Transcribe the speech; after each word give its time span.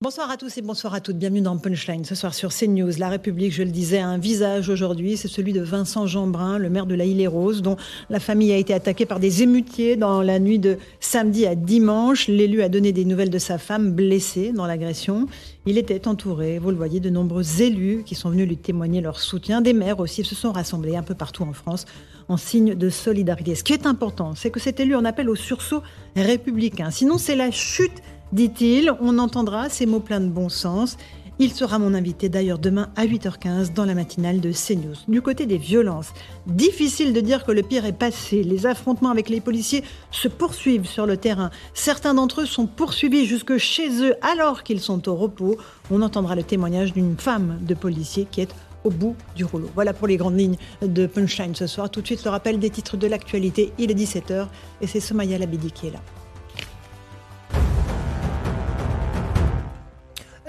Bonsoir 0.00 0.30
à 0.30 0.36
tous 0.36 0.56
et 0.56 0.62
bonsoir 0.62 0.94
à 0.94 1.00
toutes. 1.00 1.18
Bienvenue 1.18 1.40
dans 1.40 1.58
Punchline. 1.58 2.04
Ce 2.04 2.14
soir 2.14 2.32
sur 2.32 2.54
CNews, 2.54 2.92
La 3.00 3.08
République, 3.08 3.52
je 3.52 3.64
le 3.64 3.72
disais, 3.72 3.98
a 3.98 4.06
un 4.06 4.16
visage 4.16 4.68
aujourd'hui. 4.68 5.16
C'est 5.16 5.26
celui 5.26 5.52
de 5.52 5.60
Vincent 5.60 6.06
Jeanbrun, 6.06 6.56
le 6.58 6.70
maire 6.70 6.86
de 6.86 6.94
la 6.94 7.04
Île-et-Rose, 7.04 7.62
dont 7.62 7.76
la 8.08 8.20
famille 8.20 8.52
a 8.52 8.56
été 8.56 8.72
attaquée 8.72 9.06
par 9.06 9.18
des 9.18 9.42
émutiers 9.42 9.96
dans 9.96 10.22
la 10.22 10.38
nuit 10.38 10.60
de 10.60 10.78
samedi 11.00 11.46
à 11.46 11.56
dimanche. 11.56 12.28
L'élu 12.28 12.62
a 12.62 12.68
donné 12.68 12.92
des 12.92 13.04
nouvelles 13.04 13.28
de 13.28 13.40
sa 13.40 13.58
femme 13.58 13.90
blessée 13.90 14.52
dans 14.52 14.66
l'agression. 14.66 15.26
Il 15.66 15.78
était 15.78 16.06
entouré, 16.06 16.60
vous 16.60 16.70
le 16.70 16.76
voyez, 16.76 17.00
de 17.00 17.10
nombreux 17.10 17.60
élus 17.60 18.04
qui 18.06 18.14
sont 18.14 18.30
venus 18.30 18.46
lui 18.46 18.56
témoigner 18.56 19.00
leur 19.00 19.18
soutien. 19.18 19.62
Des 19.62 19.72
maires 19.72 19.98
aussi 19.98 20.22
se 20.22 20.36
sont 20.36 20.52
rassemblés 20.52 20.94
un 20.94 21.02
peu 21.02 21.16
partout 21.16 21.42
en 21.42 21.52
France 21.52 21.86
en 22.28 22.36
signe 22.36 22.76
de 22.76 22.88
solidarité. 22.88 23.56
Ce 23.56 23.64
qui 23.64 23.72
est 23.72 23.84
important, 23.84 24.36
c'est 24.36 24.50
que 24.50 24.60
cet 24.60 24.78
élu 24.78 24.94
en 24.94 25.04
appelle 25.04 25.28
au 25.28 25.34
sursaut 25.34 25.82
républicain. 26.14 26.92
Sinon, 26.92 27.18
c'est 27.18 27.34
la 27.34 27.50
chute 27.50 28.00
dit-il. 28.32 28.92
On 29.00 29.18
entendra 29.18 29.68
ces 29.68 29.86
mots 29.86 30.00
pleins 30.00 30.20
de 30.20 30.28
bon 30.28 30.48
sens. 30.48 30.96
Il 31.40 31.52
sera 31.52 31.78
mon 31.78 31.94
invité 31.94 32.28
d'ailleurs 32.28 32.58
demain 32.58 32.90
à 32.96 33.06
8h15 33.06 33.72
dans 33.72 33.84
la 33.84 33.94
matinale 33.94 34.40
de 34.40 34.50
CNews. 34.50 34.96
Du 35.06 35.22
côté 35.22 35.46
des 35.46 35.56
violences, 35.56 36.12
difficile 36.48 37.12
de 37.12 37.20
dire 37.20 37.44
que 37.44 37.52
le 37.52 37.62
pire 37.62 37.84
est 37.84 37.92
passé. 37.92 38.42
Les 38.42 38.66
affrontements 38.66 39.10
avec 39.10 39.28
les 39.28 39.40
policiers 39.40 39.84
se 40.10 40.26
poursuivent 40.26 40.86
sur 40.86 41.06
le 41.06 41.16
terrain. 41.16 41.50
Certains 41.74 42.14
d'entre 42.14 42.40
eux 42.40 42.46
sont 42.46 42.66
poursuivis 42.66 43.24
jusque 43.24 43.56
chez 43.56 44.02
eux 44.02 44.16
alors 44.20 44.64
qu'ils 44.64 44.80
sont 44.80 45.08
au 45.08 45.14
repos. 45.14 45.56
On 45.92 46.02
entendra 46.02 46.34
le 46.34 46.42
témoignage 46.42 46.92
d'une 46.92 47.16
femme 47.16 47.58
de 47.60 47.74
policier 47.74 48.26
qui 48.28 48.40
est 48.40 48.52
au 48.82 48.90
bout 48.90 49.14
du 49.36 49.44
rouleau. 49.44 49.70
Voilà 49.76 49.92
pour 49.92 50.08
les 50.08 50.16
grandes 50.16 50.38
lignes 50.38 50.56
de 50.82 51.06
Punchline 51.06 51.54
ce 51.54 51.68
soir. 51.68 51.88
Tout 51.88 52.00
de 52.00 52.06
suite 52.06 52.24
le 52.24 52.30
rappel 52.30 52.58
des 52.58 52.70
titres 52.70 52.96
de 52.96 53.06
l'actualité. 53.06 53.72
Il 53.78 53.92
est 53.92 53.94
17h 53.94 54.48
et 54.80 54.88
c'est 54.88 54.98
Somaya 54.98 55.38
Labidi 55.38 55.70
qui 55.70 55.86
est 55.86 55.92
là. 55.92 56.00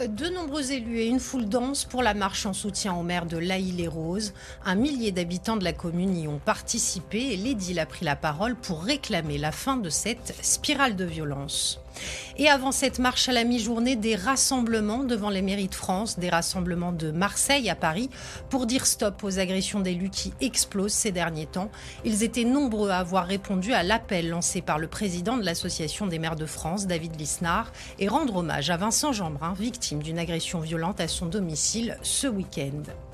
De 0.08 0.30
nombreux 0.30 0.72
élus 0.72 1.00
et 1.00 1.08
une 1.08 1.20
foule 1.20 1.50
dense 1.50 1.84
pour 1.84 2.02
la 2.02 2.14
marche 2.14 2.46
en 2.46 2.54
soutien 2.54 2.94
au 2.94 3.04
maire 3.04 3.26
de 3.26 3.38
l'Aïle-et-Rose. 3.38 4.34
Un 4.64 4.76
millier 4.76 5.12
d'habitants 5.12 5.58
de 5.58 5.66
la 5.66 5.74
commune 5.74 6.18
y 6.18 6.26
ont 6.26 6.40
participé 6.40 7.34
et 7.34 7.36
l'édile 7.36 7.80
a 7.80 7.86
pris 7.86 8.06
la 8.06 8.16
parole 8.16 8.56
pour 8.56 8.82
réclamer 8.82 9.38
la 9.38 9.52
fin 9.52 9.76
de 9.76 9.90
cette 9.90 10.34
spirale 10.42 10.96
de 10.96 11.04
violence. 11.04 11.82
Et 12.38 12.48
avant 12.48 12.72
cette 12.72 13.00
marche 13.00 13.30
à 13.30 13.34
la 13.34 13.44
mi-journée, 13.44 13.96
des 13.96 14.16
rassemblements 14.16 15.04
devant 15.04 15.30
les 15.30 15.42
mairies 15.42 15.68
de 15.68 15.76
France, 15.76 16.20
des 16.20 16.30
rassemblements 16.30 16.92
de 16.92 17.12
Marseille 17.12 17.70
à 17.70 17.76
Paris, 17.76 18.10
pour 18.50 18.66
dire 18.66 18.86
stop 18.86 19.24
aux 19.24 19.40
agressions 19.40 19.80
d'élus 19.80 20.10
qui 20.10 20.34
explosent 20.42 20.94
ces 20.94 21.12
derniers 21.12 21.46
temps. 21.46 21.72
Ils 22.06 22.24
étaient 22.24 22.44
nombreux 22.44 22.90
à 22.90 22.98
avoir 22.98 23.26
répondu 23.26 23.74
à 23.74 23.84
l'appel 23.84 24.30
lancé 24.30 24.62
par 24.62 24.80
le 24.80 24.88
président 24.88 25.38
de 25.38 25.44
l'Association 25.44 26.08
des 26.08 26.20
maires 26.20 26.36
de 26.36 26.46
France, 26.46 26.88
David 26.88 27.20
Lisnard, 27.20 27.72
et 28.00 28.08
rendre 28.08 28.38
hommage 28.38 28.70
à 28.70 28.78
Vincent 28.78 29.12
Jeanbrun, 29.12 29.54
victime 29.54 30.02
d'une 30.02 30.20
agression 30.20 30.60
violente 30.60 31.00
à 31.02 31.08
son 31.08 31.26
domicile 31.26 31.98
ce 32.02 32.28
week-end. 32.28 33.09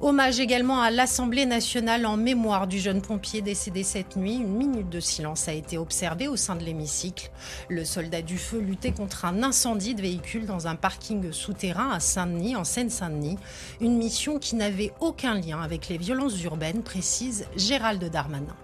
Hommage 0.00 0.38
également 0.38 0.80
à 0.80 0.90
l'Assemblée 0.90 1.46
nationale 1.46 2.06
en 2.06 2.16
mémoire 2.16 2.66
du 2.66 2.78
jeune 2.78 3.02
pompier 3.02 3.42
décédé 3.42 3.82
cette 3.82 4.16
nuit. 4.16 4.36
Une 4.36 4.56
minute 4.56 4.88
de 4.88 5.00
silence 5.00 5.48
a 5.48 5.52
été 5.52 5.78
observée 5.78 6.28
au 6.28 6.36
sein 6.36 6.54
de 6.56 6.64
l'hémicycle. 6.64 7.30
Le 7.68 7.84
soldat 7.84 8.22
du 8.22 8.38
feu 8.38 8.60
luttait 8.60 8.92
contre 8.92 9.24
un 9.24 9.42
incendie 9.42 9.94
de 9.94 10.02
véhicule 10.02 10.46
dans 10.46 10.66
un 10.68 10.76
parking 10.76 11.32
souterrain 11.32 11.90
à 11.90 12.00
Saint-Denis, 12.00 12.56
en 12.56 12.64
Seine-Saint-Denis. 12.64 13.38
Une 13.80 13.96
mission 13.96 14.38
qui 14.38 14.54
n'avait 14.56 14.92
aucun 15.00 15.34
lien 15.34 15.60
avec 15.60 15.88
les 15.88 15.98
violences 15.98 16.42
urbaines, 16.42 16.82
précise 16.82 17.46
Gérald 17.56 18.04
Darmanin. 18.04 18.56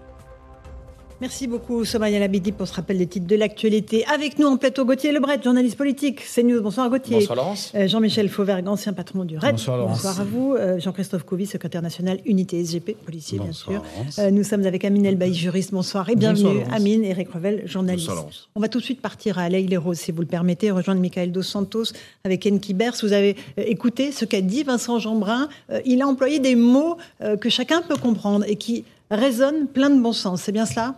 Merci 1.21 1.47
beaucoup, 1.47 1.85
Somaya 1.85 2.19
Labidi, 2.19 2.51
pour 2.51 2.67
ce 2.67 2.73
rappel 2.73 2.97
des 2.97 3.07
titres 3.07 3.25
de 3.25 3.35
l'actualité. 3.37 4.05
Avec 4.13 4.37
nous 4.37 4.47
en 4.47 4.57
plateau, 4.57 4.83
Gauthier 4.83 5.13
Lebret, 5.13 5.41
journaliste 5.41 5.77
politique, 5.77 6.21
CNews. 6.21 6.61
Bonsoir, 6.61 6.89
Gauthier. 6.89 7.19
Bonsoir, 7.19 7.37
Laurence. 7.37 7.71
Euh, 7.73 7.87
Jean-Michel 7.87 8.27
Fauvergue, 8.27 8.67
ancien 8.67 8.91
patron 8.91 9.23
du 9.23 9.37
RAID. 9.37 9.53
Bonsoir, 9.53 9.77
Laurence. 9.77 10.03
Bonsoir 10.03 10.19
à 10.19 10.23
vous. 10.25 10.55
Euh, 10.55 10.77
Jean-Christophe 10.77 11.23
Couvi, 11.23 11.45
secrétaire 11.45 11.81
national 11.81 12.19
Unité 12.25 12.61
SGP, 12.61 12.97
policier, 12.97 13.37
Bonsoir, 13.37 13.69
bien 13.69 13.81
sûr. 13.81 13.97
Laurence. 13.97 14.19
Euh, 14.19 14.29
nous 14.29 14.43
sommes 14.43 14.65
avec 14.65 14.83
Amine 14.83 15.05
Elbaï, 15.05 15.33
juriste. 15.33 15.71
Bonsoir 15.71 16.09
et 16.09 16.17
bienvenue. 16.17 16.59
Bonsoir. 16.59 16.73
Amine, 16.73 17.05
Eric 17.05 17.31
Revel, 17.31 17.63
journaliste. 17.65 18.07
Bonsoir, 18.07 18.23
Laurence. 18.23 18.49
On 18.55 18.59
va 18.59 18.67
tout 18.67 18.79
de 18.79 18.83
suite 18.83 19.01
partir 19.01 19.39
à 19.39 19.47
Leïl 19.47 19.69
les 19.69 19.77
Roses, 19.77 19.99
si 19.99 20.11
vous 20.11 20.21
le 20.21 20.27
permettez, 20.27 20.69
rejoindre 20.71 20.99
Michael 20.99 21.31
Dos 21.31 21.43
Santos 21.43 21.93
avec 22.25 22.45
Enki 22.45 22.73
Bers. 22.73 22.93
Vous 23.01 23.13
avez 23.13 23.37
euh, 23.57 23.63
écouté 23.65 24.11
ce 24.11 24.25
qu'a 24.25 24.41
dit 24.41 24.63
Vincent 24.63 24.99
Jeanbrun. 24.99 25.47
Euh, 25.71 25.79
il 25.85 26.01
a 26.01 26.07
employé 26.07 26.39
des 26.39 26.55
mots 26.55 26.97
euh, 27.21 27.37
que 27.37 27.49
chacun 27.49 27.81
peut 27.81 27.95
comprendre 27.95 28.43
et 28.47 28.57
qui 28.57 28.83
résonnent 29.09 29.67
plein 29.67 29.89
de 29.89 30.01
bon 30.01 30.11
sens. 30.11 30.41
C'est 30.41 30.51
bien 30.51 30.65
cela? 30.65 30.95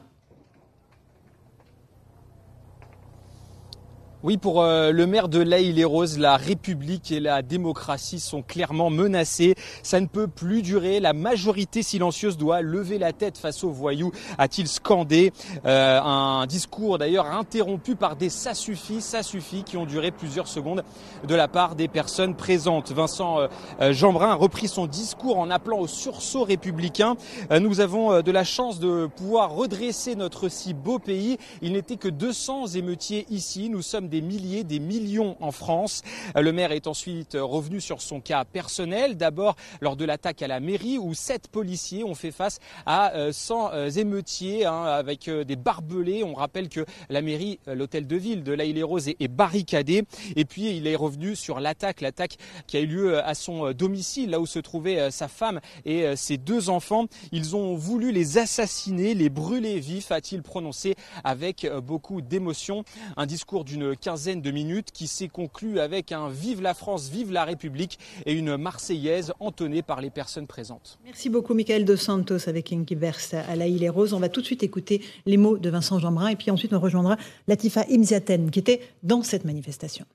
Oui, 4.23 4.38
pour 4.38 4.63
euh, 4.63 4.91
le 4.91 5.05
maire 5.05 5.28
de 5.28 5.39
l'Aïle-et-Rose, 5.39 6.17
la 6.17 6.38
République 6.38 7.11
et 7.11 7.19
la 7.19 7.44
démocratie 7.44 8.19
sont 8.19 8.41
clairement 8.41 8.89
menacées. 8.89 9.53
Ça 9.83 10.00
ne 10.00 10.07
peut 10.07 10.28
plus 10.28 10.63
durer. 10.63 11.00
La 11.00 11.13
majorité 11.13 11.83
silencieuse 11.83 12.35
doit 12.35 12.61
lever 12.61 12.97
la 12.97 13.13
tête 13.13 13.38
face 13.38 13.63
aux 13.63 13.69
voyous, 13.69 14.11
a-t-il 14.39 14.67
scandé. 14.67 15.31
Euh, 15.66 16.01
un 16.01 16.47
discours 16.47 16.97
d'ailleurs 16.97 17.27
interrompu 17.27 17.95
par 17.95 18.16
des 18.16 18.29
ça 18.29 18.53
suffit, 18.53 19.01
ça 19.01 19.23
suffit 19.23 19.63
qui 19.63 19.77
ont 19.77 19.85
duré 19.85 20.11
plusieurs 20.11 20.47
secondes 20.47 20.83
de 21.27 21.35
la 21.35 21.47
part 21.47 21.75
des 21.75 21.88
personnes 21.88 22.35
présentes. 22.35 22.91
Vincent 22.91 23.39
euh, 23.39 23.47
euh, 23.81 23.94
Jeanbrun 23.94 24.29
a 24.29 24.35
repris 24.35 24.67
son 24.67 24.88
discours 24.88 25.38
en 25.38 25.50
appelant 25.50 25.79
au 25.79 25.88
sursaut 25.88 26.44
républicain. 26.44 27.16
Euh, 27.51 27.59
nous 27.59 27.79
avons 27.79 28.22
de 28.22 28.31
la 28.31 28.44
chance 28.44 28.79
de 28.79 29.07
pouvoir 29.16 29.51
redresser 29.51 30.16
notre 30.16 30.50
si 30.50 30.73
beau 30.73 31.00
pays. 31.00 31.38
Il 31.61 31.73
n'était 31.73 31.97
que 31.97 32.07
200 32.07 32.67
émeutiers 32.75 33.25
ici. 33.29 33.69
Nous 33.69 33.81
sommes 33.81 34.06
des 34.07 34.22
milliers, 34.22 34.63
des 34.63 34.79
millions 34.79 35.38
en 35.40 35.51
France. 35.51 36.01
Euh, 36.35 36.41
Le 36.41 36.51
maire 36.51 36.72
est 36.72 36.88
ensuite 36.88 37.35
euh, 37.35 37.44
revenu 37.44 37.81
sur 37.81 38.01
son 38.01 38.22
cas 38.22 38.45
personnel. 38.45 39.18
D'abord 39.18 39.56
lors 39.81 39.95
de 39.95 40.06
l'attaque 40.06 40.41
à 40.41 40.47
la 40.47 40.59
mairie 40.59 40.97
où 40.97 41.13
sept 41.13 41.47
policiers 41.47 42.03
ont 42.03 42.16
fait 42.16 42.31
face 42.31 42.59
à 42.85 43.13
euh, 43.16 43.31
100 43.31 43.72
euh, 43.73 43.90
émeutiers 43.90 44.66
hein, 44.66 44.84
avec 44.84 45.29
des 45.29 45.56
barbelés. 45.56 46.23
On 46.23 46.34
rappelle 46.34 46.69
que 46.69 46.85
la 47.09 47.22
mairie, 47.22 47.59
l'hôtel 47.68 48.07
de 48.07 48.16
ville 48.16 48.44
de 48.44 48.53
l'Aïle-et-Rose 48.53 49.09
est, 49.09 49.18
est 49.19 49.28
barricadé. 49.28 50.03
Et 50.35 50.45
puis 50.45 50.75
il 50.78 50.88
est 50.88 50.95
revenu 50.95 51.35
sur 51.35 51.59
l'attaque, 51.59 52.01
l'attaque 52.01 52.38
qui 52.68 52.78
a 52.78 52.79
eu 52.79 52.85
lieu 52.85 53.19
à 53.24 53.34
son 53.34 53.72
domicile, 53.72 54.31
là 54.31 54.39
où 54.39 54.45
se 54.45 54.59
trouvait 54.59 55.00
euh, 55.00 55.12
sa 55.12 55.28
femme 55.28 55.59
et 55.85 56.16
ses 56.16 56.38
deux 56.38 56.69
enfants. 56.69 57.06
Ils 57.31 57.56
ont 57.56 57.75
voulu 57.75 58.12
les 58.12 58.38
assassiner, 58.38 59.13
les 59.13 59.29
brûler 59.29 59.79
vifs, 59.79 60.12
a-t-il 60.12 60.41
prononcé 60.41 60.95
avec 61.24 61.68
beaucoup 61.84 62.22
d'émotion. 62.22 62.84
Un 63.16 63.25
discours 63.25 63.63
d'une 63.63 63.95
quinzaine 63.97 64.41
de 64.41 64.52
minutes 64.52 64.91
qui 64.91 65.08
s'est 65.08 65.28
conclu 65.28 65.80
avec 65.80 66.12
un 66.12 66.30
Vive 66.30 66.62
la 66.62 66.74
France, 66.74 67.09
vive 67.09 67.31
la 67.31 67.44
République 67.44 68.00
et 68.25 68.34
une 68.34 68.58
Marseillaise 68.58 69.34
entonnée 69.40 69.81
par 69.81 70.02
les 70.02 70.09
personnes 70.09 70.47
présentes. 70.47 71.00
Merci 71.03 71.30
beaucoup, 71.30 71.53
Michael 71.53 71.85
Dos 71.85 71.97
Santos, 71.97 72.47
avec 72.47 72.74
Bers 72.96 73.19
à 73.34 73.56
la 73.56 73.68
Île 73.68 73.84
et 73.84 73.90
Rose. 73.90 74.13
On 74.13 74.19
va 74.19 74.30
tout 74.30 74.41
de 74.41 74.46
suite 74.46 74.63
écouter 74.63 75.02
les 75.25 75.38
mots 75.38 75.57
de 75.57 75.69
Vincent 75.69 76.00
Jeanbrun 76.00 76.28
et 76.28 76.36
puis 76.36 76.52
ensuite 76.52 76.74
on 76.74 76.80
rejoindra 76.80 77.18
Latifa 77.47 77.86
Imziaten 77.90 78.52
qui 78.52 78.59
était 78.59 78.81
dans 79.03 79.24
cette 79.24 79.46
manifestation. 79.46 80.06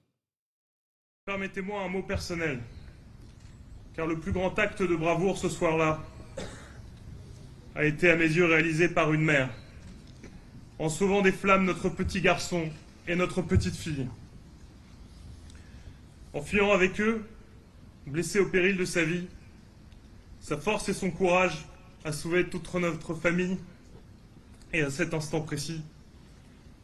Permettez-moi 1.25 1.81
un 1.81 1.89
mot 1.89 2.03
personnel, 2.03 2.59
car 3.95 4.07
le 4.07 4.19
plus 4.19 4.33
grand 4.33 4.59
acte 4.59 4.83
de 4.83 4.97
bravoure 4.97 5.39
ce 5.39 5.49
soir-là 5.49 6.01
a 7.75 7.85
été 7.85 8.11
à 8.11 8.17
mes 8.17 8.25
yeux 8.25 8.47
réalisé 8.47 8.89
par 8.89 9.13
une 9.13 9.23
mère, 9.23 9.49
en 10.79 10.89
sauvant 10.89 11.23
des 11.23 11.33
flammes 11.33 11.65
notre 11.65 11.89
petit 11.89 12.21
garçon 12.21 12.69
et 13.07 13.15
notre 13.17 13.43
petite 13.43 13.77
fille. 13.77 14.07
En 16.33 16.41
fuyant 16.41 16.73
avec 16.73 17.01
eux, 17.01 17.25
blessé 18.07 18.39
au 18.39 18.47
péril 18.47 18.77
de 18.77 18.85
sa 18.85 19.05
vie, 19.05 19.27
sa 20.41 20.57
force 20.57 20.89
et 20.89 20.95
son 20.95 21.11
courage 21.11 21.67
a 22.05 22.13
sauvé 22.13 22.49
toute 22.49 22.73
notre 22.75 23.15
famille, 23.15 23.59
et 24.73 24.83
à 24.83 24.91
cet 24.91 25.15
instant 25.15 25.41
précis, 25.41 25.83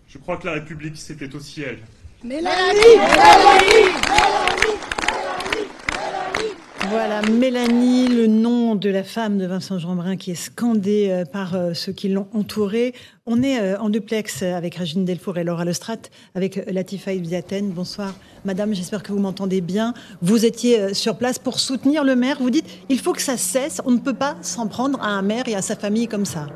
je 0.09 0.19
crois 0.19 0.37
que 0.37 0.47
la 0.47 0.53
République, 0.53 0.97
c'était 0.97 1.35
aussi 1.35 1.62
elle. 1.62 1.81
Voilà, 6.90 7.20
Mélanie, 7.20 8.08
le 8.08 8.26
nom 8.26 8.75
de 8.75 8.88
la 8.88 9.05
femme 9.05 9.37
de 9.37 9.44
Vincent 9.44 9.79
Jeanbrun 9.79 10.17
qui 10.17 10.31
est 10.31 10.35
scandé 10.35 11.08
euh, 11.11 11.26
par 11.26 11.55
euh, 11.55 11.75
ceux 11.75 11.93
qui 11.93 12.08
l'ont 12.08 12.29
entouré. 12.32 12.94
On 13.26 13.43
est 13.43 13.61
euh, 13.61 13.79
en 13.79 13.90
duplex 13.90 14.43
avec 14.43 14.76
Régine 14.76 15.05
Delfour 15.05 15.37
et 15.37 15.44
Laura 15.44 15.67
Lestrat, 15.67 15.99
avec 16.35 16.56
Latifa 16.70 17.12
Ibziaten. 17.12 17.73
Bonsoir, 17.73 18.14
madame, 18.46 18.73
j'espère 18.73 19.02
que 19.02 19.12
vous 19.12 19.19
m'entendez 19.19 19.61
bien. 19.61 19.93
Vous 20.23 20.46
étiez 20.46 20.94
sur 20.94 21.19
place 21.19 21.38
pour 21.38 21.61
soutenir 21.61 22.05
le 22.05 22.17
maire. 22.17 22.38
Vous 22.40 22.50
dites, 22.50 22.67
il 22.88 22.99
faut 22.99 23.12
que 23.12 23.23
ça 23.23 23.37
cesse, 23.37 23.82
on 23.84 23.91
ne 23.91 23.99
peut 23.99 24.14
pas 24.14 24.37
s'en 24.41 24.67
prendre 24.67 24.99
à 25.02 25.08
un 25.08 25.20
maire 25.20 25.46
et 25.46 25.55
à 25.55 25.62
sa 25.62 25.76
famille 25.76 26.08
comme 26.08 26.25
ça. 26.25 26.46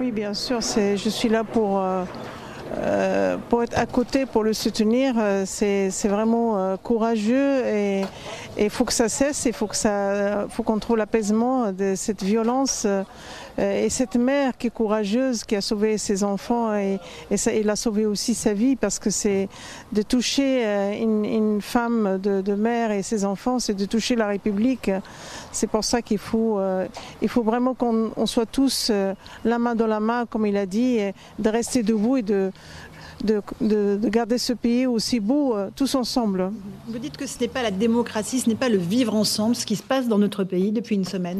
Oui, 0.00 0.10
bien 0.10 0.34
sûr, 0.34 0.60
je 0.60 1.08
suis 1.08 1.28
là 1.28 1.44
pour... 1.44 1.80
pour 3.48 3.62
être 3.62 3.78
à 3.78 3.86
côté, 3.86 4.26
pour 4.26 4.42
le 4.42 4.52
soutenir, 4.52 5.14
euh, 5.18 5.44
c'est 5.46 6.08
vraiment 6.08 6.58
euh, 6.58 6.76
courageux 6.76 7.64
et 7.66 8.02
il 8.58 8.70
faut 8.70 8.84
que 8.84 8.92
ça 8.92 9.08
cesse, 9.08 9.44
il 9.46 9.52
faut 9.52 9.66
qu'on 9.66 10.78
trouve 10.78 10.96
l'apaisement 10.96 11.72
de 11.72 11.94
cette 11.96 12.22
violence 12.22 12.86
et 13.58 13.88
cette 13.88 14.16
mère 14.16 14.56
qui 14.56 14.66
est 14.68 14.70
courageuse, 14.70 15.44
qui 15.44 15.56
a 15.56 15.60
sauvé 15.60 15.98
ses 15.98 16.24
enfants 16.24 16.74
et, 16.74 16.98
ça, 17.36 17.52
il 17.52 17.68
a 17.70 17.76
sauvé 17.76 18.06
aussi 18.06 18.34
sa 18.34 18.52
vie 18.52 18.76
parce 18.76 18.98
que 18.98 19.10
c'est 19.10 19.48
de 19.92 20.02
toucher 20.02 20.64
une, 21.00 21.60
femme 21.60 22.18
de, 22.18 22.54
mère 22.54 22.90
et 22.90 23.02
ses 23.02 23.24
enfants, 23.24 23.58
c'est 23.58 23.74
de 23.74 23.84
toucher 23.84 24.16
la 24.16 24.26
République. 24.26 24.90
C'est 25.52 25.66
pour 25.68 25.84
ça 25.84 26.02
qu'il 26.02 26.18
faut, 26.18 26.58
il 27.22 27.28
faut 27.28 27.42
vraiment 27.42 27.74
qu'on 27.74 28.26
soit 28.26 28.46
tous 28.46 28.90
la 29.44 29.58
main 29.58 29.74
dans 29.74 29.86
la 29.86 30.00
main, 30.00 30.26
comme 30.26 30.46
il 30.46 30.56
a 30.56 30.66
dit, 30.66 30.96
et 30.96 31.14
de 31.38 31.48
rester 31.48 31.82
debout 31.82 32.16
et 32.16 32.22
de, 32.22 32.50
de, 33.22 34.08
garder 34.08 34.38
ce 34.38 34.52
pays 34.52 34.86
aussi 34.86 35.20
beau 35.20 35.54
euh, 35.54 35.70
tous 35.74 35.94
ensemble. 35.94 36.50
Vous 36.88 36.98
dites 36.98 37.16
que 37.16 37.26
ce 37.26 37.38
n'est 37.40 37.48
pas 37.48 37.62
la 37.62 37.70
démocratie, 37.70 38.40
ce 38.40 38.48
n'est 38.48 38.54
pas 38.54 38.68
le 38.68 38.78
vivre 38.78 39.14
ensemble, 39.14 39.54
ce 39.54 39.66
qui 39.66 39.76
se 39.76 39.82
passe 39.82 40.08
dans 40.08 40.18
notre 40.18 40.44
pays 40.44 40.72
depuis 40.72 40.96
une 40.96 41.04
semaine 41.04 41.38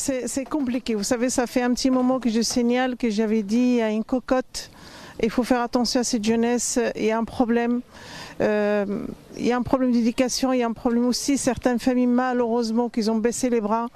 C'est 0.00 0.48
compliqué. 0.48 0.94
Vous 0.94 1.04
savez, 1.04 1.28
ça 1.28 1.46
fait 1.46 1.60
un 1.60 1.74
petit 1.74 1.90
moment 1.90 2.20
que 2.20 2.30
je 2.30 2.40
signale 2.40 2.96
que 2.96 3.10
j'avais 3.10 3.42
dit 3.42 3.82
à 3.82 3.90
une 3.90 4.02
cocotte, 4.02 4.70
il 5.22 5.28
faut 5.28 5.42
faire 5.42 5.60
attention 5.60 6.00
à 6.00 6.04
cette 6.04 6.24
jeunesse, 6.24 6.80
il 6.96 7.04
y 7.04 7.10
a 7.10 7.18
un 7.18 7.24
problème. 7.24 7.82
Euh, 8.40 9.04
il 9.36 9.46
y 9.46 9.52
a 9.52 9.58
un 9.58 9.62
problème 9.62 9.92
d'éducation, 9.92 10.54
il 10.54 10.60
y 10.60 10.62
a 10.62 10.66
un 10.66 10.72
problème 10.72 11.04
aussi, 11.04 11.36
certaines 11.36 11.78
familles 11.78 12.06
malheureusement 12.06 12.88
qui 12.88 13.10
ont 13.10 13.18
baissé 13.18 13.50
les 13.50 13.60
bras. 13.60 13.88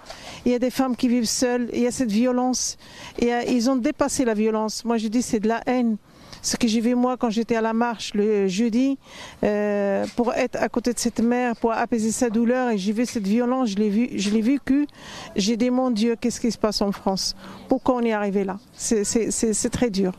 Il 0.45 0.53
y 0.53 0.55
a 0.55 0.59
des 0.59 0.71
femmes 0.71 0.95
qui 0.95 1.09
vivent 1.09 1.25
seules, 1.25 1.71
il 1.73 1.81
y 1.81 1.87
a 1.87 1.91
cette 1.91 2.13
violence. 2.13 2.77
Et 3.19 3.31
ils 3.49 3.71
ont 3.71 3.77
dépassé 3.77 4.27
la 4.27 4.35
violence. 4.35 4.85
Moi 4.85 4.99
je 4.99 5.09
dis 5.09 5.23
c'est 5.23 5.41
de 5.41 5.49
la 5.49 5.63
haine. 5.65 5.97
Ce 6.45 6.59
que 6.59 6.69
j'ai 6.69 6.81
vu 6.81 6.95
moi 6.95 7.17
quand 7.17 7.31
j'étais 7.31 7.57
à 7.57 7.63
la 7.63 7.73
marche 7.73 8.13
le 8.13 8.49
jeudi, 8.49 8.99
euh, 9.43 10.05
pour 10.15 10.35
être 10.35 10.57
à 10.61 10.69
côté 10.69 10.93
de 10.93 10.99
cette 10.99 11.21
mère, 11.21 11.57
pour 11.57 11.73
apaiser 11.73 12.13
sa 12.13 12.29
douleur, 12.29 12.69
et 12.69 12.77
j'ai 12.77 12.93
vu 12.93 13.07
cette 13.07 13.27
violence, 13.27 13.71
je 13.71 13.77
l'ai 13.77 13.89
vu, 13.89 14.43
vécu. 14.43 14.87
J'ai 15.37 15.57
dit 15.57 15.71
mon 15.71 15.91
Dieu, 15.91 16.17
qu'est-ce 16.21 16.43
qui 16.43 16.51
se 16.51 16.59
passe 16.59 16.83
en 16.83 16.93
France? 16.93 17.35
Pourquoi 17.67 17.95
on 17.95 18.03
est 18.03 18.13
arrivé 18.13 18.45
là? 18.45 18.59
C'est 18.75 19.71
très 19.71 19.91
dur 19.91 20.13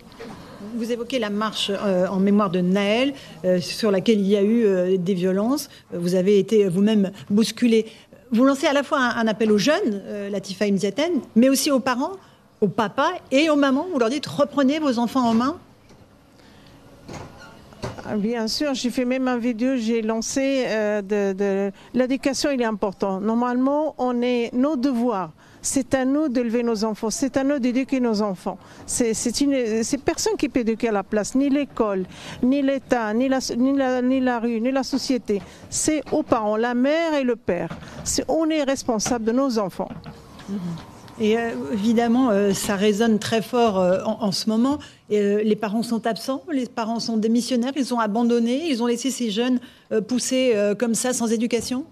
vous 0.77 0.91
évoquez 0.91 1.19
la 1.19 1.29
marche 1.29 1.71
euh, 1.71 2.05
en 2.07 2.19
mémoire 2.19 2.49
de 2.49 2.59
Naël, 2.59 3.13
euh, 3.45 3.61
sur 3.61 3.91
laquelle 3.91 4.19
il 4.19 4.27
y 4.27 4.35
a 4.35 4.43
eu 4.43 4.97
des 4.97 5.13
violences. 5.13 5.69
Vous 5.93 6.15
avez 6.15 6.37
été 6.37 6.67
vous-même 6.67 7.11
bousculé. 7.29 7.85
Vous 8.31 8.43
lancez 8.43 8.67
à 8.67 8.73
la 8.73 8.83
fois 8.83 8.99
un, 8.99 9.25
appel 9.25 9.53
aux 9.53 9.57
jeunes, 9.57 10.01
Latifa 10.29 10.65
Imziaten, 10.65 11.21
mais 11.37 11.47
aussi 11.47 11.71
aux 11.71 11.79
parents, 11.79 12.17
aux 12.59 12.67
papas 12.67 13.11
et 13.31 13.49
aux 13.49 13.55
mamans. 13.55 13.87
Vous 13.93 13.99
leur 13.99 14.09
dites 14.09 14.25
reprenez 14.25 14.79
vos 14.79 14.99
enfants 14.99 15.25
en 15.25 15.33
main. 15.33 15.57
Ah, 18.05 18.15
bien 18.15 18.47
sûr, 18.47 18.73
j'ai 18.73 18.89
fait 18.89 19.05
même 19.05 19.27
un 19.27 19.37
vidéo, 19.37 19.75
j'ai 19.77 20.01
lancé 20.01 20.65
de, 21.03 21.71
l'éducation, 21.93 22.51
il 22.51 22.61
est 22.61 22.65
important. 22.65 23.19
Normalement, 23.19 23.95
on 23.97 24.21
est 24.21 24.51
nos 24.53 24.75
devoirs 24.75 25.31
c'est 25.65 25.95
à 25.95 26.05
nous 26.05 26.29
d'élever 26.29 26.63
nos 26.63 26.83
enfants, 26.83 27.09
c'est 27.09 27.37
à 27.37 27.43
nous 27.43 27.59
d'éduquer 27.59 27.99
nos 27.99 28.21
enfants. 28.21 28.57
C'est 28.85 30.03
personne 30.05 30.37
qui 30.37 30.47
peut 30.47 30.59
éduquer 30.59 30.89
à 30.89 30.91
la 30.91 31.03
place, 31.03 31.33
ni 31.35 31.49
l'école, 31.49 32.05
ni 32.43 32.61
l'État, 32.61 33.13
ni 33.13 33.27
la, 33.27 33.39
ni, 33.57 34.19
la, 34.21 34.39
rue, 34.39 34.61
ni 34.61 34.71
la 34.71 34.83
société. 34.83 35.41
C'est 35.69 36.03
aux 36.11 36.23
parents, 36.23 36.55
la 36.55 36.75
mère 36.75 37.15
et 37.15 37.23
le 37.23 37.35
père. 37.35 37.69
on 38.27 38.49
est 38.49 38.63
responsable 38.63 39.25
de 39.25 39.31
nos 39.31 39.57
enfants. 39.57 39.89
Et 41.19 41.37
euh, 41.37 41.51
évidemment, 41.71 42.29
euh, 42.29 42.51
ça 42.53 42.75
résonne 42.75 43.19
très 43.19 43.41
fort 43.41 43.79
euh, 43.79 44.03
en, 44.03 44.31
ce 44.31 44.49
moment. 44.49 44.79
les 45.09 45.55
parents 45.55 45.83
sont 45.83 46.05
absents, 46.07 46.43
les 46.51 46.65
parents 46.65 46.99
sont 46.99 47.17
démissionnaires, 47.17 47.71
ils 47.75 47.93
ont 47.93 47.99
abandonné, 47.99 48.67
ils 48.69 48.83
ont 48.83 48.87
laissé 48.87 49.11
ces 49.11 49.29
jeunes 49.29 49.59
pousser 50.07 50.55
comme 50.77 50.95
ça 50.95 51.13
sans 51.13 51.31
éducation? 51.31 51.85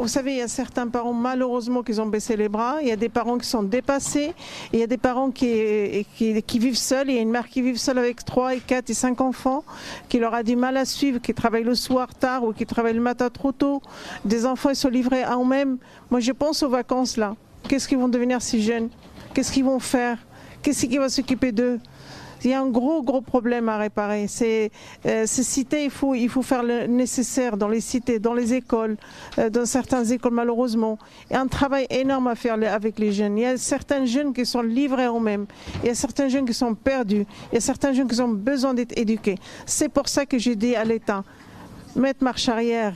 Vous 0.00 0.08
savez, 0.08 0.32
il 0.32 0.38
y 0.38 0.42
a 0.42 0.48
certains 0.48 0.86
parents 0.88 1.12
malheureusement 1.12 1.82
qui 1.82 1.98
ont 1.98 2.06
baissé 2.06 2.36
les 2.36 2.48
bras, 2.48 2.76
il 2.82 2.88
y 2.88 2.92
a 2.92 2.96
des 2.96 3.08
parents 3.08 3.38
qui 3.38 3.46
sont 3.46 3.62
dépassés, 3.62 4.34
il 4.72 4.80
y 4.80 4.82
a 4.82 4.86
des 4.86 4.98
parents 4.98 5.30
qui, 5.30 6.06
qui, 6.16 6.58
vivent 6.58 6.76
seuls, 6.76 7.08
il 7.08 7.16
y 7.16 7.18
a 7.18 7.22
une 7.22 7.30
mère 7.30 7.48
qui 7.48 7.62
vit 7.62 7.76
seule 7.78 7.98
avec 7.98 8.24
3 8.24 8.56
et 8.56 8.60
4 8.60 8.90
et 8.90 8.94
5 8.94 9.20
enfants, 9.20 9.64
qui 10.08 10.18
leur 10.18 10.34
a 10.34 10.42
du 10.42 10.56
mal 10.56 10.76
à 10.76 10.84
suivre, 10.84 11.20
qui 11.20 11.32
travaille 11.32 11.64
le 11.64 11.74
soir 11.74 12.14
tard 12.14 12.44
ou 12.44 12.52
qui 12.52 12.66
travaille 12.66 12.94
le 12.94 13.00
matin 13.00 13.30
trop 13.30 13.52
tôt. 13.52 13.80
Des 14.24 14.44
enfants, 14.46 14.70
ils 14.70 14.76
sont 14.76 14.88
livrés 14.88 15.22
à 15.22 15.36
eux-mêmes. 15.36 15.78
Moi, 16.10 16.20
je 16.20 16.32
pense 16.32 16.62
aux 16.62 16.68
vacances 16.68 17.16
là. 17.16 17.34
Qu'est-ce 17.68 17.88
qu'ils 17.88 17.98
vont 17.98 18.08
devenir 18.08 18.42
si 18.42 18.62
jeunes? 18.62 18.88
Qu'est-ce 19.34 19.52
qu'ils 19.52 19.64
vont 19.64 19.78
faire? 19.78 20.18
Qu'est-ce 20.62 20.86
qui 20.86 20.98
va 20.98 21.08
s'occuper 21.08 21.52
d'eux? 21.52 21.80
Il 22.44 22.50
y 22.50 22.54
a 22.54 22.60
un 22.60 22.68
gros, 22.68 23.02
gros 23.02 23.20
problème 23.20 23.68
à 23.68 23.78
réparer. 23.78 24.26
C'est, 24.28 24.70
euh, 25.06 25.24
ces 25.26 25.42
cités, 25.42 25.84
il 25.84 25.90
faut, 25.90 26.14
il 26.14 26.28
faut 26.28 26.42
faire 26.42 26.62
le 26.62 26.86
nécessaire 26.86 27.56
dans 27.56 27.68
les 27.68 27.80
cités, 27.80 28.18
dans 28.18 28.34
les 28.34 28.54
écoles, 28.54 28.96
euh, 29.38 29.50
dans 29.50 29.66
certaines 29.66 30.10
écoles 30.12 30.34
malheureusement. 30.34 30.98
Il 31.30 31.34
y 31.34 31.36
a 31.36 31.40
un 31.40 31.46
travail 31.46 31.86
énorme 31.90 32.28
à 32.28 32.34
faire 32.34 32.56
avec 32.72 32.98
les 32.98 33.12
jeunes. 33.12 33.38
Il 33.38 33.42
y 33.42 33.46
a 33.46 33.56
certains 33.56 34.04
jeunes 34.04 34.32
qui 34.32 34.46
sont 34.46 34.62
livrés 34.62 35.06
eux-mêmes. 35.06 35.46
Il 35.82 35.88
y 35.88 35.90
a 35.90 35.94
certains 35.94 36.28
jeunes 36.28 36.46
qui 36.46 36.54
sont 36.54 36.74
perdus. 36.74 37.26
Il 37.52 37.54
y 37.54 37.58
a 37.58 37.60
certains 37.60 37.92
jeunes 37.92 38.08
qui 38.08 38.20
ont 38.20 38.28
besoin 38.28 38.74
d'être 38.74 38.96
éduqués. 38.96 39.36
C'est 39.66 39.88
pour 39.88 40.08
ça 40.08 40.26
que 40.26 40.38
j'ai 40.38 40.56
dit 40.56 40.76
à 40.76 40.84
l'État, 40.84 41.24
mettre 41.96 42.22
marche 42.22 42.48
arrière 42.48 42.94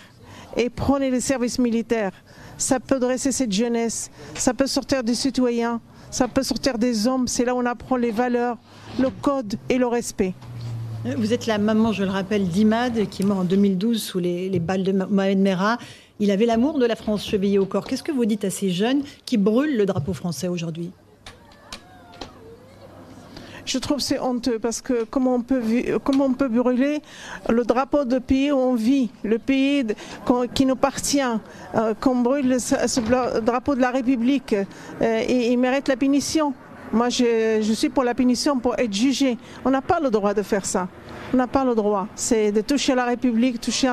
et 0.56 0.70
prenez 0.70 1.10
les 1.10 1.20
services 1.20 1.58
militaires. 1.58 2.12
Ça 2.58 2.78
peut 2.78 2.98
dresser 2.98 3.32
cette 3.32 3.52
jeunesse, 3.52 4.10
ça 4.34 4.54
peut 4.54 4.66
sortir 4.66 5.02
des 5.02 5.14
citoyens, 5.14 5.80
ça 6.10 6.28
peut 6.28 6.42
sortir 6.42 6.78
des 6.78 7.06
hommes. 7.06 7.26
C'est 7.26 7.44
là 7.44 7.54
où 7.54 7.58
on 7.58 7.66
apprend 7.66 7.96
les 7.96 8.10
valeurs, 8.10 8.58
le 8.98 9.10
code 9.10 9.56
et 9.68 9.78
le 9.78 9.86
respect. 9.86 10.34
Vous 11.04 11.32
êtes 11.32 11.46
la 11.46 11.58
maman, 11.58 11.92
je 11.92 12.04
le 12.04 12.10
rappelle, 12.10 12.46
d'Imad, 12.46 13.08
qui 13.08 13.22
est 13.22 13.24
mort 13.24 13.38
en 13.38 13.44
2012 13.44 14.00
sous 14.00 14.20
les, 14.20 14.60
balles 14.60 14.84
de 14.84 14.92
Mohamed 14.92 15.38
Merah. 15.38 15.78
Il 16.20 16.30
avait 16.30 16.46
l'amour 16.46 16.78
de 16.78 16.86
la 16.86 16.94
France 16.94 17.26
chevillé 17.26 17.58
au 17.58 17.66
corps. 17.66 17.86
Qu'est-ce 17.86 18.04
que 18.04 18.12
vous 18.12 18.24
dites 18.24 18.44
à 18.44 18.50
ces 18.50 18.70
jeunes 18.70 19.02
qui 19.26 19.36
brûlent 19.36 19.76
le 19.76 19.84
drapeau 19.84 20.12
français 20.12 20.46
aujourd'hui? 20.46 20.92
Je 23.64 23.78
trouve 23.78 24.00
c'est 24.00 24.18
honteux 24.18 24.58
parce 24.58 24.80
que 24.80 25.04
comment 25.04 25.36
on 25.36 25.40
peut 25.40 25.62
comment 26.02 26.26
on 26.26 26.34
peut 26.34 26.48
brûler 26.48 27.00
le 27.48 27.64
drapeau 27.64 28.04
de 28.04 28.18
pays 28.18 28.50
où 28.50 28.56
on 28.56 28.74
vit, 28.74 29.10
le 29.22 29.38
pays 29.38 29.86
qui 30.54 30.66
nous 30.66 30.72
appartient, 30.74 31.20
euh, 31.76 31.94
qu'on 31.94 32.16
brûle 32.16 32.48
le, 32.48 33.40
drapeau 33.40 33.76
de 33.76 33.80
la 33.80 33.90
République 33.90 34.52
euh, 34.52 35.22
et 35.26 35.52
il 35.52 35.58
mérite 35.58 35.86
la 35.86 35.96
punition. 35.96 36.54
Moi, 36.92 37.08
je, 37.08 37.72
suis 37.74 37.88
pour 37.88 38.04
la 38.04 38.14
punition, 38.14 38.58
pour 38.58 38.78
être 38.78 38.92
jugé. 38.92 39.38
On 39.64 39.70
n'a 39.70 39.80
pas 39.80 39.98
le 39.98 40.10
droit 40.10 40.34
de 40.34 40.42
faire 40.42 40.66
ça. 40.66 40.88
On 41.32 41.38
n'a 41.38 41.46
pas 41.46 41.64
le 41.64 41.74
droit. 41.74 42.06
C'est 42.14 42.52
de 42.52 42.60
toucher 42.60 42.94
la 42.94 43.06
République, 43.06 43.60
toucher 43.60 43.88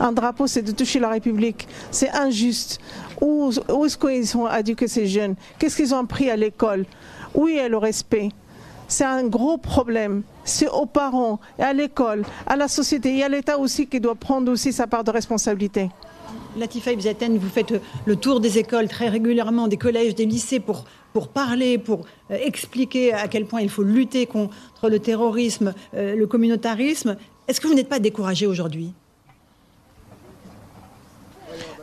un, 0.00 0.12
drapeau, 0.12 0.48
c'est 0.48 0.62
de 0.62 0.72
toucher 0.72 0.98
la 0.98 1.10
République. 1.10 1.68
C'est 1.92 2.10
injuste. 2.10 2.80
Où, 3.20 3.50
est-ce 3.50 3.96
qu'ils 3.96 4.36
ont 4.36 4.52
éduqué 4.52 4.88
ces 4.88 5.06
jeunes? 5.06 5.36
Qu'est-ce 5.58 5.76
qu'ils 5.76 5.94
ont 5.94 5.98
appris 5.98 6.28
à 6.28 6.34
l'école? 6.34 6.86
Où 7.34 7.46
est 7.46 7.68
le 7.68 7.78
respect? 7.78 8.30
C'est 8.88 9.04
un 9.04 9.22
gros 9.28 9.56
problème. 9.56 10.22
C'est 10.42 10.68
aux 10.68 10.86
parents, 10.86 11.38
à 11.60 11.72
l'école, 11.72 12.24
à 12.48 12.56
la 12.56 12.66
société 12.66 13.18
et 13.18 13.22
à 13.22 13.28
l'État 13.28 13.58
aussi 13.58 13.86
qui 13.86 14.00
doit 14.00 14.16
prendre 14.16 14.50
aussi 14.50 14.72
sa 14.72 14.88
part 14.88 15.04
de 15.04 15.12
responsabilité. 15.12 15.90
Latifa 16.56 16.92
Ibzaten, 16.92 17.38
vous 17.38 17.48
faites 17.48 17.74
le 18.06 18.16
tour 18.16 18.40
des 18.40 18.58
écoles 18.58 18.88
très 18.88 19.08
régulièrement, 19.08 19.68
des 19.68 19.76
collèges, 19.76 20.14
des 20.14 20.26
lycées 20.26 20.60
pour, 20.60 20.84
pour 21.12 21.28
parler, 21.28 21.78
pour 21.78 22.06
euh, 22.30 22.38
expliquer 22.42 23.12
à 23.12 23.28
quel 23.28 23.46
point 23.46 23.60
il 23.60 23.68
faut 23.68 23.82
lutter 23.82 24.26
contre 24.26 24.88
le 24.88 24.98
terrorisme, 24.98 25.74
euh, 25.94 26.16
le 26.16 26.26
communautarisme. 26.26 27.16
Est-ce 27.46 27.60
que 27.60 27.68
vous 27.68 27.74
n'êtes 27.74 27.88
pas 27.88 28.00
découragé 28.00 28.46
aujourd'hui? 28.46 28.92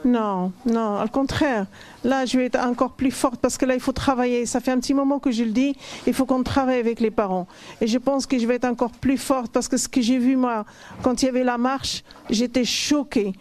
Non, 0.06 0.52
non, 0.66 1.04
au 1.04 1.08
contraire. 1.08 1.66
Là, 2.04 2.26
je 2.26 2.38
vais 2.38 2.46
être 2.46 2.60
encore 2.60 2.92
plus 2.92 3.12
forte 3.12 3.40
parce 3.42 3.58
que 3.58 3.66
là, 3.66 3.74
il 3.74 3.80
faut 3.80 3.92
travailler. 3.92 4.46
Ça 4.46 4.60
fait 4.60 4.72
un 4.72 4.80
petit 4.80 4.94
moment 4.94 5.20
que 5.20 5.32
je 5.32 5.44
le 5.44 5.52
dis. 5.52 5.76
Il 6.06 6.14
faut 6.14 6.26
qu'on 6.26 6.44
travaille 6.44 6.80
avec 6.80 7.00
les 7.00 7.12
parents. 7.12 7.48
Et 7.82 7.88
je 7.88 7.98
pense 7.98 8.26
que 8.26 8.38
je 8.38 8.46
vais 8.48 8.56
être 8.56 8.66
encore 8.66 8.92
plus 8.92 9.18
forte 9.18 9.52
parce 9.52 9.68
que 9.68 9.76
ce 9.76 9.90
que 9.90 10.02
j'ai 10.02 10.18
vu, 10.18 10.38
moi, 10.38 10.66
quand 11.04 11.22
il 11.22 11.26
y 11.26 11.30
avait 11.30 11.44
la 11.44 11.58
marche, 11.58 12.04
j'étais 12.30 12.64
choquée. 12.64 13.34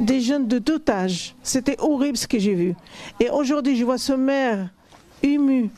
Des 0.00 0.20
jeunes 0.20 0.46
de 0.46 0.58
tout 0.58 0.80
âge. 0.88 1.34
C'était 1.42 1.76
horrible 1.80 2.16
ce 2.16 2.26
que 2.28 2.38
j'ai 2.38 2.54
vu. 2.54 2.74
Et 3.18 3.30
aujourd'hui, 3.30 3.76
je 3.76 3.84
vois 3.84 3.98
ce 3.98 4.12
maire 4.12 4.68
ému, 5.22 5.70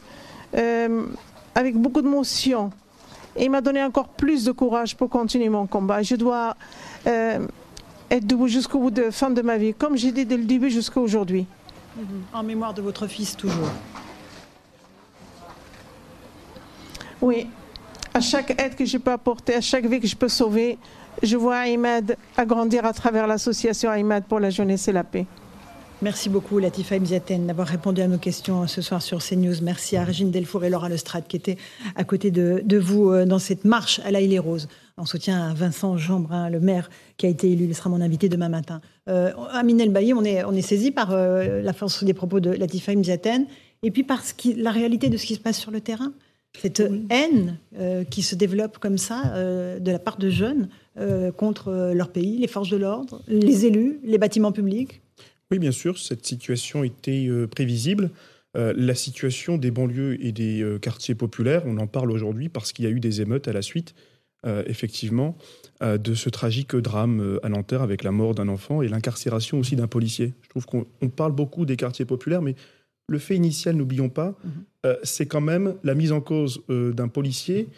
euh, 0.55 1.07
avec 1.55 1.77
beaucoup 1.77 2.03
d'émotion. 2.03 2.71
Et 3.37 3.45
il 3.45 3.51
m'a 3.51 3.61
donné 3.61 3.83
encore 3.83 4.09
plus 4.09 4.45
de 4.45 4.53
courage 4.53 4.97
pour 4.97 5.09
continuer 5.09 5.49
mon 5.49 5.67
combat. 5.67 6.03
Je 6.03 6.17
dois 6.17 6.57
euh, 7.07 7.47
être 8.11 8.27
debout 8.27 8.49
jusqu'au 8.49 8.81
bout 8.81 8.91
de 8.91 9.03
la 9.03 9.11
fin 9.11 9.31
de 9.31 9.41
ma 9.41 9.57
vie, 9.57 9.73
comme 9.73 9.97
j'ai 9.97 10.13
dit 10.13 10.27
dès 10.27 10.37
le 10.37 10.45
début 10.45 10.71
jusqu'à 10.71 11.01
aujourd'hui. 11.01 11.47
Mhm. 11.97 12.05
En 12.33 12.43
mémoire 12.43 12.75
de 12.75 12.83
votre 12.83 13.07
fils 13.07 13.37
toujours. 13.37 13.71
Oui, 17.23 17.47
à 18.15 18.21
chaque 18.21 18.59
aide 18.61 18.75
que 18.75 18.85
je 18.85 18.99
peux 18.99 19.13
apporter, 19.13 19.55
à 19.55 19.61
chaque 19.61 19.87
vie 19.87 20.01
que 20.01 20.07
je 20.07 20.17
peux 20.17 20.29
sauver, 20.29 20.79
je 21.23 21.37
vois 21.37 21.59
Ahmed 21.59 22.17
agrandir 22.37 22.85
à 22.85 22.93
travers 22.93 23.27
l'association 23.27 23.91
Ahmed 23.91 24.25
pour 24.25 24.41
la 24.41 24.51
jeunesse 24.51 24.89
et 24.89 24.93
la 24.93 25.05
paix. 25.05 25.27
Merci 26.03 26.31
beaucoup 26.31 26.59
Latifa 26.59 26.99
Mziaten 26.99 27.47
d'avoir 27.47 27.69
répondu 27.69 28.01
à 28.01 28.09
nos 28.09 28.17
questions 28.17 28.67
ce 28.67 28.81
soir 28.81 29.03
sur 29.03 29.19
CNews. 29.19 29.57
Merci 29.63 29.99
à 29.99 30.05
Régine 30.05 30.31
Delfour 30.31 30.65
et 30.65 30.71
Laura 30.71 30.89
Lestrade 30.89 31.25
qui 31.29 31.37
étaient 31.37 31.59
à 31.95 32.05
côté 32.05 32.31
de, 32.31 32.79
vous 32.79 33.11
euh, 33.11 33.27
dans 33.27 33.39
cette 33.39 33.67
marche 33.67 34.01
à 34.03 34.11
la 34.11 34.23
île 34.23 34.41
Rose 34.41 34.67
en 34.97 35.05
soutien 35.05 35.51
à 35.51 35.53
Vincent 35.53 35.99
Jeanbrun, 35.99 36.49
le 36.49 36.59
maire 36.59 36.89
qui 37.19 37.27
a 37.27 37.29
été 37.29 37.53
élu. 37.53 37.67
Il 37.67 37.75
sera 37.75 37.91
mon 37.91 38.01
invité 38.01 38.31
demain 38.31 38.49
matin. 38.49 38.81
Euh, 39.11 39.33
Amine 39.53 39.79
El 39.79 40.15
on 40.15 40.25
est, 40.25 40.43
on 40.45 40.53
est 40.53 40.63
saisi 40.63 40.91
par 40.91 41.13
euh, 41.13 41.61
la 41.61 41.75
force 41.75 42.03
des 42.03 42.15
propos 42.15 42.41
de 42.41 42.51
Latifa 42.51 42.95
Mziaten 42.95 43.45
et 43.83 43.91
puis 43.91 44.03
par 44.03 44.23
la 44.57 44.71
réalité 44.71 45.11
de 45.11 45.19
ce 45.19 45.27
qui 45.27 45.35
se 45.35 45.41
passe 45.41 45.59
sur 45.59 45.71
le 45.71 45.83
terrain. 45.83 46.15
Cette 46.59 46.83
haine 47.11 47.59
euh, 47.79 48.05
qui 48.05 48.23
se 48.23 48.35
développe 48.35 48.79
comme 48.79 48.99
ça 48.99 49.35
de 49.79 49.91
la 49.91 49.99
part 49.99 50.17
de 50.17 50.31
jeunes 50.31 50.69
contre 51.37 51.93
leur 51.95 52.11
pays, 52.11 52.39
les 52.39 52.47
forces 52.47 52.71
de 52.71 52.77
l'ordre, 52.77 53.23
les 53.29 53.67
élus, 53.67 54.01
les 54.03 54.19
bâtiments 54.19 54.53
publics. 54.53 55.01
Oui, 55.51 55.59
bien 55.59 55.73
sûr, 55.73 55.99
cette 55.99 56.25
situation 56.25 56.85
était 56.85 57.27
euh, 57.29 57.47
prévisible. 57.47 58.11
Euh, 58.57 58.73
la 58.77 58.95
situation 58.95 59.59
des 59.59 59.71
banlieues 59.71 60.25
et 60.25 60.33
des 60.33 60.63
euh, 60.63 60.79
quartiers 60.79 61.15
populaires, 61.15 61.63
on 61.67 61.77
en 61.79 61.87
parle 61.87 62.11
aujourd'hui 62.13 62.49
parce 62.49 62.73
qu'il 62.73 62.85
y 62.85 62.89
a 62.89 62.91
eu 62.91 63.01
des 63.01 63.21
émeutes 63.21 63.49
à 63.49 63.53
la 63.53 63.63
suite, 63.63 63.95
effectivement, 64.65 65.37
de 65.83 66.15
ce 66.15 66.31
tragique 66.31 66.75
drame 66.75 67.39
à 67.43 67.51
Nanterre 67.51 67.83
avec 67.83 68.03
la 68.03 68.11
mort 68.11 68.35
d'un 68.35 68.49
enfant 68.49 68.81
et 68.81 68.89
l'incarcération 68.89 69.59
aussi 69.59 69.77
d'un 69.77 69.87
policier. 69.87 70.33
Je 70.41 70.49
trouve 70.49 70.65
qu'on 70.65 70.87
parle 71.15 71.33
beaucoup 71.33 71.67
des 71.67 71.77
quartiers 71.77 72.07
populaires, 72.07 72.41
mais 72.41 72.55
le 73.07 73.19
fait 73.19 73.37
initial, 73.37 73.77
n'oublions 73.77 74.09
pas, 74.09 74.39
mhm. 74.43 74.97
c'est 75.03 75.27
quand 75.27 75.43
même 75.43 75.75
la 75.85 75.95
mise 75.95 76.11
en 76.11 76.23
cause 76.23 76.63
d'un 76.71 77.09
policier. 77.09 77.69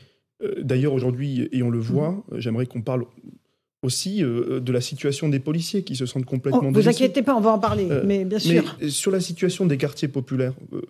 D'ailleurs, 0.60 0.92
aujourd'hui, 0.92 1.48
et 1.52 1.62
on 1.62 1.70
le 1.70 1.78
voit, 1.78 2.24
mhm. 2.30 2.40
j'aimerais 2.40 2.66
qu'on 2.66 2.82
parle 2.82 3.04
aussi 3.82 4.22
euh, 4.22 4.60
de 4.60 4.72
la 4.72 4.80
situation 4.80 5.28
des 5.28 5.40
policiers 5.40 5.82
qui 5.82 5.96
se 5.96 6.06
sentent 6.06 6.24
complètement 6.24 6.68
oh, 6.68 6.70
Vous 6.72 6.88
inquiétez 6.88 7.22
pas, 7.22 7.34
on 7.34 7.40
va 7.40 7.50
en 7.50 7.58
parler, 7.58 7.88
euh, 7.90 8.02
mais 8.06 8.24
bien 8.24 8.38
sûr. 8.38 8.76
sur 8.88 9.10
la 9.10 9.20
situation 9.20 9.66
des 9.66 9.76
quartiers 9.76 10.08
populaires, 10.08 10.54
euh, 10.72 10.82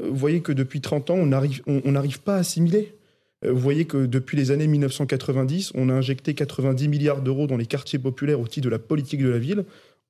vous 0.00 0.16
voyez 0.16 0.40
que 0.40 0.52
depuis 0.52 0.80
30 0.80 1.10
ans, 1.10 1.14
on 1.14 1.26
n'arrive 1.26 1.62
on, 1.66 1.80
pas 2.24 2.36
à 2.36 2.38
assimiler. 2.38 2.94
Vous 3.46 3.58
voyez 3.58 3.84
que 3.84 4.06
depuis 4.06 4.36
les 4.36 4.50
années 4.50 4.66
1990, 4.66 5.72
on 5.74 5.88
a 5.88 5.94
injecté 5.94 6.34
90 6.34 6.88
milliards 6.88 7.22
d'euros 7.22 7.46
dans 7.46 7.56
les 7.56 7.66
quartiers 7.66 7.98
populaires 7.98 8.40
au 8.40 8.46
titre 8.46 8.64
de 8.64 8.70
la 8.70 8.78
politique 8.78 9.22
de 9.22 9.28
la 9.28 9.38
ville. 9.38 9.64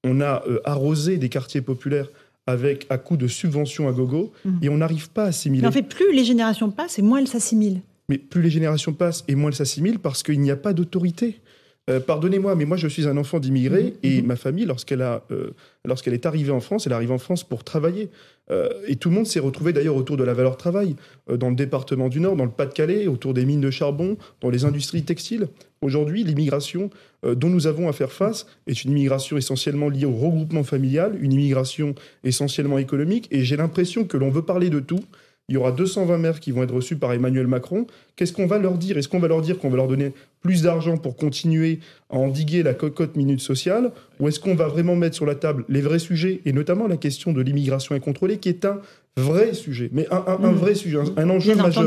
On 0.05 0.21
a 0.21 0.43
arrosé 0.64 1.19
des 1.19 1.28
quartiers 1.28 1.61
populaires 1.61 2.09
avec 2.47 2.87
à 2.88 2.99
coup 2.99 3.16
de 3.16 3.26
subventions 3.26 3.88
à 3.88 3.93
gogo, 3.93 4.33
mmh. 4.45 4.50
et 4.62 4.69
on 4.69 4.78
n'arrive 4.78 5.11
pas 5.11 5.25
à 5.25 5.26
assimiler. 5.28 5.62
Mais 5.62 5.69
en 5.69 5.73
fait, 5.73 5.83
plus 5.83 6.12
les 6.12 6.25
générations 6.25 6.71
passent, 6.71 6.99
et 6.99 7.02
moins 7.02 7.19
elles 7.19 7.28
s'assimilent. 7.28 7.81
Mais 8.09 8.19
plus 8.19 8.43
les 8.43 8.51
générations 8.51 8.93
passent, 8.93 9.25
et 9.29 9.35
moins 9.35 9.51
elles 9.51 9.57
s'assimilent, 9.57 9.99
parce 9.99 10.23
qu'il 10.23 10.41
n'y 10.41 10.51
a 10.51 10.57
pas 10.57 10.73
d'autorité. 10.73 11.41
Euh, 11.89 12.01
pardonnez-moi, 12.01 12.57
mais 12.57 12.65
moi 12.65 12.77
je 12.77 12.89
suis 12.89 13.07
un 13.07 13.17
enfant 13.17 13.39
d'immigrés 13.39 13.85
mhm, 13.85 13.93
et 14.03 14.21
mhm. 14.21 14.27
ma 14.27 14.37
famille, 14.37 14.65
lorsqu'elle 14.65 15.03
a, 15.03 15.23
euh, 15.31 15.51
lorsqu'elle 15.85 16.15
est 16.15 16.27
arrivée 16.27 16.51
en 16.51 16.59
France, 16.59 16.87
elle 16.87 16.93
arrive 16.93 17.13
en 17.13 17.19
France 17.19 17.45
pour 17.45 17.63
travailler. 17.63 18.11
Euh, 18.51 18.69
et 18.89 18.97
tout 18.97 19.09
le 19.09 19.15
monde 19.15 19.27
s'est 19.27 19.39
retrouvé 19.39 19.73
d'ailleurs 19.73 19.95
autour 19.95 20.17
de 20.17 20.25
la 20.25 20.35
valeur 20.35 20.57
travail, 20.57 20.97
dans 21.33 21.49
le 21.49 21.55
département 21.55 22.09
du 22.09 22.19
Nord, 22.19 22.35
dans 22.35 22.45
le 22.45 22.51
Pas-de-Calais, 22.51 23.07
autour 23.07 23.35
des 23.35 23.45
mines 23.45 23.61
de 23.61 23.71
charbon, 23.71 24.17
dans 24.41 24.51
les 24.51 24.65
industries 24.65 25.03
textiles. 25.05 25.49
Aujourd'hui, 25.81 26.25
l'immigration 26.25 26.91
dont 27.23 27.51
nous 27.51 27.67
avons 27.67 27.89
à 27.89 27.93
faire 27.93 28.13
face 28.13 28.47
est 28.67 28.85
une 28.85 28.93
immigration 28.93 29.37
essentiellement 29.37 29.89
liée 29.89 30.07
au 30.07 30.15
regroupement 30.15 30.63
familial, 30.63 31.17
une 31.21 31.33
immigration 31.33 31.95
essentiellement 32.25 32.79
économique. 32.79 33.29
Et 33.33 33.45
j'ai 33.45 33.57
l'impression 33.57 34.05
que 34.05 34.17
l'on 34.17 34.31
veut 34.31 34.43
parler 34.43 34.71
de 34.71 34.81
tout, 34.81 35.05
il 35.49 35.55
y 35.55 35.59
aura 35.59 35.71
220 35.71 36.19
maires 36.19 36.41
qui 36.41 36.50
vont 36.50 36.65
être 36.65 36.75
reçus 36.75 36.97
par 36.97 37.12
Emmanuel 37.12 37.47
Macron. 37.47 37.87
Qu'est-ce 38.17 38.33
qu'on 38.33 38.47
va 38.47 38.59
leur 38.59 38.79
dire? 38.79 38.99
Est-ce 38.99 39.09
qu'on 39.09 39.21
va 39.21 39.29
leur 39.29 39.43
dire 39.43 39.59
qu'on 39.59 39.71
va 39.71 39.76
leur 39.76 39.87
donner 39.87 40.12
plus 40.43 40.62
d'argent 40.62 40.97
pour 40.97 41.15
continuer 41.15 41.79
à 42.11 42.17
endiguer 42.17 42.65
la 42.65 42.75
cocotte 42.75 43.15
minute 43.15 43.41
sociale? 43.41 43.93
Ou 44.19 44.26
est-ce 44.26 44.41
qu'on 44.41 44.57
va 44.57 44.67
vraiment 44.67 44.97
mettre 44.97 45.15
sur 45.15 45.25
la 45.25 45.37
table 45.37 45.65
les 45.69 45.81
vrais 45.81 46.00
sujets, 46.00 46.41
et 46.47 46.53
notamment 46.53 46.88
la 46.88 46.97
question 46.97 47.33
de 47.33 47.41
l'immigration 47.43 47.95
incontrôlée, 47.95 48.38
qui 48.38 48.49
est 48.49 48.65
un 48.65 48.81
vrai 49.17 49.55
sujet, 49.55 49.88
mais 49.93 50.09
un, 50.11 50.37
mmh. 50.37 50.55
vrai 50.55 50.75
sujet, 50.75 50.99
un, 51.17 51.31
enjeu 51.31 51.55
majeur 51.55 51.85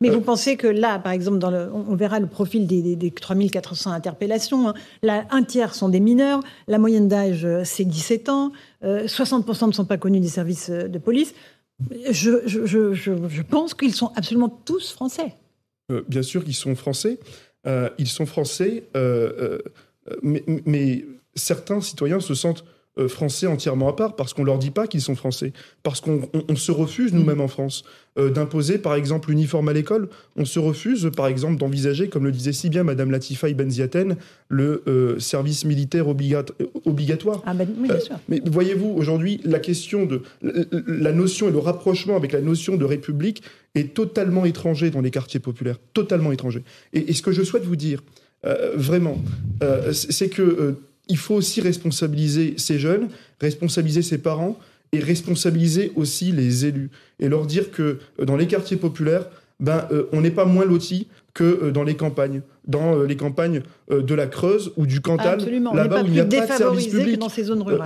mais 0.00 0.10
vous 0.10 0.18
euh, 0.18 0.24
pensez 0.24 0.56
que 0.56 0.66
là, 0.66 0.98
par 0.98 1.12
exemple, 1.12 1.38
dans 1.38 1.50
le, 1.50 1.70
on 1.72 1.94
verra 1.94 2.20
le 2.20 2.26
profil 2.26 2.66
des, 2.66 2.96
des, 2.96 3.10
3400 3.10 3.90
interpellations. 3.90 4.68
Hein. 4.68 4.74
Là, 5.02 5.24
un 5.30 5.42
tiers 5.42 5.74
sont 5.74 5.88
des 5.88 6.00
mineurs. 6.00 6.40
La 6.68 6.78
moyenne 6.78 7.08
d'âge, 7.08 7.44
euh, 7.44 7.62
c'est 7.64 7.84
17 7.84 8.28
ans. 8.28 8.52
60% 8.82 9.64
euh, 9.64 9.66
ne 9.68 9.72
sont 9.72 9.84
pas 9.86 9.96
connus 9.96 10.20
des 10.20 10.28
services 10.28 10.68
de 10.68 10.98
police. 10.98 11.34
Je, 11.80 13.42
pense 13.42 13.74
qu'ils 13.74 13.94
sont 13.94 14.12
absolument 14.14 14.48
tous 14.48 14.92
français. 14.92 15.34
Euh, 15.90 16.02
bien 16.08 16.22
sûr 16.22 16.44
qu'ils 16.44 16.54
sont 16.54 16.74
français. 16.74 17.18
Euh, 17.66 17.90
ils 17.98 18.08
sont 18.08 18.26
français, 18.26 18.84
euh, 18.96 19.58
mais, 20.22 21.04
certains 21.34 21.80
citoyens 21.80 22.20
se 22.20 22.34
sentent 22.34 22.64
euh, 22.96 23.08
français 23.08 23.48
entièrement 23.48 23.88
à 23.88 23.92
part, 23.96 24.14
parce 24.14 24.34
qu'on 24.34 24.44
leur 24.44 24.56
dit 24.56 24.70
pas 24.70 24.86
qu'ils 24.86 25.00
sont 25.00 25.16
français, 25.16 25.52
parce 25.82 26.00
qu'on 26.00 26.28
se 26.54 26.70
refuse 26.70 27.12
nous-mêmes 27.12 27.40
en 27.40 27.48
France 27.48 27.84
euh, 28.18 28.30
d'imposer 28.30 28.78
par 28.78 28.94
exemple 28.94 29.30
l'uniforme 29.30 29.68
à 29.68 29.72
l'école, 29.72 30.08
on 30.36 30.44
se 30.44 30.60
refuse 30.60 31.10
par 31.16 31.26
exemple 31.26 31.56
d'envisager, 31.56 32.08
comme 32.08 32.24
le 32.24 32.30
disait 32.30 32.52
si 32.52 32.68
bien 32.68 32.84
Madame 32.84 33.10
Latifa 33.10 33.52
Benziaten, 33.52 34.14
le 34.48 34.84
euh, 34.86 35.18
service 35.18 35.64
militaire 35.64 36.06
obligatoire. 36.06 37.42
Ah 37.46 37.54
ben, 37.54 37.66
oui, 37.80 37.88
bien 37.88 37.98
sûr. 37.98 38.14
mais 38.28 38.40
voyez-vous 38.46 38.90
aujourd'hui 38.90 39.40
la 39.42 39.58
question 39.58 40.06
de 40.06 40.22
la 40.86 41.10
notion 41.10 41.48
et 41.48 41.52
le 41.52 41.58
rapprochement 41.58 42.14
avec 42.14 42.30
la 42.30 42.42
notion 42.42 42.76
de 42.76 42.84
république 42.84 43.42
est 43.74 43.92
totalement 43.92 44.44
étranger 44.44 44.90
dans 44.90 45.00
les 45.00 45.10
quartiers 45.10 45.40
populaires, 45.40 45.80
totalement 45.94 46.30
étranger. 46.30 46.62
Et, 46.92 47.12
ce 47.12 47.22
que 47.22 47.32
je 47.32 47.42
souhaite 47.42 47.64
vous 47.64 47.74
dire 47.74 48.04
vraiment, 48.76 49.18
c'est 49.90 50.28
que 50.28 50.76
il 51.08 51.16
faut 51.16 51.34
aussi 51.34 51.60
responsabiliser 51.60 52.54
ces 52.56 52.78
jeunes, 52.78 53.08
responsabiliser 53.40 54.02
ses 54.02 54.18
parents 54.18 54.58
et 54.92 55.00
responsabiliser 55.00 55.92
aussi 55.96 56.32
les 56.32 56.66
élus. 56.66 56.90
Et 57.20 57.28
leur 57.28 57.46
dire 57.46 57.70
que 57.70 57.98
euh, 58.20 58.24
dans 58.24 58.36
les 58.36 58.46
quartiers 58.46 58.76
populaires, 58.76 59.26
ben, 59.60 59.86
euh, 59.92 60.08
on 60.12 60.20
n'est 60.20 60.30
pas 60.30 60.44
moins 60.44 60.64
lotis 60.64 61.08
que 61.32 61.44
euh, 61.44 61.70
dans 61.70 61.82
les 61.82 61.94
campagnes, 61.94 62.42
dans 62.66 63.02
les 63.02 63.16
campagnes 63.16 63.62
de 63.90 64.14
la 64.14 64.26
Creuse 64.26 64.72
ou 64.76 64.86
du 64.86 65.00
Cantal, 65.00 65.38
là-bas 65.74 66.02
où 66.02 66.06
il 66.06 66.12
n'y 66.12 66.20
a 66.20 66.24
pas 66.24 66.46
de 66.46 66.52
service 66.52 66.86
public, 66.86 67.20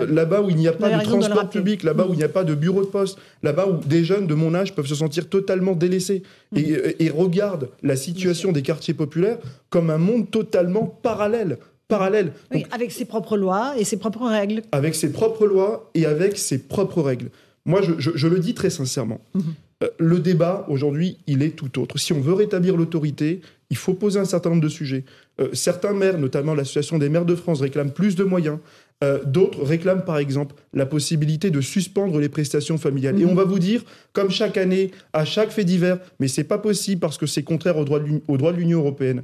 là-bas 0.09 0.43
où 0.43 0.51
il 0.51 0.57
n'y 0.57 0.69
a 0.69 0.73
pas 0.73 0.97
de 0.97 1.03
transport 1.03 1.51
public, 1.51 1.83
là-bas 1.83 2.07
où 2.09 2.13
il 2.13 2.19
n'y 2.19 2.23
a 2.23 2.29
pas 2.29 2.45
de 2.45 2.55
bureau 2.55 2.83
de 2.83 2.87
poste, 2.87 3.19
là-bas 3.43 3.67
où 3.67 3.85
des 3.85 4.05
jeunes 4.05 4.29
de 4.29 4.35
mon 4.35 4.55
âge 4.55 4.75
peuvent 4.75 4.87
se 4.87 4.95
sentir 4.95 5.29
totalement 5.29 5.73
délaissés 5.73 6.23
et, 6.55 6.63
mm. 6.63 6.77
et 7.01 7.11
regardent 7.11 7.71
la 7.83 7.97
situation 7.97 8.53
des 8.53 8.63
quartiers 8.63 8.95
populaires 8.95 9.39
comme 9.69 9.91
un 9.91 9.99
monde 9.99 10.31
totalement 10.31 10.87
parallèle 11.03 11.59
parallèle. 11.89 12.33
avec 12.71 12.93
ses 12.93 13.07
propres 13.07 13.37
lois 13.37 13.75
et 13.77 13.85
ses 13.85 13.97
propres 13.97 14.27
règles. 14.27 14.63
Avec 14.73 14.95
ses 14.95 15.11
propres 15.11 15.47
lois 15.47 15.91
et 15.95 16.07
avec 16.07 16.39
ses 16.39 16.59
propres 16.59 17.03
règles. 17.03 17.31
Moi, 17.65 17.83
je, 17.83 18.27
le 18.27 18.39
dis 18.39 18.55
très 18.55 18.71
sincèrement. 18.71 19.21
Mhm. 19.35 19.43
Euh, 19.85 19.89
le 19.99 20.19
débat, 20.19 20.67
aujourd'hui, 20.69 21.19
il 21.27 21.43
est 21.43 21.51
tout 21.51 21.79
autre. 21.79 21.99
Si 21.99 22.13
on 22.13 22.21
veut 22.21 22.33
rétablir 22.33 22.77
l'autorité, 22.77 23.41
il 23.71 23.77
faut 23.77 23.95
poser 23.95 24.19
un 24.19 24.25
certain 24.25 24.51
nombre 24.51 24.63
de 24.63 24.69
sujets. 24.69 25.05
Euh, 25.41 25.49
certains 25.53 25.93
maires, 25.93 26.19
notamment 26.19 26.55
l'Association 26.55 26.99
des 26.99 27.09
maires 27.09 27.25
de 27.25 27.37
France, 27.37 27.61
réclament 27.61 27.93
plus 27.93 28.17
de 28.17 28.25
moyens. 28.25 28.59
Euh, 29.05 29.23
d'autres 29.25 29.63
réclament, 29.63 30.05
par 30.05 30.19
exemple, 30.19 30.57
la 30.73 30.85
possibilité 30.85 31.51
de 31.51 31.61
suspendre 31.61 32.19
les 32.19 32.29
prestations 32.29 32.79
familiales. 32.79 33.21
Et 33.21 33.25
mhm. 33.25 33.31
on 33.31 33.35
va 33.35 33.45
vous 33.45 33.61
dire, 33.61 33.85
comme 34.13 34.31
chaque 34.31 34.57
année, 34.57 34.91
à 35.13 35.25
chaque 35.25 35.51
fait 35.51 35.65
divers, 35.65 35.99
mais 36.19 36.27
c'est 36.27 36.45
pas 36.45 36.59
possible 36.59 37.01
parce 37.01 37.19
que 37.19 37.27
c'est 37.27 37.43
contraire 37.43 37.77
au 37.77 37.85
droit 37.85 38.01
de 38.01 38.57
l'Union 38.57 38.81
européenne. 38.81 39.23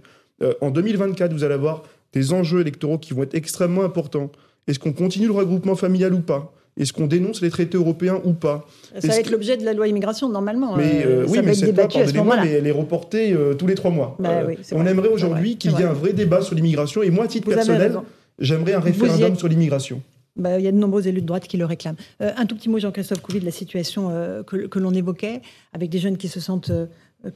en 0.60 0.70
2024, 0.70 1.32
vous 1.32 1.44
allez 1.44 1.54
avoir 1.54 1.82
des 2.14 2.32
enjeux 2.32 2.60
électoraux 2.60 2.98
qui 2.98 3.12
vont 3.12 3.22
être 3.22 3.34
extrêmement 3.34 3.82
importants. 3.82 4.30
Est-ce 4.66 4.78
qu'on 4.78 4.92
continue 4.92 5.26
le 5.26 5.32
regroupement 5.32 5.74
familial 5.74 6.14
ou 6.14 6.20
pas? 6.20 6.52
Est-ce 6.76 6.92
qu'on 6.92 7.06
dénonce 7.06 7.40
les 7.40 7.50
traités 7.50 7.76
européens 7.76 8.20
ou 8.24 8.32
pas? 8.32 8.66
Ça 8.98 9.06
va 9.06 9.18
être 9.18 9.30
l'objet 9.30 9.56
de 9.56 9.64
la 9.64 9.74
loi 9.74 9.86
immigration, 9.86 10.28
normalement. 10.28 10.76
Mais, 10.76 11.04
euh, 11.06 11.24
oui, 11.28 11.38
mais 11.44 11.54
cette 11.54 11.76
loi, 11.76 11.86
pardonnez-moi, 11.86 12.38
mais 12.42 12.50
elle 12.50 12.66
est 12.66 12.72
reportée 12.72 13.32
euh, 13.32 13.54
tous 13.54 13.68
les 13.68 13.76
trois 13.76 13.92
mois. 13.92 14.16
Bah 14.18 14.30
euh, 14.30 14.54
on 14.72 14.84
aimerait 14.84 15.08
aujourd'hui 15.08 15.56
qu'il 15.56 15.70
y 15.72 15.82
ait 15.82 15.84
un 15.84 15.92
vrai 15.92 16.12
débat 16.12 16.42
sur 16.42 16.56
l'immigration. 16.56 17.02
Et 17.02 17.10
moi, 17.10 17.26
à 17.26 17.28
titre 17.28 17.48
personnel, 17.48 18.00
j'aimerais 18.38 18.74
un 18.74 18.80
référendum 18.80 19.36
sur 19.36 19.46
l'immigration. 19.46 20.02
Bah, 20.36 20.58
il 20.58 20.64
y 20.64 20.68
a 20.68 20.72
de 20.72 20.76
nombreux 20.76 21.06
élus 21.06 21.20
de 21.20 21.26
droite 21.26 21.46
qui 21.46 21.56
le 21.56 21.64
réclament. 21.64 21.96
un 22.18 22.46
tout 22.46 22.56
petit 22.56 22.68
mot, 22.68 22.80
Jean-Christophe 22.80 23.20
Couvi, 23.20 23.38
de 23.38 23.44
la 23.44 23.52
situation 23.52 24.10
que, 24.44 24.66
que 24.66 24.78
l'on 24.80 24.92
évoquait, 24.92 25.42
avec 25.72 25.90
des 25.90 25.98
jeunes 25.98 26.16
qui, 26.16 26.26
se 26.26 26.40
sentent, 26.40 26.72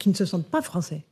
qui 0.00 0.08
ne 0.08 0.14
se 0.14 0.24
sentent 0.24 0.46
pas 0.46 0.62
français, 0.62 1.02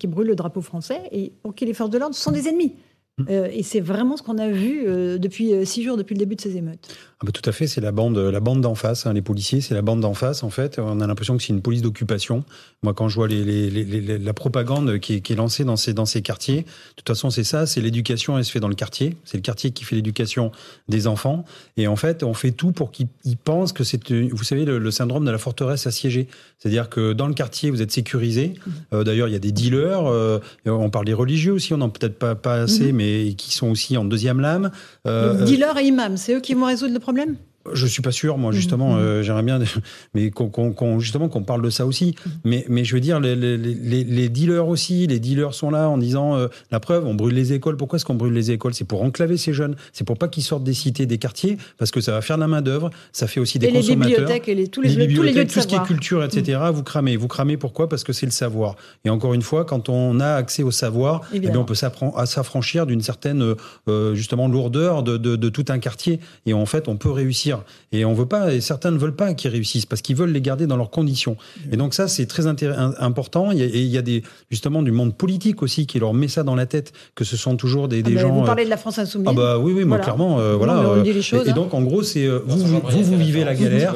qui 0.00 0.08
brûlent 0.08 0.26
le 0.26 0.34
drapeau 0.34 0.60
français, 0.60 1.02
et 1.12 1.30
pour 1.44 1.54
qui 1.54 1.66
les 1.66 1.74
forces 1.74 1.90
de 1.90 1.98
l'ordre 1.98 2.16
sont 2.16 2.32
des 2.32 2.48
ennemis. 2.48 2.72
Mmh. 3.18 3.30
et 3.50 3.62
c'est 3.62 3.80
vraiment 3.80 4.18
ce 4.18 4.22
qu'on 4.22 4.36
a 4.36 4.48
vu 4.48 4.84
depuis 5.18 5.52
six 5.64 5.82
jours, 5.82 5.96
depuis 5.96 6.14
le 6.14 6.18
début 6.18 6.36
de 6.36 6.40
ces 6.42 6.56
émeutes. 6.56 6.86
Ah 7.18 7.24
bah, 7.24 7.32
tout 7.32 7.48
à 7.48 7.52
fait, 7.52 7.66
c'est 7.66 7.80
la 7.80 7.92
bande, 7.92 8.18
la 8.18 8.40
bande 8.40 8.60
d'en 8.60 8.74
face. 8.74 9.06
Hein, 9.06 9.14
les 9.14 9.22
policiers, 9.22 9.62
c'est 9.62 9.72
la 9.72 9.80
bande 9.80 10.00
d'en 10.00 10.12
face. 10.12 10.42
En 10.42 10.50
fait, 10.50 10.78
on 10.78 11.00
a 11.00 11.06
l'impression 11.06 11.34
que 11.38 11.42
c'est 11.42 11.54
une 11.54 11.62
police 11.62 11.80
d'occupation. 11.80 12.44
Moi, 12.82 12.92
quand 12.92 13.08
je 13.08 13.14
vois 13.14 13.26
les, 13.26 13.42
les, 13.42 13.70
les, 13.70 14.18
la 14.18 14.34
propagande 14.34 14.98
qui 14.98 15.14
est, 15.14 15.20
qui 15.22 15.32
est, 15.32 15.36
lancée 15.36 15.64
dans 15.64 15.76
ces, 15.76 15.94
dans 15.94 16.04
ces 16.04 16.20
quartiers, 16.20 16.60
de 16.60 16.94
toute 16.96 17.08
façon, 17.08 17.30
c'est 17.30 17.42
ça. 17.42 17.64
C'est 17.64 17.80
l'éducation, 17.80 18.36
elle 18.36 18.44
se 18.44 18.52
fait 18.52 18.60
dans 18.60 18.68
le 18.68 18.74
quartier. 18.74 19.16
C'est 19.24 19.38
le 19.38 19.42
quartier 19.42 19.70
qui 19.70 19.84
fait 19.84 19.96
l'éducation 19.96 20.52
des 20.88 21.06
enfants. 21.06 21.46
Et 21.78 21.86
en 21.86 21.96
fait, 21.96 22.22
on 22.22 22.34
fait 22.34 22.52
tout 22.52 22.72
pour 22.72 22.90
qu'ils 22.90 23.08
pensent 23.42 23.72
que 23.72 23.82
c'est, 23.82 24.12
vous 24.12 24.44
savez, 24.44 24.66
le, 24.66 24.90
syndrome 24.90 25.24
de 25.24 25.30
la 25.30 25.38
forteresse 25.38 25.86
assiégée. 25.86 26.28
C'est-à-dire 26.58 26.90
que 26.90 27.14
dans 27.14 27.28
le 27.28 27.34
quartier, 27.34 27.70
vous 27.70 27.80
êtes 27.80 27.92
sécurisé. 27.92 28.48
Mmh. 28.48 28.70
Euh, 28.92 29.04
d'ailleurs, 29.04 29.28
il 29.28 29.32
y 29.32 29.36
a 29.36 29.40
des 29.40 29.52
dealers. 29.52 30.04
Euh, 30.04 30.38
on 30.66 30.90
parle 30.90 31.06
des 31.06 31.14
religieux 31.14 31.52
aussi. 31.52 31.72
On 31.72 31.78
n'en 31.78 31.88
peut-être 31.88 32.18
pas, 32.18 32.34
pas 32.34 32.56
assez, 32.56 32.92
mais 32.92 33.05
qui 33.36 33.52
sont 33.52 33.68
aussi 33.70 33.96
en 33.96 34.04
deuxième 34.04 34.40
lame. 34.40 34.70
Euh, 35.06 35.44
dealers 35.44 35.78
et 35.78 35.86
imams, 35.86 36.16
c'est 36.16 36.34
eux 36.34 36.40
qui 36.40 36.54
vont 36.54 36.66
résoudre 36.66 36.94
le 36.94 37.00
problème? 37.00 37.36
Je 37.72 37.86
suis 37.86 38.02
pas 38.02 38.12
sûr, 38.12 38.38
moi 38.38 38.52
justement, 38.52 38.94
mmh, 38.94 38.98
mmh. 38.98 39.02
euh, 39.02 39.22
j'aimerais 39.22 39.42
bien, 39.42 39.58
mais 40.14 40.30
qu'on 40.30 41.00
justement 41.00 41.28
qu'on 41.28 41.42
parle 41.42 41.62
de 41.62 41.70
ça 41.70 41.86
aussi. 41.86 42.14
Mmh. 42.14 42.30
Mais, 42.44 42.64
mais 42.68 42.84
je 42.84 42.94
veux 42.94 43.00
dire, 43.00 43.20
les, 43.20 43.36
les, 43.36 43.56
les, 43.56 44.28
dealers 44.28 44.68
aussi, 44.68 45.06
les 45.06 45.20
dealers 45.20 45.54
sont 45.54 45.70
là 45.70 45.88
en 45.88 45.98
disant 45.98 46.36
euh, 46.36 46.48
la 46.70 46.80
preuve, 46.80 47.06
on 47.06 47.14
brûle 47.14 47.34
les 47.34 47.52
écoles. 47.52 47.76
Pourquoi 47.76 47.96
est-ce 47.96 48.04
qu'on 48.04 48.14
brûle 48.14 48.32
les 48.32 48.50
écoles? 48.50 48.74
C'est 48.74 48.84
pour 48.84 49.02
enclaver 49.02 49.36
ces 49.36 49.52
jeunes, 49.52 49.76
c'est 49.92 50.04
pour 50.04 50.18
pas 50.18 50.28
qu'ils 50.28 50.42
sortent 50.42 50.64
des 50.64 50.74
cités, 50.74 51.06
des 51.06 51.18
quartiers, 51.18 51.56
parce 51.78 51.90
que 51.90 52.00
ça 52.00 52.12
va 52.12 52.20
faire 52.20 52.36
de 52.36 52.42
la 52.42 52.48
main 52.48 52.62
d'œuvre, 52.62 52.90
ça 53.12 53.26
fait 53.26 53.40
aussi 53.40 53.58
des 53.58 53.66
et 53.66 53.72
consommateurs. 53.72 54.08
Les 54.08 54.16
bibliothèques 54.16 54.48
et 54.48 54.54
les, 54.54 54.68
tous 54.68 54.82
les, 54.82 54.94
bibliothèques, 54.94 55.52
tout 55.52 55.60
ce 55.60 55.66
qui 55.66 55.74
est 55.74 55.82
culture, 55.84 56.24
etc. 56.24 56.60
Vous 56.72 56.82
cramez, 56.82 57.16
vous 57.16 57.28
cramez 57.28 57.56
pourquoi? 57.56 57.88
Parce 57.88 58.04
que 58.04 58.12
c'est 58.12 58.26
le 58.26 58.32
savoir. 58.32 58.76
Et 59.04 59.10
encore 59.10 59.34
une 59.34 59.42
fois, 59.42 59.64
quand 59.64 59.88
on 59.88 60.20
a 60.20 60.34
accès 60.34 60.62
au 60.62 60.70
savoir, 60.70 61.22
eh 61.32 61.40
bien, 61.40 61.56
on 61.56 61.64
peut 61.64 61.74
s'affranchir 61.74 62.86
d'une 62.86 63.02
certaine 63.02 63.54
euh, 63.88 64.14
justement 64.14 64.48
lourdeur 64.48 65.02
de, 65.02 65.16
de, 65.16 65.36
de 65.36 65.48
tout 65.48 65.64
un 65.68 65.78
quartier. 65.78 66.20
Et 66.46 66.52
en 66.52 66.66
fait, 66.66 66.88
on 66.88 66.96
peut 66.96 67.10
réussir. 67.10 67.55
Et 67.92 68.04
on 68.04 68.14
veut 68.14 68.26
pas 68.26 68.52
et 68.52 68.60
certains 68.60 68.90
ne 68.90 68.98
veulent 68.98 69.16
pas 69.16 69.34
qu'ils 69.34 69.50
réussissent 69.50 69.86
parce 69.86 70.02
qu'ils 70.02 70.16
veulent 70.16 70.32
les 70.32 70.40
garder 70.40 70.66
dans 70.66 70.76
leurs 70.76 70.90
conditions. 70.90 71.36
Et 71.70 71.76
donc 71.76 71.94
ça, 71.94 72.08
c'est 72.08 72.26
très 72.26 72.46
important. 72.46 73.52
Et 73.52 73.56
il 73.56 73.86
y 73.86 73.98
a 73.98 74.02
des, 74.02 74.22
justement 74.50 74.82
du 74.82 74.92
monde 74.92 75.16
politique 75.16 75.62
aussi 75.62 75.86
qui 75.86 75.98
leur 75.98 76.14
met 76.14 76.28
ça 76.28 76.42
dans 76.42 76.54
la 76.54 76.66
tête, 76.66 76.92
que 77.14 77.24
ce 77.24 77.36
sont 77.36 77.56
toujours 77.56 77.88
des, 77.88 78.02
des 78.02 78.16
ah 78.16 78.20
gens. 78.20 78.34
Vous 78.34 78.44
parlez 78.44 78.64
de 78.64 78.70
la 78.70 78.76
France 78.76 78.98
insoumise. 78.98 79.28
Ah 79.30 79.34
bah 79.34 79.58
oui, 79.58 79.72
oui, 79.74 79.84
moi 79.84 79.98
clairement, 79.98 80.40
euh, 80.40 80.56
voilà. 80.56 80.90
On 80.90 81.02
dit 81.02 81.12
les 81.12 81.22
choses, 81.22 81.48
et, 81.48 81.52
donc 81.52 81.74
en 81.74 81.82
gros, 81.82 82.02
c'est 82.02 82.26
euh, 82.26 82.40
vous, 82.46 82.58
vous, 82.58 82.80
vous, 82.80 83.18
vivez 83.18 83.44
la 83.44 83.54
galère. 83.54 83.94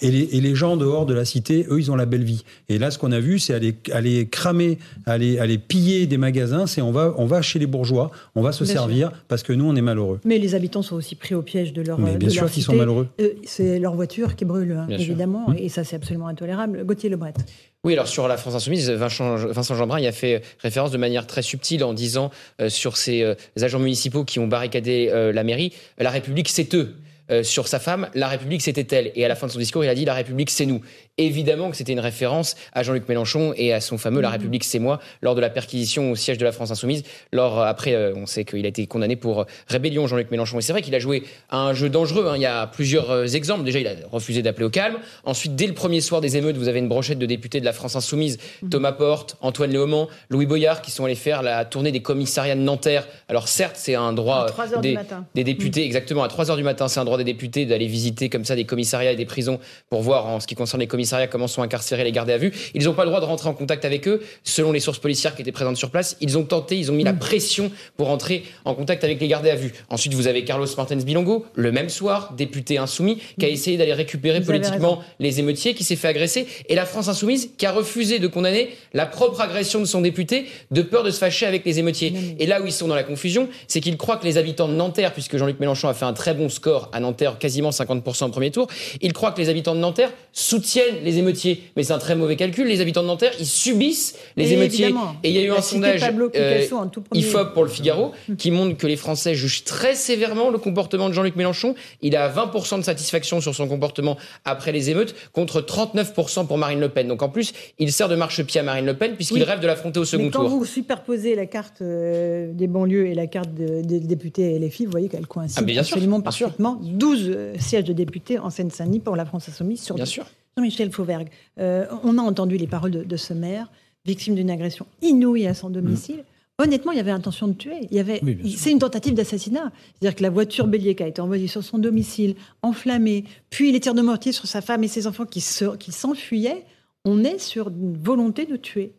Et 0.00 0.10
les, 0.10 0.28
et 0.32 0.40
les 0.40 0.54
gens 0.54 0.76
dehors 0.76 1.06
de 1.06 1.14
la 1.14 1.24
cité, 1.24 1.66
eux, 1.70 1.78
ils 1.78 1.90
ont 1.90 1.96
la 1.96 2.06
belle 2.06 2.24
vie. 2.24 2.44
Et 2.68 2.78
là, 2.78 2.90
ce 2.90 2.98
qu'on 2.98 3.12
a 3.12 3.20
vu, 3.20 3.38
c'est 3.38 3.54
aller, 3.54 3.76
aller 3.92 4.26
cramer, 4.28 4.78
aller, 5.06 5.38
aller 5.38 5.58
piller 5.58 6.06
des 6.06 6.18
magasins. 6.18 6.66
C'est 6.66 6.82
on 6.82 6.92
va, 6.92 7.14
on 7.16 7.26
va 7.26 7.42
chez 7.42 7.58
les 7.58 7.66
bourgeois, 7.66 8.10
on 8.34 8.42
va 8.42 8.52
se 8.52 8.64
servir 8.64 9.10
parce 9.28 9.42
que 9.42 9.52
nous, 9.52 9.64
on 9.64 9.76
est 9.76 9.82
malheureux. 9.82 10.20
Mais 10.24 10.38
les 10.38 10.54
habitants 10.54 10.82
sont 10.82 10.96
aussi 10.96 11.14
pris 11.14 11.34
au 11.34 11.42
piège 11.42 11.72
de 11.72 11.82
leur. 11.82 11.98
Mais 11.98 12.16
bien 12.16 12.28
sûr 12.28 12.50
qu'ils 12.50 12.62
sont 12.62 12.74
malheureux. 12.74 12.89
Euh, 12.90 13.28
c'est 13.44 13.78
leur 13.78 13.94
voiture 13.94 14.36
qui 14.36 14.44
brûle, 14.44 14.72
hein, 14.72 14.86
évidemment, 14.90 15.52
et 15.56 15.68
ça 15.68 15.84
c'est 15.84 15.96
absolument 15.96 16.28
intolérable. 16.28 16.84
Gauthier 16.84 17.08
Lebret. 17.08 17.34
Oui, 17.82 17.94
alors 17.94 18.08
sur 18.08 18.28
la 18.28 18.36
France 18.36 18.54
Insoumise, 18.54 18.90
Vincent, 18.90 19.74
Jeanbrun 19.74 20.00
y 20.00 20.06
a 20.06 20.12
fait 20.12 20.42
référence 20.58 20.90
de 20.90 20.98
manière 20.98 21.26
très 21.26 21.40
subtile 21.40 21.82
en 21.82 21.94
disant 21.94 22.30
euh, 22.60 22.68
sur 22.68 22.98
ces 22.98 23.22
euh, 23.22 23.34
agents 23.58 23.78
municipaux 23.78 24.22
qui 24.24 24.38
ont 24.38 24.46
barricadé 24.46 25.08
euh, 25.10 25.32
la 25.32 25.44
mairie, 25.44 25.72
la 25.96 26.10
République 26.10 26.50
c'est 26.50 26.74
eux. 26.74 26.94
sur 27.42 27.68
sa 27.68 27.78
femme, 27.78 28.10
la 28.14 28.28
République 28.28 28.60
c'était 28.60 28.94
elle. 28.94 29.12
Et 29.14 29.24
à 29.24 29.28
la 29.28 29.36
fin 29.36 29.46
de 29.46 29.52
son 29.52 29.58
discours, 29.58 29.84
il 29.84 29.88
a 29.88 29.94
dit 29.94 30.04
la 30.04 30.14
République 30.14 30.50
c'est 30.50 30.66
nous 30.66 30.82
évidemment 31.26 31.70
que 31.70 31.76
c'était 31.76 31.92
une 31.92 32.00
référence 32.00 32.56
à 32.72 32.82
Jean-Luc 32.82 33.08
Mélenchon 33.08 33.52
et 33.56 33.72
à 33.72 33.80
son 33.80 33.98
fameux 33.98 34.20
La 34.20 34.28
mhm. 34.28 34.34
République 34.34 34.64
c'est 34.64 34.78
moi 34.78 35.00
lors 35.22 35.34
de 35.34 35.40
la 35.40 35.50
perquisition 35.50 36.10
au 36.10 36.16
siège 36.16 36.38
de 36.38 36.44
la 36.44 36.52
France 36.52 36.70
Insoumise. 36.70 37.02
Lors, 37.32 37.60
après, 37.60 37.94
euh, 37.94 38.12
on 38.16 38.26
sait 38.26 38.44
qu'il 38.44 38.64
a 38.64 38.68
été 38.68 38.86
condamné 38.86 39.16
pour 39.16 39.46
rébellion, 39.68 40.06
Jean-Luc 40.06 40.30
Mélenchon. 40.30 40.58
Et 40.58 40.62
c'est 40.62 40.72
vrai 40.72 40.82
qu'il 40.82 40.94
a 40.94 40.98
joué 40.98 41.24
à 41.48 41.58
un 41.58 41.74
jeu 41.74 41.88
dangereux. 41.88 42.26
Hein. 42.28 42.36
Il 42.36 42.42
y 42.42 42.46
a 42.46 42.66
plusieurs 42.66 43.10
euh, 43.10 43.26
exemples. 43.26 43.64
Déjà, 43.64 43.78
il 43.78 43.86
a 43.86 43.94
refusé 44.10 44.42
d'appeler 44.42 44.66
au 44.66 44.70
calme. 44.70 44.96
Ensuite, 45.24 45.54
dès 45.56 45.66
le 45.66 45.74
premier 45.74 46.00
soir 46.00 46.20
des 46.20 46.36
émeutes, 46.36 46.56
vous 46.56 46.68
avez 46.68 46.78
une 46.78 46.88
brochette 46.88 47.18
de 47.18 47.26
députés 47.26 47.60
de 47.60 47.64
la 47.64 47.72
France 47.72 47.96
Insoumise, 47.96 48.38
mhm. 48.62 48.70
Thomas 48.70 48.92
Porte, 48.92 49.36
Antoine 49.40 49.70
Léaumont, 49.70 50.08
Louis 50.28 50.46
Boyard, 50.46 50.82
qui 50.82 50.90
sont 50.90 51.04
allés 51.04 51.14
faire 51.14 51.42
la 51.42 51.64
tournée 51.64 51.92
des 51.92 52.02
commissariats 52.02 52.54
de 52.54 52.60
Nanterre. 52.60 53.06
Alors 53.28 53.48
certes, 53.48 53.76
c'est 53.76 53.94
un 53.94 54.12
droit 54.12 54.46
des, 54.80 54.96
des, 55.34 55.44
députés, 55.44 55.80
mhm. 55.80 55.86
exactement, 55.86 56.22
à 56.22 56.28
3 56.28 56.50
heures 56.50 56.56
du 56.56 56.62
matin, 56.62 56.88
c'est 56.88 57.00
un 57.00 57.04
droit 57.04 57.18
des 57.18 57.24
députés 57.24 57.66
d'aller 57.66 57.86
visiter 57.86 58.28
comme 58.28 58.44
ça 58.44 58.56
des 58.56 58.64
commissariats 58.64 59.12
et 59.12 59.16
des 59.16 59.26
prisons 59.26 59.58
pour 59.88 60.02
voir 60.02 60.26
en 60.26 60.40
ce 60.40 60.46
qui 60.46 60.54
concerne 60.54 60.80
les 60.80 60.86
commissariats 60.86 61.09
comment 61.28 61.48
sont 61.48 61.62
incarcérés 61.62 62.04
les 62.04 62.12
garder 62.12 62.32
à 62.32 62.38
vue. 62.38 62.52
Ils 62.74 62.84
n'ont 62.84 62.94
pas 62.94 63.04
le 63.04 63.10
droit 63.10 63.20
de 63.20 63.26
rentrer 63.26 63.48
en 63.48 63.54
contact 63.54 63.84
avec 63.84 64.08
eux. 64.08 64.22
Selon 64.44 64.72
les 64.72 64.80
sources 64.80 64.98
policières 64.98 65.34
qui 65.34 65.42
étaient 65.42 65.52
présentes 65.52 65.76
sur 65.76 65.90
place, 65.90 66.16
ils 66.20 66.38
ont 66.38 66.44
tenté, 66.44 66.76
ils 66.76 66.90
ont 66.90 66.94
mis 66.94 67.04
la 67.04 67.12
mm. 67.12 67.18
pression 67.18 67.70
pour 67.96 68.08
rentrer 68.08 68.44
en 68.64 68.74
contact 68.74 69.04
avec 69.04 69.20
les 69.20 69.28
gardés 69.28 69.50
à 69.50 69.56
vue. 69.56 69.72
Ensuite, 69.88 70.14
vous 70.14 70.26
avez 70.26 70.44
Carlos 70.44 70.66
Martens 70.76 71.04
Bilongo, 71.04 71.46
le 71.54 71.72
même 71.72 71.88
soir, 71.88 72.34
député 72.36 72.78
insoumis, 72.78 73.20
qui 73.38 73.46
a 73.46 73.48
mm. 73.48 73.52
essayé 73.52 73.76
d'aller 73.76 73.94
récupérer 73.94 74.40
politiquement 74.40 75.02
les 75.18 75.40
émeutiers, 75.40 75.74
qui 75.74 75.84
s'est 75.84 75.96
fait 75.96 76.08
agresser. 76.08 76.46
Et 76.68 76.74
la 76.74 76.86
France 76.86 77.08
insoumise, 77.08 77.50
qui 77.56 77.66
a 77.66 77.72
refusé 77.72 78.18
de 78.18 78.26
condamner 78.26 78.70
la 78.92 79.06
propre 79.06 79.40
agression 79.40 79.80
de 79.80 79.84
son 79.84 80.00
député, 80.00 80.46
de 80.70 80.82
peur 80.82 81.02
de 81.02 81.10
se 81.10 81.18
fâcher 81.18 81.46
avec 81.46 81.64
les 81.64 81.78
émeutiers. 81.78 82.14
Et 82.38 82.46
là 82.46 82.60
où 82.60 82.66
ils 82.66 82.72
sont 82.72 82.88
dans 82.88 82.94
la 82.94 83.02
confusion, 83.02 83.48
c'est 83.68 83.80
qu'ils 83.80 83.96
croient 83.96 84.16
que 84.16 84.24
les 84.24 84.38
habitants 84.38 84.68
de 84.68 84.74
Nanterre, 84.74 85.12
puisque 85.12 85.36
Jean-Luc 85.36 85.60
Mélenchon 85.60 85.88
a 85.88 85.94
fait 85.94 86.04
un 86.04 86.12
très 86.12 86.34
bon 86.34 86.48
score 86.48 86.88
à 86.92 87.00
Nanterre, 87.00 87.38
quasiment 87.38 87.70
50% 87.70 88.24
au 88.24 88.28
premier 88.28 88.50
tour, 88.50 88.68
ils 89.00 89.12
croient 89.12 89.32
que 89.32 89.40
les 89.40 89.48
habitants 89.48 89.74
de 89.74 89.80
Nanterre 89.80 90.12
soutiennent 90.32 90.99
les 91.02 91.18
émeutiers 91.18 91.62
mais 91.76 91.82
c'est 91.82 91.92
un 91.92 91.98
très 91.98 92.14
mauvais 92.14 92.36
calcul. 92.36 92.66
Les 92.66 92.80
habitants 92.80 93.02
de 93.02 93.06
Nanterre, 93.06 93.32
ils 93.38 93.46
subissent 93.46 94.16
les 94.36 94.52
émeutiers. 94.52 94.94
Et 95.22 95.30
il 95.30 95.36
y 95.36 95.38
a 95.38 95.42
eu 95.42 95.50
un 95.50 95.60
sondage 95.60 96.02
euh, 96.36 96.66
IFOP 97.14 97.52
pour 97.52 97.64
le 97.64 97.68
Figaro 97.68 98.12
qui 98.38 98.50
montre 98.50 98.76
que 98.76 98.86
les 98.86 98.96
Français 98.96 99.34
jugent 99.34 99.64
très 99.64 99.94
sévèrement 99.94 100.50
le 100.50 100.58
comportement 100.58 101.08
de 101.08 101.14
Jean-Luc 101.14 101.36
Mélenchon. 101.36 101.74
Il 102.02 102.16
a 102.16 102.28
20% 102.30 102.78
de 102.78 102.84
satisfaction 102.84 103.40
sur 103.40 103.54
son 103.54 103.68
comportement 103.68 104.16
après 104.44 104.72
les 104.72 104.90
émeutes 104.90 105.14
contre 105.32 105.60
39% 105.60 106.46
pour 106.46 106.58
Marine 106.58 106.80
Le 106.80 106.88
Pen. 106.88 107.08
Donc 107.08 107.22
en 107.22 107.28
plus, 107.28 107.52
il 107.78 107.92
sert 107.92 108.08
de 108.08 108.16
marchepied 108.16 108.60
à 108.60 108.62
Marine 108.62 108.86
Le 108.86 108.94
Pen 108.94 109.14
puisqu'il 109.14 109.42
rêve 109.42 109.60
de 109.60 109.66
l'affronter 109.66 110.00
au 110.00 110.04
second 110.04 110.24
mais 110.24 110.30
quand 110.30 110.42
Quand 110.42 110.48
vous 110.48 110.64
superposez 110.64 111.34
la 111.34 111.46
carte 111.46 111.82
euh, 111.82 112.52
des 112.52 112.66
banlieues 112.66 113.06
et 113.06 113.14
la 113.14 113.26
carte 113.26 113.50
des 113.54 114.00
députés 114.00 114.54
et 114.54 114.58
les 114.58 114.70
filles, 114.70 114.86
vous 114.86 114.92
voyez 114.92 115.08
qu'elles 115.08 115.26
coïncident 115.26 115.66
ah, 115.66 115.80
absolument 115.80 116.20
parfaitement. 116.20 116.78
12 116.82 117.30
euh, 117.30 117.54
sièges 117.58 117.84
de 117.84 117.92
députés 117.92 118.38
en 118.38 118.50
Seine-Saint-Denis 118.50 119.00
pour 119.00 119.16
la 119.16 119.24
France 119.24 119.48
Insoumise 119.48 119.82
sur 119.82 119.94
Bien 119.94 120.04
sûr. 120.04 120.24
Jean-Michel 120.56 120.90
Fauvergue, 120.90 121.28
euh, 121.58 121.86
on 122.04 122.18
a 122.18 122.22
entendu 122.22 122.56
les 122.56 122.66
paroles 122.66 122.90
de, 122.90 123.16
ce 123.16 123.32
maire, 123.32 123.70
victime 124.04 124.34
d'une 124.34 124.50
agression 124.50 124.86
inouïe 125.02 125.46
à 125.46 125.54
son 125.54 125.70
domicile. 125.70 126.18
Mm. 126.18 126.62
Honnêtement, 126.62 126.92
il 126.92 126.98
y 126.98 127.00
avait 127.00 127.10
intention 127.10 127.48
de 127.48 127.54
tuer. 127.54 127.88
Il 127.90 127.96
y 127.96 128.00
avait, 128.00 128.20
c'est 128.58 128.70
une 128.70 128.80
tentative 128.80 129.14
d'assassinat. 129.14 129.72
C'est-à-dire 129.94 130.14
que 130.14 130.22
la 130.22 130.28
voiture 130.28 130.66
bélier 130.66 130.94
qui 130.94 131.02
a 131.02 131.06
été 131.06 131.22
envoyée 131.22 131.46
sur 131.46 131.64
son 131.64 131.78
domicile, 131.78 132.34
enflammée, 132.60 133.24
puis 133.48 133.72
les 133.72 133.80
tirs 133.80 133.94
de 133.94 134.02
mortier 134.02 134.32
sur 134.32 134.46
sa 134.46 134.60
femme 134.60 134.84
et 134.84 134.88
ses 134.88 135.06
enfants 135.06 135.24
qui, 135.24 135.40
s'enfuyaient, 135.40 136.66
on 137.06 137.24
est 137.24 137.38
sur 137.38 137.68
une 137.70 137.96
volonté 137.96 138.44
de 138.44 138.56
tuer. 138.56 138.92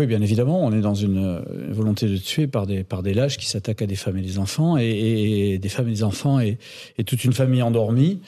Oui, 0.00 0.06
bien 0.06 0.20
évidemment, 0.20 0.64
on 0.64 0.72
est 0.72 0.80
dans 0.80 0.96
une, 0.96 1.44
volonté 1.70 2.08
de 2.08 2.16
tuer 2.16 2.48
par 2.48 2.66
des, 2.66 2.82
par 2.82 3.04
des 3.04 3.14
lâches 3.14 3.38
qui 3.38 3.46
s'attaquent 3.46 3.82
à 3.82 3.86
des 3.86 3.94
femmes 3.94 4.16
et 4.16 4.22
des 4.22 4.40
enfants, 4.40 4.76
et, 4.76 5.58
des 5.62 5.68
femmes 5.68 5.86
et 5.86 5.92
des 5.92 6.02
enfants, 6.02 6.40
et 6.40 6.58
toute 7.06 7.22
une 7.22 7.34
famille 7.34 7.62
endormie. 7.62 8.18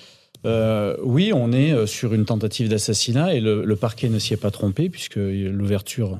Euh, 0.44 0.96
oui, 1.02 1.32
on 1.34 1.52
est 1.52 1.72
euh, 1.72 1.86
sur 1.86 2.14
une 2.14 2.24
tentative 2.24 2.68
d'assassinat 2.68 3.34
et 3.34 3.40
le, 3.40 3.76
parquet 3.76 4.08
ne 4.08 4.18
s'y 4.18 4.34
est 4.34 4.38
pas 4.38 4.50
trompé 4.50 4.88
puisque 4.88 5.16
l'ouverture 5.16 6.18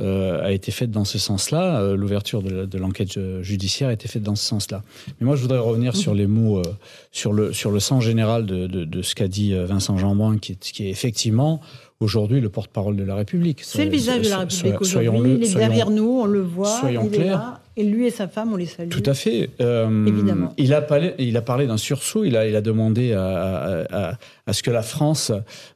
euh, 0.00 0.42
a 0.42 0.52
été 0.52 0.72
faite 0.72 0.90
dans 0.90 1.04
ce 1.04 1.18
sens-là. 1.18 1.94
L'ouverture 1.94 2.42
de, 2.42 2.78
l'enquête 2.78 3.18
judiciaire 3.42 3.88
a 3.88 3.92
été 3.92 4.08
faite 4.08 4.22
dans 4.22 4.36
ce 4.36 4.44
sens-là. 4.44 4.82
Mais 5.20 5.26
moi, 5.26 5.36
je 5.36 5.42
voudrais 5.42 5.58
revenir 5.58 5.96
sur 5.96 6.14
les 6.14 6.26
mots, 6.26 6.62
sur, 7.10 7.32
le, 7.32 7.52
sur 7.52 7.70
le 7.70 7.80
sens 7.80 8.02
général 8.02 8.46
de, 8.46 9.02
ce 9.02 9.14
qu'a 9.14 9.28
dit 9.28 9.54
Vincent 9.54 9.98
Jeanbrun, 9.98 10.38
qui 10.38 10.56
qui 10.56 10.86
est 10.86 10.90
effectivement 10.90 11.60
aujourd'hui 12.00 12.40
le 12.40 12.48
porte-parole 12.48 12.96
de 12.96 13.04
la 13.04 13.14
République. 13.14 13.60
C'est 13.62 13.84
le 13.84 13.90
visage 13.90 14.22
de 14.22 14.30
la 14.30 14.38
République 14.38 14.80
aujourd'hui. 14.80 15.34
Il 15.36 15.44
est 15.44 15.54
derrière 15.54 15.90
nous, 15.90 16.20
on 16.22 16.26
le 16.26 16.40
voit. 16.40 16.80
Soyons 16.80 17.08
là. 17.10 17.61
Et 17.76 17.84
lui 17.84 18.06
et 18.06 18.10
sa 18.10 18.28
femme, 18.28 18.52
on 18.52 18.56
les 18.56 18.66
salue. 18.66 18.90
Tout 18.90 19.02
à 19.06 19.14
fait. 19.14 19.50
Euh, 19.60 20.06
Évidemment. 20.06 20.52
Il 20.58 20.74
a 20.74 20.82
parlé, 20.82 21.14
il 21.18 21.36
a 21.36 21.42
parlé 21.42 21.66
d'un 21.66 21.78
sursaut. 21.78 22.24
Il 22.24 22.36
a, 22.36 22.46
il 22.46 22.54
a 22.54 22.60
demandé 22.60 23.12
à, 23.12 23.84
à, 23.90 24.18
à 24.46 24.52
ce 24.52 24.62
que 24.62 24.70
la 24.70 24.82
France, 24.82 25.30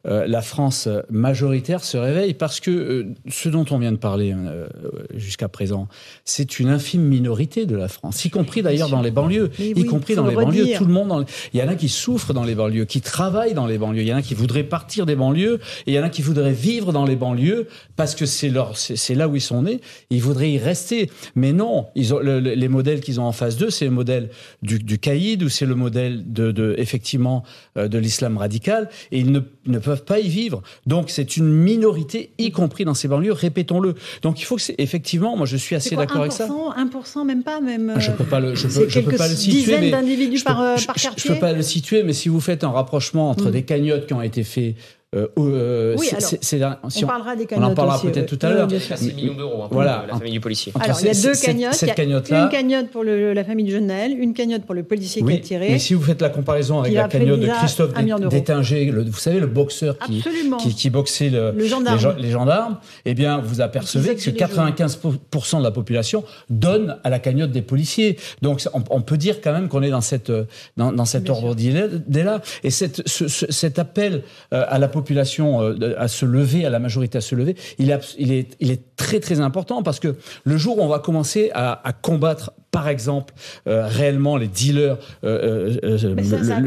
euh, 0.07 0.27
la 0.27 0.43
France 0.43 0.89
majoritaire 1.09 1.85
se 1.85 1.97
réveille 1.97 2.35
parce 2.35 2.59
que 2.59 2.71
euh, 2.71 3.15
ce 3.29 3.49
dont 3.49 3.65
on 3.71 3.79
vient 3.79 3.93
de 3.93 3.97
parler 3.97 4.35
euh, 4.37 4.67
jusqu'à 5.15 5.49
présent, 5.49 5.87
c'est 6.25 6.59
une 6.59 6.69
infime 6.69 7.03
minorité 7.03 7.65
de 7.67 7.77
la 7.77 7.89
France, 7.89 8.25
y 8.25 8.31
compris 8.31 8.63
d'ailleurs 8.63 8.89
dans 8.89 9.03
les 9.03 9.13
banlieues, 9.13 9.51
y 9.59 9.85
compris 9.85 10.17
dans 10.17 10.27
les 10.27 10.35
banlieues. 10.35 10.77
Tout 10.77 10.85
le 10.85 10.93
monde, 10.93 11.27
il 11.53 11.61
y 11.61 11.63
en 11.63 11.69
a 11.69 11.77
qui 11.77 11.89
souffrent 11.89 12.35
dans 12.35 12.45
les 12.45 12.57
banlieues, 12.57 12.85
qui 12.87 13.01
travaillent 13.01 13.55
dans 13.55 13.67
les 13.67 13.79
banlieues. 13.79 14.03
Il 14.03 14.09
y 14.09 14.13
en 14.13 14.17
a 14.17 14.23
qui 14.23 14.35
voudraient 14.35 14.65
partir 14.65 15.07
des 15.07 15.17
banlieues 15.17 15.61
et 15.87 15.93
il 15.93 15.95
y 15.95 15.99
en 15.99 16.05
a 16.05 16.11
qui 16.11 16.23
voudraient 16.23 16.53
vivre 16.53 16.93
dans 16.93 17.05
les 17.05 17.17
banlieues 17.17 17.69
parce 17.95 18.15
que 18.15 18.27
c'est 18.27 18.49
leur, 18.49 18.77
c'est 18.77 19.15
là 19.15 19.29
où 19.29 19.37
ils 19.37 19.41
sont 19.41 19.63
nés. 19.63 19.81
Ils 20.11 20.23
voudraient 20.23 20.51
y 20.51 20.59
rester, 20.59 21.11
mais 21.37 21.53
non 21.53 21.86
Bon, 21.87 21.91
ils 21.95 22.15
ont, 22.15 22.19
le- 22.19 22.41
le- 22.41 22.55
les 22.55 22.69
modèles 22.69 23.01
qu'ils 23.01 23.21
ont 23.21 23.25
en 23.25 23.33
face 23.33 23.57
d'eux, 23.57 23.71
c'est 23.71 23.85
le 23.85 23.91
modèle 23.91 24.31
du, 24.63 24.79
du 24.79 24.99
caïd 24.99 25.43
ou 25.43 25.49
c'est 25.49 25.67
le 25.67 25.75
modèle 25.75 26.23
de, 26.33 26.51
de 26.53 26.75
effectivement 26.79 27.43
euh, 27.77 27.89
de 27.89 27.99
l'islam 27.99 28.37
radical, 28.39 28.89
et 29.13 29.19
ils 29.21 29.31
ne, 29.33 29.41
ne 29.67 29.79
peuvent 29.79 30.05
pas 30.05 30.19
y 30.21 30.29
vivre. 30.29 30.63
Donc 30.87 31.11
c'est 31.11 31.37
une 31.37 31.49
minorité, 31.49 32.31
y 32.39 32.51
compris 32.51 32.85
dans 32.85 32.95
ces 32.95 33.09
banlieues, 33.09 33.33
répétons-le. 33.33 33.95
Donc 34.23 34.41
il 34.41 34.45
faut 34.45 34.57
que 34.57 34.63
c'est 34.63 34.75
effectivement, 34.79 35.37
moi 35.37 35.47
je 35.47 35.57
suis 35.57 35.77
assez 35.77 35.97
d'accord 35.97 36.21
avec 36.23 36.33
ça. 36.33 36.47
1%, 36.49 36.75
1%, 36.91 37.25
même 37.25 37.43
pas, 37.43 37.61
même. 37.61 37.93
Ah, 37.95 38.01
Je 38.01 38.11
euh, 38.11 38.15
peux 38.15 38.25
pas 38.25 38.41
le, 38.41 38.55
je 38.55 38.69
c'est 38.69 38.85
peux, 38.85 38.89
je 38.89 39.01
peux 39.01 39.17
pas 39.17 39.29
le 39.29 39.35
situer. 39.35 39.79
mais 39.79 39.91
d'individus 39.91 40.39
je 40.39 40.45
peux- 40.45 40.49
par, 40.53 40.61
euh, 40.63 40.77
je- 40.77 40.87
quartier. 40.87 41.13
Je 41.17 41.29
peux 41.33 41.39
pas 41.39 41.53
le 41.53 41.63
situer, 41.63 42.03
mais 42.03 42.13
si 42.13 42.29
vous 42.29 42.41
faites 42.41 42.65
un 42.65 42.71
rapprochement 42.71 43.31
entre 43.31 43.49
Mm. 43.49 43.53
des 43.53 43.63
cagnottes 43.63 44.07
qui 44.07 44.15
ont 44.15 44.23
été 44.23 44.43
faits, 44.45 44.75
euh, 45.17 45.27
euh, 45.39 45.97
Oui, 45.99 46.07
c'est- 46.09 46.17
alors, 46.17 46.29
c'est- 46.29 46.39
c'est 46.45 46.63
un- 46.63 46.79
si 46.89 47.05
on 47.05 47.07
parlera 47.09 47.35
des 47.37 47.47
on 47.57 47.63
en 47.63 47.75
parlera 47.75 47.97
aussi, 47.97 48.07
peut-être 48.09 48.31
oui. 48.33 48.39
tout 48.39 48.47
à 48.47 48.51
l'heure. 48.51 48.67
bien 48.67 48.79
sûr. 48.79 48.97
C'est 48.97 49.05
6 49.11 49.15
millions 49.15 49.35
d'euros 49.35 49.63
hein, 49.63 49.67
pour 49.69 49.75
Voilà. 49.75 50.05
la 50.09 50.15
famille 50.17 50.33
du 50.33 50.41
policier. 50.41 50.73
Entre 50.75 50.85
Alors, 50.85 50.99
il 51.01 51.07
y 51.07 51.11
a 51.11 51.15
deux 51.15 51.33
cagnottes. 51.41 51.75
cette 51.75 51.83
Il 51.83 51.89
y 51.89 51.91
a 51.91 51.95
cagnotte-là- 51.95 52.43
une 52.45 52.49
cagnotte 52.51 52.91
pour 52.91 53.03
le- 53.05 53.33
la 53.33 53.45
famille 53.45 53.65
du 53.65 53.73
Genel, 53.73 54.19
une 54.19 54.35
cagnotte 54.35 54.63
pour 54.63 54.75
le 54.75 54.83
policier 54.83 55.23
qui 55.23 55.33
a 55.33 55.37
tiré. 55.39 55.71
mais 55.71 55.79
si 55.79 55.95
vous 55.95 56.03
faites 56.03 56.21
la 56.23 56.29
comparaison 56.31 56.81
avec 56.81 56.93
la 56.95 57.09
cagnotte 57.09 57.41
de 57.41 57.47
Christophe. 57.47 57.93
Détinger, 58.31 58.87
le- 58.87 59.05
vous 59.05 59.13
savez, 59.19 59.41
le 59.41 59.47
boxeur 59.47 59.99
qui, 59.99 60.23
qui, 60.61 60.75
qui 60.75 60.91
boxait 60.91 61.31
le- 61.31 61.53
Le 61.57 61.67
gendarme. 61.67 61.97
les, 61.97 62.03
gen- 62.03 62.17
les 62.19 62.31
gendarmes, 62.31 62.79
eh 63.05 63.15
bien, 63.15 63.39
vous 63.39 63.61
apercevez 63.61 64.15
que 64.15 64.21
faisait 64.21 64.33
tous 64.33 64.37
les 64.37 64.37
95% 64.37 65.59
de 65.59 65.65
la 65.65 65.71
population 65.71 66.25
donne 66.51 66.97
à 67.05 67.11
la 67.11 67.19
cagnotte 67.19 67.53
des 67.53 67.63
policiers. 67.63 68.17
Donc, 68.43 68.63
on, 68.75 68.83
on 68.91 69.01
peut 69.01 69.17
dire 69.17 69.41
quand 69.41 69.53
même 69.53 69.69
qu'on 69.69 69.83
est 69.83 69.91
dans 69.91 70.01
cette 70.01 70.31
euh, 70.31 70.45
dans, 70.77 70.93
dans 70.93 71.05
cet 71.05 71.31
ordre 71.31 71.55
d'idée-là. 71.55 72.41
Et 72.65 72.71
cette, 72.71 73.07
ce- 73.09 73.29
ce- 73.29 73.51
cet 73.51 73.79
appel 73.79 74.23
euh, 74.53 74.65
à 74.69 74.79
la 74.79 74.89
population 74.89 75.06
euh, 75.15 75.95
à 75.99 76.09
se 76.09 76.25
lever, 76.27 76.65
à 76.67 76.71
la 76.71 76.79
majorité 76.79 77.19
à 77.19 77.21
se 77.21 77.35
lever, 77.35 77.57
il 77.79 77.91
est, 77.91 77.95
abs- 77.95 78.15
il 78.19 78.33
est, 78.33 78.57
il 78.61 78.71
est 78.71 78.83
très 78.97 79.21
très 79.21 79.41
important 79.41 79.83
parce 79.83 80.01
que 80.01 80.17
le 80.45 80.57
jour 80.57 80.79
où 80.79 80.83
on 80.83 80.89
va 80.89 80.99
commencer 80.99 81.51
à, 81.55 81.81
à 81.87 81.93
combattre 81.93 82.53
par 82.73 82.89
exemple, 82.89 83.33
euh, 83.69 83.87
réellement 83.87 84.37
les 84.37 84.49
dealers. 84.49 84.99
euh, 85.25 85.73
Mais 86.15 86.23
ça- 86.25 86.37
le, 86.37 86.45
ça 86.45 86.61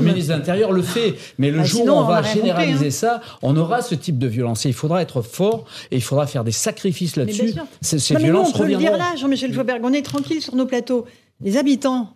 ministre 0.00 0.28
de 0.28 0.38
l'Intérieur 0.38 0.70
le 0.70 0.82
fait. 0.82 1.14
Mais 1.38 1.50
le 1.50 1.60
Ah, 1.60 1.64
jour 1.64 1.80
sinon, 1.80 1.94
où 1.94 1.96
on 1.96 2.00
on 2.02 2.06
va 2.06 2.22
généraliser 2.22 2.86
hein. 2.86 2.90
ça, 2.90 3.20
on 3.42 3.56
aura 3.56 3.82
ce 3.82 3.96
type 3.96 4.16
de 4.18 4.28
violence. 4.28 4.64
Et 4.64 4.68
il 4.68 4.74
faudra 4.74 5.02
être 5.02 5.22
fort 5.22 5.64
et 5.90 5.96
il 5.96 6.02
faudra 6.02 6.28
faire 6.28 6.44
des 6.44 6.52
sacrifices 6.52 7.16
là-dessus. 7.16 7.54
Ces, 7.80 7.98
ces 7.98 8.14
Non, 8.14 8.20
mais 8.20 8.24
violences 8.26 8.52
on 8.54 8.58
peut 8.58 8.66
le 8.66 8.76
dire 8.76 8.96
là, 8.96 9.16
Jean-Michel 9.20 9.52
Fauberg, 9.52 9.80
on 9.82 9.92
est 9.92 10.02
tranquille 10.04 10.40
sur 10.40 10.54
nos 10.54 10.66
plateaux. 10.66 11.04
Les 11.42 11.56
habitants, 11.56 12.12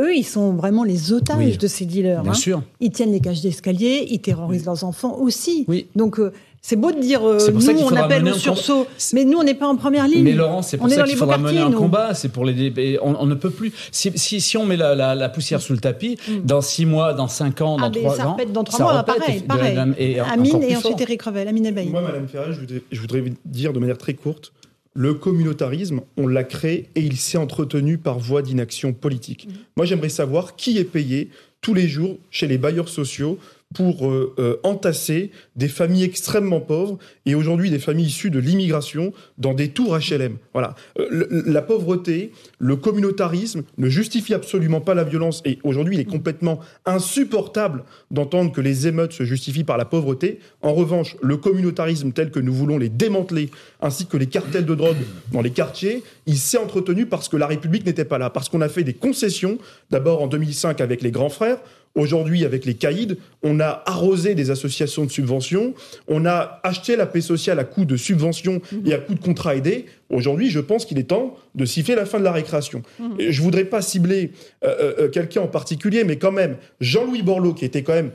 eux, 0.00 0.14
ils 0.14 0.24
sont 0.24 0.52
vraiment 0.54 0.84
les 0.84 1.12
otages 1.12 1.36
Oui. 1.38 1.56
de 1.56 1.66
ces 1.66 1.84
dealers. 1.84 2.22
Bien 2.22 2.32
hein. 2.32 2.34
sûr. 2.34 2.62
Ils 2.80 2.90
tiennent 2.90 3.12
les 3.12 3.20
cages 3.20 3.40
d'escalier, 3.42 4.06
ils 4.10 4.20
terrorisent 4.20 4.66
leurs 4.66 4.84
enfants 4.84 5.16
aussi. 5.20 5.64
Oui. 5.68 5.86
Donc, 5.94 6.18
euh, 6.18 6.32
c'est 6.62 6.76
beau 6.76 6.90
de 6.92 6.98
dire, 6.98 7.22
euh, 7.22 7.38
C'est 7.38 7.52
pour 7.52 7.60
nous, 7.62 7.80
on 7.80 7.94
appelle 7.96 8.24
au 8.24 8.28
un 8.28 8.32
sursaut, 8.38 8.86
mais 9.12 9.24
nous, 9.24 9.36
on 9.38 9.44
n'est 9.44 9.52
pas 9.54 9.68
en 9.68 9.76
première 9.76 10.08
ligne. 10.08 10.24
Mais 10.24 10.32
Laurent, 10.32 10.62
c'est 10.62 10.78
pour 10.78 10.86
on 10.86 10.88
ça 10.88 11.02
qu'il 11.02 11.14
faudra 11.16 11.36
mener 11.36 11.58
un 11.60 11.68
nous. 11.68 11.78
combat. 11.78 12.14
C'est 12.14 12.30
pour 12.30 12.44
les. 12.46 12.98
On, 13.02 13.14
on 13.20 13.26
ne 13.26 13.34
peut 13.34 13.50
plus. 13.50 13.70
Si, 13.92 14.10
si, 14.14 14.40
si 14.40 14.56
on 14.56 14.64
met 14.64 14.76
la, 14.78 14.94
la, 14.94 15.14
la 15.14 15.28
poussière 15.28 15.60
sous 15.60 15.74
le 15.74 15.78
tapis, 15.78 16.16
dans 16.42 16.62
six 16.62 16.86
mois, 16.86 17.12
dans 17.12 17.28
cinq 17.28 17.60
ans, 17.60 17.76
dans 17.76 17.84
Ah, 17.86 17.90
trois 17.90 18.16
ça 18.16 18.26
ans, 18.28 18.32
repète 18.32 18.50
dans 18.52 18.64
trois 18.64 18.78
ça 18.78 18.84
mois, 18.84 18.92
repète, 19.02 19.16
pareil, 19.18 19.36
et 19.36 19.40
de- 19.42 19.46
pareil. 19.46 19.74
de- 19.76 19.94
et 19.98 20.20
Amine 20.20 20.62
et 20.62 20.74
ensuite 20.76 21.00
Eric 21.02 21.22
Revel. 21.22 21.46
Amine 21.48 21.66
Elbaï. 21.66 21.88
Moi, 21.90 22.00
Madame 22.00 22.26
Ferret, 22.28 22.52
je 22.54 22.60
voudrais, 22.60 22.82
je 22.90 23.00
voudrais 23.00 23.24
dire 23.44 23.72
de 23.74 23.78
manière 23.78 23.98
très 23.98 24.14
courte, 24.14 24.52
le 24.94 25.14
communautarisme, 25.14 26.02
on 26.16 26.26
l'a 26.26 26.44
créé 26.44 26.88
et 26.94 27.00
il 27.00 27.16
s'est 27.16 27.38
entretenu 27.38 27.98
par 27.98 28.18
voie 28.18 28.42
d'inaction 28.42 28.92
politique. 28.92 29.48
Moi, 29.76 29.86
j'aimerais 29.86 30.08
savoir 30.08 30.54
qui 30.56 30.78
est 30.78 30.84
payé 30.84 31.30
tous 31.60 31.74
les 31.74 31.88
jours 31.88 32.18
chez 32.30 32.46
les 32.46 32.58
bailleurs 32.58 32.88
sociaux 32.88 33.38
pour 33.74 34.08
euh, 34.08 34.34
euh, 34.38 34.56
entasser 34.62 35.32
des 35.56 35.68
familles 35.68 36.04
extrêmement 36.04 36.60
pauvres 36.60 36.98
et 37.26 37.34
aujourd'hui 37.34 37.70
des 37.70 37.78
familles 37.78 38.06
issues 38.06 38.30
de 38.30 38.38
l'immigration 38.38 39.12
dans 39.36 39.52
des 39.52 39.68
tours 39.68 39.98
HLM. 39.98 40.36
Voilà. 40.52 40.74
Euh, 40.98 41.42
la 41.46 41.60
pauvreté, 41.60 42.32
le 42.58 42.76
communautarisme 42.76 43.62
ne 43.76 43.88
justifie 43.88 44.32
absolument 44.32 44.80
pas 44.80 44.94
la 44.94 45.04
violence 45.04 45.42
et 45.44 45.58
aujourd'hui 45.64 45.96
il 45.96 46.00
est 46.00 46.04
complètement 46.04 46.60
insupportable 46.86 47.84
d'entendre 48.10 48.52
que 48.52 48.60
les 48.60 48.86
émeutes 48.86 49.12
se 49.12 49.24
justifient 49.24 49.64
par 49.64 49.76
la 49.76 49.84
pauvreté. 49.84 50.38
En 50.62 50.72
revanche, 50.72 51.16
le 51.20 51.36
communautarisme 51.36 52.12
tel 52.12 52.30
que 52.30 52.40
nous 52.40 52.54
voulons 52.54 52.78
les 52.78 52.88
démanteler, 52.88 53.50
ainsi 53.80 54.06
que 54.06 54.16
les 54.16 54.26
cartels 54.26 54.66
de 54.66 54.74
drogue 54.74 54.96
dans 55.32 55.42
les 55.42 55.50
quartiers, 55.50 56.04
il 56.26 56.38
s'est 56.38 56.58
entretenu 56.58 57.06
parce 57.06 57.28
que 57.28 57.36
la 57.36 57.48
République 57.48 57.84
n'était 57.84 58.04
pas 58.04 58.18
là, 58.18 58.30
parce 58.30 58.48
qu'on 58.48 58.60
a 58.60 58.68
fait 58.68 58.84
des 58.84 58.94
concessions, 58.94 59.58
d'abord 59.90 60.22
en 60.22 60.28
2005 60.28 60.80
avec 60.80 61.02
les 61.02 61.10
grands 61.10 61.28
frères, 61.28 61.58
Aujourd'hui, 61.94 62.44
avec 62.44 62.64
les 62.64 62.74
caïds, 62.74 63.16
on 63.44 63.60
a 63.60 63.82
arrosé 63.86 64.34
des 64.34 64.50
associations 64.50 65.04
de 65.04 65.10
subventions, 65.10 65.74
on 66.08 66.26
a 66.26 66.60
acheté 66.64 66.96
la 66.96 67.06
paix 67.06 67.20
sociale 67.20 67.60
à 67.60 67.64
coût 67.64 67.84
de 67.84 67.96
subventions 67.96 68.60
et 68.84 68.92
à 68.94 68.98
coût 68.98 69.14
de 69.14 69.20
contrats 69.20 69.54
aidés. 69.54 69.86
Aujourd'hui, 70.10 70.50
je 70.50 70.58
pense 70.58 70.86
qu'il 70.86 70.98
est 70.98 71.04
temps 71.04 71.36
de 71.54 71.64
siffler 71.64 71.94
la 71.94 72.04
fin 72.04 72.18
de 72.18 72.24
la 72.24 72.32
récréation. 72.32 72.82
Et 73.20 73.30
je 73.30 73.40
voudrais 73.42 73.64
pas 73.64 73.80
cibler 73.80 74.32
euh, 74.64 74.94
euh, 74.98 75.08
quelqu'un 75.08 75.42
en 75.42 75.46
particulier, 75.46 76.02
mais 76.02 76.16
quand 76.16 76.32
même, 76.32 76.56
Jean-Louis 76.80 77.22
Borloo, 77.22 77.54
qui 77.54 77.64
était 77.64 77.82
quand 77.82 77.94
même 77.94 78.10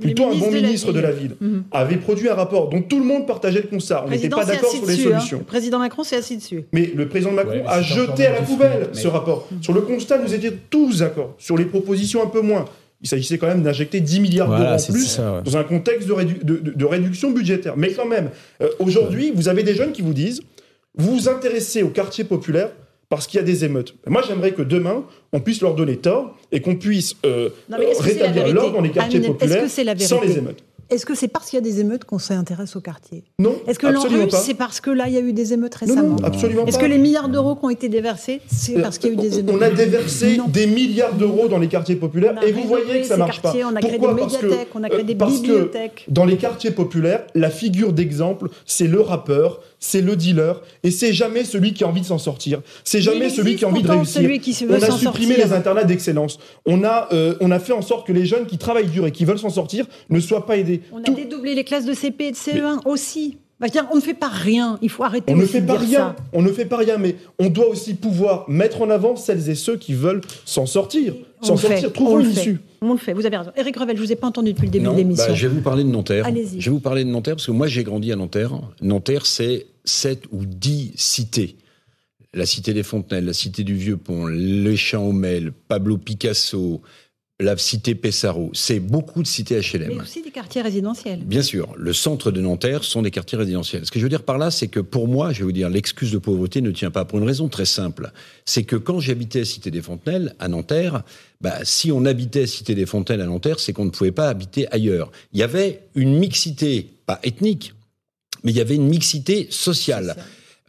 plutôt 0.00 0.26
un 0.26 0.34
ministre 0.34 0.46
bon 0.46 0.50
de 0.50 0.56
la 0.56 0.66
ministre 0.66 0.92
de 0.92 1.00
la 1.00 1.10
ville. 1.12 1.36
ville, 1.40 1.62
avait 1.72 1.96
produit 1.96 2.28
un 2.28 2.34
rapport 2.34 2.68
dont 2.68 2.82
tout 2.82 2.98
le 2.98 3.04
monde 3.04 3.26
partageait 3.26 3.62
le 3.62 3.68
constat. 3.68 4.04
On 4.06 4.10
n'était 4.10 4.28
pas 4.28 4.44
d'accord 4.44 4.70
sur 4.70 4.86
les 4.86 4.96
dessus, 4.96 5.08
hein. 5.12 5.18
solutions. 5.18 5.38
Le 5.38 5.44
président 5.44 5.78
Macron 5.78 6.04
s'est 6.04 6.16
assis 6.16 6.36
dessus. 6.36 6.64
Mais 6.72 6.90
le 6.94 7.08
président 7.08 7.32
Macron 7.32 7.52
Ouais, 7.52 7.64
a 7.66 7.82
jeté 7.82 8.26
à 8.26 8.32
la 8.32 8.42
poubelle 8.42 8.88
mais- 8.92 9.00
ce 9.00 9.08
rapport. 9.08 9.48
Sur 9.60 9.72
le 9.72 9.82
constat, 9.82 10.18
nous 10.18 10.32
étions 10.32 10.52
tous 10.70 10.98
d'accord. 10.98 11.34
Sur 11.38 11.56
les 11.56 11.64
propositions, 11.64 12.22
un 12.22 12.28
peu 12.28 12.40
moins. 12.40 12.64
Il 13.04 13.08
s'agissait 13.08 13.36
quand 13.38 13.46
même 13.46 13.62
d'injecter 13.62 14.00
10 14.00 14.20
milliards 14.20 14.46
Voilà, 14.48 14.76
d'euros 14.76 14.82
en 14.88 14.92
plus 14.92 15.06
ça, 15.06 15.34
ouais. 15.34 15.42
dans 15.42 15.56
un 15.58 15.62
contexte 15.62 16.08
de, 16.08 16.14
rédu- 16.14 16.42
de- 16.42 16.56
de- 16.56 16.70
de 16.70 16.84
réduction 16.86 17.30
budgétaire. 17.30 17.74
Mais 17.76 17.92
quand 17.92 18.06
même, 18.06 18.30
euh, 18.62 18.68
aujourd'hui, 18.78 19.30
vous 19.34 19.48
avez 19.48 19.62
des 19.62 19.74
jeunes 19.74 19.92
qui 19.92 20.00
vous 20.02 20.14
disent 20.14 20.40
vous 20.96 21.14
vous 21.14 21.28
intéressez 21.28 21.82
au 21.82 21.88
quartier 21.88 22.24
populaire 22.24 22.70
parce 23.10 23.26
qu'il 23.26 23.38
y 23.38 23.42
a 23.42 23.46
des 23.46 23.64
émeutes. 23.64 23.94
Moi, 24.06 24.22
j'aimerais 24.26 24.52
que 24.52 24.62
demain, 24.62 25.04
on 25.34 25.40
puisse 25.40 25.60
leur 25.60 25.74
donner 25.74 25.96
tort 25.98 26.34
et 26.50 26.60
qu'on 26.62 26.76
puisse 26.76 27.14
euh, 27.26 27.50
Non, 27.68 27.76
la 27.78 28.02
rétablir 28.02 28.48
l'ordre 28.54 28.72
dans 28.76 28.80
les 28.80 28.90
quartiers 28.90 29.18
Amine, 29.18 29.32
populaires 29.34 29.68
sans 29.98 30.20
les 30.22 30.38
émeutes. 30.38 30.64
Est-ce 30.90 31.06
que 31.06 31.14
c'est 31.14 31.28
parce 31.28 31.50
qu'il 31.50 31.56
y 31.56 31.62
a 31.62 31.64
des 31.64 31.80
émeutes 31.80 32.04
qu'on 32.04 32.18
s'intéresse 32.18 32.76
au 32.76 32.80
quartier? 32.80 33.24
Non, 33.38 33.54
Est-ce 33.66 33.78
que 33.78 34.30
pas. 34.30 34.36
c'est 34.38 34.54
parce 34.54 34.80
que 34.80 34.90
là, 34.90 35.08
il 35.08 35.14
y 35.14 35.16
a 35.16 35.20
eu 35.20 35.32
des 35.32 35.52
émeutes 35.52 35.74
Non, 35.82 35.86
récemment? 35.94 36.16
non, 36.16 36.24
absolument 36.24 36.66
Est-ce 36.66 36.78
que 36.78 36.86
les 36.86 36.98
milliards 36.98 37.28
d'euros 37.28 37.54
qui 37.56 37.64
ont 37.64 37.70
été 37.70 37.88
déversés, 37.88 38.40
c'est 38.46 38.80
parce 38.80 38.98
qu'il 38.98 39.10
y 39.10 39.12
a 39.12 39.14
eu 39.14 39.28
des 39.28 39.38
émeutes? 39.38 39.54
On 39.56 39.62
a 39.62 39.70
déversé 39.70 40.36
Non. 40.36 40.48
des 40.48 40.66
milliards 40.66 41.14
d'euros 41.14 41.48
dans 41.48 41.58
les 41.58 41.68
quartiers 41.68 41.96
populaires 41.96 42.34
et 42.46 42.52
vous 42.52 42.64
voyez 42.64 43.00
que 43.00 43.06
ça 43.06 43.16
marche 43.16 43.40
quartiers, 43.40 43.62
pas. 43.62 43.68
on 43.72 43.76
a 43.76 43.80
créé 43.80 43.98
Pourquoi 43.98 44.14
des 44.14 44.20
Parce 44.20 44.36
que, 44.38 44.46
médiathèques, 44.46 44.68
on 44.74 44.82
a 44.82 44.88
créé 44.88 45.00
euh, 45.00 45.04
des 45.04 45.14
parce 45.14 45.32
que 45.34 45.40
bibliothèques. 45.42 46.04
dans 46.08 46.24
les 46.24 46.36
quartiers 46.36 46.70
populaires, 46.70 47.24
la 47.34 47.50
figure 47.50 47.92
d'exemple, 47.92 48.48
c'est 48.66 48.86
le 48.86 49.00
rappeur, 49.00 49.60
c'est 49.86 50.00
le 50.00 50.16
dealer, 50.16 50.62
et 50.82 50.90
c'est 50.90 51.12
jamais 51.12 51.44
celui 51.44 51.74
qui 51.74 51.84
a 51.84 51.88
envie 51.88 52.00
de 52.00 52.06
s'en 52.06 52.16
sortir. 52.16 52.62
C'est 52.84 53.02
jamais 53.02 53.28
celui 53.28 53.54
qui 53.56 53.66
a 53.66 53.68
envie 53.68 53.82
de 53.82 53.90
réussir. 53.90 54.22
celui 54.22 54.40
qui 54.40 54.54
se 54.54 54.64
veut 54.64 54.78
on 54.78 54.82
a 54.82 54.90
supprimé 54.90 55.34
sortir. 55.34 55.46
les 55.46 55.52
internats 55.52 55.84
d'excellence. 55.84 56.38
On 56.64 56.84
a, 56.84 57.08
euh, 57.12 57.34
on 57.40 57.50
a 57.50 57.58
fait 57.58 57.74
en 57.74 57.82
sorte 57.82 58.06
que 58.06 58.12
les 58.12 58.24
jeunes 58.24 58.46
qui 58.46 58.56
travaillent 58.56 58.88
dur 58.88 59.06
et 59.06 59.12
qui 59.12 59.26
veulent 59.26 59.38
s'en 59.38 59.50
sortir 59.50 59.84
ne 60.08 60.20
soient 60.20 60.46
pas 60.46 60.56
aidés. 60.56 60.80
On 60.90 61.02
a 61.02 61.10
dédoublé 61.14 61.54
les 61.54 61.64
classes 61.64 61.84
de 61.84 61.92
CP 61.92 62.28
et 62.28 62.30
de 62.30 62.36
CE1 62.36 62.80
aussi. 62.86 63.36
Bah, 63.60 63.66
on 63.92 63.96
ne 63.96 64.00
fait 64.00 64.14
pas 64.14 64.28
rien. 64.28 64.78
Il 64.80 64.88
faut 64.88 65.04
arrêter 65.04 65.32
On 65.32 65.36
ne 65.36 65.44
fait 65.44 65.60
de 65.60 65.66
pas 65.66 65.76
dire 65.76 65.86
rien, 65.88 65.98
ça. 65.98 66.24
on 66.32 66.42
ne 66.42 66.50
fait 66.50 66.64
pas 66.64 66.78
rien, 66.78 66.96
mais 66.96 67.16
on 67.38 67.50
doit 67.50 67.68
aussi 67.68 67.94
pouvoir 67.94 68.46
mettre 68.48 68.80
en 68.82 68.88
avant 68.90 69.16
celles 69.16 69.48
et 69.48 69.54
ceux 69.54 69.76
qui 69.76 69.92
veulent 69.92 70.22
s'en 70.46 70.64
sortir. 70.66 71.14
On 71.42 71.46
S'en 71.46 71.52
le 71.54 71.58
fait, 71.58 71.66
sortir, 71.68 71.88
on 71.90 71.92
trouvons 71.92 72.20
une 72.20 72.30
issue. 72.30 72.58
On 72.80 72.92
le 72.92 72.98
fait, 72.98 73.12
vous 73.12 73.26
avez 73.26 73.36
raison. 73.36 73.52
Eric 73.56 73.76
Revel, 73.76 73.96
je 73.96 74.02
vous 74.02 74.12
ai 74.12 74.16
pas 74.16 74.26
entendu 74.26 74.52
depuis 74.52 74.66
le 74.66 74.72
début 74.72 74.84
Non, 74.86 74.92
de 74.92 74.98
l'émission. 74.98 75.26
bah, 75.28 75.34
je 75.34 75.46
vais 75.46 75.54
vous 75.54 75.60
parler 75.60 75.84
de 75.84 75.88
Nanterre. 75.90 76.26
Allez-y. 76.26 76.60
Je 76.60 76.64
vais 76.68 76.74
vous 76.74 76.80
parler 76.80 77.04
de 77.04 77.10
Nanterre 77.10 77.36
parce 77.36 77.46
que 77.46 77.52
moi 77.52 77.66
j'ai 77.66 77.84
grandi 77.84 78.10
à 78.12 78.16
Nanterre. 78.16 78.50
Nanterre, 78.82 79.24
c'est 79.24 79.66
sept 79.84 80.24
ou 80.32 80.44
dix 80.44 80.92
cités. 80.96 81.56
La 82.32 82.46
cité 82.46 82.74
des 82.74 82.82
Fontenelles, 82.82 83.26
la 83.26 83.32
cité 83.32 83.62
du 83.62 83.74
Vieux 83.74 83.96
Pont, 83.96 84.26
les 84.26 84.76
Champs 84.76 85.06
Aumel, 85.06 85.52
Pablo 85.68 85.98
Picasso, 85.98 86.82
la 87.40 87.56
cité 87.56 87.94
Pessaro. 87.94 88.50
C'est 88.54 88.80
beaucoup 88.80 89.22
de 89.22 89.26
cités 89.26 89.60
HLM. 89.60 89.88
Mais 89.88 90.02
aussi 90.02 90.22
des 90.22 90.30
quartiers 90.30 90.62
résidentiels. 90.62 91.20
Bien 91.24 91.42
sûr, 91.42 91.74
le 91.76 91.92
centre 91.92 92.30
de 92.30 92.40
Nanterre 92.40 92.84
sont 92.84 93.02
des 93.02 93.10
quartiers 93.10 93.38
résidentiels. 93.38 93.84
Ce 93.86 93.90
que 93.90 93.98
je 93.98 94.04
veux 94.04 94.08
dire 94.08 94.22
par 94.22 94.38
là, 94.38 94.50
c'est 94.50 94.68
que 94.68 94.80
pour 94.80 95.08
moi, 95.08 95.32
je 95.32 95.40
vais 95.40 95.44
vous 95.44 95.52
dire, 95.52 95.68
l'excuse 95.68 96.12
de 96.12 96.18
pauvreté 96.18 96.60
ne 96.60 96.70
tient 96.70 96.90
pas 96.90 97.04
pour 97.04 97.18
une 97.18 97.24
raison 97.24 97.48
très 97.48 97.64
simple. 97.64 98.12
C'est 98.44 98.62
que 98.62 98.76
quand 98.76 99.00
j'habitais 99.00 99.40
à 99.40 99.44
Cité 99.44 99.70
des 99.70 99.82
Fontenelles, 99.82 100.34
à 100.38 100.48
Nanterre, 100.48 101.02
bah, 101.40 101.58
si 101.64 101.90
on 101.90 102.04
habitait 102.04 102.42
à 102.42 102.46
Cité 102.46 102.74
des 102.74 102.86
Fontenelles 102.86 103.20
à 103.20 103.26
Nanterre, 103.26 103.58
c'est 103.58 103.72
qu'on 103.72 103.84
ne 103.84 103.90
pouvait 103.90 104.12
pas 104.12 104.28
habiter 104.28 104.72
ailleurs. 104.72 105.10
Il 105.32 105.40
y 105.40 105.42
avait 105.42 105.80
une 105.96 106.16
mixité, 106.16 106.88
pas 107.06 107.18
ethnique, 107.24 107.74
mais 108.44 108.52
il 108.52 108.56
y 108.56 108.60
avait 108.60 108.76
une 108.76 108.88
mixité 108.88 109.48
sociale. 109.50 110.16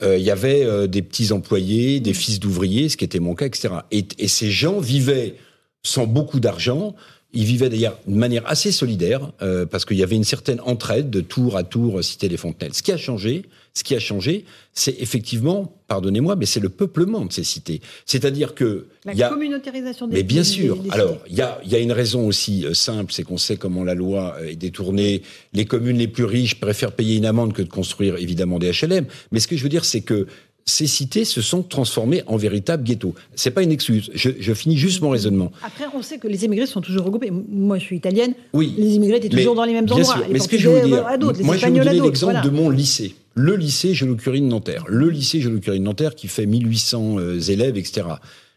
Euh, 0.02 0.18
il 0.18 0.24
y 0.24 0.32
avait 0.32 0.64
euh, 0.64 0.88
des 0.88 1.02
petits 1.02 1.32
employés, 1.32 2.00
des 2.00 2.14
fils 2.14 2.40
d'ouvriers, 2.40 2.90
ce 2.90 2.98
qui 2.98 3.06
était 3.06 3.20
mon 3.20 3.36
cas, 3.36 3.46
etc. 3.46 3.70
Et, 3.92 4.06
et 4.18 4.28
ces 4.28 4.50
gens 4.50 4.80
vivaient 4.80 5.36
sans 5.84 6.08
beaucoup 6.08 6.40
d'argent. 6.40 6.96
Ils 7.36 7.44
vivaient 7.46 7.70
d'ailleurs 7.70 8.00
de 8.08 8.16
manière 8.16 8.44
assez 8.48 8.72
solidaire, 8.72 9.32
euh, 9.42 9.66
parce 9.66 9.86
qu'il 9.86 9.98
y 9.98 10.04
avait 10.04 10.16
une 10.16 10.24
certaine 10.24 10.62
entraide 10.62 11.10
de 11.10 11.22
tour 11.22 11.58
à 11.58 11.64
tour 11.64 12.00
euh, 12.00 12.02
Cité 12.02 12.30
des 12.30 12.38
Fontenelles. 12.38 12.74
Ce 12.74 12.82
qui 12.82 12.92
a 12.92 12.98
changé, 12.98 13.44
ce 13.74 13.84
qui 13.84 13.94
a 13.94 14.00
changé, 14.00 14.46
c'est 14.74 14.96
effectivement, 15.02 15.74
pardonnez-moi, 15.90 16.36
mais 16.38 16.46
c'est 16.46 16.62
le 16.62 16.70
peuplement 16.70 17.26
de 17.26 17.34
ces 17.34 17.44
cités. 17.44 17.82
C'est-à-dire 18.06 18.56
que 18.56 18.88
La 19.04 19.12
il 19.14 19.20
y 19.20 19.24
a, 19.24 19.30
communautarisation 19.30 20.08
des 20.08 20.16
mais 20.16 20.24
bien 20.24 20.44
sûr. 20.46 20.78
des- 20.78 20.90
des 20.90 20.96
Alors, 20.96 21.18
il 21.30 21.36
y 21.36 21.42
a, 21.42 21.60
y 21.66 21.76
a 21.76 21.80
une 21.80 21.92
raison 21.92 22.26
aussi 22.26 22.66
euh, 22.66 22.74
simple, 22.74 23.12
c'est 23.12 23.24
qu'on 23.24 23.38
sait 23.38 23.58
comment 23.58 23.84
la 23.84 23.94
loi 23.96 24.38
est 24.48 24.56
détournée. 24.56 25.22
Les 25.54 25.66
communes 25.66 25.98
les 25.98 26.08
plus 26.08 26.24
riches 26.26 26.56
préfèrent 26.60 26.94
payer 26.94 27.18
une 27.18 27.26
amende 27.26 27.52
que 27.54 27.62
de 27.62 27.70
construire 27.70 28.16
évidemment 28.18 28.60
des 28.60 28.72
HLM. 28.72 29.06
Mais 29.32 29.40
ce 29.42 29.48
que 29.50 29.58
je 29.58 29.64
veux 29.64 29.70
dire, 29.70 29.84
c'est 29.86 30.02
que 30.02 30.28
ces 30.68 30.88
cités 30.88 31.26
se 31.26 31.42
sont 31.42 31.62
transformées 31.62 32.24
en 32.26 32.38
véritables 32.38 32.84
ghettos. 32.84 33.14
C'est 33.36 33.52
pas 33.52 33.62
une 33.62 33.72
excuse. 33.72 34.10
Je, 34.16 34.54
finis 34.54 34.78
juste 34.78 35.02
mon 35.02 35.12
raisonnement. 35.12 35.52
Après, 35.62 35.86
on 35.94 36.02
sait 36.02 36.18
que 36.18 36.28
les 36.28 36.44
immigrés 36.44 36.66
sont 36.66 36.82
toujours 36.82 37.06
regroupés. 37.06 37.32
Moi, 37.32 37.78
je 37.78 37.84
suis 37.84 37.98
italienne. 37.98 38.34
Oui. 38.52 38.74
Les 38.76 38.96
immigrés 38.96 39.18
étaient 39.18 39.30
toujours 39.30 39.54
dans 39.54 39.64
les 39.64 39.74
mêmes 39.74 39.86
endroits. 39.86 40.24
mais 40.30 40.40
ce 40.40 40.48
que 40.48 40.58
je 40.58 40.70
veux 40.70 40.82
dire, 40.82 41.06
moi, 41.44 41.56
je 41.56 41.66
vais 41.66 41.72
vous 41.72 41.84
donner 41.84 42.02
l'exemple 42.02 42.42
de 42.44 42.50
mon 42.50 42.70
lycée. 42.70 43.16
Le 43.36 43.56
lycée 43.56 43.94
Jules 43.94 44.16
Curie 44.16 44.42
Nanterre. 44.42 44.86
Le 44.88 45.10
lycée 45.10 45.42
Jules 45.42 45.60
Curie 45.60 45.82
Nanterre 45.82 46.16
qui 46.16 46.30
fait 46.30 46.46
1800 46.46 47.20
euh, 47.20 47.40
élèves, 47.42 47.78
etc. 47.78 48.08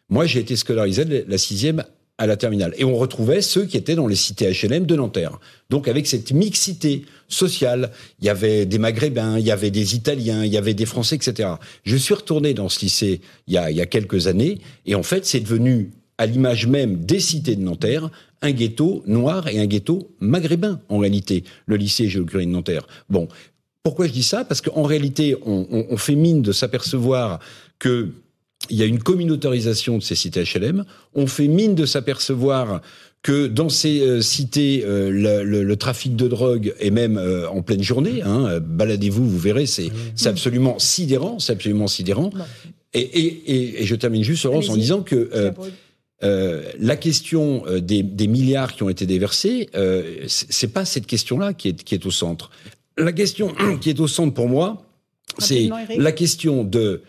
Moi, 0.09 0.25
j'ai 0.25 0.39
été 0.39 0.55
scolarisé 0.55 1.05
la 1.27 1.37
sixième 1.37 1.85
à 2.19 2.27
la 2.27 2.37
terminale. 2.37 2.75
Et 2.77 2.85
on 2.85 2.97
retrouvait 2.97 3.41
ceux 3.41 3.65
qui 3.65 3.77
étaient 3.77 3.95
dans 3.95 4.09
les 4.09 4.17
cités 4.17 4.51
HLM 4.51 4.87
de 4.87 4.97
Nanterre. 4.97 5.39
Donc 5.71 5.87
avec 5.87 6.07
cette 6.07 6.33
mixité 6.33 7.05
sociale, 7.29 7.93
il 8.21 8.27
y 8.27 8.29
avait 8.29 8.67
des 8.67 8.79
Maghrébins, 8.79 9.39
il 9.39 9.47
y 9.47 9.53
avait 9.53 9.71
des 9.71 9.95
Italiens, 9.95 10.45
il 10.45 10.53
y 10.53 10.57
avait 10.57 10.75
des 10.75 10.87
Français, 10.87 11.17
etc. 11.17 11.51
Je 11.85 11.97
suis 11.97 12.15
retourné 12.15 12.55
dans 12.55 12.69
ce 12.69 12.81
lycée 12.81 13.21
il 13.47 13.55
y 13.55 13.59
a, 13.59 13.71
il 13.71 13.77
y 13.77 13.81
a 13.81 13.87
quelques 13.87 14.27
années, 14.27 14.59
et 14.85 14.97
en 14.97 15.05
fait 15.05 15.25
c'est 15.25 15.41
devenu, 15.41 15.93
à 16.19 16.27
l'image 16.27 16.67
même 16.67 17.05
des 17.05 17.21
cités 17.21 17.55
de 17.55 17.63
Nanterre, 17.63 18.11
un 18.43 18.51
ghetto 18.51 19.05
noir 19.07 19.47
et 19.49 19.61
un 19.61 19.67
ghetto 19.67 20.11
maghrébin, 20.21 20.81
en 20.89 20.99
réalité, 20.99 21.45
le 21.67 21.77
lycée 21.77 22.09
Curie 22.09 22.47
de 22.47 22.51
Nanterre. 22.51 22.87
Bon, 23.09 23.29
pourquoi 23.85 24.07
je 24.07 24.13
dis 24.13 24.23
ça? 24.25 24.45
Parce 24.45 24.61
qu'en 24.61 24.83
réalité, 24.83 25.37
on, 25.47 25.67
on, 25.71 25.87
on 25.91 25.97
fait 25.97 26.17
mine 26.17 26.43
de 26.43 26.53
s'apercevoir 26.53 27.39
que 27.79 28.11
il 28.71 28.77
y 28.77 28.83
a 28.83 28.87
une 28.87 29.03
communautarisation 29.03 29.99
de 29.99 30.03
ces 30.03 30.15
cités 30.15 30.43
HLM. 30.43 30.85
On 31.15 31.27
fait 31.27 31.49
mine 31.49 31.75
de 31.75 31.87
s'apercevoir 31.87 32.83
que 33.23 33.47
dans 33.47 33.69
ces 33.69 34.01
euh, 34.01 34.21
cités, 34.21 34.85
euh, 34.85 35.11
le, 35.11 35.77
trafic 35.77 36.17
de 36.17 36.29
drogue 36.29 36.75
est 36.79 36.91
même 36.91 37.19
euh, 37.19 37.49
en 37.49 37.63
pleine 37.63 37.83
journée. 37.83 38.23
Hein, 38.23 38.61
baladez-vous, 38.61 39.29
vous 39.29 39.39
verrez, 39.39 39.67
c'est 39.67 39.91
absolument 40.27 40.79
sidérant, 40.79 41.39
c'est 41.39 41.53
absolument 41.53 41.89
sidérant. 41.89 42.31
Et, 42.95 43.85
je 43.85 43.95
termine 43.95 44.23
juste, 44.23 44.45
Laurence, 44.45 44.69
en 44.71 44.77
disant 44.77 45.03
que 45.03 45.31
la 46.23 46.97
question 46.97 47.65
des, 47.81 48.27
milliards 48.27 48.75
qui 48.75 48.83
ont 48.83 48.89
été 48.89 49.07
déversés, 49.07 49.69
c'est 50.27 50.73
pas 50.73 50.85
cette 50.85 51.07
question-là 51.07 51.55
qui 51.55 51.69
est, 51.69 51.85
qui 51.85 51.95
est 51.95 52.07
au 52.07 52.11
centre. 52.11 52.51
La 52.97 53.13
question 53.13 53.55
qui 53.81 53.91
est 53.91 54.01
au 54.01 54.09
centre 54.09 54.35
pour 54.35 54.49
moi, 54.49 54.83
c'est 55.39 55.69
la 55.97 56.13
question 56.13 56.65
de 56.65 57.03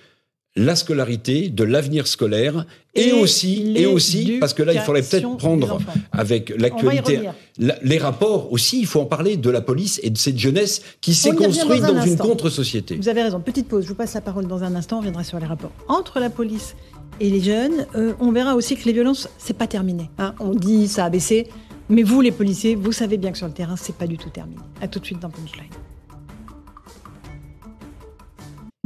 la 0.60 0.76
scolarité, 0.76 1.50
de 1.50 1.64
l'avenir 1.64 2.06
scolaire, 2.08 2.66
et, 2.96 3.14
aussi, 3.14 3.74
et 3.78 3.86
aussi, 3.86 4.38
parce 4.40 4.54
que 4.54 4.64
là, 4.64 4.74
il 4.74 4.80
faudrait 4.82 5.04
peut-être 5.04 5.38
prendre 5.38 5.80
avec 6.12 6.54
l'actualité 6.58 7.22
les 7.58 7.98
rapports 7.98 8.52
aussi. 8.52 8.80
Il 8.80 8.88
faut 8.88 9.00
en 9.00 9.06
parler 9.06 9.38
de 9.38 9.50
la 9.50 9.62
police 9.62 10.00
et 10.04 10.10
de 10.10 10.18
cette 10.18 10.38
jeunesse 10.38 10.82
qui 11.00 11.14
s'est 11.14 11.32
construite 11.36 11.84
dans, 11.84 12.02
une 12.02 12.18
contre-société. 12.18 12.98
Vous 12.98 13.10
avez 13.10 13.24
raison. 13.24 13.40
Petite 13.40 13.68
pause. 13.68 13.84
Je 13.84 13.90
vous 13.90 13.96
passe 13.96 14.16
la 14.16 14.22
parole 14.22 14.48
dans 14.48 14.64
un 14.64 14.76
instant. 14.76 14.98
On 14.98 15.00
reviendra 15.00 15.24
sur 15.24 15.40
les 15.40 15.46
rapports 15.46 15.72
entre 15.88 16.20
la 16.20 16.30
police 16.30 16.76
et 17.20 17.30
les 17.30 17.42
jeunes. 17.42 17.86
Euh, 17.96 18.14
on 18.20 18.32
verra 18.32 18.56
aussi 18.56 18.76
que 18.76 18.86
les 18.86 18.94
violences, 18.94 19.30
c'est 19.38 19.58
pas 19.58 19.68
terminé. 19.68 20.10
Hein. 20.18 20.34
On 20.40 20.54
dit 20.54 20.88
ça 20.88 21.06
a 21.06 21.10
baissé, 21.10 21.48
mais 21.90 22.04
vous, 22.04 22.22
les 22.22 22.32
policiers, 22.32 22.76
vous 22.76 22.92
savez 22.92 23.18
bien 23.18 23.32
que 23.32 23.38
sur 23.38 23.48
le 23.48 23.54
terrain, 23.54 23.76
c'est 23.78 23.96
pas 23.96 24.08
du 24.08 24.18
tout 24.18 24.30
terminé. 24.30 24.62
À 24.82 24.88
tout 24.88 25.00
de 25.00 25.06
suite 25.06 25.20
dans 25.20 25.30
Punchline. 25.30 25.70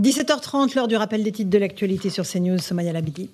17h30, 0.02 0.74
l'heure 0.74 0.88
du 0.88 0.96
rappel 0.96 1.24
des 1.24 1.32
titres 1.32 1.52
de 1.52 1.58
l'actualité 1.60 2.10
sur 2.10 2.26
CNews, 2.26 2.58
Somaya 2.58 2.92
Labidi. 2.92 3.30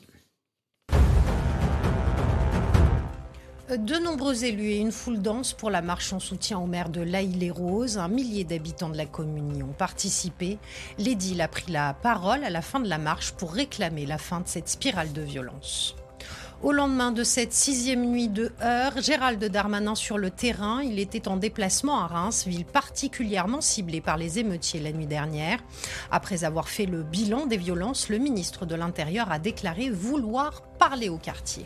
De 3.69 4.03
nombreux 4.03 4.43
élus 4.43 4.71
et 4.71 4.77
une 4.77 4.91
foule 4.91 5.21
dense 5.21 5.53
pour 5.53 5.69
la 5.69 5.81
marche 5.81 6.11
en 6.11 6.19
soutien 6.19 6.59
au 6.59 6.65
maire 6.65 6.89
de 6.89 6.99
l'Aïle-les-Roses. 6.99 7.97
Un 7.97 8.09
millier 8.09 8.43
d'habitants 8.43 8.89
de 8.89 8.97
la 8.97 9.05
commune 9.05 9.55
y 9.55 9.63
ont 9.63 9.71
participé. 9.77 10.57
L'édile 10.97 11.39
a 11.39 11.47
pris 11.47 11.71
la 11.71 11.93
parole 11.93 12.43
à 12.43 12.49
la 12.49 12.61
fin 12.61 12.81
de 12.81 12.89
la 12.89 12.97
marche 12.97 13.31
pour 13.31 13.53
réclamer 13.53 14.05
la 14.05 14.17
fin 14.17 14.41
de 14.41 14.47
cette 14.47 14.67
spirale 14.67 15.13
de 15.13 15.21
violence. 15.21 15.95
Au 16.61 16.73
lendemain 16.73 17.13
de 17.13 17.23
cette 17.23 17.53
sixième 17.53 18.05
nuit 18.05 18.27
de 18.27 18.51
heure, 18.61 19.01
Gérald 19.01 19.41
Darmanin 19.41 19.95
sur 19.95 20.17
le 20.17 20.29
terrain, 20.29 20.81
il 20.83 20.99
était 20.99 21.29
en 21.29 21.37
déplacement 21.37 22.01
à 22.01 22.07
Reims, 22.07 22.45
ville 22.45 22.65
particulièrement 22.65 23.61
ciblée 23.61 24.01
par 24.01 24.17
les 24.17 24.39
émeutiers 24.39 24.81
la 24.81 24.91
nuit 24.91 25.05
dernière. 25.05 25.59
Après 26.11 26.43
avoir 26.43 26.67
fait 26.67 26.85
le 26.85 27.01
bilan 27.01 27.45
des 27.45 27.55
violences, 27.55 28.09
le 28.09 28.17
ministre 28.17 28.65
de 28.65 28.75
l'Intérieur 28.75 29.31
a 29.31 29.39
déclaré 29.39 29.89
vouloir 29.89 30.63
parler 30.77 31.07
au 31.07 31.17
quartier. 31.17 31.65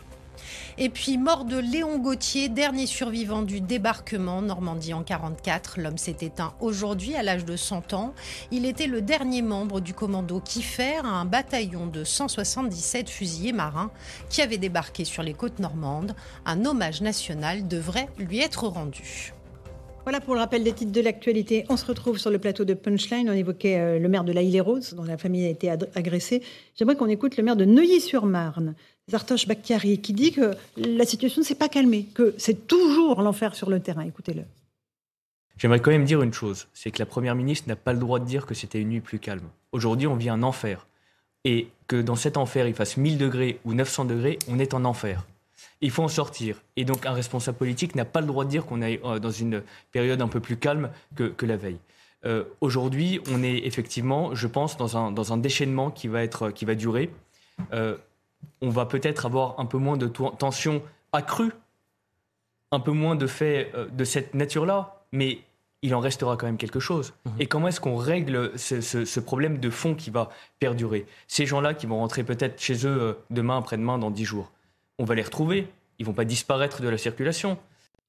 Et 0.78 0.88
puis, 0.88 1.18
mort 1.18 1.44
de 1.44 1.58
Léon 1.58 1.98
Gauthier, 1.98 2.48
dernier 2.48 2.86
survivant 2.86 3.42
du 3.42 3.60
débarquement 3.60 4.42
Normandie 4.42 4.94
en 4.94 5.02
44. 5.02 5.80
L'homme 5.80 5.98
s'est 5.98 6.16
éteint 6.20 6.54
aujourd'hui 6.60 7.14
à 7.14 7.22
l'âge 7.22 7.44
de 7.44 7.56
100 7.56 7.92
ans. 7.92 8.14
Il 8.50 8.66
était 8.66 8.86
le 8.86 9.02
dernier 9.02 9.42
membre 9.42 9.80
du 9.80 9.94
commando 9.94 10.40
Kiefer, 10.40 11.00
un 11.04 11.24
bataillon 11.24 11.86
de 11.86 12.04
177 12.04 13.08
fusiliers 13.08 13.52
marins 13.52 13.90
qui 14.30 14.42
avait 14.42 14.58
débarqué 14.58 15.04
sur 15.04 15.22
les 15.22 15.34
côtes 15.34 15.58
normandes. 15.58 16.14
Un 16.44 16.64
hommage 16.64 17.00
national 17.00 17.68
devrait 17.68 18.08
lui 18.18 18.40
être 18.40 18.66
rendu. 18.66 19.32
Voilà 20.04 20.20
pour 20.20 20.34
le 20.34 20.40
rappel 20.40 20.62
des 20.62 20.72
titres 20.72 20.92
de 20.92 21.00
l'actualité. 21.00 21.64
On 21.70 21.78
se 21.78 21.86
retrouve 21.86 22.18
sur 22.18 22.30
le 22.30 22.38
plateau 22.38 22.66
de 22.66 22.74
Punchline. 22.74 23.30
On 23.30 23.32
évoquait 23.32 23.78
euh, 23.78 23.98
le 23.98 24.06
maire 24.10 24.24
de 24.24 24.32
La 24.32 24.42
Île-et-Rose, 24.42 24.92
dont 24.92 25.04
la 25.04 25.16
famille 25.16 25.46
a 25.46 25.48
été 25.48 25.70
agressée. 25.70 26.42
J'aimerais 26.76 26.94
qu'on 26.94 27.08
écoute 27.08 27.38
le 27.38 27.42
maire 27.42 27.56
de 27.56 27.64
Neuilly-sur-Marne, 27.64 28.74
Zartosh 29.10 29.46
Bakhtiari, 29.46 30.00
qui 30.00 30.12
dit 30.12 30.32
que 30.32 30.54
la 30.76 31.04
situation 31.04 31.42
ne 31.42 31.46
s'est 31.46 31.54
pas 31.54 31.68
calmée, 31.68 32.06
que 32.14 32.34
c'est 32.38 32.66
toujours 32.66 33.20
l'enfer 33.20 33.54
sur 33.54 33.68
le 33.68 33.80
terrain. 33.80 34.02
Écoutez-le. 34.02 34.44
J'aimerais 35.56 35.80
quand 35.80 35.90
même 35.90 36.04
dire 36.04 36.22
une 36.22 36.32
chose, 36.32 36.66
c'est 36.74 36.90
que 36.90 36.98
la 36.98 37.06
Première 37.06 37.34
ministre 37.34 37.68
n'a 37.68 37.76
pas 37.76 37.92
le 37.92 37.98
droit 37.98 38.18
de 38.18 38.24
dire 38.24 38.46
que 38.46 38.54
c'était 38.54 38.80
une 38.80 38.88
nuit 38.88 39.00
plus 39.00 39.18
calme. 39.18 39.48
Aujourd'hui, 39.72 40.06
on 40.06 40.16
vit 40.16 40.28
un 40.28 40.42
enfer. 40.42 40.86
Et 41.44 41.68
que 41.86 42.00
dans 42.00 42.16
cet 42.16 42.38
enfer, 42.38 42.66
il 42.66 42.74
fasse 42.74 42.96
1000 42.96 43.18
degrés 43.18 43.60
ou 43.64 43.74
900 43.74 44.06
degrés, 44.06 44.38
on 44.48 44.58
est 44.58 44.74
en 44.74 44.84
enfer. 44.84 45.26
Il 45.80 45.90
faut 45.90 46.02
en 46.02 46.08
sortir. 46.08 46.62
Et 46.76 46.84
donc, 46.84 47.04
un 47.04 47.12
responsable 47.12 47.58
politique 47.58 47.94
n'a 47.94 48.06
pas 48.06 48.22
le 48.22 48.26
droit 48.26 48.44
de 48.44 48.50
dire 48.50 48.64
qu'on 48.64 48.80
est 48.80 49.00
euh, 49.04 49.18
dans 49.18 49.30
une 49.30 49.62
période 49.92 50.22
un 50.22 50.28
peu 50.28 50.40
plus 50.40 50.56
calme 50.56 50.90
que, 51.14 51.46
la 51.46 51.56
veille. 51.56 51.78
Euh, 52.24 52.44
aujourd'hui, 52.62 53.20
on 53.30 53.42
est 53.42 53.58
effectivement, 53.66 54.34
je 54.34 54.46
pense, 54.46 54.78
dans 54.78 54.96
un, 55.32 55.36
déchaînement 55.36 55.90
qui 55.90 56.08
va, 56.08 56.24
être, 56.24 56.50
qui 56.50 56.64
va 56.64 56.74
durer. 56.74 57.10
Euh, 57.74 57.96
on 58.60 58.70
va 58.70 58.86
peut-être 58.86 59.26
avoir 59.26 59.58
un 59.58 59.66
peu 59.66 59.78
moins 59.78 59.96
de 59.96 60.06
tensions 60.06 60.82
accrues, 61.12 61.52
un 62.72 62.80
peu 62.80 62.92
moins 62.92 63.16
de 63.16 63.26
faits 63.26 63.72
euh, 63.74 63.86
de 63.88 64.04
cette 64.04 64.34
nature-là, 64.34 65.04
mais 65.12 65.38
il 65.82 65.94
en 65.94 66.00
restera 66.00 66.36
quand 66.36 66.46
même 66.46 66.56
quelque 66.56 66.80
chose. 66.80 67.12
Mhm. 67.24 67.32
Et 67.40 67.46
comment 67.46 67.68
est-ce 67.68 67.80
qu'on 67.80 67.96
règle 67.96 68.58
ce, 68.58 69.20
problème 69.20 69.58
de 69.58 69.70
fond 69.70 69.94
qui 69.94 70.10
va 70.10 70.30
perdurer? 70.58 71.06
Ces 71.28 71.46
gens-là 71.46 71.74
qui 71.74 71.86
vont 71.86 71.98
rentrer 71.98 72.24
peut-être 72.24 72.60
chez 72.60 72.86
eux 72.86 73.02
euh, 73.02 73.12
demain, 73.30 73.58
après-demain, 73.58 73.98
dans 73.98 74.10
dix 74.10 74.24
jours, 74.24 74.50
on 74.98 75.04
va 75.04 75.14
les 75.14 75.22
retrouver. 75.22 75.68
Ils 75.98 76.06
vont 76.06 76.12
pas 76.12 76.24
disparaître 76.24 76.80
de 76.82 76.88
la 76.88 76.98
circulation. 76.98 77.58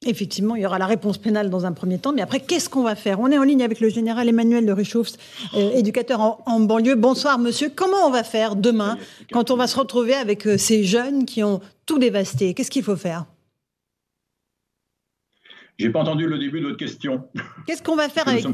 Effectivement, 0.04 0.56
il 0.56 0.62
y 0.62 0.66
aura 0.66 0.78
la 0.78 0.86
réponse 0.86 1.18
pénale 1.18 1.50
dans 1.50 1.66
un 1.66 1.72
premier 1.72 1.98
temps, 1.98 2.12
mais 2.14 2.22
après, 2.22 2.40
qu'est-ce 2.40 2.70
qu'on 2.70 2.84
va 2.84 2.96
faire? 2.96 3.20
On 3.20 3.32
est 3.32 3.38
en 3.38 3.44
ligne 3.44 3.64
avec 3.64 3.80
le 3.80 3.90
général 3.90 4.28
Emmanuel 4.30 4.66
de 4.66 4.72
Richoufs, 4.72 5.14
euh, 5.56 5.72
éducateur 5.72 6.42
en, 6.46 6.60
banlieue. 6.60 6.96
Bonsoir, 6.96 7.40
monsieur. 7.40 7.72
Comment 7.74 8.06
on 8.06 8.12
va 8.12 8.24
faire 8.24 8.56
demain 8.56 8.98
quand 9.32 9.52
on 9.52 9.56
va 9.56 9.68
se 9.68 9.80
retrouver 9.80 10.14
avec 10.14 10.46
euh, 10.46 10.58
ces 10.58 10.84
jeunes 10.84 11.26
qui 11.26 11.44
ont 11.44 11.60
tout 11.86 11.98
dévasté? 11.98 12.54
Qu'est-ce 12.54 12.70
qu'il 12.70 12.84
faut 12.84 12.98
faire? 12.98 13.26
J'ai 15.78 15.90
pas 15.90 16.00
entendu 16.00 16.28
le 16.28 16.38
début 16.38 16.62
de 16.62 16.68
votre 16.68 16.78
question. 16.78 17.24
Qu'est-ce 17.66 17.84
qu'on 17.84 17.96
va 17.96 18.08
faire 18.08 18.28
avec, 18.28 18.46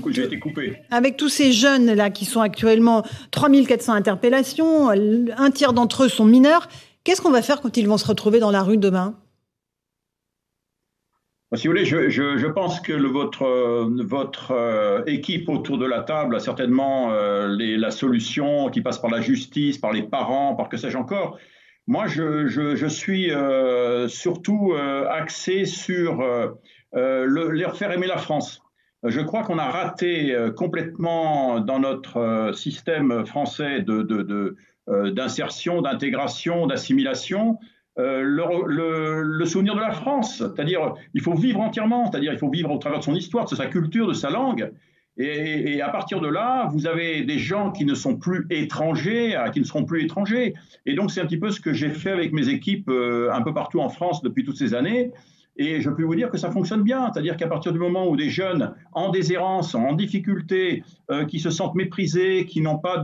avec 0.89 1.17
tous 1.17 1.29
ces 1.29 1.51
jeunes 1.51 1.93
là 1.93 2.09
qui 2.09 2.25
sont 2.25 2.41
actuellement 2.41 3.03
3400 3.31 3.93
interpellations, 3.93 4.89
un 4.89 5.51
tiers 5.51 5.73
d'entre 5.73 6.05
eux 6.05 6.09
sont 6.09 6.25
mineurs. 6.25 6.67
Qu'est-ce 7.03 7.21
qu'on 7.21 7.29
va 7.29 7.43
faire 7.43 7.61
quand 7.61 7.77
ils 7.77 7.87
vont 7.87 7.97
se 7.97 8.07
retrouver 8.07 8.39
dans 8.39 8.51
la 8.51 8.63
rue 8.63 8.77
demain? 8.77 9.15
Si 11.57 11.67
vous 11.67 11.73
voulez, 11.73 11.83
je, 11.85 12.47
pense 12.47 12.79
que 12.79 12.93
votre, 12.93 13.45
votre 14.05 14.51
euh, 14.51 15.03
équipe 15.05 15.49
autour 15.49 15.77
de 15.77 15.85
la 15.85 16.01
table 16.01 16.37
a 16.37 16.39
certainement 16.39 17.11
euh, 17.11 17.53
la 17.59 17.91
solution 17.91 18.69
qui 18.69 18.79
passe 18.79 18.99
par 18.99 19.11
la 19.11 19.19
justice, 19.19 19.77
par 19.77 19.91
les 19.91 20.03
parents, 20.03 20.55
par 20.55 20.69
que 20.69 20.77
sais-je 20.77 20.97
encore. 20.97 21.37
Moi, 21.87 22.07
je, 22.07 22.87
suis 22.87 23.31
euh, 23.31 24.07
surtout 24.07 24.73
axé 25.09 25.65
sur 25.65 26.23
leur 26.93 27.77
faire 27.77 27.91
aimer 27.91 28.07
la 28.07 28.17
France. 28.17 28.61
Je 29.03 29.19
crois 29.19 29.43
qu'on 29.43 29.57
a 29.57 29.69
raté 29.69 30.33
complètement 30.55 31.59
dans 31.59 31.79
notre 31.79 32.51
système 32.53 33.25
français 33.25 33.81
d'insertion, 34.87 35.81
de, 35.81 35.89
d'intégration, 35.89 36.67
d'assimilation, 36.67 37.57
euh, 38.01 39.23
le, 39.23 39.45
souvenir 39.45 39.75
de 39.75 39.81
la 39.81 39.91
France. 39.91 40.37
C'est-à-dire, 40.37 40.93
il 41.13 41.21
faut 41.21 41.33
vivre 41.33 41.59
entièrement, 41.59 42.09
c'est-à-dire, 42.09 42.33
il 42.33 42.39
faut 42.39 42.49
vivre 42.49 42.71
au 42.71 42.77
travers 42.77 42.99
de 42.99 43.03
son 43.03 43.15
histoire, 43.15 43.45
de 43.45 43.55
sa 43.55 43.67
culture, 43.67 44.07
de 44.07 44.13
sa 44.13 44.29
langue. 44.29 44.71
Et, 45.17 45.81
à 45.81 45.89
partir 45.89 46.21
de 46.21 46.27
là, 46.27 46.67
vous 46.71 46.87
avez 46.87 47.23
des 47.23 47.37
gens 47.37 47.71
qui 47.71 47.85
ne 47.85 47.93
sont 47.93 48.15
plus 48.15 48.47
étrangers, 48.49 49.37
qui 49.53 49.59
ne 49.59 49.65
seront 49.65 49.83
plus 49.83 50.03
étrangers. 50.03 50.53
Et 50.85 50.95
donc, 50.95 51.11
c'est 51.11 51.21
un 51.21 51.25
petit 51.25 51.37
peu 51.37 51.51
ce 51.51 51.59
que 51.59 51.73
j'ai 51.73 51.89
fait 51.89 52.11
avec 52.11 52.31
mes 52.31 52.49
équipes 52.49 52.89
euh, 52.89 53.29
un 53.31 53.41
peu 53.41 53.53
partout 53.53 53.81
en 53.81 53.89
France 53.89 54.21
depuis 54.21 54.43
toutes 54.43 54.57
ces 54.57 54.73
années. 54.73 55.11
Et 55.57 55.81
je 55.81 55.89
peux 55.89 56.03
vous 56.03 56.15
dire 56.15 56.29
que 56.29 56.37
ça 56.37 56.49
fonctionne 56.49 56.83
bien. 56.83 57.11
C'est-à-dire 57.11 57.37
qu'à 57.37 57.47
partir 57.47 57.71
du 57.71 57.79
moment 57.79 58.07
où 58.07 58.15
des 58.15 58.29
jeunes 58.29 58.73
en 58.93 59.09
déshérence, 59.09 59.75
en 59.75 59.93
difficulté, 59.93 60.83
euh, 61.09 61.25
qui 61.25 61.39
se 61.39 61.49
sentent 61.49 61.75
méprisés, 61.75 62.45
qui 62.45 62.61
n'ont 62.61 62.77
pas 62.77 63.03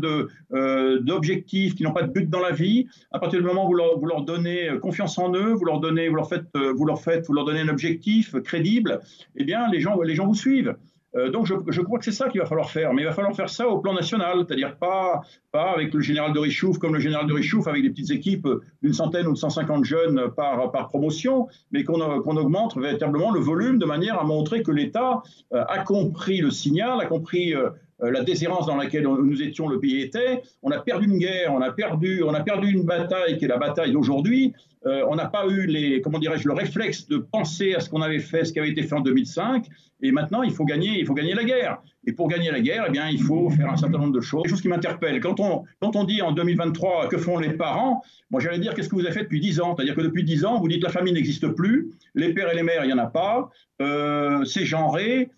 euh, 0.54 1.00
d'objectif, 1.02 1.76
qui 1.76 1.84
n'ont 1.84 1.94
pas 1.94 2.04
de 2.04 2.12
but 2.12 2.30
dans 2.30 2.40
la 2.40 2.52
vie, 2.52 2.88
à 3.12 3.20
partir 3.20 3.40
du 3.40 3.46
moment 3.46 3.66
où 3.66 3.70
vous 3.70 3.76
leur, 3.76 4.00
vous 4.00 4.06
leur 4.06 4.24
donnez 4.24 4.70
confiance 4.82 5.18
en 5.18 5.34
eux, 5.34 5.54
vous 5.54 5.66
leur 5.66 5.80
donnez, 5.80 6.08
vous 6.10 6.16
leur 6.16 6.30
faites, 6.30 6.46
vous 6.56 6.86
leur 6.86 7.02
faites, 7.02 7.28
vous 7.28 7.34
leur 7.34 7.46
donnez 7.46 7.62
un 7.62 7.70
objectif 7.70 8.36
crédible, 8.42 9.02
eh 9.36 9.44
bien 9.44 9.70
les 9.70 9.80
gens, 9.80 10.02
les 10.02 10.16
gens 10.16 10.26
vous 10.26 10.36
suivent. 10.36 10.76
Euh, 11.16 11.30
donc 11.30 11.46
je, 11.46 11.82
crois 11.82 12.00
que 12.00 12.06
c'est 12.06 12.12
ça 12.12 12.30
qu'il 12.30 12.42
va 12.42 12.46
falloir 12.46 12.70
faire, 12.70 12.94
mais 12.94 13.04
il 13.04 13.06
va 13.06 13.14
falloir 13.14 13.34
faire 13.36 13.50
ça 13.50 13.68
au 13.68 13.80
plan 13.80 13.94
national, 13.94 14.44
c'est-à-dire 14.46 14.76
pas, 14.76 15.22
pas 15.52 15.72
avec 15.72 15.94
le 15.94 16.02
général 16.02 16.34
de 16.34 16.40
Richouf 16.40 16.78
comme 16.78 16.94
le 16.94 17.00
général 17.00 17.28
de 17.28 17.34
Richouf, 17.34 17.68
avec 17.68 17.82
des 17.82 17.90
petites 17.90 18.12
équipes 18.12 18.48
d'une 18.84 18.94
centaine 18.94 19.28
ou 19.28 19.34
de 19.34 19.38
150 19.38 19.86
jeunes 19.86 20.30
par, 20.36 20.72
par 20.72 20.90
promotion, 20.90 21.48
mais 21.72 21.84
qu'on 21.84 22.02
augmente 22.02 22.78
véritablement 22.78 23.32
le 23.32 23.40
volume 23.40 23.80
de 23.80 23.86
manière 23.86 24.20
à 24.20 24.24
montrer 24.24 24.64
que 24.64 24.72
l'État 24.72 25.24
euh, 25.54 25.64
a 25.68 25.80
compris 25.80 26.40
le 26.40 26.52
signal, 26.52 27.00
a 27.00 27.06
compris 27.06 27.56
euh, 27.56 27.70
la 28.00 28.24
déshérence 28.24 28.68
dans 28.68 28.76
laquelle 28.76 29.04
nous 29.04 29.42
étions, 29.42 29.68
le 29.68 29.80
pays 29.80 30.02
était. 30.02 30.42
On 30.62 30.72
a 30.72 30.80
perdu 30.80 31.08
une 31.08 31.18
guerre, 31.18 31.54
on 31.54 31.62
a 31.62 31.72
perdu, 31.72 32.24
on 32.24 32.34
a 32.34 32.42
perdu 32.42 32.72
une 32.72 32.84
bataille 32.84 33.38
qui 33.38 33.46
est 33.46 33.48
la 33.48 33.58
bataille 33.58 33.92
d'aujourd'hui. 33.92 34.54
on 34.86 35.16
n'a 35.16 35.26
pas 35.26 35.48
eu 35.48 35.66
les, 35.66 36.02
comment 36.02 36.20
dirais-je, 36.20 36.48
le 36.48 36.54
réflexe 36.54 37.08
de 37.08 37.18
penser 37.18 37.74
à 37.74 37.80
ce 37.80 37.90
qu'on 37.90 38.02
avait 38.02 38.20
fait, 38.20 38.46
ce 38.46 38.54
qui 38.54 38.60
avait 38.60 38.70
été 38.70 38.84
fait 38.84 38.96
en 38.96 39.02
2005. 39.02 39.66
Et 40.02 40.12
maintenant, 40.12 40.44
il 40.44 40.52
faut 40.52 40.66
gagner, 40.66 41.00
il 41.00 41.06
faut 41.06 41.16
gagner 41.16 41.34
la 41.34 41.44
guerre. 41.44 41.80
Et 42.06 42.14
pour 42.14 42.28
gagner 42.28 42.52
la 42.52 42.60
guerre, 42.60 42.86
eh 42.88 42.92
bien, 42.92 43.10
il 43.10 43.22
faut 43.22 43.50
faire 43.50 43.70
un 43.70 43.78
certain 43.78 43.98
nombre 43.98 44.14
de 44.14 44.22
choses. 44.22 44.44
Des 44.44 44.50
choses 44.50 44.62
qui 44.62 44.68
m'interpellent. 44.68 45.20
Quand 45.20 45.40
on, 45.40 45.64
quand 45.82 45.96
on 45.96 46.04
dit 46.04 46.22
en 46.22 46.32
2023 46.32 47.10
que 47.10 47.18
font 47.18 47.40
les 47.40 47.54
parents, 47.54 48.02
moi 48.30 48.40
j'allais 48.40 48.60
dire 48.60 48.74
qu'est-ce 48.76 48.90
que 48.90 48.96
vous 48.96 49.06
avez 49.06 49.14
fait 49.14 49.24
depuis 49.24 49.40
10 49.40 49.60
ans? 49.60 49.76
C'est-à-dire 49.76 49.96
que 49.96 50.02
depuis 50.02 50.24
10 50.24 50.46
ans, 50.46 50.60
vous 50.60 50.68
dites 50.68 50.84
la 50.84 50.90
famille 50.90 51.14
n'existe 51.14 51.48
plus, 51.50 51.90
les 52.14 52.34
pères 52.34 52.52
et 52.52 52.56
les 52.56 52.64
mères, 52.64 52.84
il 52.84 52.88
n'y 52.88 52.94
en 52.94 52.98
a 53.00 53.08
pas, 53.08 53.50
euh, 53.82 54.46
c'est 54.46 54.66
genré, 54.66 55.30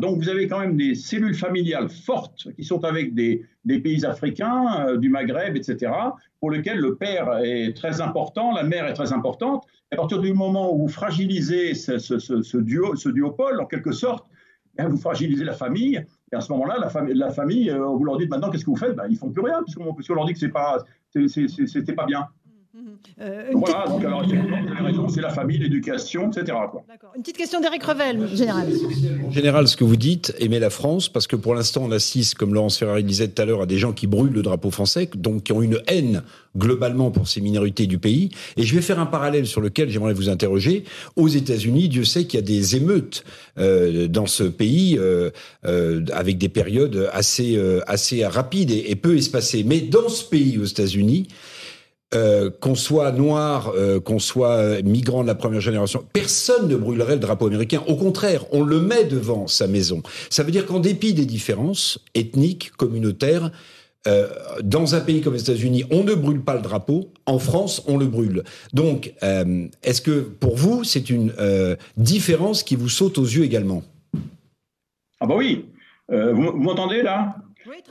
Donc 0.00 0.18
vous 0.18 0.28
avez 0.28 0.46
quand 0.46 0.60
même 0.60 0.76
des 0.76 0.94
cellules 0.94 1.34
familiales 1.34 1.88
fortes 1.88 2.48
qui 2.54 2.64
sont 2.64 2.84
avec 2.84 3.14
des, 3.14 3.46
pays 3.66 4.04
africains, 4.04 4.86
euh, 4.86 4.96
du 4.96 5.08
Maghreb, 5.08 5.56
etc., 5.56 5.92
pour 6.40 6.50
lesquels 6.50 6.78
le 6.78 6.96
père 6.96 7.38
est 7.44 7.76
très 7.76 8.00
important, 8.00 8.52
la 8.54 8.62
mère 8.62 8.86
est 8.86 8.94
très 8.94 9.12
importante. 9.12 9.64
à 9.90 9.96
partir 9.96 10.20
du 10.20 10.32
moment 10.32 10.74
où 10.74 10.78
vous 10.82 10.88
fragilisez 10.88 11.74
ce, 11.74 11.98
ce, 11.98 12.18
ce, 12.18 12.42
ce 12.42 12.56
duo, 12.56 12.96
ce 12.96 13.08
duopole, 13.08 13.60
en 13.60 13.66
quelque 13.66 13.92
sorte, 13.92 14.26
eh 14.78 14.84
vous 14.84 14.96
fragilisez 14.96 15.44
la 15.44 15.52
famille. 15.52 16.04
Et 16.32 16.36
à 16.36 16.40
ce 16.40 16.52
moment-là, 16.52 16.76
la, 16.78 17.30
famille, 17.30 17.70
euh, 17.70 17.84
vous 17.84 18.04
leur 18.04 18.18
dites 18.18 18.30
maintenant 18.30 18.50
qu'est-ce 18.50 18.64
que 18.64 18.70
vous 18.70 18.76
faites? 18.76 18.94
Ben, 18.94 19.06
Ils 19.10 19.16
font 19.16 19.30
plus 19.30 19.42
rien, 19.42 19.62
puisqu'on 19.62 20.14
leur 20.14 20.24
dit 20.26 20.32
que 20.32 20.38
c'est 20.38 20.48
pas, 20.48 20.84
c'était 21.12 21.92
pas 21.92 22.06
bien. 22.06 22.28
Euh, 23.20 23.50
voilà, 23.52 23.84
donc 23.86 24.04
alors, 24.04 24.24
vous 24.24 24.32
avez 24.32 24.86
raison, 24.86 25.08
c'est 25.08 25.20
la 25.20 25.30
famille, 25.30 25.58
l'éducation, 25.58 26.30
etc. 26.30 26.56
Une 27.14 27.22
petite 27.22 27.36
question 27.36 27.60
d'Éric 27.60 27.82
Revel, 27.82 28.28
général. 28.34 28.68
Général, 29.30 29.68
ce 29.68 29.76
que 29.76 29.84
vous 29.84 29.96
dites, 29.96 30.34
aimer 30.38 30.58
la 30.58 30.70
France, 30.70 31.08
parce 31.08 31.26
que 31.26 31.36
pour 31.36 31.54
l'instant, 31.54 31.82
on 31.84 31.90
assiste, 31.90 32.34
comme 32.36 32.54
Laurence 32.54 32.78
Ferrari 32.78 33.04
disait 33.04 33.28
tout 33.28 33.42
à 33.42 33.44
l'heure, 33.44 33.62
à 33.62 33.66
des 33.66 33.78
gens 33.78 33.92
qui 33.92 34.06
brûlent 34.06 34.32
le 34.32 34.42
drapeau 34.42 34.70
français, 34.70 35.08
donc 35.14 35.44
qui 35.44 35.52
ont 35.52 35.60
une 35.60 35.80
haine 35.86 36.22
globalement 36.56 37.10
pour 37.10 37.28
ces 37.28 37.40
minorités 37.40 37.86
du 37.86 37.98
pays. 37.98 38.30
Et 38.56 38.62
je 38.62 38.74
vais 38.74 38.80
faire 38.80 38.98
un 38.98 39.06
parallèle 39.06 39.46
sur 39.46 39.60
lequel 39.60 39.90
j'aimerais 39.90 40.14
vous 40.14 40.28
interroger. 40.28 40.84
Aux 41.16 41.28
États-Unis, 41.28 41.88
Dieu 41.88 42.04
sait 42.04 42.24
qu'il 42.24 42.40
y 42.40 42.42
a 42.42 42.46
des 42.46 42.76
émeutes 42.76 43.24
euh, 43.58 44.08
dans 44.08 44.26
ce 44.26 44.44
pays 44.44 44.96
euh, 44.98 45.30
euh, 45.66 46.04
avec 46.12 46.38
des 46.38 46.48
périodes 46.48 47.08
assez 47.12 47.56
euh, 47.56 47.80
assez 47.86 48.24
rapides 48.26 48.70
et, 48.70 48.90
et 48.90 48.96
peu 48.96 49.16
espacées. 49.16 49.62
Mais 49.64 49.80
dans 49.80 50.08
ce 50.08 50.24
pays, 50.24 50.58
aux 50.58 50.64
États-Unis, 50.64 51.28
euh, 52.12 52.50
qu'on 52.50 52.74
soit 52.74 53.12
noir, 53.12 53.72
euh, 53.76 54.00
qu'on 54.00 54.18
soit 54.18 54.82
migrant 54.82 55.22
de 55.22 55.28
la 55.28 55.36
première 55.36 55.60
génération, 55.60 56.04
personne 56.12 56.66
ne 56.66 56.74
brûlerait 56.74 57.14
le 57.14 57.20
drapeau 57.20 57.46
américain. 57.46 57.84
Au 57.86 57.94
contraire, 57.94 58.46
on 58.50 58.64
le 58.64 58.80
met 58.80 59.04
devant 59.04 59.46
sa 59.46 59.68
maison. 59.68 60.02
Ça 60.28 60.42
veut 60.42 60.50
dire 60.50 60.66
qu'en 60.66 60.80
dépit 60.80 61.14
des 61.14 61.24
différences 61.24 62.00
ethniques, 62.16 62.72
communautaires, 62.76 63.52
euh, 64.08 64.26
dans 64.60 64.96
un 64.96 65.00
pays 65.00 65.20
comme 65.20 65.34
les 65.34 65.42
États-Unis, 65.42 65.84
on 65.92 66.02
ne 66.02 66.14
brûle 66.14 66.40
pas 66.40 66.56
le 66.56 66.62
drapeau. 66.62 67.12
En 67.26 67.38
France, 67.38 67.84
on 67.86 67.96
le 67.96 68.06
brûle. 68.06 68.42
Donc, 68.72 69.14
est-ce 69.22 70.00
que 70.00 70.18
pour 70.18 70.56
vous, 70.56 70.82
c'est 70.82 71.10
une 71.10 71.32
différence 71.96 72.64
qui 72.64 72.74
vous 72.74 72.88
saute 72.88 73.18
aux 73.18 73.24
yeux 73.24 73.44
également? 73.44 73.84
Ah 75.20 75.26
bah 75.26 75.36
oui. 75.36 75.64
vous 76.08 76.56
m'entendez 76.56 77.02
là? 77.02 77.36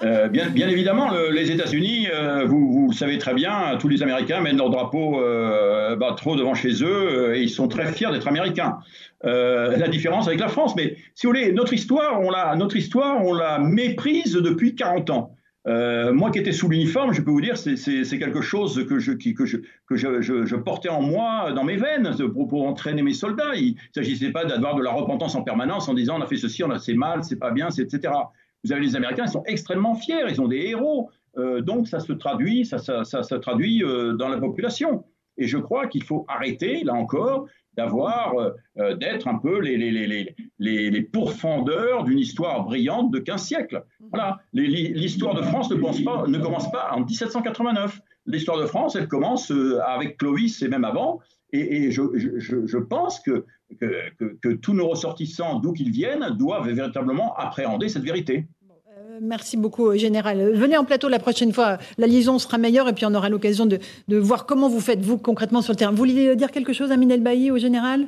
Euh, 0.03 0.27
bien, 0.27 0.49
bien, 0.49 0.67
évidemment, 0.69 1.11
le, 1.11 1.31
les 1.31 1.51
États-Unis, 1.51 2.07
euh, 2.11 2.45
vous, 2.45 2.71
vous, 2.71 2.93
savez 2.93 3.17
très 3.17 3.33
bien, 3.33 3.77
tous 3.79 3.87
les 3.87 4.03
Américains 4.03 4.41
mettent 4.41 4.57
leur 4.57 4.69
drapeau 4.69 5.21
euh, 5.21 5.95
bah, 5.95 6.13
trop 6.17 6.35
devant 6.35 6.53
chez 6.53 6.83
eux 6.83 7.35
et 7.35 7.41
ils 7.41 7.49
sont 7.49 7.67
très 7.67 7.91
fiers 7.91 8.11
d'être 8.11 8.27
Américains. 8.27 8.79
la 9.23 9.87
différence 9.87 10.27
avec 10.27 10.39
la 10.39 10.47
France, 10.47 10.75
mais 10.75 10.95
si 11.15 11.27
vous 11.27 11.33
voulez, 11.33 11.51
notre 11.51 11.73
histoire, 11.73 12.21
on 12.21 12.29
la, 12.29 12.55
notre 12.55 12.75
histoire, 12.75 13.23
on 13.23 13.33
la 13.33 13.59
méprise 13.59 14.33
depuis 14.33 14.75
40 14.75 15.09
ans. 15.09 15.35
moi 15.65 16.31
qui 16.31 16.39
étais 16.39 16.51
sous 16.51 16.69
l'uniforme, 16.69 17.13
je 17.13 17.21
peux 17.21 17.31
vous 17.31 17.41
dire, 17.41 17.57
c'est 17.57 18.19
quelque 18.19 18.41
chose 18.41 18.85
que, 18.87 18.99
je, 18.99 19.11
qui, 19.11 19.33
que, 19.33 19.45
je, 19.45 19.57
que 19.87 19.95
je, 19.95 20.21
je, 20.21 20.55
portais 20.55 20.89
en 20.89 21.01
moi, 21.01 21.51
dans 21.53 21.63
mes 21.63 21.77
veines, 21.77 22.15
pour, 22.33 22.47
pour 22.47 22.67
entraîner 22.67 23.01
mes 23.01 23.13
soldats. 23.13 23.55
Il 23.55 23.73
ne 23.73 24.01
s'agissait 24.01 24.31
pas 24.31 24.45
d'avoir 24.45 24.75
de 24.75 24.83
la 24.83 24.91
repentance 24.91 25.35
en 25.35 25.43
permanence 25.43 25.87
en 25.89 25.93
disant 25.93 26.17
on 26.17 26.21
a 26.21 26.27
fait 26.27 26.37
ceci, 26.37 26.63
on 26.63 26.71
a 26.71 26.79
c'est 26.79 26.93
mal, 26.95 27.23
c'est 27.23 27.39
pas 27.39 27.51
bien, 27.51 27.69
etc. 27.69 28.13
Vous 28.63 28.71
avez 28.71 28.81
les 28.81 28.95
Américains, 28.95 29.25
ils 29.25 29.31
sont 29.31 29.43
extrêmement 29.45 29.95
fiers, 29.95 30.25
ils 30.29 30.41
ont 30.41 30.47
des 30.47 30.67
héros. 30.67 31.09
Euh, 31.37 31.61
donc 31.61 31.87
ça 31.87 31.99
se 31.99 32.11
traduit, 32.13 32.65
ça, 32.65 32.77
ça, 32.77 33.39
traduit 33.39 33.83
euh, 33.83 34.13
dans 34.13 34.27
la 34.27 34.37
population. 34.37 35.05
Et 35.37 35.47
je 35.47 35.57
crois 35.57 35.87
qu'il 35.87 36.03
faut 36.03 36.25
arrêter, 36.27 36.83
là 36.83 36.93
encore, 36.93 37.45
d'avoir, 37.77 38.35
euh, 38.77 38.95
d'être 38.95 39.27
un 39.29 39.37
peu 39.37 39.59
les, 39.59 41.01
pourfendeurs 41.13 42.03
d'une 42.03 42.19
histoire 42.19 42.65
brillante 42.65 43.11
de 43.11 43.19
15 43.19 43.41
siècles. 43.41 43.85
Voilà. 44.11 44.39
L'histoire 44.51 45.35
de 45.35 45.41
France 45.43 45.71
ne 45.71 45.75
commence 45.75 46.71
pas 46.71 46.91
en 46.91 46.99
1789. 47.01 48.01
L'histoire 48.25 48.59
de 48.59 48.65
France, 48.65 48.95
elle 48.97 49.07
commence 49.07 49.53
avec 49.85 50.17
Clovis 50.17 50.61
et 50.61 50.67
même 50.67 50.83
avant. 50.83 51.21
Et, 51.51 51.83
et 51.83 51.91
je, 51.91 52.01
je, 52.15 52.67
je, 52.67 52.77
pense 52.77 53.19
que 53.19 53.45
que, 53.77 54.53
tous 54.53 54.73
nos 54.73 54.87
ressortissants, 54.87 55.59
d'où 55.59 55.73
qu'ils 55.73 55.91
viennent, 55.91 56.25
doivent 56.37 56.69
véritablement 56.69 57.35
appréhender 57.35 57.89
cette 57.89 58.03
vérité. 58.03 58.47
Euh, 58.89 59.19
merci 59.21 59.57
beaucoup, 59.57 59.95
Général. 59.95 60.53
Venez 60.53 60.77
en 60.77 60.85
plateau 60.85 61.09
la 61.09 61.19
prochaine 61.19 61.53
fois. 61.53 61.77
La 61.97 62.07
liaison 62.07 62.39
sera 62.39 62.57
meilleure 62.57 62.87
et 62.87 62.93
puis 62.93 63.05
on 63.05 63.13
aura 63.13 63.29
l'occasion 63.29 63.65
de, 63.65 63.79
voir 64.17 64.45
comment 64.45 64.69
vous 64.69 64.79
faites, 64.79 65.01
vous, 65.01 65.17
concrètement 65.17 65.61
sur 65.61 65.73
le 65.73 65.77
terrain. 65.77 65.91
Vous 65.91 65.97
vouliez 65.97 66.35
dire 66.35 66.51
quelque 66.51 66.73
chose, 66.73 66.91
Aminel 66.91 67.21
Bailly, 67.21 67.51
au 67.51 67.57
Général? 67.57 68.07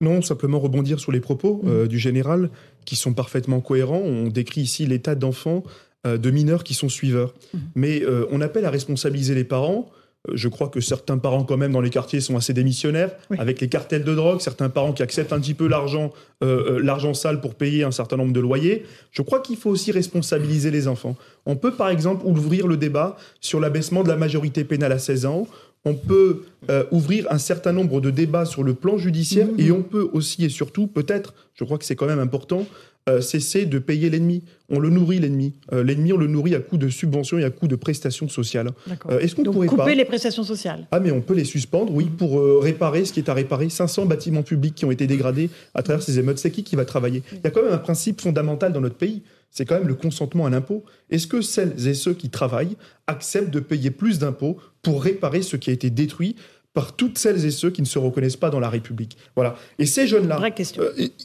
Non, 0.00 0.22
simplement 0.22 0.60
rebondir 0.60 1.00
sur 1.00 1.10
les 1.10 1.20
propos 1.20 1.60
euh, 1.64 1.84
mmh. 1.84 1.88
du 1.88 1.98
général 1.98 2.50
qui 2.84 2.94
sont 2.94 3.14
parfaitement 3.14 3.60
cohérents. 3.60 4.00
On 4.04 4.28
décrit 4.28 4.60
ici 4.60 4.86
l'état 4.86 5.16
d'enfants, 5.16 5.64
euh, 6.06 6.18
de 6.18 6.30
mineurs 6.30 6.62
qui 6.62 6.74
sont 6.74 6.88
suiveurs. 6.88 7.34
Mmh. 7.52 7.58
Mais 7.74 8.02
on 8.30 8.40
appelle 8.40 8.64
à 8.64 8.70
responsabiliser 8.70 9.34
les 9.34 9.44
parents 9.44 9.90
je 10.34 10.48
crois 10.48 10.68
que 10.68 10.80
certains 10.80 11.18
parents, 11.18 11.44
quand 11.44 11.56
même, 11.56 11.72
dans 11.72 11.80
les 11.80 11.90
quartiers, 11.90 12.20
sont 12.20 12.36
assez 12.36 12.52
démissionnaires, 12.52 13.10
avec 13.38 13.60
les 13.60 13.68
cartels 13.68 14.04
de 14.04 14.14
drogue, 14.14 14.40
certains 14.40 14.68
parents 14.68 14.92
qui 14.92 15.02
acceptent 15.02 15.32
un 15.32 15.40
petit 15.40 15.54
peu 15.54 15.68
l'argent, 15.68 16.12
euh, 16.42 16.76
euh, 16.76 16.80
l'argent 16.82 17.14
sale 17.14 17.40
pour 17.40 17.54
payer 17.54 17.84
un 17.84 17.90
certain 17.90 18.16
nombre 18.16 18.32
de 18.32 18.40
loyers. 18.40 18.84
Je 19.12 19.22
crois 19.22 19.40
qu'il 19.40 19.56
faut 19.56 19.70
aussi 19.70 19.92
responsabiliser 19.92 20.70
les 20.70 20.88
enfants. 20.88 21.16
On 21.46 21.56
peut, 21.56 21.72
par 21.72 21.90
exemple, 21.90 22.26
ouvrir 22.26 22.66
le 22.66 22.76
débat 22.76 23.16
sur 23.40 23.60
l'abaissement 23.60 24.02
de 24.02 24.08
la 24.08 24.16
majorité 24.16 24.64
pénale 24.64 24.92
à 24.92 24.98
16 24.98 25.26
ans. 25.26 25.46
On 25.84 25.94
peut 25.94 26.42
euh, 26.70 26.84
ouvrir 26.90 27.26
un 27.30 27.38
certain 27.38 27.72
nombre 27.72 28.00
de 28.00 28.10
débats 28.10 28.44
sur 28.44 28.62
le 28.62 28.74
plan 28.74 28.98
judiciaire 28.98 29.46
mmh. 29.46 29.60
et 29.60 29.70
on 29.70 29.82
peut 29.82 30.10
aussi 30.12 30.44
et 30.44 30.48
surtout, 30.48 30.86
peut-être, 30.86 31.34
je 31.54 31.64
crois 31.64 31.78
que 31.78 31.84
c'est 31.84 31.96
quand 31.96 32.06
même 32.06 32.18
important, 32.18 32.66
euh, 33.08 33.20
cesser 33.20 33.64
de 33.64 33.78
payer 33.78 34.10
l'ennemi. 34.10 34.42
On 34.68 34.78
le 34.78 34.90
nourrit 34.90 35.18
l'ennemi. 35.18 35.54
Euh, 35.72 35.82
l'ennemi, 35.82 36.12
on 36.12 36.18
le 36.18 36.26
nourrit 36.26 36.54
à 36.54 36.60
coup 36.60 36.76
de 36.76 36.88
subventions 36.88 37.38
et 37.38 37.44
à 37.44 37.50
coup 37.50 37.66
de 37.66 37.76
prestations 37.76 38.28
sociales. 38.28 38.70
Euh, 39.08 39.18
est-ce 39.20 39.34
qu'on 39.34 39.44
pourrait 39.44 39.66
couper 39.66 39.94
les 39.94 40.04
prestations 40.04 40.44
sociales 40.44 40.86
Ah, 40.92 41.00
mais 41.00 41.10
on 41.10 41.22
peut 41.22 41.34
les 41.34 41.44
suspendre, 41.44 41.94
oui, 41.94 42.04
pour 42.04 42.62
réparer 42.62 43.04
ce 43.04 43.12
qui 43.12 43.20
est 43.20 43.30
à 43.30 43.34
réparer. 43.34 43.70
500 43.70 44.06
bâtiments 44.06 44.42
publics 44.42 44.74
qui 44.74 44.84
ont 44.84 44.90
été 44.90 45.06
dégradés 45.06 45.48
à 45.74 45.82
travers 45.82 46.02
ces 46.02 46.18
émeutes. 46.18 46.38
C'est 46.38 46.50
qui 46.50 46.64
qui 46.64 46.76
va 46.76 46.84
travailler? 46.84 47.22
Il 47.32 47.40
y 47.44 47.46
a 47.46 47.50
quand 47.50 47.62
même 47.62 47.72
un 47.72 47.78
principe 47.78 48.20
fondamental 48.20 48.72
dans 48.72 48.80
notre 48.80 48.96
pays. 48.96 49.22
C'est 49.50 49.64
quand 49.64 49.78
même 49.78 49.88
le 49.88 49.94
consentement 49.94 50.44
à 50.44 50.50
l'impôt. 50.50 50.84
Est-ce 51.10 51.26
que 51.26 51.40
celles 51.40 51.88
et 51.88 51.94
ceux 51.94 52.12
qui 52.12 52.28
travaillent 52.28 52.76
acceptent 53.06 53.50
de 53.50 53.60
payer 53.60 53.90
plus 53.90 54.18
d'impôts 54.18 54.58
pour 54.82 55.02
réparer 55.02 55.40
ce 55.42 55.56
qui 55.56 55.70
a 55.70 55.72
été 55.72 55.88
détruit 55.88 56.36
par 56.74 56.94
toutes 56.94 57.16
celles 57.16 57.44
et 57.46 57.50
ceux 57.50 57.70
qui 57.70 57.80
ne 57.80 57.86
se 57.86 57.98
reconnaissent 57.98 58.36
pas 58.36 58.50
dans 58.50 58.60
la 58.60 58.68
République? 58.68 59.16
Voilà. 59.34 59.56
Et 59.78 59.86
ces 59.86 60.06
jeunes-là, 60.06 60.38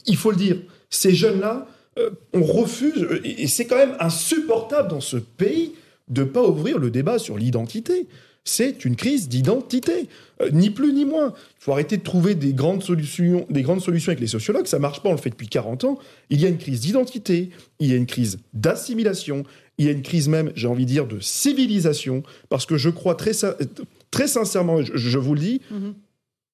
il 0.06 0.16
faut 0.16 0.30
le 0.30 0.36
dire, 0.36 0.56
ces 0.88 1.14
jeunes-là, 1.14 1.66
euh, 1.98 2.10
on 2.32 2.42
refuse, 2.42 3.06
et 3.24 3.46
c'est 3.46 3.66
quand 3.66 3.76
même 3.76 3.96
insupportable 4.00 4.88
dans 4.88 5.00
ce 5.00 5.16
pays 5.16 5.72
de 6.08 6.22
ne 6.22 6.28
pas 6.28 6.42
ouvrir 6.46 6.78
le 6.78 6.90
débat 6.90 7.18
sur 7.18 7.38
l'identité. 7.38 8.06
C'est 8.46 8.84
une 8.84 8.94
crise 8.94 9.28
d'identité, 9.28 10.08
euh, 10.42 10.50
ni 10.50 10.68
plus 10.68 10.92
ni 10.92 11.06
moins. 11.06 11.32
Il 11.58 11.64
faut 11.64 11.72
arrêter 11.72 11.96
de 11.96 12.02
trouver 12.02 12.34
des 12.34 12.52
grandes 12.52 12.82
solutions, 12.82 13.46
des 13.48 13.62
grandes 13.62 13.80
solutions 13.80 14.10
avec 14.10 14.20
les 14.20 14.26
sociologues. 14.26 14.66
Ça 14.66 14.78
marche 14.78 15.02
pas, 15.02 15.08
on 15.08 15.12
le 15.12 15.18
fait 15.18 15.30
depuis 15.30 15.48
40 15.48 15.84
ans. 15.84 15.98
Il 16.28 16.40
y 16.40 16.44
a 16.44 16.48
une 16.48 16.58
crise 16.58 16.80
d'identité, 16.80 17.50
il 17.78 17.88
y 17.88 17.94
a 17.94 17.96
une 17.96 18.06
crise 18.06 18.38
d'assimilation, 18.52 19.44
il 19.78 19.86
y 19.86 19.88
a 19.88 19.92
une 19.92 20.02
crise 20.02 20.28
même, 20.28 20.52
j'ai 20.56 20.68
envie 20.68 20.84
de 20.84 20.90
dire, 20.90 21.06
de 21.06 21.20
civilisation, 21.20 22.22
parce 22.50 22.66
que 22.66 22.76
je 22.76 22.90
crois 22.90 23.14
très, 23.14 23.32
très 24.10 24.28
sincèrement, 24.28 24.82
je, 24.82 25.18
vous 25.18 25.34
le 25.34 25.40
dis, 25.40 25.60
mm-hmm. 25.72 25.94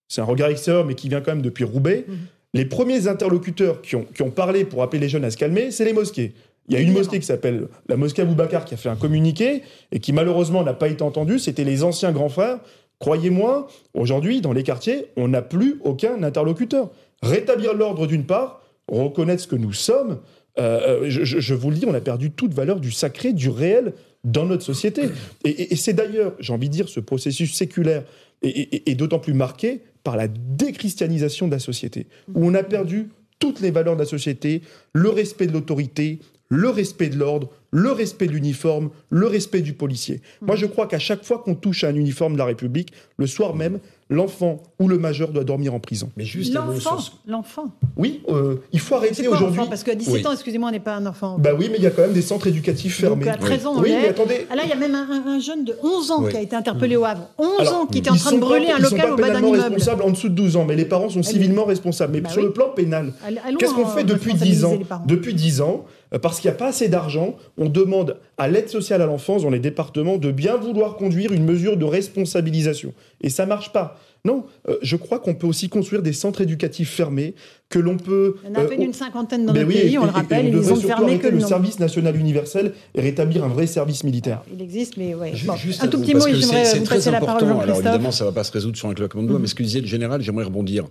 c'est 0.07 0.21
un 0.21 0.25
regard 0.25 0.49
extérieur, 0.49 0.87
mais 0.87 0.95
qui 0.95 1.09
vient 1.09 1.21
quand 1.21 1.33
même 1.33 1.43
depuis 1.43 1.64
Roubaix. 1.64 2.05
Mhm. 2.07 2.19
Les 2.55 2.65
premiers 2.65 3.07
interlocuteurs 3.07 3.81
qui 3.83 3.95
ont, 3.97 4.05
qui 4.15 4.23
ont 4.23 4.31
parlé 4.31 4.65
pour 4.65 4.83
appeler 4.83 5.01
les 5.01 5.09
jeunes 5.09 5.25
à 5.25 5.31
se 5.31 5.37
calmer, 5.37 5.71
c'est 5.71 5.85
les 5.85 5.93
mosquées. 5.93 6.33
Il 6.69 6.75
y 6.75 6.77
a 6.77 6.81
une 6.81 6.93
mosquée 6.93 7.19
qui 7.19 7.27
s'appelle 7.27 7.67
la 7.89 7.97
mosquée 7.97 8.23
Aboubacar 8.23 8.65
qui 8.65 8.75
a 8.75 8.77
fait 8.77 8.89
un 8.89 8.97
communiqué 8.97 9.63
et 9.93 9.99
qui 10.01 10.13
malheureusement 10.13 10.63
n'a 10.63 10.75
pas 10.75 10.89
été 10.89 11.03
entendue. 11.03 11.39
C'était 11.39 11.65
les 11.65 11.83
anciens 11.83 12.13
grands 12.13 12.29
frères. 12.29 12.59
Croyez-moi, 13.01 13.67
aujourd'hui, 13.95 14.41
dans 14.41 14.53
les 14.53 14.63
quartiers, 14.63 15.07
on 15.17 15.29
n'a 15.29 15.43
plus 15.43 15.81
aucun 15.85 16.23
interlocuteur. 16.23 16.91
Rétablir 17.23 17.75
l'ordre 17.75 18.07
d'une 18.07 18.25
part, 18.25 18.63
reconnaître 18.89 19.43
ce 19.43 19.49
que 19.49 19.57
nous 19.57 19.73
sommes. 19.73 20.21
euh, 20.59 21.05
je, 21.09 21.23
je- 21.25 21.39
je 21.41 21.55
vous 21.55 21.71
le 21.71 21.77
dis, 21.77 21.87
on 21.87 21.95
a 21.95 22.01
perdu 22.01 22.31
toute 22.33 22.53
valeur 22.53 22.81
du 22.81 22.91
sacré, 22.91 23.33
du 23.33 23.49
réel 23.49 23.95
dans 24.25 24.45
notre 24.45 24.65
société. 24.65 25.03
Et, 25.45 25.49
et- 25.51 25.73
et 25.73 25.77
c'est 25.77 25.93
d'ailleurs, 25.93 26.35
j'ai 26.41 26.53
envie 26.53 26.69
de 26.69 26.75
dire, 26.75 26.89
ce 26.89 26.99
processus 27.01 27.55
séculaire 27.55 28.03
est, 28.43 28.75
est- 28.75 28.89
est 28.91 28.95
d'autant 28.97 29.21
plus 29.21 29.33
marqué 29.33 29.81
par 30.03 30.17
la 30.17 30.29
déchristianisation 30.29 31.47
de 31.47 31.53
la 31.53 31.59
société, 31.59 32.07
où 32.35 32.47
on 32.47 32.55
a 32.55 32.63
perdu 32.63 33.09
toutes 33.39 33.61
les 33.61 33.71
valeurs 33.71 33.95
de 33.95 34.01
la 34.01 34.07
société, 34.07 34.63
le 34.93 35.09
respect 35.09 35.47
de 35.47 35.53
l'autorité, 35.53 36.21
le 36.51 36.69
respect 36.69 37.09
de 37.09 37.17
l'ordre, 37.17 37.49
le 37.71 37.93
respect 37.93 38.27
de 38.27 38.33
l'uniforme, 38.33 38.91
le 39.09 39.27
respect 39.27 39.63
du 39.63 39.73
policier. 39.73 40.21
Moi, 40.41 40.57
je 40.57 40.67
crois 40.67 40.87
qu'à 40.87 40.99
chaque 40.99 41.25
fois 41.25 41.39
qu'on 41.39 41.55
touche 41.55 41.85
à 41.85 41.89
un 41.89 41.95
uniforme 41.95 42.35
de 42.35 42.39
la 42.39 42.45
République, 42.45 42.93
le 43.17 43.27
soir 43.27 43.55
même, 43.55 43.79
l'enfant 44.11 44.63
ou 44.81 44.89
le 44.89 44.99
majeur 44.99 45.29
doit 45.31 45.45
dormir 45.45 45.73
en 45.73 45.79
prison. 45.81 46.11
Mais 46.17 46.25
L'enfant, 46.53 46.99
l'enfant. 47.27 47.71
Oui, 47.97 48.23
euh, 48.29 48.57
il 48.73 48.81
faut 48.81 48.97
arrêter 48.97 49.27
aujourd'hui. 49.29 49.61
enfant 49.61 49.69
Parce 49.71 49.85
qu'à 49.85 49.95
17 49.95 50.15
Oui. 50.15 50.27
ans, 50.27 50.33
excusez-moi, 50.33 50.69
on 50.69 50.73
n'est 50.73 50.81
pas 50.81 50.97
un 50.97 51.07
enfant. 51.07 51.37
Bah 51.39 51.51
oui, 51.59 51.69
mais 51.71 51.79
il 51.79 51.85
y 51.85 51.87
a 51.87 51.91
quand 51.91 52.03
même 52.03 52.13
des 52.13 52.21
centres 52.23 52.49
éducatifs 52.49 52.97
fermés. 52.97 53.25
Donc 53.25 53.35
à 53.35 53.39
13 53.39 53.67
ans, 53.67 53.75
on 53.77 53.81
oui, 53.83 53.93
mais 54.03 54.09
attendez. 54.09 54.47
Ah 54.51 54.57
là, 54.57 54.63
il 54.65 54.69
y 54.69 54.73
a 54.73 54.77
même 54.77 54.95
un, 54.95 55.09
un- 55.09 55.37
un 55.37 55.39
jeune 55.41 55.65
de 55.65 55.75
11 55.83 56.11
ans 56.11 56.23
Oui. 56.25 56.31
qui 56.33 56.37
a 56.37 56.41
été 56.43 56.57
interpellé 56.57 56.97
au 56.97 57.05
Havre. 57.05 57.29
11 57.39 57.49
Alors, 57.61 57.75
ans 57.83 57.87
qui 57.87 57.99
était 57.99 58.11
en 58.11 58.15
ils 58.15 58.21
train 58.21 58.31
de 58.33 58.35
sont 58.37 58.41
brûler 58.41 58.67
pas- 58.67 58.75
un 58.75 58.79
ils 58.79 58.85
sont 58.87 58.97
local 58.97 59.13
au 59.13 59.17
bas 59.17 59.31
d'un 59.31 59.39
immeuble. 59.39 59.59
responsables 59.63 60.03
en 60.03 60.11
dessous 60.11 60.29
de 60.29 60.35
12 60.35 60.57
ans, 60.57 60.65
mais 60.67 60.77
les 60.77 60.85
parents 60.87 61.09
sont 61.09 61.23
civilement 61.23 61.65
responsables. 61.65 62.13
Mais 62.15 62.21
Bah 62.21 62.31
sur 62.31 62.41
oui. 62.41 62.47
le 62.49 62.53
plan 62.53 62.71
pénal, 62.75 63.13
qu'est-ce 63.59 63.75
qu'on 63.75 63.87
fait 63.87 64.03
depuis 64.05 64.35
10 64.35 64.65
responsabiliser 64.65 64.93
ans. 64.93 65.03
Depuis 65.07 65.35
10 65.35 65.61
ans, 65.61 65.85
euh, 65.87 66.00
parce 66.19 66.41
qu'il 66.41 66.51
n'y 66.51 66.55
a 66.55 66.59
pas 66.59 66.69
assez 66.69 66.89
d'argent, 66.89 67.37
on 67.59 67.69
demande 67.69 68.17
à 68.39 68.49
l'aide 68.49 68.69
sociale 68.69 69.01
à 69.03 69.07
l'enfance 69.07 69.43
dans 69.43 69.51
les 69.51 69.61
départements 69.61 70.17
de 70.19 70.33
bien 70.33 70.57
vouloir 70.57 70.97
conduire 70.97 71.33
une 71.33 71.45
mesure 71.45 71.77
de 71.77 71.85
responsabilisation. 71.85 72.93
Et 73.21 73.31
ça 73.31 73.47
marche 73.47 73.73
pas. 73.73 73.99
Non, 74.27 74.45
euh, 74.69 74.77
je 74.83 74.97
crois 74.97 75.19
qu'on 75.19 75.35
peut 75.35 75.47
aussi 75.47 75.71
construire 75.71 76.03
des 76.03 76.13
centres 76.13 76.43
éducatifs 76.43 76.91
fermés, 76.91 77.35
que 77.71 77.79
l'on 77.79 77.97
peut... 77.97 78.37
Il 78.45 78.51
y 78.51 78.53
en 78.53 78.55
a 78.57 78.59
à 78.59 78.63
euh, 78.65 78.69
peine 78.69 78.83
une 78.83 78.93
cinquantaine 78.93 79.47
dans 79.47 79.55
notre 79.55 79.67
oui, 79.67 79.75
pays, 79.75 79.95
et- 79.95 79.99
on 79.99 80.03
le 80.05 80.09
et- 80.09 80.13
rappelle, 80.13 80.45
et 80.47 80.49
on 80.49 80.53
ils 80.53 80.57
devrait 80.57 80.73
ont 80.73 80.75
surtout 80.77 80.89
fermé 80.89 81.05
arrêter 81.13 81.29
que 81.29 81.35
le 81.35 81.39
nom. 81.41 81.47
service 81.49 81.79
national 81.81 82.17
universel 82.19 82.73
et 82.95 83.01
rétablir 83.01 83.45
un 83.45 83.49
vrai 83.49 83.67
service 83.67 84.05
militaire. 84.05 84.43
Il 84.53 84.61
existe, 84.61 84.99
mais 84.99 85.15
ouais. 85.15 85.33
Bon, 85.47 85.57
juste 85.57 85.83
un 85.85 85.89
tout 85.89 86.01
petit 86.01 86.13
parce 86.13 86.27
mot 86.27 86.35
j'aimerais 86.35 86.65
c'est- 86.67 86.73
c'est 86.73 86.79
vous 86.81 86.85
très 86.85 86.97
passer 86.97 87.11
la 87.13 87.21
parole. 87.21 87.45
Alors 87.45 87.77
évidemment, 87.77 88.11
ça 88.11 88.27
va 88.27 88.33
pas 88.33 88.45
se 88.45 88.53
résoudre 88.53 88.77
sur 88.77 88.89
un 88.89 88.95
claquement 88.95 89.23
de 89.23 89.29
doigts, 89.29 89.37
Mhm. 89.39 89.43
mais 89.43 89.49
ce 89.49 89.55
que 89.55 89.63
disait 89.63 89.81
le 89.81 89.87
général, 89.87 90.21
j'aimerais 90.21 90.45
rebondir. 90.45 90.85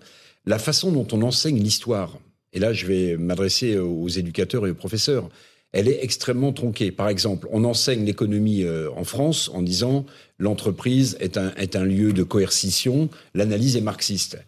La 0.48 0.58
façon 0.58 0.92
dont 0.92 1.06
on 1.12 1.22
enseigne 1.22 1.60
l'histoire, 1.60 2.18
et 2.54 2.60
là 2.60 2.74
je 2.74 2.86
vais 2.86 3.18
m'adresser 3.18 3.78
aux 3.78 4.08
éducateurs 4.08 4.68
et 4.68 4.72
aux 4.72 4.76
professeurs, 4.76 5.30
elle 5.72 5.88
est 5.88 6.04
extrêmement 6.04 6.52
tronquée. 6.52 6.92
Par 6.92 7.10
exemple, 7.10 7.48
on 7.52 7.64
enseigne 7.64 8.04
l'économie 8.04 8.64
euh, 8.64 8.90
en 8.96 9.04
France 9.04 9.52
en 9.54 9.62
disant 9.62 10.06
l'entreprise 10.40 11.16
est 11.20 11.38
un, 11.38 11.54
est 11.56 11.76
un 11.76 11.86
lieu 11.86 12.12
de 12.12 12.24
coercition, 12.24 13.10
l'analyse 13.36 13.76
est 13.76 13.82
marxiste. 13.82 14.40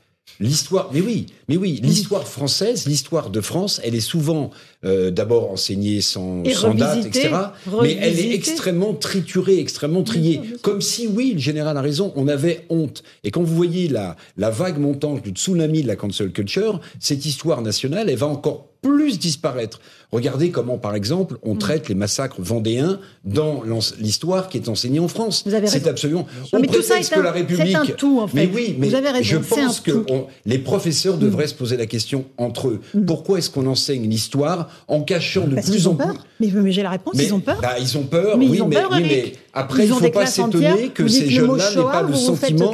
L'histoire, 0.41 0.89
mais 0.91 1.01
oui, 1.01 1.27
mais 1.47 1.55
oui, 1.55 1.79
l'histoire 1.83 2.27
française, 2.27 2.87
l'histoire 2.87 3.29
de 3.29 3.41
France, 3.41 3.79
elle 3.83 3.93
est 3.93 3.99
souvent 3.99 4.49
euh, 4.83 5.11
d'abord 5.11 5.51
enseignée 5.51 6.01
sans, 6.01 6.43
Et 6.43 6.55
sans 6.55 6.73
date, 6.73 7.05
etc. 7.05 7.29
Mais 7.83 7.95
elle 8.01 8.19
est 8.19 8.33
extrêmement 8.33 8.95
triturée, 8.95 9.59
extrêmement 9.59 10.01
triée. 10.01 10.41
Comme 10.63 10.81
si, 10.81 11.05
oui, 11.05 11.33
le 11.35 11.39
général 11.39 11.77
a 11.77 11.81
raison, 11.81 12.11
on 12.15 12.27
avait 12.27 12.65
honte. 12.69 13.03
Et 13.23 13.29
quand 13.29 13.43
vous 13.43 13.55
voyez 13.55 13.87
la, 13.87 14.15
la 14.35 14.49
vague 14.49 14.79
montante 14.79 15.21
du 15.21 15.29
tsunami 15.29 15.83
de 15.83 15.87
la 15.87 15.95
cancel 15.95 16.31
culture, 16.31 16.81
cette 16.99 17.23
histoire 17.23 17.61
nationale, 17.61 18.09
elle 18.09 18.17
va 18.17 18.27
encore 18.27 18.70
plus 18.81 19.19
disparaître. 19.19 19.79
Regardez 20.11 20.49
comment, 20.49 20.77
par 20.77 20.95
exemple, 20.95 21.35
Mm. 21.35 21.37
on 21.43 21.55
traite 21.55 21.87
les 21.87 21.95
massacres 21.95 22.41
vendéens 22.41 22.99
dans 23.23 23.63
l'histoire 23.99 24.49
qui 24.49 24.57
est 24.57 24.67
enseignée 24.67 24.99
en 24.99 25.07
France. 25.07 25.43
Vous 25.45 25.53
avez 25.53 25.67
C'est 25.67 25.87
absolument. 25.87 26.25
Non, 26.51 26.59
on 26.59 26.59
mais 26.59 26.67
tout 26.67 26.81
ça 26.81 26.97
est 26.99 27.09
que 27.09 27.19
un- 27.19 27.23
la 27.23 27.31
République. 27.31 27.67
c'est 27.67 27.75
un 27.75 27.85
tout, 27.85 28.19
en 28.19 28.27
fait. 28.27 28.35
Mais 28.47 28.49
oui, 28.53 28.75
mais 28.77 28.89
Vous 28.89 28.95
avez 28.95 29.09
raison, 29.11 29.23
je 29.23 29.37
pense 29.37 29.79
que 29.79 30.03
on- 30.09 30.25
les 30.45 30.57
professeurs 30.59 31.17
devraient 31.17 31.47
se 31.47 31.53
poser 31.53 31.77
la 31.77 31.85
question 31.85 32.25
entre 32.37 32.69
eux. 32.69 32.81
Pourquoi 33.05 33.37
est-ce 33.37 33.49
qu'on 33.49 33.67
enseigne 33.67 34.09
l'histoire 34.09 34.69
en 34.87 35.01
cachant 35.03 35.41
de 35.45 35.51
Mm. 35.51 35.55
Parce 35.55 35.67
plus 35.67 35.75
qu'ils 35.77 35.87
en 35.87 35.91
ont 35.91 35.95
plus 35.95 36.07
peur. 36.07 36.25
Mais, 36.39 36.47
mais 36.51 36.71
j'ai 36.71 36.83
la 36.83 36.89
réponse, 36.89 37.13
mais, 37.15 37.25
ils 37.25 37.33
ont 37.33 37.39
peur. 37.39 37.59
bah, 37.61 37.75
ils 37.79 37.97
ont 37.97 38.03
peur, 38.03 38.37
Mais 38.37 38.47
oui, 38.47 38.51
ils 38.57 38.61
ont 38.63 38.67
mais, 38.67 38.75
peur, 38.77 38.89
oui, 38.91 38.99
Eric. 39.03 39.11
mais 39.11 39.33
après, 39.53 39.83
Ils 39.83 39.87
il 39.87 39.89
ne 39.93 39.95
faut 39.99 40.09
pas 40.11 40.25
s'étonner 40.25 40.89
que 40.89 41.07
ces 41.07 41.29
jeunes-là 41.29 41.69
n'aient 41.75 41.83
pas 41.83 42.01
le 42.03 42.13
sentiment. 42.13 42.71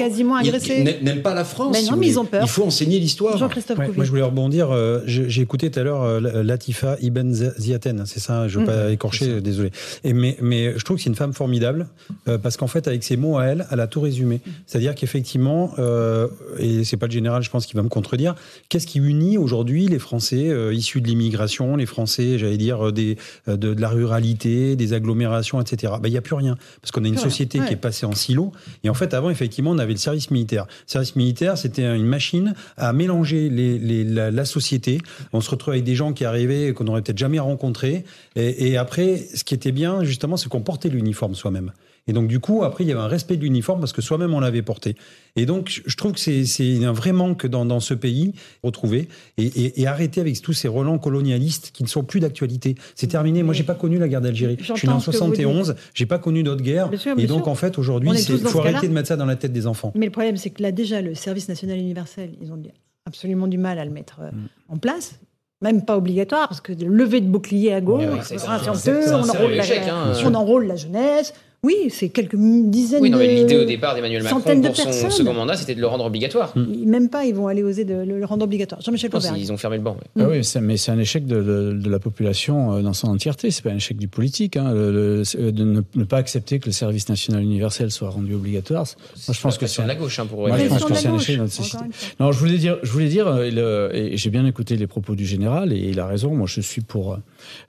n'aiment 1.02 1.22
pas 1.22 1.34
la 1.34 1.44
France. 1.44 1.72
Mais 1.74 1.82
si 1.82 1.90
non, 1.92 1.98
mais 1.98 2.08
ils 2.08 2.20
ont 2.20 2.26
peur. 2.26 2.42
Il 2.44 2.50
faut 2.50 2.64
enseigner 2.66 3.00
l'histoire. 3.00 3.38
Jean-Christophe 3.38 3.80
Ouais, 3.80 3.90
moi, 3.96 4.06
je 4.06 4.10
voulais 4.10 4.22
rebondir. 4.22 4.70
euh, 4.72 5.02
J'ai 5.06 5.42
écouté 5.42 5.72
tout 5.72 5.80
à 5.80 5.84
l'heure 5.84 6.04
euh, 6.04 6.44
Latifa 6.44 6.98
Ibn 7.02 7.34
Ziaten, 7.34 8.04
c'est 8.06 8.20
ça, 8.20 8.48
je 8.48 8.60
ne 8.60 8.66
veux 8.66 8.72
Mm. 8.72 8.76
pas 8.76 8.92
écorcher, 8.92 9.42
désolé. 9.42 9.72
Et 10.04 10.14
mais, 10.14 10.38
mais 10.42 10.74
je 10.78 10.84
trouve 10.84 10.98
que 10.98 11.04
c'est 11.04 11.10
une 11.10 11.16
femme 11.16 11.34
formidable, 11.34 11.88
euh, 12.28 12.38
parce 12.38 12.58
qu'en 12.58 12.68
fait, 12.68 12.88
avec 12.88 13.04
ses 13.04 13.18
mots 13.18 13.38
à 13.38 13.46
elle, 13.46 13.66
elle 13.72 13.80
a 13.80 13.88
tout 13.88 14.02
résumé. 14.02 14.42
C'est-à-dire 14.66 14.94
qu'effectivement, 14.96 15.72
euh, 15.80 16.28
et 16.60 16.84
c'est 16.84 16.98
pas 16.98 17.08
le 17.08 17.12
général, 17.12 17.42
je 17.44 17.50
pense, 17.50 17.66
qui 17.66 17.74
va 17.76 17.84
me 17.84 17.90
contredire, 17.90 18.36
qu'est-ce 18.70 18.86
qui 18.88 19.00
unit 19.00 19.38
aujourd'hui 19.38 19.88
les 19.88 20.00
Français 20.00 20.48
euh, 20.50 20.74
issus 20.74 21.02
de 21.02 21.08
l'immigration, 21.08 21.76
les 21.76 21.86
Français, 21.86 22.38
j'allais 22.38 22.58
dire, 22.58 22.92
des, 22.92 23.18
de, 23.48 23.56
de 23.56 23.82
la 23.82 23.90
ruralité, 23.90 24.76
des 24.76 24.94
agglomérations, 24.94 25.60
etc. 25.62 25.94
Ben, 26.02 26.08
Il 26.10 26.12
n'y 26.12 26.18
a 26.18 26.22
plus 26.22 26.36
rien, 26.36 26.56
parce 26.82 26.92
qu'on 26.92 27.04
a 27.04 27.08
une 27.08 27.18
société 27.18 27.60
ouais. 27.60 27.68
qui 27.68 27.74
est 27.74 27.78
passée 27.78 28.06
en 28.06 28.14
silo. 28.14 28.52
Et 28.84 28.90
en 28.90 28.94
fait, 28.94 29.14
avant, 29.14 29.30
effectivement, 29.30 29.72
on 29.72 29.78
avait 29.80 29.94
le 29.94 30.00
service 30.00 30.32
militaire. 30.32 30.66
Le 30.68 30.92
service 30.92 31.16
militaire, 31.16 31.58
c'était 31.58 31.84
une 31.96 32.06
machine 32.06 32.54
à 32.78 32.94
mélanger 32.94 33.50
les, 33.50 33.78
les- 33.80 34.04
la, 34.04 34.32
la 34.32 34.46
société. 34.46 35.00
On 35.34 35.42
se 35.42 35.50
retrouvait 35.50 35.78
avec 35.78 35.86
des 35.86 35.96
gens 35.96 36.14
qui 36.14 36.26
arrivaient 36.26 36.74
qu'on 36.74 36.84
n'aurait 36.86 37.02
peut-être 37.02 37.18
jamais 37.18 37.40
rencontrés. 37.40 38.04
Et, 38.36 38.70
et 38.70 38.78
après, 38.78 39.18
ce 39.36 39.44
qui 39.44 39.54
était 39.54 39.72
bien, 39.72 40.04
justement, 40.04 40.38
c'est 40.38 40.50
qu'on 40.50 40.62
portait 40.62 40.90
l'uniforme 40.90 41.36
soi-même. 41.36 41.72
Et 42.08 42.14
donc, 42.14 42.28
du 42.28 42.40
coup, 42.40 42.64
après, 42.64 42.84
il 42.84 42.88
y 42.88 42.92
avait 42.92 43.02
un 43.02 43.08
respect 43.08 43.36
de 43.38 43.42
l'uniforme 43.44 43.80
parce 43.80 43.92
que 43.94 44.02
soi-même, 44.02 44.34
on 44.34 44.40
l'avait 44.40 44.62
porté. 44.62 44.96
Et 45.36 45.46
donc, 45.46 45.82
je- 45.86 45.96
trouve 45.98 46.14
que 46.14 46.20
c'est- 46.20 46.46
c'est 46.46 46.84
un 46.86 46.92
vrai 46.94 47.12
manque 47.12 47.46
dans, 47.46 47.66
dans 47.66 47.80
ce 47.80 47.94
pays, 47.94 48.34
retrouver, 48.64 49.08
et, 49.38 49.46
et, 49.46 49.82
et 49.82 49.88
arrêter 49.88 50.22
avec 50.22 50.42
tous 50.42 50.54
ces 50.54 50.68
relents 50.68 50.98
colonialistes 50.98 51.72
qui 51.74 51.84
ne 51.84 51.88
sont 51.88 52.04
plus 52.04 52.20
d'actualité. 52.20 52.76
C'est 52.96 53.08
terminé. 53.08 53.44
Moi, 53.44 53.54
j'ai 53.54 53.64
pas 53.64 53.76
connu 53.76 53.98
la 54.00 54.08
guerre 54.08 54.22
d'Algérie. 54.22 54.58
Je 54.60 54.64
suis 54.64 54.74
né 54.88 54.94
en 54.94 55.00
J'entends 55.00 55.00
ce 55.00 55.06
que 55.08 55.12
vous 55.18 55.18
71, 55.36 55.76
j'ai 55.94 56.06
pas 56.06 56.20
connu 56.20 56.44
d'autres 56.44 56.64
guerres. 56.64 56.90
Bien 56.90 57.00
sûr, 57.00 57.20
et 57.20 57.28
donc, 57.28 57.44
sûr. 57.44 57.48
en 57.50 57.56
fait, 57.56 57.78
aujourd'hui, 57.78 58.10
dans 58.10 58.50
faut 58.50 58.60
arrêter 58.60 58.88
de 58.88 58.94
mettre 58.94 59.08
ça 59.10 59.18
dans 59.18 59.26
la 59.26 59.36
tête 59.36 59.52
des 59.54 59.68
enfants. 59.68 59.92
Mais 59.96 60.06
le 60.06 60.12
problème, 60.12 60.38
c'est 60.38 60.50
que 60.50 60.62
là, 60.64 60.72
déjà, 60.72 61.02
le 61.02 61.14
service 61.16 61.50
national 61.50 61.78
universel, 61.78 62.32
ils 62.42 62.52
ont 62.52 62.62
absolument 63.06 63.48
du 63.48 63.58
mal 63.58 63.80
à 63.80 63.86
le 63.86 63.92
mettre 63.92 64.20
euh, 64.22 64.32
Mm. 64.32 64.48
en 64.70 64.78
place. 64.78 65.20
Même 65.62 65.84
pas 65.86 65.98
obligatoire, 65.98 66.48
parce 66.48 66.62
que 66.62 66.72
de 66.72 66.86
lever 66.86 67.20
de 67.20 67.26
bouclier 67.28 67.74
à 67.74 67.82
gauche, 67.82 68.04
Ouais, 68.04 68.10
ouais, 68.10 68.20
c'est- 68.22 68.36
on, 68.48 68.52
enrôle 68.52 69.54
la, 69.54 69.64
hein. 69.64 70.14
on 70.24 70.36
enrôle 70.36 70.68
la 70.68 70.76
jeunesse. 70.76 71.34
Oui, 71.64 71.76
c'est 71.90 72.10
quelques 72.10 72.36
dizaines 72.36 73.02
Oui, 73.02 73.10
non, 73.10 73.18
mais 73.18 73.34
l'idée 73.34 73.58
au 73.58 73.66
départ 73.66 73.96
d'Emmanuel 73.96 74.22
Macron 74.22 74.40
de 74.40 74.68
pour 74.68 74.76
son 74.78 74.84
personnes. 74.84 75.10
second 75.12 75.34
mandat, 75.34 75.56
c'était 75.58 75.74
de 75.74 75.82
le 75.82 75.88
rendre 75.88 76.06
obligatoire. 76.06 76.54
Même 76.56 77.10
pas, 77.10 77.26
ils 77.26 77.34
vont 77.34 77.48
aller 77.48 77.64
oser 77.64 77.84
de 77.84 77.96
le 77.96 78.24
rendre 78.26 78.44
obligatoire. 78.46 78.80
Jean-Michel 78.82 79.10
ils 79.38 79.52
ont 79.52 79.58
fermé 79.58 79.78
le 79.78 79.84
banc. 79.84 79.98
ouais. 80.16 80.24
Ah 80.24 80.28
oui, 80.30 80.44
c'est- 80.44 80.62
mais 80.62 80.78
c'est 80.78 80.92
un 80.92 81.00
échec 81.00 81.26
de, 81.26 81.42
de- 81.42 81.74
de 81.74 81.90
la 81.90 81.98
population 82.00 82.74
euh, 82.74 82.82
dans 82.84 82.94
son 82.94 83.08
entièreté. 83.08 83.50
C'est 83.50 83.64
pas 83.64 83.72
un 83.72 83.76
échec 83.78 83.98
du 83.98 84.08
politique. 84.08 84.56
Hein, 84.56 84.72
le- 84.72 84.92
le- 84.92 85.24
c'est- 85.24 85.52
de 85.52 85.64
ne, 85.64 85.82
ne 85.96 86.04
pas 86.04 86.18
accepter 86.18 86.60
que 86.60 86.68
le 86.68 86.72
service 86.74 87.10
national 87.10 87.42
universel 87.42 87.90
soit 87.90 88.10
rendu 88.12 88.36
obligatoire. 88.36 88.86
Moi, 89.28 89.34
je 89.36 89.42
pense 89.42 89.58
que 89.58 89.66
c'est 89.66 89.82
de 89.82 89.88
la 89.88 89.96
gauche, 89.96 90.20
hein, 90.20 90.28
pour 90.28 90.48
Moi, 90.48 90.58
je 90.60 90.66
pense 90.68 90.84
que 90.86 90.94
c'est 90.94 91.08
un 91.08 91.16
échec 91.16 91.38
de 91.38 91.42
notre 91.42 91.54
société. 91.54 91.84
Non, 92.20 92.32
je 92.32 92.38
voulais 92.40 92.58
dire, 92.60 92.78
je 92.84 92.92
voulais 92.92 93.10
dire, 93.10 93.26
euh, 93.28 94.12
j'ai 94.14 94.30
bien 94.30 94.46
écouté 94.46 94.76
les 94.78 94.88
propos 94.88 95.16
du 95.16 95.26
général 95.26 95.74
et 95.74 95.90
il 95.90 96.00
a 96.00 96.06
raison. 96.06 96.36
Moi, 96.36 96.46
je 96.48 96.62
suis 96.62 96.82
pour, 96.82 97.14
euh, 97.14 97.18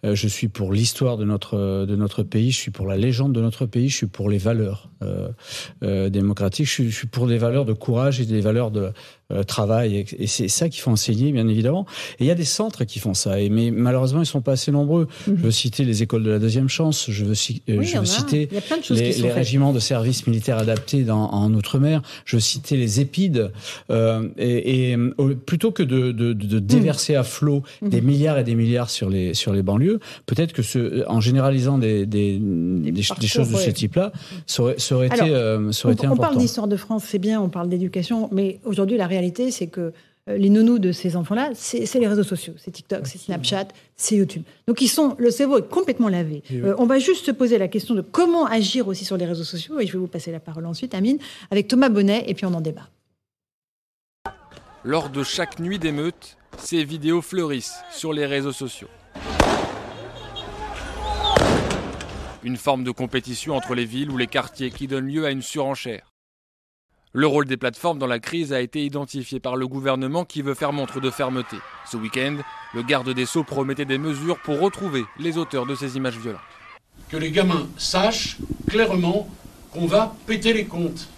je 0.04 0.28
suis 0.28 0.48
pour 0.48 0.72
l'histoire 0.72 1.16
de 1.16 1.24
notre 1.24 1.86
de 1.86 1.96
notre 1.96 2.22
pays. 2.22 2.50
Je 2.50 2.56
suis 2.56 2.70
pour 2.70 2.86
la 2.86 2.96
légende 2.96 3.34
de 3.34 3.40
notre 3.40 3.66
pays. 3.66 3.88
Je 3.88 3.96
suis 3.96 4.06
pour 4.06 4.30
les 4.30 4.38
valeurs 4.38 4.90
euh, 5.02 5.28
euh, 5.82 6.08
démocratiques. 6.08 6.66
Je 6.66 6.72
suis, 6.72 6.90
je 6.90 6.96
suis 6.96 7.06
pour 7.06 7.26
des 7.26 7.38
valeurs 7.38 7.64
de 7.64 7.72
courage 7.72 8.20
et 8.20 8.26
des 8.26 8.40
valeurs 8.40 8.70
de 8.70 8.92
euh, 9.32 9.42
travail. 9.42 9.96
Et, 9.96 10.06
et 10.18 10.26
c'est 10.26 10.48
ça 10.48 10.68
qu'il 10.68 10.80
faut 10.80 10.90
enseigner, 10.90 11.32
bien 11.32 11.46
évidemment. 11.48 11.86
Et 12.18 12.24
il 12.24 12.26
y 12.26 12.30
a 12.30 12.34
des 12.34 12.44
centres 12.44 12.84
qui 12.84 12.98
font 12.98 13.14
ça. 13.14 13.40
Et 13.40 13.48
mais 13.50 13.70
malheureusement, 13.70 14.20
ils 14.22 14.26
sont 14.26 14.40
pas 14.40 14.52
assez 14.52 14.70
nombreux. 14.72 15.08
Je 15.26 15.32
veux 15.32 15.50
citer 15.50 15.84
les 15.84 16.02
écoles 16.02 16.22
de 16.22 16.30
la 16.30 16.38
deuxième 16.38 16.68
chance. 16.68 17.06
Je 17.10 17.24
veux, 17.24 17.34
ci- 17.34 17.62
euh, 17.68 17.74
Mhm. 17.74 17.78
Oui, 17.80 17.86
je 17.86 17.98
veux 17.98 18.04
citer 18.06 18.48
les, 18.90 19.30
régiments 19.32 19.72
de 19.72 19.78
services 19.80 20.26
militaires 20.26 20.58
adaptés 20.58 21.02
dans, 21.04 21.30
en 21.30 21.52
outre-mer. 21.54 22.02
Je 22.24 22.36
veux 22.36 22.40
citer 22.40 22.76
les 22.76 23.00
épides. 23.00 23.50
Euh, 23.90 24.28
et, 24.38 24.90
et, 24.92 24.96
euh, 24.96 25.34
plutôt 25.46 25.70
que 25.72 25.82
de, 25.82 26.12
de, 26.12 26.32
de- 26.32 26.46
de 26.46 26.58
déverser 26.58 27.14
à 27.14 27.22
flot 27.22 27.62
Mhm. 27.82 27.88
des 27.90 28.00
milliards 28.00 28.38
et 28.38 28.44
des 28.44 28.54
milliards 28.54 28.90
sur 28.90 29.10
les, 29.10 29.34
sur 29.34 29.52
les 29.52 29.62
banlieues, 29.62 30.00
peut-être 30.26 30.52
que 30.52 30.62
ce, 30.62 31.06
en 31.08 31.20
généralisant 31.20 31.76
des, 31.78 32.06
des, 32.06 32.38
des, 32.38 32.90
des 32.92 33.02
parcours, 33.02 33.28
choses 33.28 33.50
de 33.50 33.56
ce 33.56 33.70
type-là, 33.70 34.12
ça 34.46 34.62
aurait, 34.62 34.74
ça 34.78 34.94
aurait 34.94 35.06
été, 35.08 35.20
euh, 35.22 35.70
ça 35.72 35.86
aurait 35.88 35.94
été 35.94 36.06
on, 36.06 36.10
on 36.10 36.12
important. 36.14 36.28
parle 36.30 36.38
d'histoire 36.40 36.68
de 36.68 36.76
France, 36.76 37.04
c'est 37.06 37.18
bien, 37.18 37.40
on 37.40 37.48
parle 37.48 37.68
d'éducation, 37.68 38.28
mais 38.32 38.58
aujourd'hui, 38.64 38.96
la 38.96 39.06
réalité, 39.06 39.17
c'est 39.50 39.66
que 39.68 39.92
euh, 40.28 40.36
les 40.36 40.50
nounous 40.50 40.78
de 40.78 40.92
ces 40.92 41.16
enfants-là, 41.16 41.50
c'est 41.54 41.86
c'est 41.86 41.98
les 41.98 42.06
réseaux 42.06 42.22
sociaux, 42.22 42.54
c'est 42.58 42.70
TikTok, 42.70 43.06
c'est 43.06 43.18
Snapchat, 43.18 43.68
c'est 43.96 44.16
YouTube. 44.16 44.42
Donc 44.66 44.80
ils 44.82 44.88
sont, 44.88 45.16
le 45.18 45.30
cerveau 45.30 45.58
est 45.58 45.68
complètement 45.68 46.08
lavé. 46.08 46.42
Euh, 46.52 46.74
on 46.78 46.86
va 46.86 46.98
juste 46.98 47.24
se 47.24 47.30
poser 47.30 47.58
la 47.58 47.68
question 47.68 47.94
de 47.94 48.02
comment 48.02 48.46
agir 48.46 48.88
aussi 48.88 49.04
sur 49.04 49.16
les 49.16 49.26
réseaux 49.26 49.44
sociaux, 49.44 49.80
et 49.80 49.86
je 49.86 49.92
vais 49.92 49.98
vous 49.98 50.06
passer 50.06 50.30
la 50.30 50.40
parole 50.40 50.66
ensuite, 50.66 50.94
Amine, 50.94 51.18
avec 51.50 51.68
Thomas 51.68 51.88
Bonnet, 51.88 52.24
et 52.26 52.34
puis 52.34 52.44
on 52.46 52.54
en 52.54 52.60
débat. 52.60 52.88
Lors 54.84 55.08
de 55.10 55.22
chaque 55.22 55.58
nuit 55.58 55.78
d'émeute, 55.78 56.36
ces 56.58 56.84
vidéos 56.84 57.22
fleurissent 57.22 57.80
sur 57.92 58.12
les 58.12 58.26
réseaux 58.26 58.52
sociaux. 58.52 58.88
Une 62.44 62.56
forme 62.56 62.84
de 62.84 62.90
compétition 62.90 63.56
entre 63.56 63.74
les 63.74 63.84
villes 63.84 64.10
ou 64.10 64.16
les 64.16 64.28
quartiers 64.28 64.70
qui 64.70 64.86
donne 64.86 65.06
lieu 65.06 65.24
à 65.26 65.30
une 65.30 65.42
surenchère. 65.42 66.12
Le 67.14 67.26
rôle 67.26 67.46
des 67.46 67.56
plateformes 67.56 67.98
dans 67.98 68.06
la 68.06 68.18
crise 68.18 68.52
a 68.52 68.60
été 68.60 68.84
identifié 68.84 69.40
par 69.40 69.56
le 69.56 69.66
gouvernement 69.66 70.26
qui 70.26 70.42
veut 70.42 70.52
faire 70.52 70.74
montre 70.74 71.00
de 71.00 71.10
fermeté. 71.10 71.56
Ce 71.90 71.96
week-end, 71.96 72.36
le 72.74 72.82
garde 72.82 73.08
des 73.14 73.24
Sceaux 73.24 73.44
promettait 73.44 73.86
des 73.86 73.96
mesures 73.96 74.38
pour 74.40 74.60
retrouver 74.60 75.04
les 75.18 75.38
auteurs 75.38 75.64
de 75.64 75.74
ces 75.74 75.96
images 75.96 76.18
violentes. 76.18 76.40
Que 77.08 77.16
les 77.16 77.30
gamins 77.30 77.66
sachent 77.78 78.36
clairement 78.68 79.26
qu'on 79.72 79.86
va 79.86 80.14
péter 80.26 80.52
les 80.52 80.66
comptes. 80.66 81.08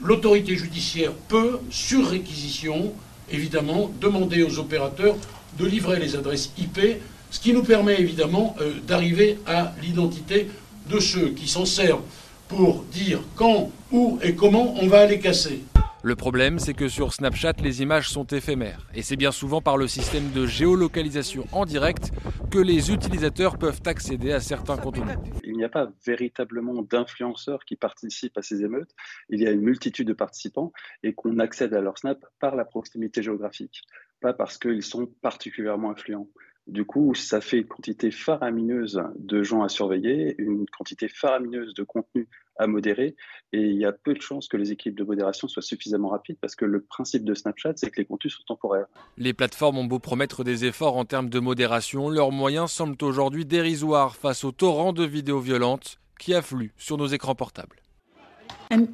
L'autorité 0.00 0.54
judiciaire 0.56 1.12
peut, 1.28 1.58
sur 1.70 2.08
réquisition, 2.08 2.92
évidemment, 3.28 3.90
demander 4.00 4.44
aux 4.44 4.60
opérateurs 4.60 5.16
de 5.58 5.66
livrer 5.66 5.98
les 5.98 6.14
adresses 6.14 6.52
IP, 6.56 6.78
ce 7.32 7.40
qui 7.40 7.52
nous 7.52 7.64
permet 7.64 8.00
évidemment 8.00 8.54
euh, 8.60 8.74
d'arriver 8.86 9.38
à 9.46 9.72
l'identité 9.82 10.48
de 10.88 11.00
ceux 11.00 11.30
qui 11.30 11.48
s'en 11.48 11.64
servent 11.64 12.02
pour 12.56 12.84
dire 12.84 13.20
quand, 13.34 13.70
où 13.90 14.18
et 14.22 14.34
comment 14.34 14.74
on 14.80 14.86
va 14.86 15.00
aller 15.00 15.18
casser. 15.18 15.64
Le 16.04 16.16
problème, 16.16 16.58
c'est 16.58 16.74
que 16.74 16.88
sur 16.88 17.12
Snapchat, 17.12 17.54
les 17.62 17.80
images 17.80 18.08
sont 18.08 18.26
éphémères. 18.26 18.88
Et 18.92 19.02
c'est 19.02 19.16
bien 19.16 19.30
souvent 19.30 19.60
par 19.60 19.76
le 19.76 19.86
système 19.86 20.32
de 20.32 20.46
géolocalisation 20.46 21.46
en 21.52 21.64
direct 21.64 22.10
que 22.50 22.58
les 22.58 22.90
utilisateurs 22.90 23.56
peuvent 23.56 23.80
accéder 23.86 24.32
à 24.32 24.40
certains 24.40 24.76
contenus. 24.76 25.16
Il 25.44 25.56
n'y 25.56 25.64
a 25.64 25.68
pas 25.68 25.92
véritablement 26.04 26.82
d'influenceurs 26.82 27.64
qui 27.64 27.76
participent 27.76 28.36
à 28.36 28.42
ces 28.42 28.64
émeutes. 28.64 28.90
Il 29.30 29.40
y 29.40 29.46
a 29.46 29.52
une 29.52 29.60
multitude 29.60 30.08
de 30.08 30.12
participants 30.12 30.72
et 31.04 31.14
qu'on 31.14 31.38
accède 31.38 31.72
à 31.72 31.80
leur 31.80 31.96
Snap 31.96 32.18
par 32.40 32.56
la 32.56 32.64
proximité 32.64 33.22
géographique, 33.22 33.82
pas 34.20 34.32
parce 34.32 34.58
qu'ils 34.58 34.82
sont 34.82 35.06
particulièrement 35.22 35.92
influents. 35.92 36.28
Du 36.66 36.84
coup, 36.84 37.14
ça 37.14 37.40
fait 37.40 37.58
une 37.58 37.66
quantité 37.66 38.10
faramineuse 38.10 39.02
de 39.18 39.42
gens 39.42 39.62
à 39.62 39.68
surveiller, 39.68 40.34
une 40.38 40.66
quantité 40.66 41.08
faramineuse 41.08 41.74
de 41.74 41.82
contenu 41.82 42.28
à 42.56 42.66
modérer, 42.66 43.16
et 43.52 43.60
il 43.60 43.76
y 43.76 43.84
a 43.84 43.92
peu 43.92 44.14
de 44.14 44.20
chances 44.20 44.48
que 44.48 44.56
les 44.56 44.72
équipes 44.72 44.96
de 44.96 45.04
modération 45.04 45.48
soient 45.48 45.62
suffisamment 45.62 46.08
rapides, 46.08 46.38
parce 46.40 46.54
que 46.54 46.64
le 46.64 46.80
principe 46.80 47.24
de 47.24 47.34
Snapchat, 47.34 47.74
c'est 47.76 47.90
que 47.90 48.00
les 48.00 48.04
contenus 48.04 48.34
sont 48.34 48.44
temporaires. 48.46 48.86
Les 49.16 49.32
plateformes 49.32 49.78
ont 49.78 49.84
beau 49.84 49.98
promettre 49.98 50.44
des 50.44 50.64
efforts 50.64 50.96
en 50.96 51.04
termes 51.04 51.28
de 51.28 51.40
modération, 51.40 52.08
leurs 52.08 52.32
moyens 52.32 52.70
semblent 52.70 53.02
aujourd'hui 53.02 53.44
dérisoires 53.44 54.16
face 54.16 54.44
au 54.44 54.52
torrent 54.52 54.92
de 54.92 55.04
vidéos 55.04 55.40
violentes 55.40 55.98
qui 56.18 56.34
affluent 56.34 56.72
sur 56.76 56.98
nos 56.98 57.06
écrans 57.06 57.34
portables. 57.34 57.76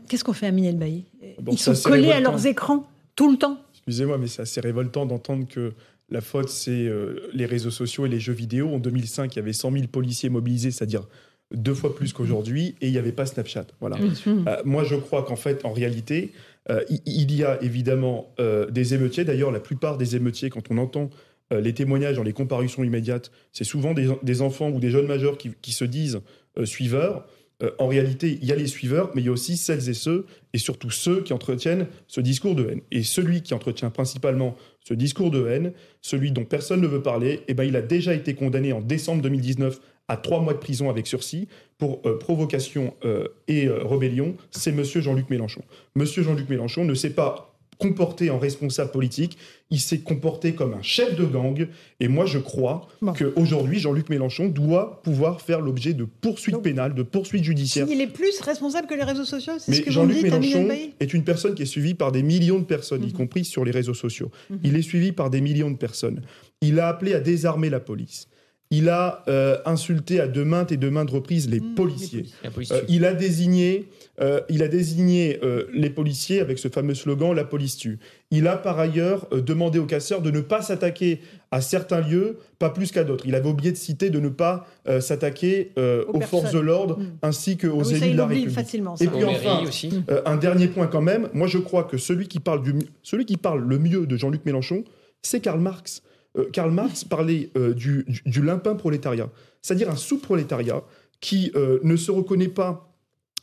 Qu'est-ce 0.09 0.25
qu'on 0.25 0.33
fait 0.33 0.47
à 0.47 0.51
Minel 0.51 0.77
Bailly 0.77 1.05
Ils 1.51 1.59
sont 1.59 1.75
collés 1.89 2.11
à 2.11 2.21
leurs 2.21 2.47
écrans 2.47 2.89
tout 3.15 3.31
le 3.31 3.37
temps. 3.37 3.59
Excusez-moi, 3.73 4.19
mais 4.19 4.27
c'est 4.27 4.43
assez 4.43 4.61
révoltant 4.61 5.07
d'entendre 5.07 5.47
que 5.47 5.73
la 6.11 6.21
faute, 6.21 6.49
c'est 6.49 6.87
euh, 6.87 7.29
les 7.35 7.47
réseaux 7.47 7.71
sociaux 7.71 8.07
et 8.07 8.09
les 8.09 8.21
jeux 8.21 8.33
vidéo. 8.33 8.69
En 8.75 8.79
2005, 8.79 9.35
il 9.35 9.39
y 9.39 9.43
avait 9.43 9.53
100 9.53 9.73
000 9.73 9.87
policiers 9.89 10.31
mobilisés, 10.31 10.71
c'est-à-dire 10.71 11.07
deux 11.55 11.75
fois 11.75 11.95
plus 11.95 12.13
qu'aujourd'hui, 12.13 12.77
et 12.81 12.89
il 12.89 12.93
n'y 12.93 12.99
avait 12.99 13.13
pas 13.13 13.27
Snapchat. 13.27 13.67
Voilà. 13.81 13.97
Euh, 14.27 14.63
moi, 14.65 14.85
je 14.85 14.97
crois 14.97 15.23
qu'en 15.23 15.37
fait, 15.37 15.65
en 15.65 15.73
réalité, 15.73 16.33
euh, 16.71 16.83
il 17.07 17.35
y 17.35 17.45
a 17.45 17.63
évidemment 17.63 18.35
des 18.71 18.95
émeutiers. 18.95 19.25
D'ailleurs, 19.25 19.51
la 19.51 19.61
plupart 19.61 19.97
des 19.97 20.17
émeutiers, 20.17 20.51
quand 20.51 20.71
on 20.71 20.79
entend 20.79 21.11
les 21.51 21.73
témoignages 21.73 22.17
dans 22.17 22.23
les 22.23 22.35
comparutions 22.35 22.85
immédiates, 22.85 23.31
c'est 23.53 23.65
souvent 23.65 23.95
des, 23.95 24.43
enfants 24.43 24.69
ou 24.69 24.81
des 24.81 24.91
jeunes 24.91 25.07
majeurs 25.07 25.39
qui 25.39 25.73
se 25.73 25.85
disent 25.85 26.21
suiveurs. 26.65 27.27
Euh, 27.63 27.71
en 27.79 27.89
réalité, 27.89 28.39
il 28.41 28.47
y 28.47 28.53
a 28.53 28.57
les 28.57 28.67
suiveurs, 28.67 29.11
mais 29.15 29.23
il 29.23 29.25
y 29.25 29.29
a 29.29 29.33
aussi 29.33 29.57
celles 29.57 29.89
et 29.89 29.95
ceux, 29.95 30.27
et 30.53 30.59
surtout 30.59 30.91
ceux 30.91 31.23
qui 31.23 31.33
entretiennent 31.33 31.89
ce 32.07 32.21
discours 32.21 32.55
de 32.55 32.69
haine. 32.69 32.81
Et 32.93 33.03
celui 33.03 33.43
qui 33.43 33.55
entretient 33.55 33.91
principalement 33.91 34.57
ce 34.85 34.95
discours 34.95 35.31
de 35.31 35.47
haine, 35.49 35.73
celui 36.01 36.31
dont 36.31 36.45
personne 36.45 36.81
ne 36.81 36.87
veut 36.87 37.03
parler, 37.03 37.41
eh 37.49 37.55
ben, 37.55 37.65
il 37.65 37.77
a 37.77 37.83
déjà 37.83 38.15
été 38.15 38.35
condamné 38.35 38.73
en 38.73 38.81
décembre 38.81 39.23
2019 39.23 39.81
à 40.09 40.17
trois 40.17 40.41
mois 40.41 40.55
de 40.55 40.59
prison 40.59 40.91
avec 40.91 41.07
sursis 41.07 41.49
pour 41.79 42.01
euh, 42.07 42.19
provocation 42.19 42.95
euh, 43.05 43.29
et 43.47 43.69
rébellion. 43.69 44.37
C'est 44.51 44.73
Monsieur 44.73 45.01
Jean-Luc 45.01 45.31
Mélenchon. 45.31 45.63
Monsieur 45.95 46.23
Jean-Luc 46.23 46.49
Mélenchon 46.49 46.85
ne 46.85 46.95
sait 46.95 47.11
pas 47.11 47.49
comporté 47.79 48.31
en 48.31 48.39
responsable 48.39 48.91
politique, 48.91 49.39
il 49.71 49.81
s'est 49.81 50.01
comporté 50.01 50.55
comme 50.55 50.75
un 50.75 50.83
chef 50.83 51.17
de 51.17 51.25
gang. 51.25 51.69
Et 52.01 52.09
moi, 52.09 52.27
je 52.27 52.39
crois 52.39 52.89
qu'aujourd'hui, 53.17 53.79
Jean-Luc 53.79 54.09
Mélenchon 54.09 54.49
doit 54.49 55.01
pouvoir 55.03 55.41
faire 55.41 55.61
l'objet 55.61 55.95
de 55.95 56.05
poursuites 56.05 56.61
pénales, 56.61 56.95
de 56.95 57.03
poursuites 57.03 57.45
judiciaires. 57.45 57.87
Il 57.89 58.01
est 58.01 58.09
plus 58.09 58.41
responsable 58.41 58.89
que 58.89 58.95
les 58.95 59.05
réseaux 59.05 59.25
sociaux, 59.25 59.55
c'est 59.59 59.73
ce 59.73 59.81
que 59.83 59.91
Jean-Luc 59.91 60.23
Mélenchon 60.23 60.69
est 60.99 61.15
une 61.15 61.25
personne 61.25 61.55
qui 61.55 61.63
est 61.63 61.67
suivie 61.67 61.95
par 61.95 62.13
des 62.13 62.23
millions 62.23 62.59
de 62.59 62.65
personnes, 62.65 63.05
y 63.05 63.09
mhm. 63.09 63.13
compris 63.13 63.45
sur 63.45 63.65
les 63.65 63.71
réseaux 63.71 63.95
sociaux. 63.95 64.31
Mhm. 64.51 64.59
Il 64.65 64.77
est 64.77 64.83
suivi 64.83 65.13
par 65.13 65.31
des 65.31 65.41
millions 65.41 65.71
de 65.71 65.77
personnes. 65.77 66.23
Il 66.61 66.81
a 66.81 66.89
appelé 66.89 67.15
à 67.15 67.21
désarmer 67.21 67.71
la 67.71 67.81
police. 67.81 68.29
Il 68.71 68.91
a 68.91 69.25
euh, 69.29 69.57
insulté 69.65 70.21
à 70.21 70.29
de 70.29 70.43
maintes 70.43 70.73
et 70.73 70.77
de 70.77 70.91
maintes 70.91 71.11
reprises 71.11 71.49
les 71.49 71.59
mmh, 71.59 71.75
policiers. 71.75 72.27
Euh, 72.45 72.83
il 72.87 73.07
a 73.07 73.15
désigné, 73.15 73.89
euh, 74.21 74.43
il 74.51 74.63
a 74.63 74.69
désigné 74.69 75.41
les 75.73 75.89
policiers 75.89 76.41
avec 76.41 76.59
ce 76.59 76.69
fameux 76.69 76.95
slogan 76.95 77.35
La 77.35 77.45
police 77.45 77.79
tue. 77.79 77.99
Il 78.31 78.47
a 78.47 78.59
par 78.59 78.79
ailleurs 78.79 79.27
demandé 79.31 79.79
aux 79.79 79.87
casseurs 79.87 80.21
de 80.21 80.31
ne 80.31 80.41
pas 80.41 80.61
s'attaquer 80.61 81.21
à 81.51 81.63
certains 81.63 82.03
lieux, 82.03 82.41
pas 82.59 82.69
plus 82.69 82.93
qu'à 82.93 83.05
d'autres. 83.05 83.25
Il 83.27 83.35
avait 83.35 83.49
oublié 83.49 83.73
de 83.73 83.77
citer 83.79 84.11
de 84.11 84.21
ne 84.21 84.29
pas 84.29 84.67
s'attaquer 85.01 85.73
aux, 85.77 86.21
forces 86.21 86.53
de 86.53 86.59
l'ordre 86.59 86.99
mmh. 86.99 87.07
ainsi 87.23 87.57
qu'aux 87.57 87.83
ah 87.83 87.95
élus 87.95 88.13
de 88.13 88.17
la 88.19 88.27
République. 88.27 88.55
Facilement, 88.55 88.97
et 88.97 89.07
puis 89.07 89.25
enfin, 89.25 89.63
aussi. 89.67 90.05
un 90.27 90.37
dernier 90.37 90.69
point 90.69 90.89
quand 90.89 91.01
même. 91.01 91.31
Moi, 91.33 91.47
je 91.47 91.59
crois 91.59 91.85
que 91.85 91.97
celui 91.97 92.29
qui 92.29 92.39
parle, 92.39 92.63
du, 92.63 92.75
celui 93.03 93.25
qui 93.25 93.39
parle 93.39 93.65
le 93.65 93.79
mieux 93.79 94.07
de 94.07 94.17
Jean-Luc 94.19 94.45
Mélenchon, 94.45 94.85
c'est 95.23 95.41
Karl 95.41 95.59
Marx. 95.59 96.03
Euh, 96.37 96.49
Karl 96.53 96.71
Marx 96.71 97.05
parlait 97.05 97.51
euh, 97.57 97.75
du, 97.75 98.05
limpin 98.43 98.75
prolétariat, 98.75 99.31
c'est-à-dire 99.63 99.91
un 99.91 99.97
sous-prolétariat 99.97 100.83
qui 101.21 101.53
euh, 101.55 101.79
ne 101.83 101.97
se 101.97 102.11
reconnaît 102.11 102.49
pas 102.49 102.85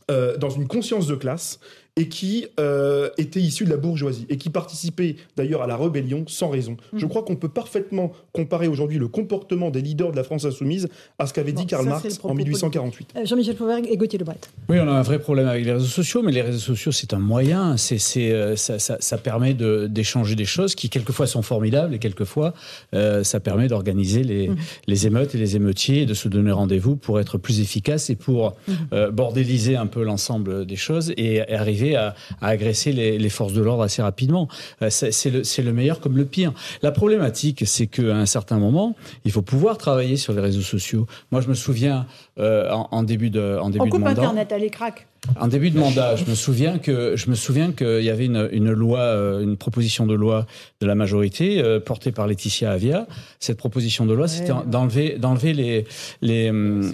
dans 0.07 0.51
une 0.51 0.67
conscience 0.67 1.07
de 1.07 1.15
classe 1.15 1.59
et 1.97 2.09
qui 2.09 2.45
euh, 2.59 3.09
était 3.17 3.39
issu 3.39 3.63
de 3.63 3.69
la 3.69 3.77
bourgeoisie 3.77 4.25
et 4.29 4.37
qui 4.37 4.49
participait 4.49 5.15
d'ailleurs 5.37 5.61
à 5.61 5.67
la 5.67 5.77
rébellion 5.77 6.25
sans 6.27 6.49
raison. 6.49 6.75
Mm. 6.91 6.99
Je 6.99 7.05
crois 7.05 7.23
qu'on 7.23 7.37
peut 7.37 7.47
parfaitement 7.47 8.11
comparer 8.33 8.67
aujourd'hui 8.67 8.99
le 8.99 9.07
comportement 9.07 9.69
des 9.69 9.81
leaders 9.81 10.11
de 10.11 10.17
la 10.17 10.23
France 10.23 10.43
insoumise 10.43 10.89
à 11.19 11.25
ce 11.25 11.33
qu'avait 11.33 11.53
dit 11.53 11.65
Karl 11.65 11.87
Marx 11.87 12.19
en 12.23 12.33
1848. 12.33 13.13
Euh, 13.15 13.25
Jean-Michel 13.25 13.55
Fauvergue 13.55 13.87
et 13.89 13.95
Gauthier 13.95 14.19
Lebret. 14.19 14.35
Oui, 14.67 14.77
on 14.79 14.87
a 14.89 14.91
un 14.91 15.03
vrai 15.03 15.19
problème 15.19 15.47
avec 15.47 15.63
les 15.63 15.71
réseaux 15.71 15.85
sociaux, 15.85 16.21
mais 16.21 16.33
les 16.33 16.41
réseaux 16.41 16.59
sociaux, 16.59 16.91
c'est 16.91 17.13
un 17.13 17.19
moyen, 17.19 17.77
c'est, 17.77 18.33
euh, 18.33 18.57
ça, 18.57 18.77
ça, 18.77 18.97
ça, 18.99 19.17
permet 19.17 19.53
d'échanger 19.53 20.35
des 20.35 20.45
choses 20.45 20.75
qui 20.75 20.89
quelquefois 20.89 21.27
sont 21.27 21.41
formidables 21.41 21.95
et 21.95 21.99
quelquefois 21.99 22.53
ça 22.91 23.39
permet 23.39 23.67
d'organiser 23.67 24.23
les, 24.23 24.49
mm. 24.49 24.55
les, 24.87 25.07
émeutes 25.07 25.35
et 25.35 25.37
les 25.37 25.55
émeutiers 25.55 26.01
et 26.01 26.05
de 26.05 26.13
se 26.13 26.27
donner 26.27 26.51
rendez-vous 26.51 26.95
pour 26.95 27.19
être 27.19 27.37
plus 27.37 27.61
efficace 27.61 28.09
et 28.09 28.15
pour 28.15 28.55
mm. 28.67 29.09
bordéliser 29.11 29.77
un 29.77 29.87
peu 29.87 30.03
l'ensemble 30.03 30.65
des 30.65 30.75
choses 30.75 31.13
et 31.17 31.41
arriver 31.53 31.84
à, 31.93 32.15
agresser 32.41 32.91
les, 32.91 33.29
forces 33.29 33.53
de 33.53 33.61
l'ordre 33.61 33.83
assez 33.83 34.01
rapidement. 34.01 34.47
Euh, 34.81 34.89
c'est 34.89 35.29
le, 35.29 35.43
le, 35.63 35.73
meilleur 35.73 35.99
comme 35.99 36.17
le 36.17 36.25
pire. 36.25 36.53
La 36.81 36.91
problématique, 36.91 37.63
c'est 37.67 37.88
qu'à 37.88 38.15
un 38.15 38.25
certain 38.25 38.57
moment, 38.57 38.95
il 39.25 39.31
faut 39.31 39.41
pouvoir 39.43 39.77
travailler 39.77 40.17
sur 40.17 40.33
les 40.33 40.41
réseaux 40.41 40.61
sociaux. 40.61 41.05
Moi, 41.31 41.41
je 41.41 41.49
me 41.49 41.53
souviens 41.53 42.07
euh, 42.39 42.71
en, 42.71 43.03
début 43.03 43.29
de 43.29 43.57
en 43.61 43.69
début 43.69 43.86
On 43.86 43.89
coupe 43.89 43.99
de 43.99 44.05
mandat, 44.05 44.21
Internet, 44.21 44.51
allez, 44.51 44.69
craque. 44.69 45.07
En 45.39 45.47
début 45.47 45.71
de 45.71 45.80
mandat, 45.80 46.15
je 46.15 46.26
me 46.26 46.36
souviens 46.36 46.78
que 46.78 47.15
je 47.15 47.30
me 47.30 47.36
souviens 47.36 47.71
qu'il 47.71 48.03
y 48.03 48.09
avait 48.09 48.26
une, 48.26 48.49
une, 48.51 48.71
loi, 48.71 48.99
euh, 48.99 49.41
une 49.41 49.57
proposition 49.57 50.05
de 50.05 50.13
loi 50.13 50.45
de 50.82 50.88
la 50.88 50.95
majorité 50.95 51.61
euh, 51.61 51.80
portée 51.80 52.11
par 52.11 52.28
Laetitia 52.28 52.71
Avia. 52.71 53.07
Cette 53.39 53.57
proposition 53.57 54.05
de 54.05 54.13
loi, 54.13 54.28
c'était 54.28 54.53
d'enlever 54.67 55.17
d'enlever 55.17 55.53
les 55.53 55.86
les, 56.21 56.51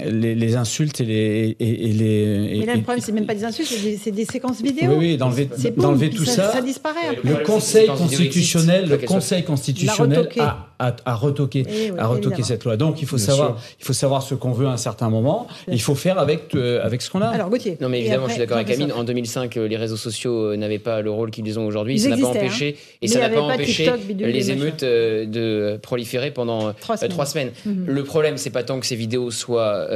les, 0.09 0.35
les 0.35 0.55
insultes 0.55 1.01
et 1.01 1.05
les 1.05 1.55
et, 1.59 1.93
les. 1.93 2.59
Mais 2.59 2.65
là, 2.65 2.75
le 2.75 2.81
problème, 2.81 3.03
c'est 3.03 3.11
même 3.11 3.25
pas 3.25 3.35
des 3.35 3.45
insultes, 3.45 3.69
c'est 4.01 4.11
des, 4.11 4.25
séquences 4.25 4.61
vidéo. 4.61 4.91
Oui, 4.91 4.97
oui, 4.97 5.17
d'enlever 5.17 5.49
d'enlever 5.77 6.09
tout 6.09 6.25
ça. 6.25 6.51
Ça, 6.51 6.61
disparaît. 6.61 7.19
Le 7.23 7.43
Conseil 7.43 7.87
constitutionnel, 7.87 8.89
le 8.89 8.97
Conseil 8.97 9.43
constitutionnel 9.43 10.29
a, 10.39 10.70
a, 10.81 10.95
a 11.05 11.15
retoqué, 11.15 11.65
eh 11.69 11.91
a 11.97 12.07
retoqué 12.07 12.43
cette 12.43 12.63
loi. 12.65 12.77
Donc, 12.77 13.01
il 13.01 13.07
faut 13.07 13.17
savoir, 13.17 13.57
il 13.79 13.85
faut 13.85 13.93
savoir 13.93 14.23
ce 14.23 14.35
qu'on 14.35 14.51
veut 14.51 14.67
à 14.67 14.71
un 14.71 14.77
certain 14.77 15.09
moment. 15.09 15.47
Il 15.67 15.81
faut 15.81 15.95
faire 15.95 16.19
avec 16.19 16.55
euh, 16.55 16.83
avec 16.83 17.01
ce 17.01 17.09
qu'on 17.09 17.21
a. 17.21 17.27
Alors, 17.27 17.49
Gauthier. 17.49 17.77
Non, 17.79 17.89
mais 17.89 18.05
je 18.05 18.29
suis 18.29 18.39
d'accord 18.39 18.57
avec 18.57 18.69
Amine. 18.71 18.91
En 18.91 19.03
2005, 19.03 19.57
euh, 19.57 19.67
les 19.67 19.77
réseaux 19.77 19.97
sociaux 19.97 20.51
euh, 20.51 20.57
n'avaient 20.57 20.79
pas 20.79 21.01
le 21.01 21.11
rôle 21.11 21.31
qu'ils 21.31 21.59
ont 21.59 21.65
aujourd'hui. 21.65 21.99
Ça 21.99 22.09
n'a 22.09 22.17
pas 22.17 22.27
empêché, 22.27 22.75
hein. 22.77 22.97
et 23.01 23.07
ça 23.07 23.19
n'a 23.19 23.29
pas 23.29 23.41
empêché 23.41 23.91
les 24.17 24.51
émeutes 24.51 24.83
euh, 24.83 25.25
de 25.25 25.77
proliférer 25.77 26.31
pendant 26.31 26.73
trois 26.73 27.25
semaines. 27.25 27.51
Mhm. 27.65 27.85
Le 27.87 28.03
problème, 28.03 28.37
c'est 28.37 28.49
pas 28.49 28.63
tant 28.63 28.79
que 28.79 28.85
ces 28.85 28.95
vidéos 28.95 29.31
soient 29.31 29.87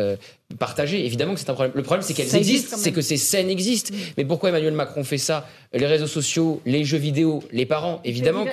partagées. 0.59 1.05
Évidemment 1.05 1.33
que 1.33 1.39
c'est 1.39 1.49
un 1.49 1.53
problème. 1.53 1.73
Le 1.75 1.83
problème, 1.83 2.03
c'est 2.03 2.13
qu'elles 2.13 2.35
existent, 2.35 2.77
c'est 2.77 2.91
que 2.91 3.01
ces 3.01 3.17
scènes 3.17 3.49
existent. 3.49 3.93
Mhm. 3.93 3.99
Mais 4.17 4.25
pourquoi 4.25 4.49
Emmanuel 4.49 4.73
Macron 4.73 5.03
fait 5.03 5.17
ça? 5.17 5.47
Les 5.73 5.87
réseaux 5.87 6.07
sociaux, 6.07 6.61
les 6.65 6.83
jeux 6.83 6.97
vidéo, 6.97 7.43
les 7.51 7.65
parents, 7.65 8.01
évidemment. 8.03 8.45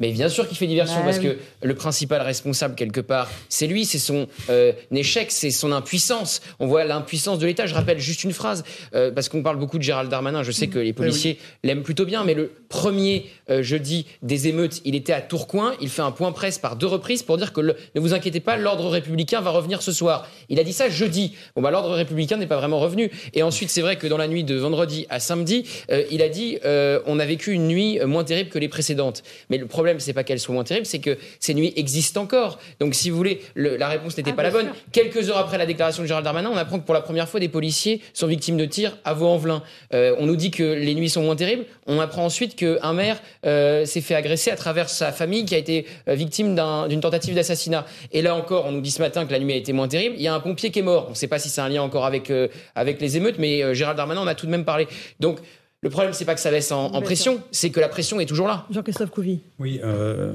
Mais 0.00 0.10
bien 0.10 0.28
sûr 0.28 0.48
qu'il 0.48 0.56
fait 0.56 0.66
diversion 0.66 0.96
Bah 0.98 1.04
parce 1.04 1.18
oui. 1.18 1.24
que 1.24 1.36
le 1.66 1.74
principal 1.74 2.20
responsable 2.22 2.74
quelque 2.74 3.00
part, 3.00 3.30
c'est 3.48 3.68
lui, 3.68 3.84
c'est 3.84 3.98
son 4.00 4.26
euh, 4.50 4.72
échec, 4.92 5.30
c'est 5.30 5.50
son 5.52 5.70
impuissance. 5.70 6.40
On 6.58 6.66
voit 6.66 6.82
l'impuissance 6.84 7.38
de 7.38 7.46
l'État. 7.46 7.66
Je 7.66 7.74
rappelle 7.74 8.00
juste 8.00 8.24
une 8.24 8.32
phrase 8.32 8.64
euh, 8.94 9.12
parce 9.12 9.28
qu'on 9.28 9.42
parle 9.44 9.56
beaucoup 9.56 9.78
de 9.78 9.84
Gérald 9.84 10.10
Darmanin. 10.10 10.42
Je 10.42 10.50
sais 10.50 10.66
que 10.66 10.80
les 10.80 10.92
policiers 10.92 11.38
l'aiment 11.62 11.84
plutôt 11.84 12.04
bien, 12.06 12.24
mais 12.24 12.34
le 12.34 12.52
premier 12.68 13.26
euh, 13.50 13.62
jeudi 13.62 14.06
des 14.22 14.48
émeutes, 14.48 14.80
il 14.84 14.96
était 14.96 15.12
à 15.12 15.20
Tourcoing. 15.20 15.74
Il 15.80 15.88
fait 15.88 16.02
un 16.02 16.10
point 16.10 16.32
presse 16.32 16.58
par 16.58 16.74
deux 16.74 16.88
reprises 16.88 17.22
pour 17.22 17.36
dire 17.38 17.52
que 17.52 17.60
le- 17.60 17.76
ne 17.94 18.00
vous 18.00 18.14
inquiétez 18.14 18.40
pas, 18.40 18.56
l'ordre 18.56 18.88
républicain 18.88 19.40
va 19.40 19.50
revenir 19.50 19.80
ce 19.80 19.92
soir. 19.92 20.26
Il 20.48 20.58
a 20.58 20.64
dit 20.64 20.72
ça 20.72 20.88
jeudi. 20.88 21.34
Bon 21.54 21.62
bah 21.62 21.70
l'ordre 21.70 21.90
républicain 21.94 22.36
n'est 22.36 22.48
pas 22.48 22.56
vraiment 22.58 22.80
revenu. 22.80 23.12
Et 23.32 23.44
ensuite, 23.44 23.70
c'est 23.70 23.80
vrai 23.82 23.94
que 23.94 24.08
dans 24.08 24.18
la 24.18 24.26
nuit 24.26 24.42
de 24.42 24.56
vendredi 24.56 25.06
à 25.08 25.20
samedi, 25.20 25.64
il 26.10 26.20
a 26.20 26.28
dit 26.28 26.58
on 27.06 27.20
a 27.20 27.26
vécu 27.26 27.52
une 27.52 27.68
nuit 27.68 28.00
moins 28.04 28.24
terrible 28.24 28.50
que 28.50 28.58
les 28.58 28.68
précédentes. 28.68 29.22
Mais 29.50 29.56
le 29.58 29.66
problème, 29.66 29.83
c'est 29.98 30.12
pas 30.12 30.24
qu'elle 30.24 30.38
soit 30.40 30.54
moins 30.54 30.64
terrible, 30.64 30.86
c'est 30.86 30.98
que 30.98 31.18
ces 31.40 31.54
nuits 31.54 31.72
existent 31.76 32.22
encore. 32.22 32.58
Donc, 32.80 32.94
si 32.94 33.10
vous 33.10 33.16
voulez, 33.16 33.40
le- 33.54 33.76
la 33.76 33.88
réponse 33.88 34.16
n'était 34.16 34.30
Ah, 34.32 34.36
pas 34.36 34.42
la 34.42 34.50
bonne. 34.50 34.66
sûr. 34.66 34.74
Quelques 34.92 35.28
heures 35.30 35.38
après 35.38 35.58
la 35.58 35.66
déclaration 35.66 36.02
de 36.02 36.08
Gérald 36.08 36.24
Darmanin, 36.24 36.50
on 36.52 36.56
apprend 36.56 36.78
que 36.78 36.84
pour 36.84 36.94
la 36.94 37.00
première 37.00 37.28
fois, 37.28 37.40
des 37.40 37.48
policiers 37.48 38.00
sont 38.12 38.26
victimes 38.26 38.56
de 38.56 38.64
tirs 38.64 38.96
à 39.04 39.14
Vaux-en-Velin. 39.14 39.62
Euh, 39.92 40.14
on 40.18 40.26
nous 40.26 40.36
dit 40.36 40.50
que 40.50 40.62
les 40.62 40.94
nuits 40.94 41.08
sont 41.10 41.22
moins 41.22 41.36
terribles. 41.36 41.64
On 41.86 42.00
apprend 42.00 42.24
ensuite 42.24 42.56
qu'un 42.56 42.92
maire 42.92 43.20
euh, 43.46 43.84
s'est 43.84 44.00
fait 44.00 44.14
agresser 44.14 44.50
à 44.50 44.56
travers 44.56 44.88
sa 44.88 45.12
famille 45.12 45.44
qui 45.44 45.54
a 45.54 45.58
été 45.58 45.86
euh, 46.08 46.14
victime 46.14 46.54
d'un- 46.54 46.88
d'une 46.88 47.00
tentative 47.00 47.34
d'assassinat. 47.34 47.84
Et 48.12 48.22
là 48.22 48.34
encore, 48.34 48.66
on 48.66 48.72
nous 48.72 48.80
dit 48.80 48.90
ce 48.90 49.02
matin 49.02 49.26
que 49.26 49.32
la 49.32 49.38
nuit 49.38 49.52
a 49.52 49.56
été 49.56 49.72
moins 49.72 49.88
terrible. 49.88 50.14
Il 50.16 50.22
y 50.22 50.28
a 50.28 50.34
un 50.34 50.40
pompier 50.40 50.70
qui 50.70 50.78
est 50.78 50.82
mort. 50.82 51.06
On 51.08 51.10
ne 51.10 51.14
sait 51.14 51.28
pas 51.28 51.38
si 51.38 51.48
c'est 51.48 51.60
un 51.60 51.68
lien 51.68 51.82
encore 51.82 52.06
avec, 52.06 52.30
euh, 52.30 52.48
avec 52.74 53.00
les 53.00 53.16
émeutes, 53.16 53.36
mais 53.38 53.74
Gérald 53.74 53.96
Darmanin 53.96 54.20
en 54.22 54.26
a 54.26 54.34
tout 54.34 54.46
de 54.46 54.50
même 54.50 54.64
parlé. 54.64 54.86
Donc, 55.20 55.38
le 55.84 55.90
problème, 55.90 56.14
c'est 56.14 56.24
pas 56.24 56.34
que 56.34 56.40
ça 56.40 56.50
baisse 56.50 56.72
en, 56.72 56.88
pression, 57.02 57.42
c'est 57.50 57.68
que 57.68 57.78
la 57.78 57.90
pression 57.90 58.18
est 58.18 58.24
toujours 58.24 58.48
là. 58.48 58.64
Jean-Christophe 58.70 59.10
Couvi. 59.10 59.40
Oui, 59.58 59.80
euh, 59.84 60.32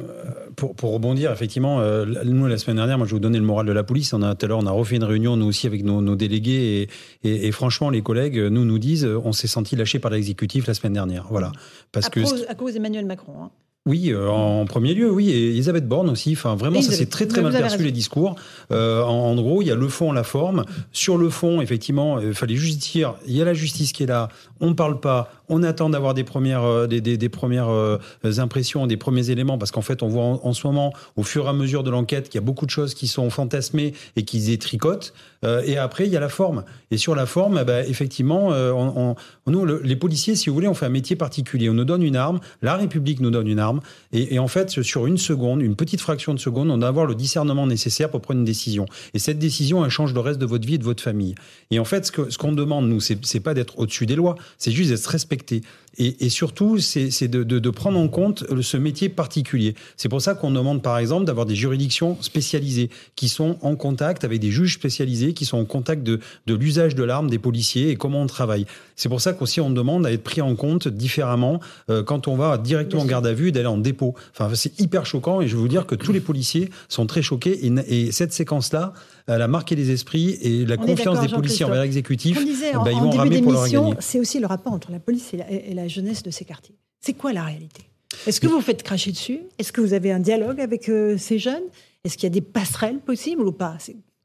pour, 0.55 0.75
pour 0.75 0.93
rebondir, 0.93 1.31
effectivement, 1.31 1.81
euh, 1.81 2.05
nous, 2.23 2.45
la 2.45 2.59
semaine 2.59 2.75
dernière, 2.77 2.99
moi, 2.99 3.07
je 3.07 3.11
vais 3.11 3.15
vous 3.15 3.19
donner 3.19 3.39
le 3.39 3.43
moral 3.45 3.65
de 3.65 3.71
la 3.71 3.83
police. 3.83 4.13
On 4.13 4.21
a, 4.21 4.35
tout 4.35 4.45
à 4.45 4.49
l'heure, 4.49 4.59
on 4.59 4.67
a 4.67 4.71
refait 4.71 4.97
une 4.97 5.03
réunion, 5.03 5.35
nous 5.37 5.47
aussi, 5.47 5.65
avec 5.65 5.83
nos, 5.83 6.01
nos 6.03 6.15
délégués. 6.15 6.87
Et, 7.23 7.27
et, 7.27 7.47
et 7.47 7.51
franchement, 7.51 7.89
les 7.89 8.03
collègues, 8.03 8.37
nous, 8.37 8.63
nous 8.63 8.77
disent, 8.77 9.05
euh, 9.05 9.19
on 9.25 9.31
s'est 9.31 9.47
senti 9.47 9.75
lâché 9.75 9.97
par 9.97 10.11
l'exécutif 10.11 10.67
la 10.67 10.75
semaine 10.75 10.93
dernière. 10.93 11.25
Voilà. 11.31 11.51
Parce 11.91 12.05
à, 12.05 12.09
que. 12.11 12.19
cause, 12.19 12.45
à 12.47 12.53
cause 12.53 12.73
d'Emmanuel 12.75 13.05
Macron. 13.07 13.33
hein. 13.41 13.49
Oui, 13.89 14.11
euh, 14.11 14.27
en 14.29 14.65
premier 14.65 14.93
lieu, 14.93 15.09
oui. 15.09 15.31
Et 15.31 15.49
Elisabeth 15.49 15.87
Borne 15.87 16.11
aussi. 16.11 16.33
Enfin, 16.33 16.53
vraiment, 16.55 16.79
ça 16.79 16.91
s'est 16.91 17.07
très, 17.07 17.25
très 17.25 17.41
mal 17.41 17.51
perçu, 17.51 17.81
les 17.81 17.91
discours. 17.91 18.35
Euh, 18.71 19.01
en, 19.01 19.31
en 19.31 19.35
gros, 19.35 19.63
il 19.63 19.67
y 19.67 19.71
a 19.71 19.75
le 19.75 19.87
fond, 19.87 20.11
la 20.11 20.21
forme. 20.21 20.63
Sur 20.91 21.17
le 21.17 21.31
fond, 21.31 21.59
effectivement, 21.59 22.19
il 22.19 22.35
fallait 22.35 22.55
juste 22.55 22.91
dire, 22.91 23.15
il 23.25 23.35
y 23.35 23.41
a 23.41 23.45
la 23.45 23.55
justice 23.55 23.91
qui 23.91 24.03
est 24.03 24.05
là, 24.05 24.29
on 24.59 24.67
ne 24.67 24.73
parle 24.73 24.99
pas, 24.99 25.31
on 25.49 25.63
attend 25.63 25.89
d'avoir 25.89 26.13
des 26.13 26.23
premières, 26.23 26.63
euh, 26.63 26.85
des, 26.85 27.01
des, 27.01 27.17
des 27.17 27.29
premières 27.29 27.69
euh, 27.69 27.97
impressions, 28.37 28.85
des 28.85 28.97
premiers 28.97 29.31
éléments, 29.31 29.57
parce 29.57 29.71
qu'en 29.71 29.81
fait, 29.81 30.03
on 30.03 30.07
voit 30.07 30.23
en, 30.23 30.39
en 30.43 30.53
ce 30.53 30.67
moment, 30.67 30.93
au 31.15 31.23
fur 31.23 31.47
et 31.47 31.49
à 31.49 31.53
mesure 31.53 31.83
de 31.83 31.89
l'enquête, 31.89 32.29
qu'il 32.29 32.39
y 32.39 32.43
a 32.43 32.45
beaucoup 32.45 32.67
de 32.67 32.71
choses 32.71 32.93
qui 32.93 33.07
sont 33.07 33.31
fantasmées 33.31 33.93
et 34.15 34.23
qui 34.23 34.39
se 34.39 34.47
détricotent. 34.51 35.13
Euh, 35.45 35.61
et 35.65 35.77
après, 35.77 36.05
il 36.05 36.11
y 36.11 36.17
a 36.17 36.19
la 36.19 36.29
forme. 36.29 36.63
Et 36.91 36.97
sur 36.97 37.15
la 37.15 37.25
forme, 37.25 37.59
eh 37.61 37.65
ben, 37.65 37.85
effectivement, 37.87 38.51
euh, 38.51 38.71
on, 38.71 39.15
on- 39.45 39.51
nous, 39.51 39.65
le- 39.65 39.81
les 39.83 39.95
policiers, 39.95 40.35
si 40.35 40.49
vous 40.49 40.53
voulez, 40.53 40.67
on 40.67 40.73
fait 40.73 40.85
un 40.85 40.89
métier 40.89 41.15
particulier. 41.15 41.69
On 41.69 41.73
nous 41.73 41.85
donne 41.85 42.03
une 42.03 42.15
arme, 42.17 42.39
la 42.61 42.75
République 42.75 43.19
nous 43.21 43.31
donne 43.31 43.47
une 43.47 43.59
arme, 43.59 43.79
et, 44.11 44.37
en 44.39 44.47
fait, 44.47 44.81
sur 44.81 45.07
une 45.07 45.17
seconde, 45.17 45.61
une 45.61 45.75
petite 45.75 46.01
fraction 46.01 46.33
de 46.33 46.39
seconde, 46.39 46.69
on 46.71 46.77
doit 46.77 46.89
avoir 46.89 47.05
le 47.05 47.15
discernement 47.15 47.67
nécessaire 47.67 48.09
pour 48.09 48.21
prendre 48.21 48.39
une 48.39 48.45
décision. 48.45 48.85
Et 49.13 49.19
cette 49.19 49.39
décision, 49.39 49.83
elle 49.85 49.91
change 49.91 50.13
le 50.13 50.19
reste 50.19 50.39
de 50.39 50.45
votre 50.45 50.67
vie 50.67 50.75
et 50.75 50.77
de 50.77 50.83
votre 50.83 51.01
famille. 51.03 51.35
Et 51.71 51.79
en 51.79 51.85
fait, 51.85 52.05
ce 52.07 52.11
que- 52.11 52.29
ce 52.29 52.37
qu'on 52.37 52.51
demande, 52.51 52.89
nous, 52.89 52.99
c'est 52.99 53.39
pas 53.39 53.53
d'être 53.53 53.79
au-dessus 53.79 54.05
des 54.05 54.15
lois, 54.15 54.35
c'est 54.57 54.71
juste 54.71 54.89
d'être 54.91 55.05
respecté. 55.07 55.61
Et, 55.97 56.25
et 56.25 56.29
surtout, 56.29 56.77
c'est 56.79 57.27
de, 57.27 57.43
de- 57.43 57.59
de 57.59 57.69
prendre 57.69 57.99
en 57.99 58.07
compte 58.07 58.45
ce 58.61 58.77
métier 58.77 59.09
particulier. 59.09 59.75
C'est 59.97 60.09
pour 60.09 60.21
ça 60.21 60.33
qu'on 60.35 60.51
demande, 60.51 60.81
par 60.81 60.97
exemple, 60.97 61.25
d'avoir 61.25 61.45
des 61.45 61.55
juridictions 61.55 62.17
spécialisées 62.21 62.89
qui 63.15 63.27
sont 63.27 63.57
en 63.61 63.75
contact 63.75 64.23
avec 64.23 64.39
des 64.39 64.51
juges 64.51 64.75
spécialisés, 64.75 65.33
qui 65.33 65.45
sont 65.45 65.57
en 65.57 65.65
contact 65.65 66.03
de, 66.03 66.19
de 66.47 66.53
l'usage 66.53 66.95
de 66.95 67.03
l'arme 67.03 67.29
des 67.29 67.39
policiers 67.39 67.89
et 67.89 67.95
comment 67.95 68.21
on 68.21 68.27
travaille. 68.27 68.65
C'est 68.95 69.09
pour 69.09 69.21
ça 69.21 69.33
qu'aussi 69.33 69.61
on 69.61 69.69
demande 69.69 70.05
à 70.05 70.11
être 70.11 70.23
pris 70.23 70.41
en 70.41 70.55
compte 70.55 70.87
différemment 70.87 71.59
euh, 71.89 72.03
quand 72.03 72.27
on 72.27 72.35
va 72.35 72.57
directement 72.57 73.01
en 73.01 73.05
garde 73.05 73.27
à 73.27 73.33
vue 73.33 73.49
et 73.49 73.51
d'aller 73.51 73.67
en 73.67 73.77
dépôt. 73.77 74.13
Enfin, 74.31 74.53
c'est 74.55 74.79
hyper 74.79 75.05
choquant 75.05 75.41
et 75.41 75.47
je 75.47 75.55
veux 75.55 75.61
vous 75.61 75.67
dire 75.67 75.85
que 75.85 75.95
tous 75.95 76.11
les 76.11 76.19
policiers 76.19 76.69
sont 76.87 77.05
très 77.05 77.21
choqués 77.21 77.65
et, 77.65 77.71
et 77.87 78.11
cette 78.11 78.33
séquence-là, 78.33 78.93
elle 79.27 79.41
a 79.41 79.47
marqué 79.47 79.75
les 79.75 79.91
esprits 79.91 80.37
et 80.41 80.65
la 80.65 80.75
On 80.79 80.85
confiance 80.85 81.21
des 81.21 81.27
policiers 81.27 81.65
envers 81.65 81.81
l'exécutif, 81.83 82.37
On 82.39 82.43
disait 82.43 82.75
en, 82.75 82.83
bah, 82.83 82.91
ils 82.91 82.99
vont 82.99 83.11
ramer 83.11 83.41
pour 83.41 83.51
leur 83.51 83.65
c'est 83.99 84.19
aussi 84.19 84.39
le 84.39 84.47
rapport 84.47 84.73
entre 84.73 84.91
la 84.91 84.99
police 84.99 85.33
et 85.33 85.37
la, 85.37 85.51
et 85.51 85.73
la 85.73 85.78
jeunesse 85.87 86.23
de 86.23 86.31
ces 86.31 86.45
quartiers. 86.45 86.75
C'est 86.99 87.13
quoi 87.13 87.33
la 87.33 87.43
réalité? 87.43 87.83
Est-ce 88.27 88.41
que 88.41 88.47
vous 88.47 88.61
faites 88.61 88.83
cracher 88.83 89.11
dessus? 89.11 89.41
Est-ce 89.57 89.71
que 89.71 89.81
vous 89.81 89.93
avez 89.93 90.11
un 90.11 90.19
dialogue 90.19 90.59
avec 90.59 90.89
euh, 90.89 91.17
ces 91.17 91.39
jeunes? 91.39 91.63
Est-ce 92.03 92.17
qu'il 92.17 92.23
y 92.23 92.31
a 92.31 92.33
des 92.33 92.41
passerelles 92.41 92.99
possibles 92.99 93.43
ou 93.43 93.51
pas? 93.51 93.77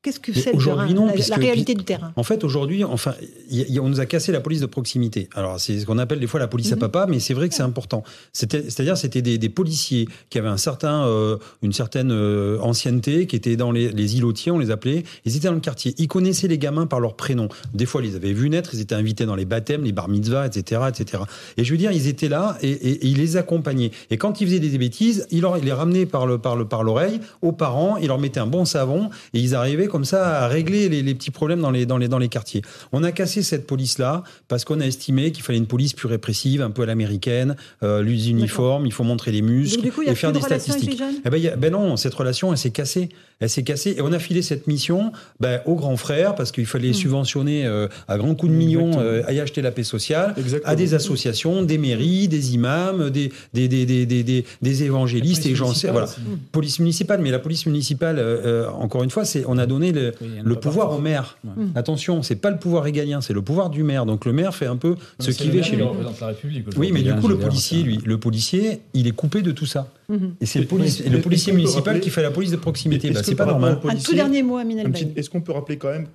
Qu'est-ce 0.05 0.21
que 0.21 0.33
c'est 0.35 0.53
la, 1.07 1.13
puisque- 1.15 1.31
la 1.31 1.37
réalité 1.37 1.75
du 1.75 1.83
terrain? 1.83 2.13
En 2.15 2.23
fait, 2.23 2.45
aujourd'hui, 2.45 2.85
enfin, 2.85 3.15
y 3.51 3.63
y 3.73 3.81
on 3.81 3.89
nous 3.89 4.01
a 4.01 4.07
cassé 4.07 4.31
la 4.33 4.41
police 4.41 4.61
de 4.61 4.67
proximité. 4.67 5.29
Alors, 5.35 5.59
c'est 5.59 5.79
ce 5.81 5.87
qu'on 5.87 5.97
appelle 5.99 6.21
des 6.21 6.27
fois 6.27 6.39
la 6.39 6.47
police 6.47 6.71
à 6.73 6.77
Mhm. 6.77 6.81
papa, 6.81 7.07
mais 7.09 7.21
c'est 7.21 7.33
vrai 7.35 7.49
que 7.49 7.55
c'est 7.55 7.63
important. 7.63 8.05
C'est-à-dire, 8.35 8.97
c'était 8.99 9.23
des, 9.23 9.39
des 9.39 9.49
policiers 9.49 10.07
qui 10.31 10.39
avaient 10.39 10.49
un 10.49 10.59
certain, 10.59 11.07
euh, 11.07 11.39
une 11.63 11.73
certaine 11.73 12.11
euh, 12.13 12.59
ancienneté, 12.61 13.27
qui 13.27 13.35
étaient 13.37 13.57
dans 13.57 13.73
les, 13.73 13.91
les 13.91 14.17
îlotiers, 14.19 14.53
on 14.53 14.59
les 14.59 14.71
appelait. 14.71 15.05
Ils 15.25 15.37
étaient 15.37 15.49
dans 15.49 15.55
le 15.55 15.61
quartier. 15.61 15.95
Ils 15.99 16.09
connaissaient 16.09 16.49
les 16.49 16.59
gamins 16.59 16.87
par 16.87 17.01
leur 17.01 17.17
prénom. 17.17 17.49
Des 17.73 17.87
fois, 17.87 18.03
ils 18.03 18.11
les 18.11 18.17
avaient 18.17 18.33
vus 18.35 18.51
naître. 18.51 18.71
Ils 18.75 18.81
étaient 18.81 18.95
invités 18.95 19.25
dans 19.25 19.37
les 19.37 19.47
baptêmes, 19.47 19.85
les 19.85 19.93
bar 19.93 20.09
mitzvahs, 20.09 20.47
etc., 20.47 20.83
etc. 20.89 21.23
Et 21.57 21.65
je 21.65 21.71
veux 21.73 21.79
dire, 21.79 21.93
ils 21.93 22.09
étaient 22.09 22.29
là 22.29 22.59
et, 22.63 22.69
et- 22.71 22.91
et 23.05 23.07
ils 23.07 23.17
les 23.17 23.37
accompagnaient. 23.39 23.91
Et 24.11 24.19
quand 24.19 24.41
ils 24.43 24.47
faisaient 24.49 24.59
des 24.61 24.77
bêtises, 24.79 25.27
ils, 25.31 25.41
leur, 25.41 25.57
ils 25.57 25.65
les 25.65 25.73
ramenaient 25.73 26.07
par 26.07 26.27
le, 26.27 26.39
par 26.39 26.57
le, 26.57 26.67
par 26.67 26.83
l'oreille 26.83 27.21
aux 27.41 27.53
parents. 27.53 27.97
Ils 27.97 28.09
leur 28.09 28.19
mettaient 28.19 28.41
un 28.41 28.47
bon 28.47 28.65
savon 28.67 29.09
et 29.33 29.39
ils 29.41 29.55
arrivaient 29.55 29.87
comme 29.95 30.05
ça 30.05 30.40
à 30.42 30.49
régler 30.49 30.88
les, 30.88 31.03
les 31.05 31.14
petits 31.14 31.30
problèmes 31.30 31.61
dans 31.61 31.70
les, 31.70 31.86
dans 31.86 31.99
les, 31.99 32.09
dans 32.09 32.18
les 32.18 32.28
quartiers. 32.28 32.62
On 32.90 33.05
a 33.05 33.12
cassé 33.12 33.45
cette 33.45 33.64
police-là 33.64 34.24
parce 34.49 34.64
qu'on 34.64 34.80
a 34.80 34.84
estimé 34.86 35.30
qu'il 35.30 35.45
fallait 35.45 35.59
une 35.61 35.68
police 35.68 35.92
plus 35.92 36.09
répressive, 36.09 36.62
un 36.62 36.70
peu 36.72 36.82
à 36.82 36.86
l'américaine, 36.86 37.55
euh, 37.84 38.03
les 38.03 38.28
uniformes, 38.30 38.86
il 38.86 38.92
faut 38.92 39.05
montrer 39.05 39.30
les 39.30 39.40
muscles 39.40 39.76
Donc, 39.76 39.84
du 39.84 39.92
coup, 39.92 40.03
il 40.03 40.07
y 40.07 40.09
a 40.09 40.12
et 40.12 40.16
faire 40.16 40.32
des 40.32 40.40
statistiques. 40.40 40.90
les 40.90 40.97
jeunes 40.97 41.14
Eh 41.24 41.30
ben, 41.30 41.36
il 41.36 41.45
y 41.45 41.49
a- 41.49 41.55
ben 41.55 41.70
non, 41.72 41.97
cette 41.97 42.14
relation, 42.14 42.51
elle 42.51 42.59
s'est 42.59 42.70
cassée. 42.70 43.09
Elle 43.38 43.51
s'est 43.51 43.62
cassée 43.62 43.95
et 43.97 44.01
on 44.01 44.12
a 44.12 44.18
filé 44.18 44.42
cette 44.42 44.66
mission 44.66 45.12
ben, 45.38 45.61
aux 45.66 45.74
grands 45.76 45.97
frères 45.97 46.34
parce 46.34 46.51
qu'il 46.51 46.66
fallait 46.66 46.90
Hmm. 46.90 46.95
subventionner 46.95 47.66
euh, 47.66 47.86
à 48.09 48.16
grands 48.18 48.34
coups 48.34 48.51
de 48.51 48.57
millions 48.57 48.99
euh, 48.99 49.22
à 49.28 49.32
y 49.32 49.38
acheter 49.38 49.62
la 49.62 49.70
paix 49.70 49.84
sociale, 49.84 50.34
à 50.64 50.74
des 50.74 50.95
associations, 50.95 51.62
des 51.62 51.78
mairies, 51.78 52.26
des 52.26 52.55
imams, 52.55 53.11
des, 53.11 53.30
des, 53.53 53.68
des, 53.68 53.86
des, 53.86 54.07
des, 54.07 54.22
des- 54.24 54.45
des 54.61 54.82
évangélistes 54.82 55.47
et 55.47 55.55
j'en 55.55 55.72
sais. 55.72 55.90
Voilà. 55.90 56.09
Police 56.53 56.78
municipale, 56.80 57.20
mais 57.22 57.30
la 57.30 57.38
police 57.38 57.66
municipale, 57.66 58.18
euh, 58.18 58.66
euh, 58.66 58.68
encore 58.70 59.03
une 59.05 59.11
fois, 59.11 59.24
c'est 59.24 59.45
on 59.47 59.59
a 59.59 59.66
donné 59.66 59.84
le, 59.93 60.12
pouvoir 60.57 60.89
partout. 60.89 61.01
au 61.01 61.03
maire. 61.03 61.39
Ouais. 61.45 61.64
Attention, 61.74 62.22
c'est 62.22 62.37
pas 62.37 62.51
le 62.51 62.59
pouvoir 62.59 62.85
régalien, 62.85 63.20
c'est 63.20 63.32
le 63.32 63.43
pouvoir 63.43 63.70
du 63.70 63.82
maire. 63.82 64.07
Donc 64.07 64.24
le 64.24 64.32
maire 64.32 64.55
fait 64.55 64.66
un 64.66 64.76
peu 64.76 64.97
ce 65.18 65.32
c'est 65.32 65.39
qui 65.39 65.45
le 65.45 65.51
va 65.51 65.55
maire 65.57 65.64
chez 65.64 65.76
lui. 65.76 65.82
représente 65.82 66.20
la 66.20 66.26
République 66.28 66.66
Oui, 66.76 66.91
mais 66.93 67.03
du 67.03 67.14
coup, 67.14 67.28
le 67.28 67.39
policier, 67.39 67.82
lui, 67.82 67.99
le 68.05 68.18
policier, 68.18 68.80
il 68.95 69.07
est 69.07 69.12
coupé 69.12 69.43
de 69.43 69.53
tout 69.53 69.66
ça. 69.66 69.89
Mhm. 70.09 70.35
Et 70.41 70.47
c'est 70.47 70.61
le, 70.61 70.66
policier 70.66 71.53
municipal 71.53 71.95
rappeler- 71.95 72.01
qui 72.01 72.11
fait 72.11 72.22
la 72.22 72.30
police 72.30 72.51
de 72.51 72.57
proximité. 72.57 73.11
Bah, 73.11 73.22
c'est 73.22 73.35
pas 73.35 73.47
normal. 73.47 73.78
Un 73.89 73.97
tout 73.97 74.14
dernier 74.14 74.43
mot, 74.43 74.57
Bailly. 74.57 75.12
Est-ce 75.16 75.30
qu'on 75.30 75.41
peut 75.41 75.53
rappeler 75.53 75.76
quand 75.76 75.91
même 75.91 76.07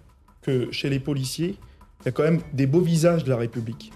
que 0.41 0.67
chez 0.71 0.89
les 0.89 0.99
policiers, 0.99 1.55
il 2.01 2.05
y 2.05 2.09
a 2.09 2.11
quand 2.11 2.23
même 2.23 2.39
des 2.53 2.65
beaux 2.65 2.81
visages 2.81 3.23
de 3.23 3.29
la 3.29 3.37
République 3.37 3.91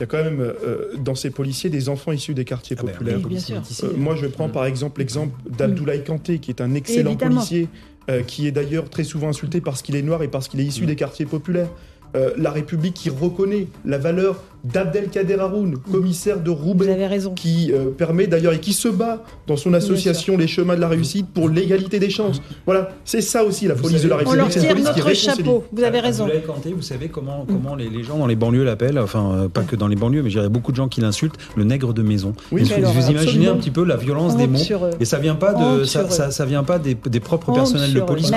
il 0.00 0.04
y 0.04 0.04
a 0.04 0.06
quand 0.06 0.24
même 0.24 0.40
euh, 0.40 0.96
dans 1.04 1.14
ces 1.14 1.28
policiers 1.28 1.68
des 1.68 1.90
enfants 1.90 2.10
issus 2.10 2.32
des 2.32 2.46
quartiers 2.46 2.74
Ah 2.78 2.82
ben, 2.84 2.92
populaires. 2.92 3.18
oui, 3.22 3.28
bien 3.28 3.38
sûr. 3.38 3.60
Euh, 3.84 3.92
moi, 3.98 4.16
je 4.16 4.26
prends 4.28 4.48
par 4.48 4.64
exemple 4.64 5.00
l'exemple 5.00 5.38
d'Abdoulaye 5.50 6.02
Kanté, 6.04 6.38
qui 6.38 6.50
est 6.50 6.62
un 6.62 6.72
excellent 6.72 7.16
policier, 7.16 7.68
euh, 8.08 8.22
qui 8.22 8.46
est 8.46 8.50
d'ailleurs 8.50 8.88
très 8.88 9.04
souvent 9.04 9.28
insulté 9.28 9.60
parce 9.60 9.82
qu'il 9.82 9.96
est 9.96 10.02
noir 10.02 10.22
et 10.22 10.28
parce 10.28 10.48
qu'il 10.48 10.60
est 10.60 10.64
issu 10.64 10.86
des 10.86 10.96
quartiers 10.96 11.26
populaires. 11.26 11.68
Euh, 12.16 12.32
la 12.36 12.50
République 12.50 12.94
qui 12.94 13.10
reconnaît 13.10 13.68
la 13.84 13.98
valeur 13.98 14.42
d'Abdelkader 14.64 15.36
Haroun, 15.38 15.76
commissaire 15.90 16.40
de 16.40 16.50
Roubaix, 16.50 16.96
qui 17.36 17.72
euh, 17.72 17.90
permet 17.90 18.26
d'ailleurs 18.26 18.52
et 18.52 18.60
qui 18.60 18.72
se 18.72 18.88
bat 18.88 19.24
dans 19.46 19.56
son 19.56 19.74
association 19.74 20.36
Les 20.36 20.46
Chemins 20.46 20.76
de 20.76 20.80
la 20.80 20.88
Réussite 20.88 21.26
pour 21.32 21.48
l'égalité 21.48 21.98
des 21.98 22.10
chances. 22.10 22.40
Voilà, 22.66 22.90
c'est 23.04 23.20
ça 23.20 23.44
aussi 23.44 23.66
la 23.66 23.74
police 23.74 24.02
de 24.02 24.08
la 24.08 24.16
République. 24.16 24.40
On 24.40 24.44
leur 24.44 24.48
tire 24.48 24.76
notre 24.76 25.14
chapeau. 25.14 25.64
Vous 25.72 25.82
avez 25.82 26.00
raison. 26.00 26.28
Vous 26.74 26.82
savez 26.82 27.08
comment, 27.08 27.46
comment 27.46 27.74
les, 27.74 27.88
les 27.88 28.02
gens 28.02 28.18
dans 28.18 28.26
les 28.26 28.36
banlieues 28.36 28.64
l'appellent, 28.64 28.98
enfin 28.98 29.32
euh, 29.32 29.48
pas 29.48 29.62
que 29.62 29.76
dans 29.76 29.88
les 29.88 29.96
banlieues, 29.96 30.22
mais 30.22 30.30
il 30.30 30.36
y 30.36 30.40
a 30.40 30.48
beaucoup 30.48 30.72
de 30.72 30.76
gens 30.76 30.88
qui 30.88 31.00
l'insultent, 31.00 31.36
le 31.56 31.64
nègre 31.64 31.92
de 31.94 32.02
maison. 32.02 32.34
Oui, 32.52 32.62
vous, 32.62 33.10
imaginez 33.10 33.48
un 33.48 33.56
petit 33.56 33.70
peu 33.70 33.84
la 33.84 33.96
violence 33.96 34.36
des 34.36 34.46
mots. 34.46 34.58
Et 35.00 35.04
ça 35.04 35.18
vient 35.18 35.34
pas 35.34 35.54
de 35.54 35.84
ça, 35.84 36.08
ça, 36.08 36.44
vient 36.44 36.64
pas 36.64 36.78
des, 36.78 36.94
des 36.94 37.20
propres 37.20 37.52
personnels 37.52 37.92
de 37.92 38.00
police. 38.00 38.30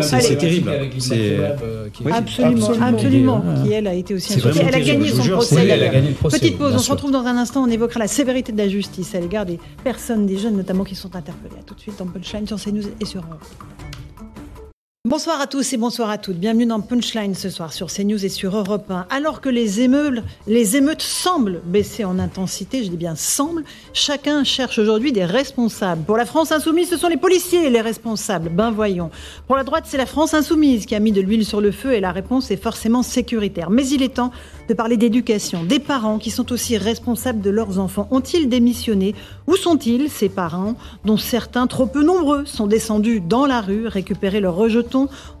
C'est 0.00 0.36
terrible. 0.36 0.70
Euh, 0.70 1.88
Absolument, 2.10 2.70
absolument. 2.80 2.82
absolument, 2.82 3.42
Qui 3.64 3.72
elle 3.72 3.86
a 3.86 3.94
été 3.94 4.14
aussi 4.14 4.38
Elle 4.60 4.74
a 4.74 4.80
gagné 4.80 5.08
son 5.08 5.22
procès. 5.42 5.70
a 5.70 6.38
Petite 6.38 6.58
pause, 6.58 6.74
on 6.74 6.78
se 6.78 6.90
retrouve 6.90 7.10
dans 7.10 7.24
un 7.24 7.36
instant. 7.36 7.62
On 7.62 7.70
évoquera 7.70 8.00
la 8.00 8.08
sévérité 8.08 8.52
de 8.52 8.58
la 8.58 8.68
justice 8.68 9.14
à 9.14 9.20
l'égard 9.20 9.46
des 9.46 9.58
personnes, 9.84 10.26
des 10.26 10.38
jeunes 10.38 10.56
notamment 10.56 10.84
qui 10.84 10.94
sont 10.94 11.14
interpellés. 11.14 11.56
À 11.60 11.62
tout 11.62 11.74
de 11.74 11.80
suite 11.80 11.98
dans 11.98 12.06
Punchline 12.06 12.46
sur 12.46 12.60
CNews 12.60 12.88
et 13.00 13.04
sur 13.04 13.22
Europe. 13.22 13.44
Bonsoir 15.12 15.42
à 15.42 15.46
tous 15.46 15.74
et 15.74 15.76
bonsoir 15.76 16.08
à 16.08 16.16
toutes. 16.16 16.38
Bienvenue 16.38 16.64
dans 16.64 16.80
Punchline 16.80 17.34
ce 17.34 17.50
soir 17.50 17.74
sur 17.74 17.88
CNews 17.88 18.24
et 18.24 18.30
sur 18.30 18.56
Europe 18.56 18.90
1. 18.90 19.08
Alors 19.10 19.42
que 19.42 19.50
les 19.50 19.82
émeutes, 19.82 20.22
semblent 21.02 21.60
baisser 21.66 22.06
en 22.06 22.18
intensité, 22.18 22.82
je 22.82 22.88
dis 22.88 22.96
bien 22.96 23.14
semblent, 23.14 23.62
chacun 23.92 24.42
cherche 24.42 24.78
aujourd'hui 24.78 25.12
des 25.12 25.26
responsables. 25.26 26.02
Pour 26.04 26.16
la 26.16 26.24
France 26.24 26.50
insoumise, 26.50 26.88
ce 26.88 26.96
sont 26.96 27.08
les 27.08 27.18
policiers 27.18 27.68
les 27.68 27.82
responsables. 27.82 28.48
Ben 28.48 28.70
voyons. 28.70 29.10
Pour 29.46 29.56
la 29.56 29.64
droite, 29.64 29.84
c'est 29.86 29.98
la 29.98 30.06
France 30.06 30.32
insoumise 30.32 30.86
qui 30.86 30.94
a 30.94 30.98
mis 30.98 31.12
de 31.12 31.20
l'huile 31.20 31.44
sur 31.44 31.60
le 31.60 31.72
feu 31.72 31.92
et 31.92 32.00
la 32.00 32.10
réponse 32.10 32.50
est 32.50 32.56
forcément 32.56 33.02
sécuritaire. 33.02 33.68
Mais 33.68 33.86
il 33.86 34.02
est 34.02 34.14
temps 34.14 34.32
de 34.70 34.72
parler 34.72 34.96
d'éducation, 34.96 35.62
des 35.62 35.78
parents 35.78 36.16
qui 36.16 36.30
sont 36.30 36.50
aussi 36.52 36.78
responsables 36.78 37.42
de 37.42 37.50
leurs 37.50 37.78
enfants. 37.78 38.08
Ont-ils 38.12 38.48
démissionné? 38.48 39.14
Où 39.46 39.56
sont-ils, 39.56 40.08
ces 40.08 40.30
parents, 40.30 40.74
dont 41.04 41.18
certains, 41.18 41.66
trop 41.66 41.84
peu 41.84 42.02
nombreux, 42.02 42.46
sont 42.46 42.66
descendus 42.66 43.20
dans 43.20 43.44
la 43.44 43.60
rue 43.60 43.86
récupérer 43.86 44.40
leurs 44.40 44.56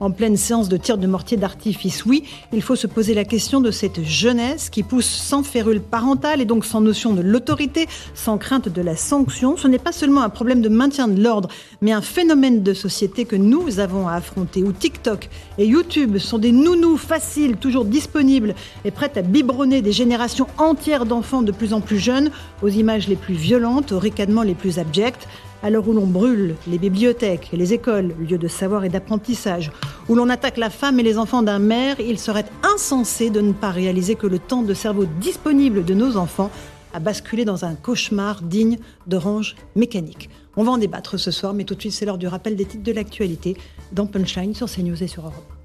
en 0.00 0.10
pleine 0.10 0.36
séance 0.36 0.68
de 0.68 0.76
tir 0.76 0.98
de 0.98 1.06
mortier 1.06 1.36
d'artifice 1.36 2.04
Oui, 2.04 2.24
il 2.52 2.62
faut 2.62 2.76
se 2.76 2.86
poser 2.86 3.14
la 3.14 3.24
question 3.24 3.60
de 3.60 3.70
cette 3.70 4.02
jeunesse 4.04 4.70
qui 4.70 4.82
pousse 4.82 5.06
sans 5.06 5.42
férule 5.42 5.80
parentale 5.80 6.40
et 6.40 6.44
donc 6.44 6.64
sans 6.64 6.80
notion 6.80 7.12
de 7.12 7.22
l'autorité, 7.22 7.86
sans 8.14 8.38
crainte 8.38 8.68
de 8.68 8.82
la 8.82 8.96
sanction. 8.96 9.56
Ce 9.56 9.68
n'est 9.68 9.78
pas 9.78 9.92
seulement 9.92 10.22
un 10.22 10.28
problème 10.28 10.62
de 10.62 10.68
maintien 10.68 11.08
de 11.08 11.22
l'ordre, 11.22 11.48
mais 11.80 11.92
un 11.92 12.00
phénomène 12.00 12.62
de 12.62 12.74
société 12.74 13.24
que 13.24 13.36
nous 13.36 13.80
avons 13.80 14.08
à 14.08 14.14
affronter, 14.14 14.62
où 14.62 14.72
TikTok 14.72 15.28
et 15.58 15.66
YouTube 15.66 16.18
sont 16.18 16.38
des 16.38 16.52
nounous 16.52 16.96
faciles, 16.96 17.56
toujours 17.56 17.84
disponibles 17.84 18.54
et 18.84 18.90
prêts 18.90 19.12
à 19.16 19.22
biberonner 19.22 19.82
des 19.82 19.92
générations 19.92 20.46
entières 20.58 21.06
d'enfants 21.06 21.42
de 21.42 21.52
plus 21.52 21.72
en 21.72 21.80
plus 21.80 21.98
jeunes 21.98 22.30
aux 22.62 22.68
images 22.68 23.08
les 23.08 23.16
plus 23.16 23.34
violentes, 23.34 23.92
aux 23.92 23.98
ricanements 23.98 24.42
les 24.42 24.54
plus 24.54 24.78
abjects, 24.78 25.26
à 25.62 25.70
l'heure 25.70 25.86
où 25.88 25.92
l'on 25.92 26.06
brûle 26.06 26.56
les 26.66 26.78
bibliothèques 26.78 27.50
et 27.52 27.56
les 27.56 27.72
écoles, 27.72 28.14
lieux 28.18 28.38
de 28.38 28.48
savoir 28.48 28.84
et 28.84 28.88
d'apprentissage, 28.88 29.70
où 30.08 30.14
l'on 30.14 30.28
attaque 30.28 30.56
la 30.56 30.70
femme 30.70 30.98
et 30.98 31.02
les 31.02 31.18
enfants 31.18 31.42
d'un 31.42 31.58
maire, 31.58 32.00
il 32.00 32.18
serait 32.18 32.44
insensé 32.74 33.30
de 33.30 33.40
ne 33.40 33.52
pas 33.52 33.70
réaliser 33.70 34.16
que 34.16 34.26
le 34.26 34.38
temps 34.38 34.62
de 34.62 34.74
cerveau 34.74 35.04
disponible 35.20 35.84
de 35.84 35.94
nos 35.94 36.16
enfants 36.16 36.50
a 36.94 37.00
basculé 37.00 37.44
dans 37.44 37.64
un 37.64 37.74
cauchemar 37.74 38.42
digne 38.42 38.78
d'orange 39.06 39.56
mécanique. 39.76 40.28
On 40.56 40.64
va 40.64 40.72
en 40.72 40.78
débattre 40.78 41.18
ce 41.18 41.30
soir, 41.30 41.54
mais 41.54 41.64
tout 41.64 41.74
de 41.74 41.80
suite 41.80 41.92
c'est 41.92 42.04
l'heure 42.04 42.18
du 42.18 42.26
rappel 42.26 42.56
des 42.56 42.64
titres 42.64 42.84
de 42.84 42.92
l'actualité 42.92 43.56
dans 43.92 44.06
Punchline 44.06 44.54
sur 44.54 44.68
CNews 44.68 45.02
et 45.02 45.06
sur 45.06 45.22
Europe. 45.22 45.61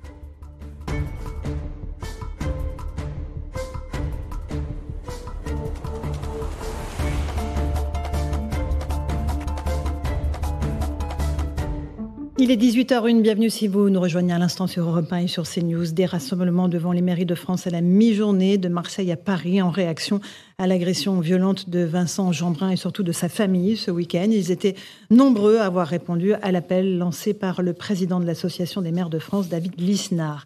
Il 12.40 12.52
est 12.52 12.56
18h01, 12.56 13.24
bienvenue 13.24 13.50
si 13.50 13.68
vous 13.68 13.90
nous 13.90 14.00
rejoignez 14.00 14.32
à 14.32 14.38
l'instant 14.38 14.68
sur 14.68 14.88
Europe 14.88 15.12
1 15.12 15.18
et 15.18 15.28
sur 15.28 15.50
CNews. 15.50 15.88
Des 15.92 16.06
rassemblements 16.06 16.68
devant 16.68 16.92
les 16.92 17.02
mairies 17.02 17.26
de 17.26 17.34
France 17.34 17.66
à 17.66 17.72
la 17.72 17.82
mi-journée, 17.82 18.60
de 18.60 18.70
Marseille 18.70 19.12
à 19.12 19.18
Paris, 19.18 19.60
en 19.60 19.72
réaction 19.72 20.22
à 20.60 20.68
l'agression 20.68 21.20
violente 21.20 21.68
de 21.72 21.80
Vincent 21.80 22.32
Jeanbrun 22.32 22.70
et 22.70 22.76
surtout 22.76 23.02
de 23.02 23.12
sa 23.12 23.28
famille 23.28 23.76
ce 23.76 23.90
week-end. 23.90 24.28
Ils 24.30 24.52
étaient 24.52 24.76
nombreux 25.10 25.58
à 25.58 25.66
avoir 25.66 25.88
répondu 25.88 26.34
à 26.34 26.52
l'appel 26.52 27.00
lancé 27.00 27.34
par 27.34 27.64
le 27.64 27.74
président 27.74 28.20
de 28.20 28.26
l'Association 28.28 28.84
des 28.84 28.92
maires 28.92 29.10
de 29.10 29.18
France, 29.18 29.50
David 29.50 29.74
Lisnard. 29.80 30.46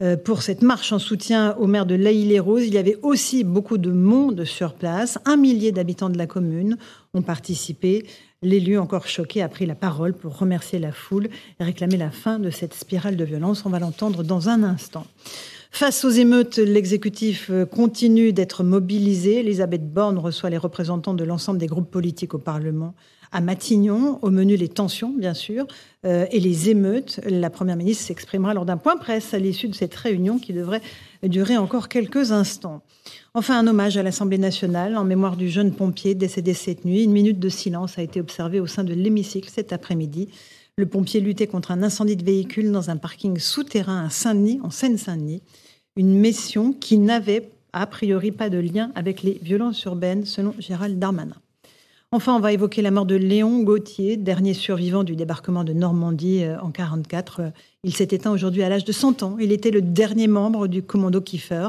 Euh, 0.00 0.16
pour 0.16 0.42
cette 0.42 0.62
marche 0.62 0.92
en 0.92 1.00
soutien 1.00 1.56
au 1.56 1.66
maire 1.66 1.84
de 1.84 1.96
l'Aïle-les-Roses. 1.96 2.64
Il 2.64 2.74
y 2.74 2.78
avait 2.78 2.98
aussi 3.02 3.42
beaucoup 3.42 3.78
de 3.78 3.90
monde 3.90 4.44
sur 4.44 4.74
place. 4.74 5.18
Un 5.24 5.36
millier 5.36 5.72
d'habitants 5.72 6.08
de 6.08 6.18
la 6.18 6.28
commune 6.28 6.76
ont 7.14 7.22
participé. 7.22 8.06
L'élu, 8.40 8.78
encore 8.78 9.08
choqué, 9.08 9.42
a 9.42 9.48
pris 9.48 9.66
la 9.66 9.74
parole 9.74 10.14
pour 10.14 10.38
remercier 10.38 10.78
la 10.78 10.92
foule 10.92 11.28
et 11.58 11.64
réclamer 11.64 11.96
la 11.96 12.12
fin 12.12 12.38
de 12.38 12.50
cette 12.50 12.72
spirale 12.72 13.16
de 13.16 13.24
violence. 13.24 13.66
On 13.66 13.70
va 13.70 13.80
l'entendre 13.80 14.22
dans 14.22 14.48
un 14.48 14.62
instant. 14.62 15.04
Face 15.72 16.04
aux 16.04 16.10
émeutes, 16.10 16.58
l'exécutif 16.58 17.50
continue 17.72 18.32
d'être 18.32 18.62
mobilisé. 18.62 19.40
Elisabeth 19.40 19.92
Borne 19.92 20.18
reçoit 20.18 20.50
les 20.50 20.56
représentants 20.56 21.14
de 21.14 21.24
l'ensemble 21.24 21.58
des 21.58 21.66
groupes 21.66 21.90
politiques 21.90 22.32
au 22.32 22.38
Parlement 22.38 22.94
à 23.32 23.40
Matignon. 23.40 24.18
Au 24.22 24.30
menu, 24.30 24.56
les 24.56 24.68
tensions, 24.68 25.10
bien 25.10 25.34
sûr, 25.34 25.66
euh, 26.04 26.26
et 26.30 26.40
les 26.40 26.70
émeutes. 26.70 27.20
La 27.26 27.50
Première 27.50 27.76
ministre 27.76 28.04
s'exprimera 28.04 28.54
lors 28.54 28.64
d'un 28.64 28.76
point 28.76 28.96
presse 28.96 29.34
à 29.34 29.38
l'issue 29.38 29.68
de 29.68 29.74
cette 29.74 29.94
réunion 29.94 30.38
qui 30.38 30.52
devrait 30.52 30.82
durer 31.22 31.56
encore 31.56 31.88
quelques 31.88 32.30
instants. 32.32 32.82
Enfin, 33.34 33.58
un 33.58 33.66
hommage 33.66 33.96
à 33.96 34.02
l'Assemblée 34.02 34.38
nationale 34.38 34.96
en 34.96 35.04
mémoire 35.04 35.36
du 35.36 35.48
jeune 35.50 35.72
pompier 35.72 36.14
décédé 36.14 36.54
cette 36.54 36.84
nuit. 36.84 37.04
Une 37.04 37.12
minute 37.12 37.38
de 37.38 37.48
silence 37.48 37.98
a 37.98 38.02
été 38.02 38.20
observée 38.20 38.58
au 38.58 38.66
sein 38.66 38.84
de 38.84 38.94
l'hémicycle 38.94 39.50
cet 39.50 39.72
après-midi. 39.72 40.28
Le 40.76 40.86
pompier 40.86 41.20
luttait 41.20 41.46
contre 41.46 41.70
un 41.70 41.82
incendie 41.82 42.16
de 42.16 42.24
véhicule 42.24 42.72
dans 42.72 42.88
un 42.88 42.96
parking 42.96 43.38
souterrain 43.38 44.06
à 44.06 44.10
Saint-Denis, 44.10 44.60
en 44.62 44.70
Seine-Saint-Denis. 44.70 45.42
Une 45.96 46.14
mission 46.14 46.72
qui 46.72 46.98
n'avait 46.98 47.50
a 47.74 47.86
priori 47.86 48.30
pas 48.32 48.48
de 48.48 48.58
lien 48.58 48.92
avec 48.94 49.22
les 49.22 49.38
violences 49.42 49.82
urbaines, 49.84 50.24
selon 50.24 50.54
Gérald 50.58 50.98
Darmanin. 50.98 51.36
Enfin, 52.10 52.34
on 52.34 52.40
va 52.40 52.54
évoquer 52.54 52.80
la 52.80 52.90
mort 52.90 53.04
de 53.04 53.16
Léon 53.16 53.62
Gauthier, 53.62 54.16
dernier 54.16 54.54
survivant 54.54 55.04
du 55.04 55.14
débarquement 55.14 55.62
de 55.62 55.74
Normandie 55.74 56.42
euh, 56.42 56.54
en 56.60 56.72
1944. 56.72 57.52
Il 57.84 57.94
s'est 57.94 58.08
éteint 58.12 58.32
aujourd'hui 58.32 58.62
à 58.62 58.70
l'âge 58.70 58.84
de 58.84 58.92
100 58.92 59.22
ans. 59.22 59.36
Il 59.38 59.52
était 59.52 59.70
le 59.70 59.82
dernier 59.82 60.26
membre 60.26 60.68
du 60.68 60.82
commando 60.82 61.20
Kiefer, 61.20 61.68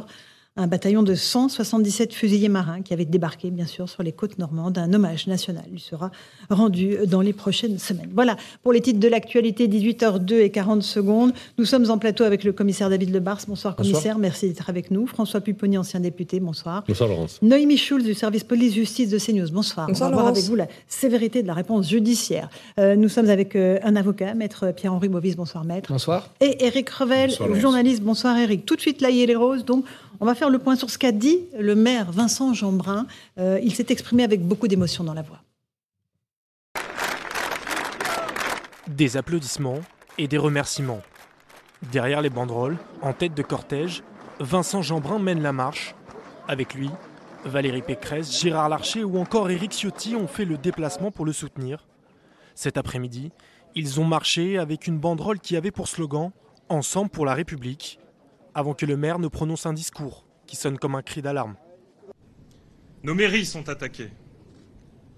un 0.60 0.68
bataillon 0.68 1.03
de 1.03 1.16
177 1.16 2.14
fusiliers 2.14 2.49
marins 2.49 2.82
qui 2.82 2.93
avait 2.93 3.05
débarqué, 3.05 3.49
bien 3.49 3.66
sûr, 3.66 3.88
sur 3.88 4.03
les 4.03 4.12
côtes 4.12 4.38
normandes. 4.39 4.78
Un 4.78 4.93
hommage 4.93 5.26
national 5.28 5.64
lui 5.72 5.80
sera 5.80 6.12
rendu 6.49 6.97
dans 7.07 7.22
les 7.22 7.32
prochaines 7.32 7.80
semaines. 7.80 8.10
Voilà 8.14 8.36
pour 8.62 8.74
les 8.74 8.82
titres 8.82 8.99
de 8.99 9.07
l'actualité, 9.07 9.68
18h02 9.70 10.34
et 10.41 10.49
40 10.49 10.84
secondes. 10.84 11.32
Nous 11.57 11.64
sommes 11.64 11.89
en 11.89 11.97
plateau 11.97 12.26
avec 12.26 12.43
le 12.43 12.51
commissaire 12.51 12.89
David 12.89 13.14
Lebars. 13.14 13.39
Bonsoir, 13.47 13.76
commissaire. 13.78 14.20
Merci 14.20 14.49
d'être 14.49 14.70
avec 14.70 14.91
nous. 14.91 15.07
François 15.07 15.39
Pupponi, 15.39 15.78
ancien 15.78 16.01
député. 16.01 16.41
Bonsoir. 16.41 16.84
Bonsoir, 16.88 17.10
Laurence. 17.10 17.41
Noémie 17.41 17.78
Schulz 17.78 18.03
du 18.03 18.14
service 18.14 18.43
police-justice 18.43 19.10
de 19.10 19.18
CNews. 19.18 19.51
Bonsoir. 19.51 19.88
Bonsoir, 19.88 20.10
On 20.10 20.16
va 20.16 20.22
voir 20.22 20.32
avec 20.34 20.43
vous 20.43 20.55
la 20.55 20.68
sévérité 20.89 21.41
de 21.41 21.47
la 21.47 21.53
réponse 21.53 21.88
judiciaire. 21.89 22.49
Euh, 22.80 22.97
nous 22.97 23.07
sommes 23.07 23.30
avec 23.30 23.55
euh, 23.55 23.80
un 23.84 23.95
avocat, 23.95 24.34
maître 24.34 24.74
Pierre-Henri 24.76 25.07
Bovis. 25.07 25.38
Bonsoir, 25.38 25.64
maître. 25.64 25.89
Bonsoir. 25.89 26.28
Et 26.41 26.66
Eric 26.66 26.89
Revel, 26.89 27.30
Bonsoir, 27.30 27.55
journaliste. 27.55 28.03
Bonsoir, 28.03 28.38
Eric. 28.38 28.66
Tout 28.66 28.76
de 28.76 28.82
suite, 28.82 28.99
là, 28.99 29.10
il 29.10 29.16
y 29.16 29.24
a 29.24 29.26
les 29.26 29.36
roses. 29.38 29.64
Donc, 29.64 29.86
on 30.20 30.26
va 30.26 30.36
faire 30.36 30.49
le 30.49 30.59
point 30.59 30.76
sur 30.76 30.89
ce 30.89 30.97
qu'a 30.97 31.11
dit 31.11 31.39
le 31.57 31.76
maire 31.76 32.11
Vincent 32.11 32.53
Jeanbrun. 32.53 33.07
Euh, 33.38 33.59
il 33.63 33.74
s'est 33.74 33.88
exprimé 33.89 34.24
avec 34.24 34.41
beaucoup 34.41 34.67
d'émotion 34.67 35.03
dans 35.03 35.13
la 35.13 35.22
voix. 35.22 35.41
Des 38.88 39.17
applaudissements 39.17 39.80
et 40.17 40.28
des 40.28 40.38
remerciements. 40.38 41.01
Derrière 41.91 42.22
les 42.22 42.30
banderoles, 42.30 42.78
en 43.01 43.13
tête 43.13 43.34
de 43.34 43.41
cortège, 43.41 44.03
Vincent 44.39 44.82
Jeanbrun 44.82 45.20
mène 45.20 45.41
la 45.41 45.53
marche. 45.53 45.95
Avec 46.47 46.74
lui, 46.74 46.89
Valérie 47.45 47.82
Pécresse, 47.82 48.41
Gérard 48.41 48.67
Larcher 48.67 49.03
ou 49.03 49.17
encore 49.17 49.49
Éric 49.49 49.72
Ciotti 49.72 50.15
ont 50.15 50.28
fait 50.28 50.45
le 50.45 50.57
déplacement 50.57 51.11
pour 51.11 51.26
le 51.26 51.32
soutenir. 51.32 51.88
Cet 52.55 52.78
après-midi, 52.78 53.32
ils 53.76 53.99
ont 54.01 54.05
marché 54.05 54.57
avec 54.57 54.88
une 54.88 54.97
banderole 54.97 55.39
qui 55.39 55.55
avait 55.55 55.72
pour 55.72 55.88
slogan 55.88 56.32
Ensemble 56.67 57.09
pour 57.09 57.26
la 57.26 57.34
République, 57.34 57.99
avant 58.60 58.74
que 58.74 58.86
le 58.86 58.97
maire 58.97 59.20
ne 59.20 59.30
prononce 59.30 59.66
un 59.66 59.72
discours 59.72 60.26
qui 60.45 60.57
sonne 60.57 60.78
comme 60.78 60.95
un 60.95 61.01
cri 61.01 61.22
d'alarme. 61.22 61.55
Nos 63.03 63.16
mairies 63.16 63.45
sont 63.45 63.70
attaquées. 63.70 64.12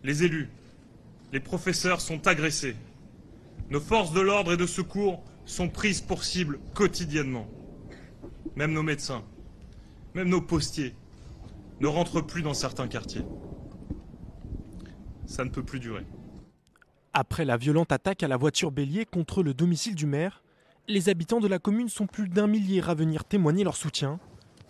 Les 0.04 0.24
élus, 0.24 0.48
les 1.34 1.40
professeurs 1.40 2.02
sont 2.02 2.28
agressés. 2.28 2.76
Nos 3.72 3.80
forces 3.80 4.14
de 4.14 4.22
l'ordre 4.22 4.54
et 4.54 4.58
de 4.58 4.68
secours 4.68 5.24
sont 5.46 5.70
prises 5.70 6.02
pour 6.02 6.24
cible 6.24 6.60
quotidiennement. 6.76 7.48
Même 8.56 8.74
nos 8.74 8.84
médecins, 8.84 9.24
même 10.14 10.30
nos 10.30 10.42
postiers 10.42 10.94
ne 11.80 11.88
rentrent 11.88 12.22
plus 12.22 12.44
dans 12.44 12.54
certains 12.54 12.88
quartiers. 12.88 13.26
Ça 15.26 15.44
ne 15.44 15.50
peut 15.50 15.64
plus 15.64 15.80
durer. 15.80 16.06
Après 17.14 17.44
la 17.44 17.58
violente 17.58 17.92
attaque 17.92 18.22
à 18.22 18.28
la 18.28 18.38
voiture 18.38 18.70
bélier 18.70 19.06
contre 19.06 19.42
le 19.42 19.56
domicile 19.56 19.96
du 19.96 20.06
maire, 20.06 20.44
les 20.88 21.10
habitants 21.10 21.40
de 21.40 21.48
la 21.48 21.60
commune 21.60 21.90
sont 21.90 22.08
plus 22.08 22.28
d'un 22.28 22.48
millier 22.48 22.82
à 22.88 22.94
venir 22.94 23.24
témoigner 23.24 23.64
leur 23.64 23.76
soutien. 23.76 24.20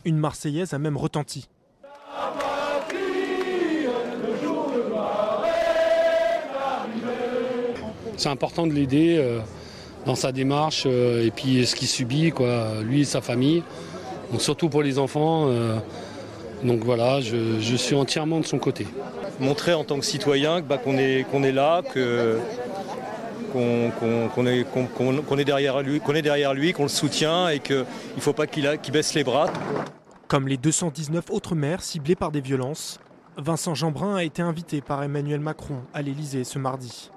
Une 0.05 0.17
Marseillaise 0.17 0.73
a 0.73 0.79
même 0.79 0.97
retenti. 0.97 1.47
C'est 8.17 8.29
important 8.29 8.67
de 8.67 8.73
l'aider 8.73 9.17
euh, 9.17 9.39
dans 10.05 10.15
sa 10.15 10.31
démarche 10.31 10.83
euh, 10.85 11.25
et 11.25 11.31
puis 11.31 11.65
ce 11.65 11.75
qu'il 11.75 11.87
subit, 11.87 12.31
quoi, 12.31 12.81
lui 12.83 13.01
et 13.01 13.05
sa 13.05 13.21
famille. 13.21 13.63
Donc, 14.31 14.41
surtout 14.41 14.69
pour 14.69 14.83
les 14.83 14.99
enfants. 14.99 15.47
euh, 15.47 15.77
donc 16.63 16.83
voilà, 16.83 17.21
je, 17.21 17.59
je 17.59 17.75
suis 17.75 17.95
entièrement 17.95 18.39
de 18.39 18.45
son 18.45 18.59
côté. 18.59 18.85
montrer 19.39 19.73
en 19.73 19.83
tant 19.83 19.97
que 19.97 20.05
citoyen 20.05 20.61
bah, 20.61 20.77
qu'on 20.77 20.97
est, 20.97 21.25
qu'on 21.31 21.41
est 21.41 21.51
là, 21.51 21.81
que, 21.81 22.37
qu'on, 23.51 24.45
est, 24.47 25.39
est 25.39 25.45
derrière 25.45 25.81
lui, 25.81 25.99
qu'on 25.99 26.15
est 26.15 26.21
derrière 26.21 26.53
lui, 26.53 26.73
qu'on 26.73 26.83
le 26.83 26.89
soutient 26.89 27.49
et 27.49 27.59
qu'il 27.59 27.85
ne 28.15 28.21
faut 28.21 28.33
pas 28.33 28.47
qu'il, 28.47 28.67
baisse 28.91 29.13
les 29.13 29.23
bras. 29.23 29.51
Comme 30.27 30.47
les 30.47 30.57
219 30.57 31.29
autres 31.29 31.55
maires 31.55 31.81
ciblés 31.81 32.15
par 32.15 32.31
des 32.31 32.41
violences, 32.41 32.99
Vincent 33.37 33.75
Jeanbrun 33.75 34.15
a 34.15 34.23
été 34.23 34.41
invité 34.41 34.81
par 34.81 35.03
Emmanuel 35.03 35.39
Macron 35.39 35.77
à 35.93 36.01
l'Élysée 36.01 36.43
ce 36.43 36.59
mardi. 36.59 37.11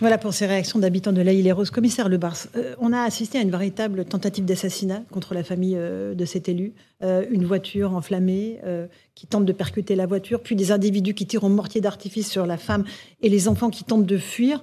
Voilà 0.00 0.16
pour 0.16 0.32
ces 0.32 0.46
réactions 0.46 0.78
d'habitants 0.78 1.12
de 1.12 1.20
l'île 1.20 1.46
et 1.46 1.52
Rose. 1.52 1.68
Commissaire 1.68 2.08
Lebars, 2.08 2.46
euh, 2.56 2.74
on 2.80 2.94
a 2.94 3.02
assisté 3.02 3.36
à 3.36 3.42
une 3.42 3.50
véritable 3.50 4.06
tentative 4.06 4.46
d'assassinat 4.46 5.02
contre 5.10 5.34
la 5.34 5.44
famille 5.44 5.76
euh, 5.76 6.14
de 6.14 6.24
cet 6.24 6.48
élu. 6.48 6.72
Euh, 7.02 7.26
une 7.30 7.44
voiture 7.44 7.94
enflammée 7.94 8.60
qui 9.14 9.26
tente 9.26 9.44
de 9.44 9.52
percuter 9.52 9.96
la 9.96 10.06
voiture, 10.06 10.40
puis 10.40 10.56
des 10.56 10.72
individus 10.72 11.12
qui 11.12 11.26
tirent 11.26 11.44
au 11.44 11.50
mortier 11.50 11.82
d'artifice 11.82 12.30
sur 12.30 12.46
la 12.46 12.56
femme 12.56 12.84
et 13.20 13.28
les 13.28 13.46
enfants 13.46 13.68
qui 13.68 13.84
tentent 13.84 14.06
de 14.06 14.16
fuir. 14.16 14.62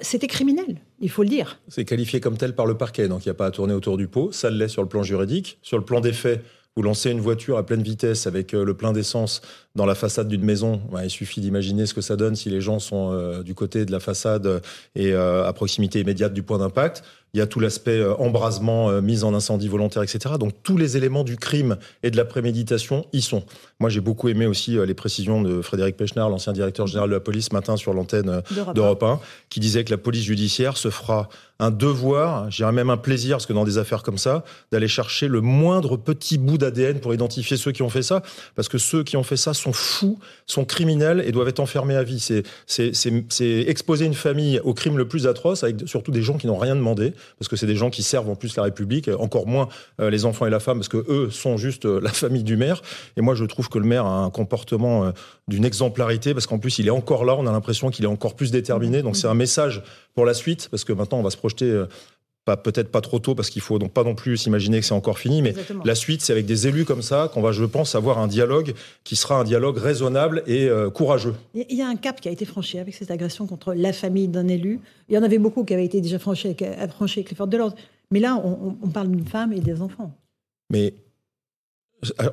C'était 0.00 0.26
criminel, 0.26 0.80
il 1.00 1.08
faut 1.08 1.22
le 1.22 1.28
dire. 1.28 1.60
C'est 1.68 1.84
qualifié 1.84 2.20
comme 2.20 2.36
tel 2.36 2.54
par 2.54 2.66
le 2.66 2.76
parquet, 2.76 3.06
donc 3.06 3.24
il 3.24 3.28
n'y 3.28 3.32
a 3.32 3.34
pas 3.34 3.46
à 3.46 3.50
tourner 3.50 3.74
autour 3.74 3.96
du 3.96 4.08
pot. 4.08 4.32
Ça 4.32 4.50
l'est 4.50 4.68
sur 4.68 4.82
le 4.82 4.88
plan 4.88 5.02
juridique. 5.02 5.58
Sur 5.62 5.78
le 5.78 5.84
plan 5.84 6.00
des 6.00 6.12
faits, 6.12 6.44
vous 6.78 6.82
lancez 6.82 7.10
une 7.10 7.20
voiture 7.20 7.58
à 7.58 7.66
pleine 7.66 7.82
vitesse 7.82 8.28
avec 8.28 8.54
euh, 8.54 8.64
le 8.64 8.72
plein 8.72 8.92
d'essence 8.92 9.40
dans 9.74 9.86
la 9.86 9.94
façade 9.94 10.28
d'une 10.28 10.44
maison, 10.44 10.80
il 11.02 11.10
suffit 11.10 11.40
d'imaginer 11.40 11.86
ce 11.86 11.94
que 11.94 12.00
ça 12.00 12.16
donne 12.16 12.34
si 12.34 12.50
les 12.50 12.60
gens 12.60 12.78
sont 12.78 13.12
euh, 13.12 13.42
du 13.42 13.54
côté 13.54 13.84
de 13.84 13.92
la 13.92 14.00
façade 14.00 14.62
et 14.96 15.12
euh, 15.12 15.46
à 15.46 15.52
proximité 15.52 16.00
immédiate 16.00 16.32
du 16.32 16.42
point 16.42 16.58
d'impact. 16.58 17.04
Il 17.34 17.38
y 17.38 17.42
a 17.42 17.46
tout 17.46 17.60
l'aspect 17.60 18.02
embrasement, 18.18 19.02
mise 19.02 19.22
en 19.22 19.34
incendie 19.34 19.68
volontaire, 19.68 20.02
etc. 20.02 20.36
Donc 20.40 20.54
tous 20.62 20.78
les 20.78 20.96
éléments 20.96 21.24
du 21.24 21.36
crime 21.36 21.76
et 22.02 22.10
de 22.10 22.16
la 22.16 22.24
préméditation 22.24 23.04
y 23.12 23.20
sont. 23.20 23.44
Moi, 23.80 23.90
j'ai 23.90 24.00
beaucoup 24.00 24.30
aimé 24.30 24.46
aussi 24.46 24.78
les 24.78 24.94
précisions 24.94 25.42
de 25.42 25.60
Frédéric 25.60 25.98
Pechnard, 25.98 26.30
l'ancien 26.30 26.54
directeur 26.54 26.86
général 26.86 27.10
de 27.10 27.14
la 27.14 27.20
police, 27.20 27.48
ce 27.50 27.54
matin 27.54 27.76
sur 27.76 27.92
l'antenne 27.92 28.40
d'Europe 28.74 29.02
1, 29.02 29.20
qui 29.50 29.60
disait 29.60 29.84
que 29.84 29.90
la 29.90 29.98
police 29.98 30.24
judiciaire 30.24 30.78
se 30.78 30.88
fera 30.88 31.28
un 31.60 31.70
devoir, 31.70 32.50
j'irais 32.50 32.72
même 32.72 32.90
un 32.90 32.96
plaisir, 32.96 33.36
parce 33.36 33.46
que 33.46 33.52
dans 33.52 33.64
des 33.64 33.78
affaires 33.78 34.02
comme 34.02 34.18
ça, 34.18 34.44
d'aller 34.70 34.86
chercher 34.86 35.26
le 35.26 35.40
moindre 35.40 35.96
petit 35.96 36.38
bout 36.38 36.56
d'ADN 36.56 37.00
pour 37.00 37.12
identifier 37.12 37.56
ceux 37.56 37.72
qui 37.72 37.82
ont 37.82 37.88
fait 37.88 38.02
ça, 38.02 38.22
parce 38.54 38.68
que 38.68 38.78
ceux 38.78 39.02
qui 39.02 39.16
ont 39.16 39.24
fait 39.24 39.36
ça 39.36 39.54
sont 39.58 39.72
fous, 39.72 40.18
sont 40.46 40.64
criminels 40.64 41.22
et 41.26 41.32
doivent 41.32 41.48
être 41.48 41.60
enfermés 41.60 41.94
à 41.94 42.02
vie. 42.02 42.20
C'est, 42.20 42.42
c'est, 42.66 42.92
c'est, 42.94 43.64
exposer 43.68 44.06
une 44.06 44.14
famille 44.14 44.60
au 44.64 44.74
crime 44.74 44.96
le 44.96 45.06
plus 45.06 45.26
atroce, 45.26 45.62
avec 45.64 45.86
surtout 45.86 46.10
des 46.10 46.22
gens 46.22 46.38
qui 46.38 46.46
n'ont 46.46 46.58
rien 46.58 46.76
demandé, 46.76 47.12
parce 47.38 47.48
que 47.48 47.56
c'est 47.56 47.66
des 47.66 47.76
gens 47.76 47.90
qui 47.90 48.02
servent 48.02 48.30
en 48.30 48.34
plus 48.34 48.56
la 48.56 48.62
République, 48.64 49.10
encore 49.18 49.46
moins 49.46 49.68
euh, 50.00 50.10
les 50.10 50.24
enfants 50.24 50.46
et 50.46 50.50
la 50.50 50.60
femme, 50.60 50.78
parce 50.78 50.88
que 50.88 51.04
eux 51.08 51.30
sont 51.30 51.56
juste 51.56 51.84
euh, 51.84 52.00
la 52.02 52.10
famille 52.10 52.44
du 52.44 52.56
maire. 52.56 52.82
Et 53.16 53.20
moi, 53.20 53.34
je 53.34 53.44
trouve 53.44 53.68
que 53.68 53.78
le 53.78 53.86
maire 53.86 54.06
a 54.06 54.24
un 54.24 54.30
comportement 54.30 55.04
euh, 55.04 55.10
d'une 55.48 55.64
exemplarité, 55.64 56.34
parce 56.34 56.46
qu'en 56.46 56.58
plus, 56.58 56.78
il 56.78 56.86
est 56.86 56.90
encore 56.90 57.24
là, 57.24 57.36
on 57.38 57.46
a 57.46 57.52
l'impression 57.52 57.90
qu'il 57.90 58.04
est 58.04 58.08
encore 58.08 58.34
plus 58.34 58.50
déterminé. 58.50 59.02
Donc 59.02 59.16
c'est 59.16 59.28
un 59.28 59.34
message 59.34 59.82
pour 60.14 60.24
la 60.24 60.34
suite, 60.34 60.68
parce 60.70 60.84
que 60.84 60.92
maintenant, 60.92 61.18
on 61.18 61.22
va 61.22 61.30
se 61.30 61.36
projeter 61.36 61.84
pas 62.48 62.56
peut-être 62.56 62.90
pas 62.90 63.02
trop 63.02 63.18
tôt 63.18 63.34
parce 63.34 63.50
qu'il 63.50 63.60
faut 63.60 63.78
donc 63.78 63.92
pas 63.92 64.04
non 64.04 64.14
plus 64.14 64.38
s'imaginer 64.38 64.80
que 64.80 64.86
c'est 64.86 64.94
encore 64.94 65.18
fini, 65.18 65.42
mais 65.42 65.54
la 65.84 65.94
suite 65.94 66.22
c'est 66.22 66.32
avec 66.32 66.46
des 66.46 66.66
élus 66.66 66.86
comme 66.86 67.02
ça 67.02 67.30
qu'on 67.32 67.42
va, 67.42 67.52
je 67.52 67.64
pense, 67.64 67.94
avoir 67.94 68.18
un 68.18 68.26
dialogue 68.26 68.72
qui 69.04 69.16
sera 69.16 69.38
un 69.38 69.44
dialogue 69.44 69.76
raisonnable 69.76 70.42
et 70.46 70.66
euh, 70.66 70.88
courageux. 70.88 71.34
Il 71.54 71.76
y 71.76 71.82
a 71.82 71.88
un 71.88 71.96
cap 71.96 72.20
qui 72.22 72.28
a 72.28 72.32
été 72.32 72.46
franchi 72.46 72.78
avec 72.78 72.94
cette 72.94 73.10
agression 73.10 73.46
contre 73.46 73.74
la 73.74 73.92
famille 73.92 74.28
d'un 74.28 74.48
élu. 74.48 74.80
Il 75.08 75.14
y 75.14 75.18
en 75.18 75.22
avait 75.22 75.38
beaucoup 75.38 75.64
qui 75.64 75.74
avaient 75.74 75.84
été 75.84 76.00
déjà 76.00 76.18
franchis 76.18 76.46
avec, 76.48 76.64
franchis 76.90 77.18
avec 77.18 77.30
les 77.30 77.36
forces 77.36 77.50
de 77.50 77.58
l'ordre, 77.58 77.76
mais 78.10 78.20
là 78.20 78.40
on, 78.42 78.76
on 78.82 78.88
parle 78.88 79.08
d'une 79.08 79.26
femme 79.26 79.52
et 79.52 79.60
des 79.60 79.82
enfants. 79.82 80.14
Mais 80.70 80.86
euh, 80.86 81.07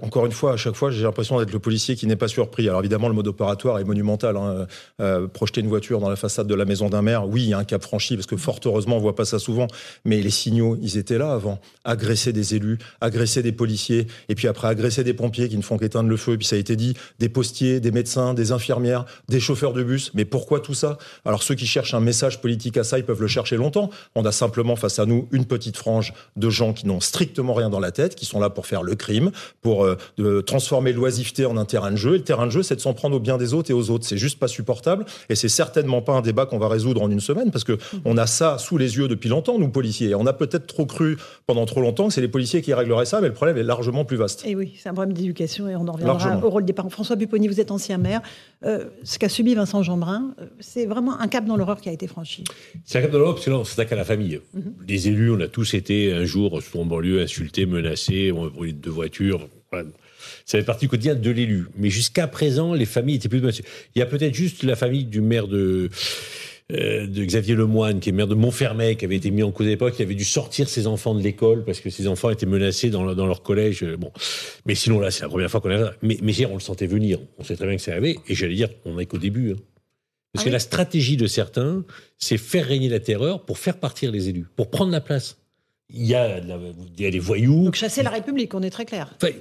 encore 0.02 0.28
une 0.28 0.32
fois, 0.32 0.54
à 0.54 0.58
chaque 0.58 0.76
fois, 0.76 0.92
j'ai 0.92 1.04
l'impression 1.04 1.40
d'être 1.40 1.52
le 1.52 1.60
policier 1.60 1.96
qui 1.96 2.06
n'est 2.06 2.16
pas 2.16 2.28
surpris. 2.28 2.70
Alors 2.70 2.82
évidemment, 2.82 3.08
le 3.08 3.16
mode 3.16 3.28
opératoire 3.28 3.80
est 3.80 3.84
monumental. 3.84 4.38
Hein. 4.38 4.68
Euh, 5.02 5.28
projeter 5.28 5.62
une 5.62 5.68
voiture 5.68 6.00
dans 6.00 6.10
la 6.10 6.16
façade 6.16 6.48
de 6.48 6.54
la 6.54 6.66
maison 6.66 6.88
d'un 6.88 7.02
maire, 7.02 7.28
oui, 7.28 7.44
il 7.44 7.50
y 7.50 7.54
a 7.54 7.58
un 7.58 7.64
cap 7.64 7.82
franchi, 7.82 8.16
parce 8.16 8.28
que 8.28 8.38
fort 8.38 8.60
heureusement, 8.66 8.98
on 8.98 9.00
voit 9.00 9.16
pas 9.16 9.26
ça 9.26 9.40
souvent. 9.40 9.68
Mais 10.04 10.22
les 10.22 10.30
signaux, 10.30 10.78
ils 10.82 10.98
étaient 10.98 11.18
là 11.18 11.34
avant. 11.34 11.60
Agresser 11.84 12.32
des 12.32 12.54
élus, 12.56 12.78
agresser 13.02 13.42
des 13.42 13.52
policiers, 13.52 14.08
et 14.30 14.36
puis 14.36 14.48
après 14.48 14.68
agresser 14.68 15.04
des 15.04 15.14
pompiers 15.14 15.50
qui 15.50 15.58
ne 15.58 15.64
font 15.64 15.78
qu'éteindre 15.78 16.10
le 16.10 16.18
feu. 16.18 16.34
Et 16.34 16.38
puis 16.38 16.48
ça 16.48 16.56
a 16.56 16.60
été 16.60 16.76
dit, 16.76 16.94
des 17.20 17.30
postiers, 17.30 17.80
des 17.80 17.92
médecins, 17.92 18.34
des 18.34 18.52
infirmières, 18.52 19.06
des 19.30 19.40
chauffeurs 19.40 19.74
de 19.74 19.84
bus. 19.84 20.12
Mais 20.14 20.26
pourquoi 20.26 20.60
tout 20.60 20.76
ça? 20.76 20.98
Alors 21.26 21.42
ceux 21.42 21.56
qui 21.56 21.66
cherchent 21.66 21.96
un 21.96 22.00
message 22.00 22.40
politique 22.40 22.78
à 22.78 22.84
ça, 22.84 23.00
ils 23.00 23.06
peuvent 23.06 23.22
le 23.22 23.28
chercher 23.28 23.58
longtemps. 23.58 23.90
On 24.14 24.26
a 24.26 24.32
simplement 24.32 24.76
face 24.76 25.00
à 25.00 25.06
nous 25.06 25.28
une 25.32 25.46
petite 25.46 25.78
frange 25.78 26.14
de 26.36 26.50
gens 26.50 26.74
qui 26.74 26.86
n'ont 26.86 27.00
strictement 27.00 27.54
rien 27.54 27.70
dans 27.70 27.80
la 27.80 27.92
tête, 27.92 28.16
qui 28.16 28.26
sont 28.26 28.40
là 28.40 28.50
pour 28.50 28.68
faire 28.68 28.84
le 28.84 28.96
crime, 28.96 29.32
pour 29.66 29.84
euh, 29.84 29.98
de 30.20 30.42
transformer 30.42 30.94
l'oisiveté 30.94 31.48
en 31.48 31.58
un 31.58 31.66
terrain 31.66 31.90
de 31.90 31.96
jeu. 31.96 32.14
Et 32.14 32.18
le 32.20 32.24
terrain 32.24 32.46
de 32.46 32.52
jeu, 32.52 32.62
c'est 32.62 32.76
de 32.76 32.82
s'en 32.82 32.94
prendre 32.94 33.16
au 33.16 33.20
bien 33.20 33.40
des 33.40 33.56
autres 33.56 33.72
et 33.72 33.74
aux 33.74 33.90
autres. 33.90 34.06
C'est 34.06 34.16
juste 34.16 34.38
pas 34.38 34.48
supportable. 34.48 35.06
Et 35.28 35.34
c'est 35.34 35.50
certainement 35.50 36.04
pas 36.04 36.14
un 36.14 36.22
débat 36.22 36.46
qu'on 36.46 36.60
va 36.60 36.68
résoudre 36.68 37.02
en 37.02 37.10
une 37.10 37.20
semaine 37.20 37.50
parce 37.50 37.64
que 37.64 37.72
mmh. 37.72 37.98
on 38.06 38.16
a 38.16 38.28
ça 38.28 38.60
sous 38.60 38.78
les 38.78 38.98
yeux 38.98 39.08
depuis 39.08 39.28
longtemps, 39.28 39.58
nous, 39.58 39.70
policiers. 39.70 40.10
Et 40.10 40.16
on 40.16 40.28
a 40.28 40.34
peut-être 40.34 40.68
trop 40.68 40.86
cru 40.86 41.18
pendant 41.48 41.66
trop 41.66 41.82
longtemps 41.82 42.10
que 42.10 42.14
c'est 42.14 42.22
les 42.22 42.28
policiers 42.28 42.62
qui 42.62 42.76
régleraient 42.76 43.08
ça, 43.08 43.22
mais 43.22 43.28
le 43.28 43.34
problème 43.34 43.58
est 43.58 43.64
largement 43.64 44.06
plus 44.06 44.18
vaste. 44.18 44.46
Et 44.46 44.56
oui, 44.56 44.76
c'est 44.78 44.88
un 44.88 44.94
problème 44.94 45.14
d'éducation 45.14 45.68
et 45.68 45.76
on 45.76 45.88
en 45.88 45.94
reviendra 45.94 46.38
au 46.44 46.50
rôle 46.52 46.66
des 46.66 46.74
parents. 46.74 46.90
François 46.92 47.18
Pupponi, 47.18 47.48
vous 47.48 47.60
êtes 47.60 47.72
ancien 47.72 47.98
maire. 47.98 48.22
Euh, 48.66 48.86
ce 49.04 49.18
qu'a 49.18 49.30
subi 49.30 49.56
Vincent 49.56 49.82
Jeanbrun, 49.82 50.36
euh, 50.40 50.46
c'est 50.60 50.86
vraiment 50.86 51.20
un 51.20 51.28
cap 51.28 51.44
dans 51.46 51.58
l'horreur 51.58 51.82
qui 51.82 51.90
a 51.90 51.92
été 51.92 52.06
franchi. 52.06 52.44
C'est 52.84 53.00
un 53.00 53.02
cap 53.02 53.10
dans 53.10 53.18
l'horreur 53.18 53.34
parce 53.34 53.46
que 53.46 53.50
là, 53.50 53.58
on 53.58 53.64
s'attaque 53.64 53.94
à 53.94 53.96
la 53.96 54.06
famille. 54.06 54.42
Mmh. 54.54 54.60
Les 54.88 55.08
élus, 55.08 55.32
on 55.32 55.40
a 55.40 55.48
tous 55.48 55.74
été 55.74 56.14
un 56.14 56.26
jour, 56.26 56.62
surtout 56.62 56.82
en 56.82 56.86
banlieue, 56.86 57.24
insultés, 57.24 57.66
menacés, 57.66 58.32
on 58.32 58.46
a 58.46 58.50
brûlé 58.50 58.74
deux 58.74 58.92
voitures. 58.92 59.40
Ça 60.46 60.58
fait 60.58 60.64
partie 60.64 60.86
du 60.86 60.90
quotidien 60.90 61.16
de 61.16 61.32
l'élu. 61.32 61.68
Mais 61.78 61.90
jusqu'à 61.90 62.28
présent, 62.28 62.74
les 62.74 62.86
familles 62.86 63.16
étaient 63.16 63.30
plus. 63.30 63.42
Il 63.96 64.00
y 64.00 64.02
a 64.02 64.06
peut-être 64.06 64.34
juste 64.34 64.64
la 64.64 64.76
famille 64.76 65.06
du 65.06 65.22
maire 65.22 65.48
de. 65.48 65.90
Euh, 66.72 67.06
de 67.06 67.24
Xavier 67.24 67.54
Lemoine, 67.54 68.00
qui 68.00 68.10
est 68.10 68.12
maire 68.12 68.28
de 68.28 68.34
Montfermeil, 68.34 68.98
qui 68.98 69.06
avait 69.06 69.18
été 69.18 69.30
mis 69.30 69.44
en 69.44 69.52
cause 69.52 69.68
à 69.68 69.70
l'époque, 69.70 69.94
qui 69.94 70.02
avait 70.02 70.16
dû 70.16 70.26
sortir 70.26 70.68
ses 70.68 70.88
enfants 70.88 71.14
de 71.14 71.22
l'école 71.22 71.64
parce 71.64 71.80
que 71.80 71.92
ses 71.92 72.08
enfants 72.08 72.32
étaient 72.32 72.48
menacés 72.48 72.90
dans, 72.90 73.14
dans 73.14 73.28
leur 73.28 73.44
collège. 73.44 73.86
Bon, 74.00 74.12
mais 74.66 74.74
sinon 74.74 75.00
là, 75.00 75.12
c'est 75.12 75.22
la 75.22 75.30
première 75.30 75.52
fois 75.52 75.62
qu'on 75.62 75.70
a. 75.70 75.92
Mais, 76.02 76.18
mais 76.24 76.46
on 76.48 76.56
le 76.56 76.60
sentait 76.60 76.88
venir. 76.88 77.20
On 77.38 77.44
sait 77.44 77.56
très 77.56 77.68
bien 77.68 77.76
que 77.76 77.84
ça 77.84 77.94
avait. 77.94 78.18
Et 78.28 78.34
j'allais 78.34 78.56
dire, 78.56 78.70
on 78.84 78.96
n'est 78.96 79.06
qu'au 79.06 79.20
début. 79.20 79.52
Hein. 79.52 79.58
Parce 80.34 80.44
ah 80.44 80.50
que 80.50 80.54
la 80.54 80.60
stratégie 80.60 81.18
de 81.18 81.28
certains, 81.28 81.86
c'est 82.18 82.38
faire 82.38 82.66
régner 82.66 82.90
la 82.90 83.00
terreur 83.00 83.46
pour 83.46 83.60
faire 83.60 83.78
partir 83.80 84.12
les 84.12 84.28
élus, 84.28 84.48
pour 84.56 84.72
prendre 84.72 84.92
la 84.92 85.02
place. 85.02 85.38
Il 85.94 86.06
y, 86.06 86.16
a, 86.16 86.40
il 86.40 87.04
y 87.04 87.06
a 87.06 87.12
des 87.12 87.20
voyous. 87.20 87.64
Donc 87.66 87.76
chasser 87.76 88.02
la 88.02 88.10
République, 88.10 88.54
on 88.56 88.64
est 88.64 88.72
très 88.72 88.86
clair. 88.86 89.14
Enfin, 89.16 89.34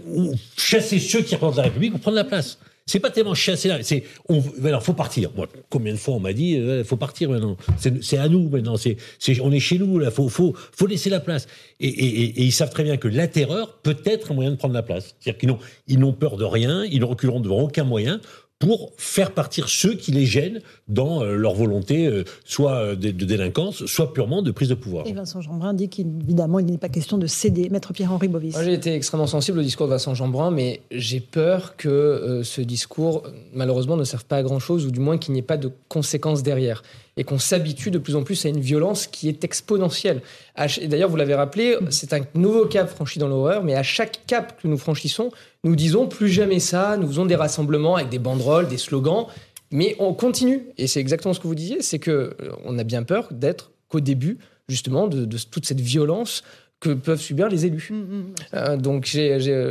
chasser 0.58 0.98
ceux 0.98 1.22
qui 1.22 1.34
représentent 1.34 1.56
la 1.56 1.62
République 1.64 1.92
pour 1.92 2.00
prendre 2.00 2.16
la 2.16 2.24
place. 2.24 2.58
C'est 2.86 3.00
pas 3.00 3.10
tellement 3.10 3.34
chasser 3.34 3.68
la. 3.68 3.82
C'est. 3.82 4.04
On, 4.28 4.42
alors, 4.62 4.82
faut 4.82 4.92
partir. 4.92 5.30
Moi, 5.34 5.48
combien 5.70 5.94
de 5.94 5.98
fois 5.98 6.14
on 6.14 6.20
m'a 6.20 6.34
dit, 6.34 6.50
il 6.50 6.60
euh, 6.60 6.84
faut 6.84 6.98
partir 6.98 7.30
maintenant. 7.30 7.56
C'est 7.78 8.18
à 8.18 8.28
nous 8.28 8.50
maintenant. 8.50 8.76
C'est, 8.76 8.98
on 9.40 9.50
est 9.52 9.58
chez 9.58 9.78
nous 9.78 9.98
là. 9.98 10.10
Faut, 10.10 10.28
faut, 10.28 10.54
faut 10.54 10.86
laisser 10.86 11.08
la 11.08 11.20
place. 11.20 11.46
Et, 11.80 11.88
et, 11.88 12.24
et, 12.24 12.42
ils 12.42 12.52
savent 12.52 12.68
très 12.68 12.82
bien 12.82 12.98
que 12.98 13.08
la 13.08 13.26
terreur 13.26 13.78
peut 13.78 13.96
être 14.04 14.32
un 14.32 14.34
moyen 14.34 14.50
de 14.50 14.56
prendre 14.56 14.74
la 14.74 14.82
place. 14.82 15.14
C'est-à-dire 15.18 15.38
qu'ils 15.38 15.48
n'ont, 15.48 15.58
ils 15.88 15.98
n'ont 15.98 16.12
peur 16.12 16.36
de 16.36 16.44
rien. 16.44 16.84
Ils 16.84 17.00
ne 17.00 17.06
reculeront 17.06 17.40
devant 17.40 17.62
aucun 17.62 17.84
moyen 17.84 18.20
pour 18.64 18.92
faire 18.96 19.32
partir 19.32 19.68
ceux 19.68 19.94
qui 19.94 20.10
les 20.10 20.24
gênent 20.24 20.60
dans 20.88 21.22
euh, 21.22 21.36
leur 21.36 21.54
volonté, 21.54 22.06
euh, 22.06 22.24
soit 22.46 22.76
euh, 22.76 22.96
de, 22.96 23.10
délinquance, 23.10 23.84
soit 23.84 24.12
purement 24.14 24.40
de 24.40 24.50
prise 24.50 24.70
de 24.70 24.74
pouvoir. 24.74 25.06
Et 25.06 25.12
Vincent 25.12 25.42
Jeanbrun 25.42 25.74
dit 25.74 25.90
qu'évidemment, 25.90 26.58
il 26.58 26.66
n'est 26.66 26.78
pas 26.78 26.88
question 26.88 27.18
de 27.18 27.26
céder. 27.26 27.68
Maître 27.68 27.92
Pierre-Henri 27.92 28.28
Bovis. 28.28 28.56
J'ai 28.64 28.72
été 28.72 28.94
extrêmement 28.94 29.26
sensible 29.26 29.58
au 29.58 29.62
discours 29.62 29.86
de 29.86 29.92
Vincent 29.92 30.14
Jeanbrun, 30.14 30.50
mais 30.50 30.80
j'ai 30.90 31.20
peur 31.20 31.76
que 31.76 32.40
ce 32.42 32.62
discours, 32.62 33.24
malheureusement, 33.52 33.96
ne 33.96 34.04
serve 34.04 34.24
pas 34.24 34.36
à 34.36 34.42
grand-chose, 34.42 34.86
ou 34.86 34.90
du 34.90 35.00
moins 35.00 35.18
qu'il 35.18 35.34
n'y 35.34 35.40
ait 35.40 35.42
pas 35.42 35.58
de 35.58 35.70
conséquences 35.88 36.42
derrière 36.42 36.82
et 37.16 37.24
qu'on 37.24 37.38
s'habitue 37.38 37.90
de 37.90 37.98
plus 37.98 38.16
en 38.16 38.22
plus 38.22 38.44
à 38.44 38.48
une 38.48 38.60
violence 38.60 39.06
qui 39.06 39.28
est 39.28 39.44
exponentielle. 39.44 40.20
D'ailleurs, 40.56 41.08
vous 41.08 41.16
l'avez 41.16 41.34
rappelé, 41.34 41.76
c'est 41.90 42.12
un 42.12 42.20
nouveau 42.34 42.66
cap 42.66 42.88
franchi 42.88 43.18
dans 43.18 43.28
l'horreur, 43.28 43.62
mais 43.62 43.74
à 43.74 43.82
chaque 43.82 44.20
cap 44.26 44.60
que 44.60 44.66
nous 44.66 44.78
franchissons, 44.78 45.30
nous 45.62 45.76
disons 45.76 46.08
plus 46.08 46.28
jamais 46.28 46.58
ça, 46.58 46.96
nous 46.96 47.06
faisons 47.06 47.26
des 47.26 47.36
rassemblements 47.36 47.96
avec 47.96 48.08
des 48.08 48.18
banderoles, 48.18 48.68
des 48.68 48.78
slogans, 48.78 49.26
mais 49.70 49.96
on 49.98 50.14
continue. 50.14 50.66
Et 50.78 50.86
c'est 50.86 51.00
exactement 51.00 51.34
ce 51.34 51.40
que 51.40 51.46
vous 51.46 51.54
disiez, 51.54 51.82
c'est 51.82 51.98
que 51.98 52.10
euh, 52.10 52.52
on 52.64 52.78
a 52.78 52.84
bien 52.84 53.02
peur 53.02 53.28
d'être 53.32 53.72
qu'au 53.88 54.00
début, 54.00 54.38
justement, 54.68 55.08
de, 55.08 55.24
toute 55.50 55.66
cette 55.66 55.80
violence 55.80 56.42
que 56.80 56.90
peuvent 56.90 57.20
subir 57.20 57.48
les 57.48 57.66
élus. 57.66 57.88
Mmh, 57.90 57.96
mmh. 57.96 58.34
Euh, 58.54 58.76
donc, 58.76 59.10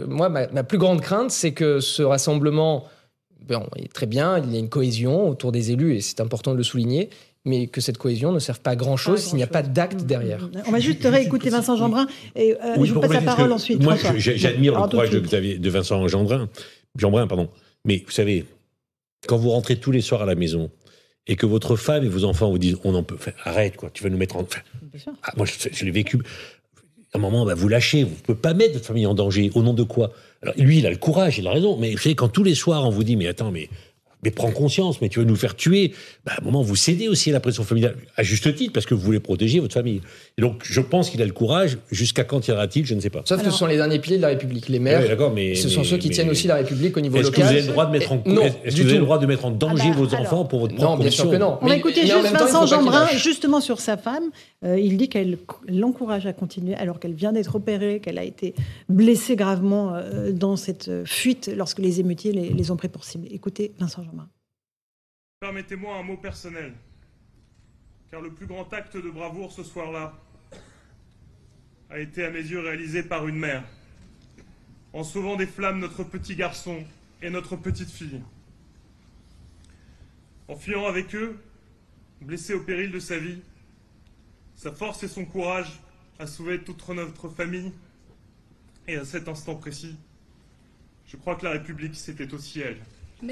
moi, 0.07 0.29
ma, 0.29 0.63
plus 0.63 0.77
grande 0.77 1.01
crainte, 1.01 1.31
c'est 1.31 1.51
que 1.51 1.79
ce 1.79 2.01
rassemblement, 2.03 2.85
bon, 3.47 3.67
est 3.75 3.91
très 3.91 4.05
bien, 4.05 4.39
il 4.39 4.51
y 4.51 4.55
a 4.55 4.59
une 4.59 4.69
cohésion 4.69 5.29
autour 5.29 5.51
des 5.51 5.71
élus, 5.71 5.95
et 5.95 6.01
c'est 6.01 6.21
important 6.21 6.53
de 6.53 6.57
le 6.57 6.63
souligner, 6.63 7.09
mais 7.45 7.67
que 7.67 7.81
cette 7.81 7.97
cohésion 7.97 8.31
ne 8.31 8.39
serve 8.39 8.61
pas 8.61 8.71
à 8.71 8.75
grand-chose 8.75 9.21
s'il 9.21 9.35
n'y 9.35 9.43
a 9.43 9.47
pas 9.47 9.63
d'acte 9.63 10.03
derrière. 10.03 10.49
On 10.67 10.71
va 10.71 10.79
juste 10.79 11.03
réécouter 11.03 11.49
Vincent 11.49 11.75
Jeanbrun 11.75 12.07
et 12.35 12.53
euh, 12.53 12.83
je 12.83 12.93
vous 12.93 13.01
passe 13.01 13.11
la 13.11 13.21
parole 13.21 13.51
ensuite. 13.51 13.83
Moi, 13.83 13.95
j'admire 14.17 14.79
le 14.79 14.87
courage 14.87 15.09
de, 15.09 15.57
de, 15.57 15.69
Vincent 15.69 16.07
Jeanbrun, 16.07 16.49
Jeanbrun, 16.95 17.27
pardon. 17.27 17.49
Mais 17.85 18.03
vous 18.05 18.11
savez, 18.11 18.45
quand 19.27 19.37
vous 19.37 19.49
rentrez 19.49 19.75
tous 19.75 19.91
les 19.91 20.01
soirs 20.01 20.21
à 20.21 20.25
la 20.25 20.35
maison 20.35 20.71
et 21.27 21.35
que 21.35 21.45
votre 21.45 21.75
femme 21.75 22.03
et 22.03 22.09
vos 22.09 22.23
enfants 22.23 22.49
vous 22.49 22.57
disent 22.57 22.77
on 22.83 22.95
en 22.95 23.03
peut, 23.03 23.17
arrête 23.43 23.75
quoi, 23.75 23.89
tu 23.93 24.03
vas 24.03 24.09
nous 24.09 24.17
mettre 24.17 24.37
en. 24.37 24.47
Ah, 25.23 25.33
moi, 25.35 25.45
je, 25.45 25.85
l'ai 25.85 25.91
vécu. 25.91 26.19
À 27.13 27.17
un 27.17 27.21
moment, 27.21 27.45
bah, 27.45 27.55
vous 27.55 27.67
lâchez, 27.67 28.03
vous 28.03 28.11
ne 28.11 28.15
pouvez 28.15 28.37
pas 28.37 28.53
mettre 28.53 28.73
votre 28.73 28.85
famille 28.85 29.05
en 29.05 29.13
danger. 29.13 29.51
Au 29.53 29.61
nom 29.61 29.73
de 29.73 29.83
quoi? 29.83 30.11
Alors, 30.41 30.55
lui, 30.57 30.79
il 30.79 30.85
a 30.87 30.89
le 30.89 30.97
courage, 30.97 31.37
il 31.37 31.47
a 31.47 31.51
raison. 31.51 31.77
Mais 31.77 31.91
vous 31.91 31.97
savez, 31.97 32.15
quand 32.15 32.29
tous 32.29 32.43
les 32.43 32.55
soirs 32.55 32.85
on 32.85 32.89
vous 32.89 33.03
dit 33.03 33.15
mais 33.15 33.27
attends, 33.27 33.51
mais 33.51 33.69
mais 34.23 34.31
prends 34.31 34.51
conscience, 34.51 35.01
mais 35.01 35.09
tu 35.09 35.19
veux 35.19 35.25
nous 35.25 35.35
faire 35.35 35.55
tuer. 35.55 35.93
Bah, 36.25 36.33
à 36.37 36.41
un 36.41 36.45
moment, 36.45 36.61
vous 36.61 36.75
cédez 36.75 37.07
aussi 37.07 37.29
à 37.29 37.33
la 37.33 37.39
pression 37.39 37.63
familiale, 37.63 37.95
à 38.15 38.23
juste 38.23 38.53
titre, 38.55 38.73
parce 38.73 38.85
que 38.85 38.93
vous 38.93 39.01
voulez 39.01 39.19
protéger 39.19 39.59
votre 39.59 39.73
famille. 39.73 40.01
Et 40.37 40.41
donc, 40.41 40.61
je 40.63 40.81
pense 40.81 41.09
qu'il 41.09 41.21
a 41.21 41.25
le 41.25 41.31
courage. 41.33 41.77
Jusqu'à 41.91 42.23
quand 42.23 42.47
ira-t-il 42.47 42.85
Je 42.85 42.95
ne 42.95 42.99
sais 42.99 43.09
pas. 43.09 43.21
Sauf 43.25 43.39
que 43.43 43.49
ce 43.51 43.57
sont 43.57 43.67
les 43.67 43.75
derniers 43.77 43.99
piliers 43.99 44.17
de 44.17 44.21
la 44.21 44.29
République, 44.29 44.69
les 44.69 44.79
maires. 44.79 45.01
Oui, 45.19 45.25
mais 45.35 45.55
ce 45.55 45.69
sont 45.69 45.81
mais- 45.81 45.85
ceux 45.87 45.97
qui 45.97 46.07
mais- 46.09 46.13
tiennent 46.15 46.29
aussi 46.29 46.47
la 46.47 46.55
République 46.55 46.95
au 46.97 47.01
niveau 47.01 47.17
Est-ce 47.17 47.27
local. 47.27 47.41
que 47.43 47.47
vous 47.47 47.51
avez 47.53 47.61
le 47.61 47.67
droit 47.67 47.85
de 47.85 47.91
mettre 47.91 48.11
en 48.11 48.23
non, 48.25 48.41
est-ce 48.63 48.75
que 48.75 48.81
vous 48.81 48.87
avez 48.89 48.97
le 48.97 49.03
droit 49.05 49.17
de 49.19 49.25
mettre 49.25 49.45
en 49.45 49.51
danger 49.51 49.83
Ah 49.87 49.89
bah, 49.89 49.95
vos 49.97 50.07
alors- 50.07 50.21
enfants 50.21 50.45
pour 50.45 50.59
votre 50.59 50.75
propre 50.75 50.91
Non, 50.91 50.97
bien 50.97 51.09
sûr 51.11 51.29
que 51.29 51.35
non. 51.35 51.57
On 51.61 51.65
va 51.65 51.71
Mais- 51.73 51.77
écouter 51.79 52.01
juste 52.01 52.31
Vincent 52.31 52.65
Jeanbrun, 52.65 53.07
justement 53.17 53.61
sur 53.61 53.79
sa 53.79 53.97
femme. 53.97 54.23
Euh, 54.65 54.79
il 54.79 54.95
dit 54.97 55.09
qu'elle 55.09 55.37
l'encourage 55.67 56.25
à 56.25 56.31
continuer 56.33 56.73
alors 56.75 56.99
qu'elle 56.99 57.13
vient 57.13 57.33
d'être 57.33 57.55
opérée, 57.55 57.99
qu'elle 57.99 58.17
a 58.17 58.23
été 58.23 58.53
blessée 58.89 59.35
gravement 59.35 59.93
euh, 59.95 60.31
dans 60.31 60.55
cette 60.55 60.87
euh, 60.87 61.03
fuite 61.05 61.51
lorsque 61.55 61.79
les 61.79 61.99
émeutiers 61.99 62.31
les, 62.31 62.49
les 62.49 62.71
ont 62.71 62.77
pris 62.77 62.87
pour 62.87 63.03
cible. 63.03 63.27
Écoutez 63.31 63.71
Vincent 63.79 64.01
Jeanbrun. 64.03 64.12
Permettez-moi 65.43 65.97
un 65.97 66.03
mot 66.03 66.15
personnel, 66.15 66.73
car 68.09 68.21
le 68.21 68.31
plus 68.31 68.45
grand 68.45 68.71
acte 68.71 68.95
de 68.95 69.09
bravoure 69.09 69.51
ce 69.51 69.61
soir-là 69.61 70.17
a 71.89 71.99
été 71.99 72.23
à 72.23 72.29
mes 72.29 72.39
yeux 72.39 72.61
réalisé 72.61 73.03
par 73.03 73.27
une 73.27 73.35
mère, 73.35 73.65
en 74.93 75.03
sauvant 75.03 75.35
des 75.35 75.45
flammes 75.45 75.79
notre 75.79 76.05
petit 76.05 76.37
garçon 76.37 76.85
et 77.21 77.29
notre 77.29 77.57
petite 77.57 77.91
fille. 77.91 78.21
En 80.47 80.55
fuyant 80.55 80.85
avec 80.85 81.13
eux, 81.13 81.37
blessé 82.21 82.53
au 82.53 82.61
péril 82.61 82.91
de 82.91 82.99
sa 82.99 83.17
vie, 83.17 83.41
sa 84.55 84.71
force 84.71 85.03
et 85.03 85.09
son 85.09 85.25
courage 85.25 85.81
a 86.19 86.25
sauvé 86.25 86.63
toute 86.63 86.87
notre 86.87 87.27
famille, 87.27 87.73
et 88.87 88.95
à 88.95 89.03
cet 89.03 89.27
instant 89.27 89.55
précis, 89.55 89.97
je 91.05 91.17
crois 91.17 91.35
que 91.35 91.43
la 91.43 91.51
République, 91.51 91.95
c'était 91.95 92.33
aussi 92.33 92.61
elle. 92.61 92.79
Euh, 93.25 93.29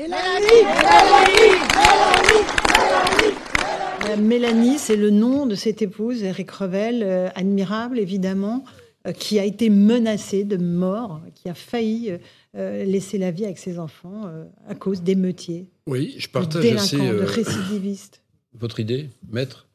Mélanie, 4.17 4.77
c'est 4.77 4.95
le 4.95 5.09
nom 5.09 5.45
de 5.45 5.55
cette 5.55 5.81
épouse, 5.81 6.23
Eric 6.23 6.49
Revel, 6.51 7.01
euh, 7.03 7.27
admirable 7.35 7.99
évidemment, 7.99 8.63
euh, 9.05 9.11
qui 9.11 9.37
a 9.37 9.43
été 9.43 9.69
menacée 9.69 10.45
de 10.45 10.55
mort, 10.55 11.21
qui 11.35 11.49
a 11.49 11.53
failli 11.53 12.13
euh, 12.55 12.85
laisser 12.85 13.17
la 13.17 13.31
vie 13.31 13.43
avec 13.43 13.57
ses 13.57 13.79
enfants 13.79 14.31
à 14.65 14.75
cause 14.75 15.01
d'émeutiers, 15.01 15.67
Oui, 15.87 16.15
je 16.17 16.27
de 16.27 16.31
partage 16.31 16.61
délinquants, 16.61 16.83
assez 16.83 16.97
de 16.97 17.23
récidivistes. 17.23 18.21
votre 18.53 18.79
idée, 18.79 19.09
maître. 19.29 19.67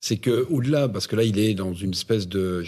C'est 0.00 0.16
que 0.16 0.46
au-delà, 0.48 0.88
parce 0.88 1.06
que 1.06 1.16
là, 1.16 1.24
il 1.24 1.38
est 1.38 1.52
dans 1.52 1.74
une 1.74 1.90
espèce 1.90 2.28
de, 2.28 2.64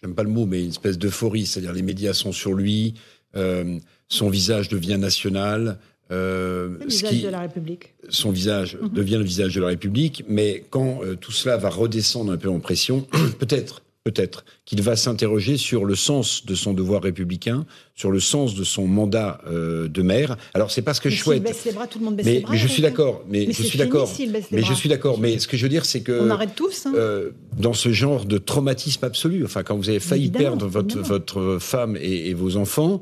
j'aime 0.00 0.14
pas 0.14 0.22
le 0.22 0.30
mot, 0.30 0.46
mais 0.46 0.62
une 0.62 0.70
espèce 0.70 0.96
d'euphorie, 0.96 1.46
c'est-à-dire 1.46 1.72
les 1.72 1.82
médias 1.82 2.12
sont 2.12 2.30
sur 2.30 2.54
lui, 2.54 2.94
son 3.34 4.30
visage 4.30 4.68
devient 4.68 4.98
national. 4.98 5.80
Euh, 6.10 6.68
le 6.84 6.90
ce 6.90 6.96
visage 6.96 7.10
qui- 7.10 7.22
de 7.22 7.28
la 7.28 7.40
République. 7.40 7.94
son 8.08 8.30
visage 8.30 8.78
Mhm. 8.80 8.88
devient 8.90 9.16
le 9.16 9.24
visage 9.24 9.54
de 9.54 9.60
la 9.60 9.68
République, 9.68 10.24
mais 10.28 10.64
quand 10.70 11.00
euh, 11.04 11.14
tout 11.16 11.32
cela 11.32 11.56
va 11.56 11.68
redescendre 11.70 12.32
un 12.32 12.36
peu 12.36 12.48
en 12.48 12.58
pression, 12.60 13.06
peut-être, 13.38 13.82
peut-être 14.02 14.44
qu'il 14.64 14.80
va 14.82 14.96
s'interroger 14.96 15.56
sur 15.58 15.84
le 15.84 15.94
sens 15.94 16.46
de 16.46 16.54
son 16.54 16.72
devoir 16.72 17.02
républicain, 17.02 17.66
sur 17.94 18.10
le 18.10 18.18
sens 18.18 18.54
de 18.54 18.64
son 18.64 18.86
mandat 18.86 19.40
euh, 19.46 19.88
de 19.88 20.02
maire. 20.02 20.36
Alors 20.54 20.70
c'est 20.70 20.80
pas 20.82 20.94
ce 20.94 21.00
que 21.02 21.08
Mais 21.10 21.14
je 21.14 21.22
souhaite. 21.22 21.42
baisse 21.42 21.64
les 21.66 21.72
bras, 21.72 21.86
tout 21.86 21.98
le 21.98 22.06
monde 22.06 22.16
baisse 22.16 22.24
mais, 22.26 22.34
les 22.34 22.40
bras. 22.40 22.52
mais 22.52 22.58
je 22.58 22.66
suis 22.68 22.82
d'accord. 22.82 23.22
Mais, 23.28 23.44
Mais 23.46 23.52
je 23.52 23.62
suis 23.62 23.78
d'accord. 23.78 24.10
Mais 24.50 24.62
je 24.62 24.72
suis 24.74 24.88
d'accord. 24.88 25.18
Mais 25.20 25.38
ce 25.38 25.46
que 25.46 25.56
je 25.56 25.62
veux 25.62 25.68
dire, 25.68 25.84
c'est 25.84 26.00
que 26.00 26.18
On 26.18 26.30
arrête 26.30 26.54
tous. 26.56 26.86
hein. 26.86 26.92
euh, 26.96 27.30
dans 27.58 27.74
ce 27.74 27.92
genre 27.92 28.24
de 28.24 28.38
traumatisme 28.38 29.04
absolu, 29.04 29.44
enfin 29.44 29.62
quand 29.62 29.76
vous 29.76 29.90
avez 29.90 30.00
failli 30.00 30.24
Évidemment, 30.24 30.44
perdre 30.56 30.66
votre, 30.66 30.86
évidemment. 30.96 31.08
votre 31.08 31.58
femme 31.60 31.96
et, 32.00 32.30
et 32.30 32.34
vos 32.34 32.56
enfants, 32.56 33.00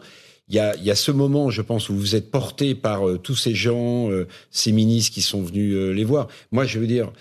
il 0.49 0.55
y 0.55 0.59
a, 0.59 0.75
il 0.77 0.85
y 0.85 0.91
a 0.91 0.95
ce 0.95 1.11
moment, 1.13 1.51
je 1.51 1.63
pense, 1.63 1.89
où 1.91 1.95
vous 1.95 2.15
êtes 2.17 2.31
porté 2.31 2.75
par 2.75 3.07
euh, 3.09 3.19
tous 3.19 3.35
ces 3.37 3.55
gens, 3.55 4.11
euh, 4.11 4.27
ces 4.51 4.73
ministres 4.73 5.13
qui 5.15 5.23
sont 5.23 5.43
venus 5.43 5.75
euh, 5.77 5.93
les 5.93 6.05
voir. 6.05 6.29
Moi, 6.53 6.65
je 6.65 6.79
veux 6.79 6.87
dire, 6.87 7.13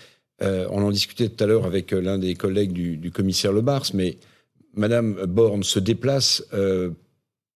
euh, 0.42 0.66
on 0.70 0.82
en 0.82 0.90
discutait 0.90 1.28
tout 1.28 1.42
à 1.44 1.46
l'heure 1.46 1.66
avec 1.66 1.92
euh, 1.92 2.00
l'un 2.00 2.16
des 2.18 2.34
collègues 2.34 2.72
du, 2.72 2.96
du 2.96 3.10
commissaire 3.10 3.52
Le 3.52 3.60
Bars, 3.60 3.84
mais 3.92 4.16
Madame 4.74 5.14
Borne 5.26 5.62
se 5.64 5.78
déplace 5.78 6.44
euh, 6.54 6.90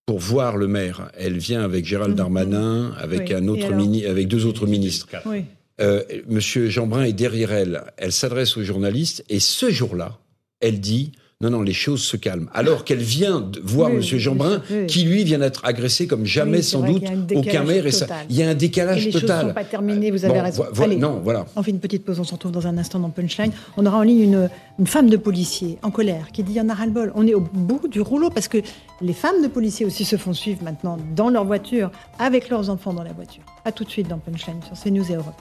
pour 0.06 0.18
voir 0.18 0.56
le 0.56 0.66
maire. 0.66 1.10
Elle 1.16 1.38
vient 1.38 1.62
avec 1.62 1.84
Gérald 1.86 2.10
Mhm. 2.12 2.16
Darmanin, 2.16 2.92
avec 2.98 3.28
Oui. 3.28 3.34
un 3.34 3.44
Et 3.44 3.48
autre 3.48 3.66
alors 3.66 3.78
mini, 3.78 4.04
avec 4.04 4.28
deux 4.28 4.44
autres 4.46 4.66
ministres. 4.66 5.06
Oui. 5.26 5.44
Euh, 5.80 6.02
Monsieur 6.28 6.68
Jeanbrun 6.68 7.04
est 7.04 7.12
derrière 7.14 7.52
elle. 7.52 7.84
Elle 7.96 8.12
s'adresse 8.12 8.56
aux 8.56 8.62
journalistes 8.62 9.24
et 9.30 9.40
ce 9.40 9.70
jour-là, 9.70 10.18
elle 10.60 10.80
dit 10.80 11.12
non, 11.42 11.50
non, 11.50 11.60
les 11.62 11.72
choses 11.72 12.02
se 12.02 12.16
calment. 12.16 12.48
Alors 12.54 12.84
qu'elle 12.84 13.00
vient 13.02 13.40
de 13.40 13.60
voir 13.64 13.90
Oui, 13.90 13.96
Monsieur 13.96 14.18
Jeanbrun, 14.18 14.62
oui. 14.70 14.86
qui 14.86 15.02
lui 15.04 15.24
vient 15.24 15.38
d'être 15.40 15.64
agressé 15.64 16.06
comme 16.06 16.24
jamais 16.24 16.58
Oui, 16.58 16.62
sans 16.62 16.80
doute 16.82 17.02
aucun 17.34 17.64
maire. 17.64 17.84
Et 17.86 17.90
il 18.30 18.36
y 18.36 18.42
a 18.42 18.48
un 18.48 18.52
Et 18.52 18.54
décalage 18.54 19.04
les 19.04 19.10
choses 19.12 19.20
total. 19.22 19.44
ne 19.46 19.48
sont 19.50 19.54
pas 19.54 19.64
terminées, 19.64 20.10
vous 20.10 20.24
avez 20.24 20.34
Bon, 20.34 20.42
raison. 20.42 20.64
vo- 20.72 20.82
Allez, 20.84 20.96
non, 20.96 21.20
voilà. 21.22 21.44
On 21.56 21.62
fait 21.62 21.72
une 21.72 21.80
petite 21.80 22.04
pause, 22.04 22.18
on 22.20 22.24
se 22.24 22.32
retrouve 22.32 22.52
dans 22.52 22.66
un 22.66 22.78
instant 22.78 22.98
dans 23.00 23.10
Punchline. 23.10 23.52
On 23.76 23.84
aura 23.86 23.98
en 23.98 24.02
ligne 24.02 24.20
une, 24.22 24.48
une 24.78 24.86
femme 24.86 25.10
de 25.10 25.16
policier 25.16 25.78
en 25.82 25.90
colère 25.90 26.28
qui 26.32 26.42
dit 26.42 26.52
il 26.52 26.56
y 26.56 26.60
en 26.60 26.68
a 26.68 26.74
ras-le-bol. 26.74 27.12
On 27.16 27.26
est 27.26 27.34
au 27.34 27.40
bout 27.40 27.88
du 27.88 28.00
rouleau 28.00 28.30
parce 28.30 28.48
que 28.48 28.58
les 29.00 29.12
femmes 29.12 29.42
de 29.42 29.48
policiers 29.48 29.84
aussi 29.84 30.04
se 30.04 30.16
font 30.16 30.32
suivre 30.32 30.62
maintenant 30.62 30.96
dans 31.16 31.28
leur 31.28 31.44
voiture, 31.44 31.90
avec 32.18 32.48
leurs 32.50 32.70
enfants 32.70 32.92
dans 32.92 33.02
la 33.02 33.12
voiture. 33.12 33.42
A 33.64 33.72
tout 33.72 33.84
de 33.84 33.90
suite 33.90 34.08
dans 34.08 34.18
Punchline 34.18 34.60
sur 34.62 34.80
CNews 34.80 35.10
et 35.10 35.14
Europe 35.14 35.34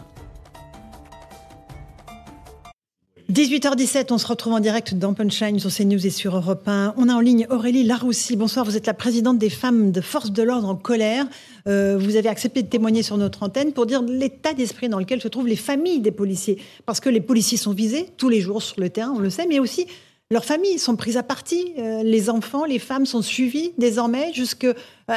18h17, 3.32 4.07
on 4.11 4.17
se 4.17 4.27
retrouve 4.27 4.51
en 4.51 4.59
direct 4.59 4.93
dans 4.93 5.13
Punchline 5.13 5.57
sur 5.57 5.73
CNews 5.73 6.05
et 6.05 6.09
sur 6.09 6.36
Europe 6.36 6.67
1. 6.67 6.95
On 6.97 7.07
a 7.07 7.13
en 7.13 7.21
ligne 7.21 7.47
Aurélie 7.49 7.86
Laroussi. 7.86 8.36
Bonsoir, 8.36 8.65
vous 8.65 8.75
êtes 8.75 8.88
la 8.88 8.93
présidente 8.93 9.38
des 9.38 9.49
femmes 9.49 9.93
de 9.93 10.01
force 10.01 10.32
de 10.32 10.43
l'ordre 10.43 10.67
en 10.67 10.75
colère. 10.75 11.25
Euh, 11.65 11.97
vous 11.97 12.17
avez 12.17 12.27
accepté 12.27 12.61
de 12.61 12.67
témoigner 12.67 13.03
sur 13.03 13.15
notre 13.15 13.43
antenne 13.43 13.71
pour 13.71 13.86
dire 13.86 14.01
l'état 14.01 14.53
d'esprit 14.53 14.89
dans 14.89 14.99
lequel 14.99 15.21
se 15.21 15.29
trouvent 15.29 15.47
les 15.47 15.55
familles 15.55 16.01
des 16.01 16.11
policiers. 16.11 16.57
Parce 16.86 16.99
que 16.99 17.07
les 17.07 17.21
policiers 17.21 17.57
sont 17.57 17.71
visés 17.71 18.07
tous 18.17 18.27
les 18.27 18.41
jours 18.41 18.61
sur 18.61 18.82
le 18.82 18.89
terrain, 18.89 19.13
on 19.15 19.19
le 19.19 19.29
sait, 19.29 19.47
mais 19.47 19.59
aussi 19.59 19.88
leurs 20.29 20.43
familles 20.43 20.77
sont 20.77 20.97
prises 20.97 21.15
à 21.15 21.23
partie. 21.23 21.71
Euh, 21.77 22.03
les 22.03 22.29
enfants, 22.29 22.65
les 22.65 22.79
femmes 22.79 23.05
sont 23.05 23.21
suivis 23.21 23.71
désormais 23.77 24.34
jusqu'à 24.34 24.73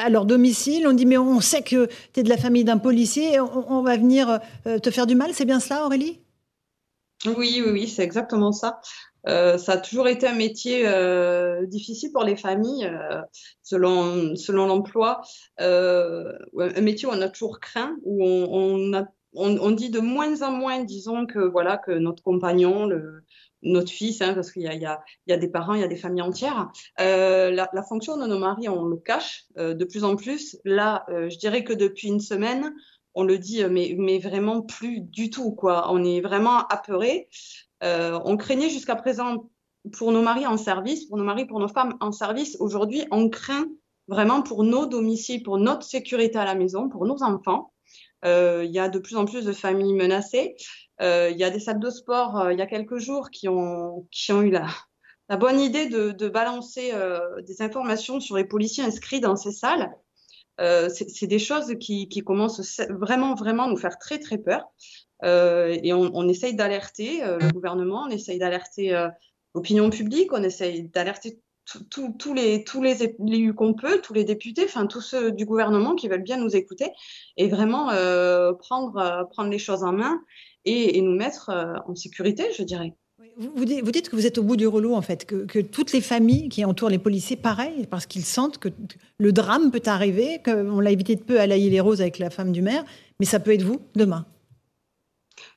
leur 0.09 0.25
domicile. 0.25 0.87
On 0.87 0.93
dit, 0.93 1.07
mais 1.07 1.19
on 1.19 1.41
sait 1.41 1.63
que 1.63 1.89
tu 2.13 2.21
es 2.21 2.23
de 2.23 2.29
la 2.29 2.37
famille 2.37 2.63
d'un 2.63 2.79
policier, 2.79 3.41
on, 3.41 3.79
on 3.79 3.83
va 3.83 3.97
venir 3.97 4.39
euh, 4.69 4.79
te 4.79 4.93
faire 4.93 5.09
du 5.09 5.17
mal. 5.17 5.31
C'est 5.33 5.47
bien 5.47 5.59
cela, 5.59 5.85
Aurélie? 5.85 6.21
Oui, 7.27 7.63
oui, 7.65 7.71
oui, 7.71 7.89
c'est 7.89 8.03
exactement 8.03 8.53
ça. 8.53 8.81
Euh, 9.27 9.57
ça 9.57 9.73
a 9.73 9.77
toujours 9.79 10.09
été 10.09 10.27
un 10.27 10.35
métier 10.35 10.87
euh, 10.87 11.65
difficile 11.67 12.13
pour 12.13 12.25
les 12.25 12.37
familles, 12.37 12.85
euh, 12.85 13.23
selon, 13.63 14.37
selon 14.37 14.67
l'emploi. 14.67 15.23
Euh, 15.61 16.33
un 16.59 16.81
métier 16.83 17.09
où 17.09 17.13
on 17.13 17.21
a 17.23 17.29
toujours 17.31 17.61
craint, 17.61 17.97
où 18.03 18.23
on, 18.23 18.49
on, 18.53 18.93
a, 18.95 19.07
on, 19.33 19.57
on 19.57 19.71
dit 19.71 19.89
de 19.89 20.01
moins 20.01 20.43
en 20.43 20.53
moins, 20.53 20.85
disons, 20.85 21.25
que, 21.25 21.39
voilà, 21.39 21.79
que 21.79 21.93
notre 21.93 22.23
compagnon, 22.23 22.87
le, 22.87 23.25
notre 23.65 23.91
fils, 23.91 24.21
hein, 24.21 24.35
parce 24.35 24.53
qu'il 24.53 24.63
y 24.63 24.67
y, 24.67 24.87
y 25.27 25.33
a 25.33 25.37
des 25.37 25.49
parents, 25.49 25.75
il 25.75 25.81
y 25.81 25.85
a 25.85 25.89
des 25.89 25.97
familles 25.97 26.23
entières. 26.23 26.71
Euh, 27.01 27.51
la, 27.51 27.69
la, 27.73 27.83
fonction 27.83 28.17
de 28.17 28.27
nos 28.27 28.39
maris, 28.39 28.69
on 28.69 28.85
le 28.85 28.97
cache 28.97 29.47
euh, 29.59 29.75
de 29.75 29.85
plus 29.85 30.05
en 30.05 30.17
plus. 30.17 30.59
Là, 30.65 31.05
euh, 31.09 31.29
je 31.31 31.39
dirais 31.39 31.65
que 31.65 31.73
depuis 31.73 32.09
une 32.09 32.21
semaine, 32.21 32.75
on 33.15 33.25
le 33.25 33.39
dit, 33.39 33.65
mais, 33.65 33.95
mais 33.99 34.19
vraiment 34.19 34.63
plus 34.63 35.01
du 35.01 35.31
tout, 35.31 35.53
quoi. 35.53 35.93
On 35.93 36.05
est 36.05 36.21
vraiment 36.21 36.67
apeurés. 36.69 37.29
Euh, 37.83 38.19
on 38.25 38.37
craignait 38.37 38.71
jusqu'à 38.71 38.97
présent 38.97 39.51
pour 39.97 40.13
nos 40.13 40.23
maris 40.23 40.47
en 40.47 40.57
service, 40.57 41.07
pour 41.07 41.17
nos 41.17 41.25
maris, 41.25 41.47
pour 41.47 41.61
nos 41.61 41.69
femmes 41.69 41.97
en 42.01 42.13
service. 42.13 42.57
Aujourd'hui, 42.61 43.05
on 43.11 43.29
craint 43.29 43.67
vraiment 44.09 44.43
pour 44.43 44.65
nos 44.65 44.87
domiciles, 44.87 45.43
pour 45.43 45.59
notre 45.59 45.85
sécurité 45.85 46.39
à 46.39 46.45
la 46.45 46.55
maison, 46.55 46.89
pour 46.89 47.07
nos 47.07 47.23
enfants. 47.23 47.73
Euh, 48.25 48.65
il 48.65 48.73
y 48.73 48.79
a 48.79 48.89
de 48.89 48.99
plus 48.99 49.17
en 49.17 49.27
plus 49.27 49.45
de 49.45 49.53
familles 49.53 49.95
menacées. 49.95 50.57
Euh, 51.01 51.31
il 51.31 51.39
y 51.39 51.45
a 51.45 51.51
des 51.51 51.59
salles 51.59 51.81
de 51.81 51.91
sport, 51.91 52.39
euh, 52.39 52.53
il 52.53 52.59
y 52.59 52.63
a 52.63 52.67
quelques 52.67 52.99
jours, 52.99 53.31
qui 53.31 53.49
ont, 53.49 54.07
eu 54.31 54.51
la, 54.51 54.67
la 55.29 55.37
bonne 55.37 55.61
idée 55.61 55.87
de, 55.87 56.29
balancer 56.29 56.91
euh, 56.93 57.43
des 57.43 57.63
informations 57.63 58.21
sur 58.21 58.37
les 58.37 58.45
policiers 58.45 58.85
inscrits 58.85 59.21
dans 59.21 59.37
ces 59.37 59.53
salles. 59.53 59.91
Euh, 60.61 60.89
c'est 60.89 61.27
des 61.27 61.39
choses 61.39 61.75
qui, 61.81 62.09
qui, 62.09 62.21
commencent 62.21 62.81
vraiment, 62.89 63.35
vraiment 63.35 63.69
nous 63.69 63.77
faire 63.77 63.99
très, 63.99 64.19
très 64.19 64.39
peur. 64.39 64.63
Euh, 65.25 65.77
et 65.83 65.93
on, 65.93 66.11
on 66.15 66.29
essaye 66.29 66.55
d'alerter 66.55 67.23
euh, 67.23 67.39
le 67.39 67.49
gouvernement, 67.51 68.05
on 68.07 68.11
essaye 68.11 68.39
d'alerter 68.39 68.95
euh, 68.95 69.09
l'opinion 69.55 69.91
publique, 69.91 70.33
on 70.33 70.43
essaye 70.43 70.89
d'alerter 70.89 71.41
tous 71.91 72.35
les, 72.35 72.63
tous 72.63 72.83
les 72.83 73.03
élus 73.03 73.55
qu'on 73.55 73.73
peut, 73.73 74.01
tous 74.03 74.13
les 74.13 74.25
députés, 74.25 74.65
enfin 74.65 74.87
tous 74.87 75.01
ceux 75.01 75.33
du 75.33 75.47
gouvernement 75.47 75.95
qui 75.95 76.09
veulent 76.09 76.23
bien 76.23 76.37
nous 76.37 76.55
écouter 76.55 76.91
et 77.39 77.49
vraiment 77.49 77.91
euh, 77.91 78.53
prendre, 78.53 79.27
prendre 79.31 79.49
les 79.49 79.59
choses 79.59 79.83
en 79.83 79.93
main 79.93 80.21
et, 80.67 80.99
et 80.99 81.01
nous 81.01 81.15
mettre 81.15 81.51
en 81.87 81.95
sécurité, 81.95 82.45
je 82.57 82.65
dirais. 82.65 82.95
Vous 83.37 83.65
dites, 83.65 84.09
que 84.09 84.17
vous 84.17 84.27
êtes 84.27 84.39
au 84.39 84.43
bout 84.43 84.57
du 84.57 84.67
rouleau, 84.67 84.95
en 84.95 85.03
fait, 85.03 85.25
que, 85.25 85.61
toutes 85.61 85.93
les 85.93 86.01
familles 86.01 86.49
qui 86.49 86.65
entourent 86.65 86.91
les 86.91 86.99
policiers, 86.99 87.37
pareil, 87.37 87.87
parce 87.91 88.07
qu'ils 88.07 88.25
sentent 88.25 88.59
que 88.59 88.69
le 89.19 89.33
drame 89.33 89.71
peut 89.71 89.83
arriver, 89.87 90.41
qu'on 90.45 90.81
l'a 90.81 90.91
évité 90.91 91.17
de 91.17 91.23
peu 91.23 91.41
à 91.41 91.47
la 91.47 91.57
île 91.57 91.75
et 91.75 91.81
Rose 91.81 92.01
avec 92.01 92.19
la 92.19 92.31
femme 92.31 92.53
du 92.53 92.63
maire, 92.63 92.85
mais 93.19 93.27
ça 93.27 93.41
peut 93.41 93.53
être 93.53 93.63
vous 93.63 93.81
demain. 93.95 94.27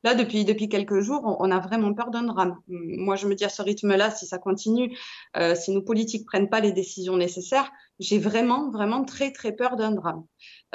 Là, 0.04 0.16
depuis, 0.16 0.46
depuis 0.46 0.70
quelques 0.70 1.02
jours, 1.02 1.38
on, 1.40 1.52
a 1.52 1.60
vraiment 1.60 1.94
peur 1.94 2.10
d'un 2.10 2.24
drame. 2.24 2.58
Moi, 2.68 3.16
je 3.16 3.28
me 3.28 3.36
dis 3.36 3.46
à 3.46 3.50
ce 3.50 3.62
rythme-là, 3.62 4.12
si 4.12 4.26
ça 4.26 4.38
continue, 4.38 4.96
euh, 5.36 5.56
si 5.56 5.72
nos 5.72 5.82
politiques 5.82 6.26
prennent 6.26 6.50
pas 6.50 6.60
les 6.60 6.72
décisions 6.72 7.18
nécessaires, 7.18 7.72
j'ai 8.00 8.20
vraiment, 8.20 8.70
vraiment 8.72 9.04
très, 9.04 9.32
très 9.32 9.52
peur 9.52 9.76
d'un 9.76 9.92
drame. 9.92 10.24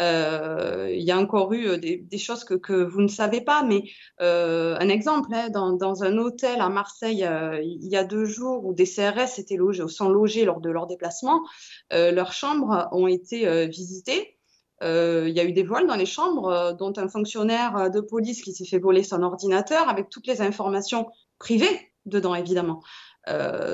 Euh, 0.00 0.90
il 0.90 1.02
y 1.02 1.10
a 1.10 1.18
encore 1.18 1.52
eu 1.52 1.78
des, 1.78 2.18
choses 2.18 2.44
que, 2.44 2.82
vous 2.82 3.00
ne 3.02 3.08
savez 3.08 3.40
pas, 3.40 3.62
mais 3.62 3.82
un 4.18 4.88
exemple, 4.88 5.30
hein, 5.32 5.48
dans, 5.50 6.02
un 6.02 6.18
hôtel 6.18 6.60
à 6.60 6.68
Marseille, 6.68 7.26
il 7.62 7.88
y 7.88 7.96
a 7.96 8.04
deux 8.04 8.24
jours, 8.24 8.64
où 8.64 8.74
des 8.74 8.86
CRS 8.86 9.38
étaient 9.38 9.56
logés, 9.56 9.86
sont 9.88 10.08
logés 10.08 10.44
lors 10.44 10.60
de 10.60 10.70
leur 10.70 10.86
déplacement, 10.86 11.42
leurs 11.90 12.32
chambres 12.32 12.88
ont 12.92 13.06
été 13.06 13.66
visitées. 13.68 14.38
Euh, 14.82 15.26
il 15.28 15.34
y 15.34 15.40
a 15.40 15.44
eu 15.44 15.52
des 15.52 15.62
vols 15.62 15.86
dans 15.86 15.96
les 15.96 16.06
chambres, 16.06 16.48
euh, 16.48 16.72
dont 16.72 16.92
un 16.96 17.08
fonctionnaire 17.08 17.76
euh, 17.76 17.88
de 17.88 18.00
police 18.00 18.42
qui 18.42 18.52
s'est 18.52 18.64
fait 18.64 18.78
voler 18.78 19.04
son 19.04 19.22
ordinateur 19.22 19.88
avec 19.88 20.08
toutes 20.08 20.26
les 20.26 20.40
informations 20.40 21.06
privées 21.38 21.92
dedans, 22.04 22.34
évidemment. 22.34 22.82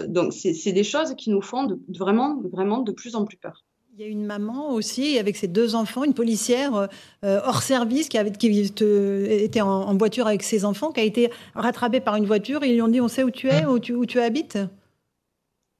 donc, 0.08 0.34
c'est 0.34 0.72
des 0.72 0.84
choses 0.84 1.14
qui 1.14 1.30
nous 1.30 1.40
font 1.40 1.66
vraiment, 1.88 2.42
vraiment 2.52 2.80
de 2.80 2.92
plus 2.92 3.16
en 3.16 3.24
plus 3.24 3.38
peur. 3.38 3.64
Il 3.98 4.02
y 4.02 4.04
a 4.04 4.10
une 4.10 4.26
maman 4.26 4.74
aussi 4.74 5.18
avec 5.18 5.36
ses 5.36 5.48
deux 5.48 5.74
enfants, 5.74 6.04
une 6.04 6.14
policière 6.14 6.88
hors 7.24 7.62
service 7.64 8.08
qui, 8.08 8.16
avait, 8.16 8.30
qui 8.30 8.60
était 8.60 9.60
en, 9.60 9.96
voiture 9.96 10.28
avec 10.28 10.44
ses 10.44 10.64
enfants, 10.64 10.92
qui 10.92 11.00
a 11.00 11.02
été 11.02 11.32
rattrapée 11.56 11.98
par 11.98 12.14
une 12.14 12.24
voiture 12.24 12.62
et 12.62 12.68
ils 12.68 12.74
lui 12.74 12.82
ont 12.82 12.86
dit 12.86 13.00
on 13.00 13.08
sait 13.08 13.24
où 13.24 13.32
tu 13.32 13.48
es, 13.48 13.66
où 13.66 13.80
tu, 13.80 13.94
où 13.94 14.06
tu 14.06 14.20
habites. 14.20 14.56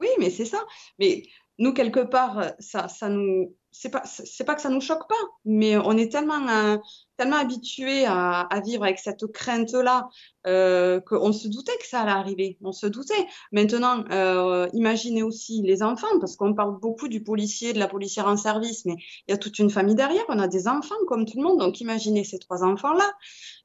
Oui, 0.01 0.09
mais 0.19 0.31
c'est 0.31 0.47
ça. 0.47 0.59
Mais 0.99 1.23
nous, 1.61 1.73
quelque 1.73 2.01
part, 2.01 2.55
ça, 2.59 2.89
ça 2.89 3.09
nous, 3.09 3.55
c'est 3.71 3.91
pas 3.91 4.03
c'est 4.05 4.45
pas 4.45 4.57
que 4.57 4.62
ça 4.62 4.71
nous 4.71 4.81
choque 4.81 5.09
pas, 5.09 5.14
mais 5.45 5.77
on 5.77 5.97
est 5.97 6.11
tellement 6.11 6.49
euh, 6.49 6.77
tellement 7.19 7.37
habitué 7.37 8.07
à, 8.07 8.41
à, 8.41 8.61
vivre 8.61 8.85
avec 8.85 8.99
cette 8.99 9.27
crainte 9.33 9.73
là 9.73 10.09
euh, 10.47 11.01
qu'on 11.01 11.33
se 11.33 11.49
doutait 11.49 11.77
que 11.79 11.87
ça 11.87 12.01
allait 12.01 12.12
arriver, 12.12 12.57
on 12.62 12.73
se 12.73 12.87
doutait. 12.87 13.27
Maintenant, 13.53 14.05
euh, 14.11 14.69
imaginez 14.73 15.23
aussi 15.23 15.61
les 15.62 15.83
enfants, 15.83 16.07
parce 16.21 16.37
qu'on 16.37 16.55
parle 16.55 16.79
beaucoup 16.81 17.09
du 17.09 17.23
policier, 17.23 17.73
de 17.73 17.79
la 17.79 17.89
policière 17.89 18.27
en 18.27 18.37
service, 18.37 18.85
mais 18.87 18.95
il 19.27 19.33
y 19.33 19.35
a 19.35 19.37
toute 19.37 19.59
une 19.59 19.69
famille 19.69 19.97
derrière, 19.97 20.25
on 20.29 20.39
a 20.39 20.49
des 20.49 20.69
enfants 20.69 20.95
comme 21.09 21.27
tout 21.27 21.37
le 21.37 21.43
monde, 21.43 21.59
donc 21.59 21.81
imaginez 21.81 22.25
ces 22.25 22.39
trois 22.39 22.62
enfants 22.64 22.95
là. 22.95 23.11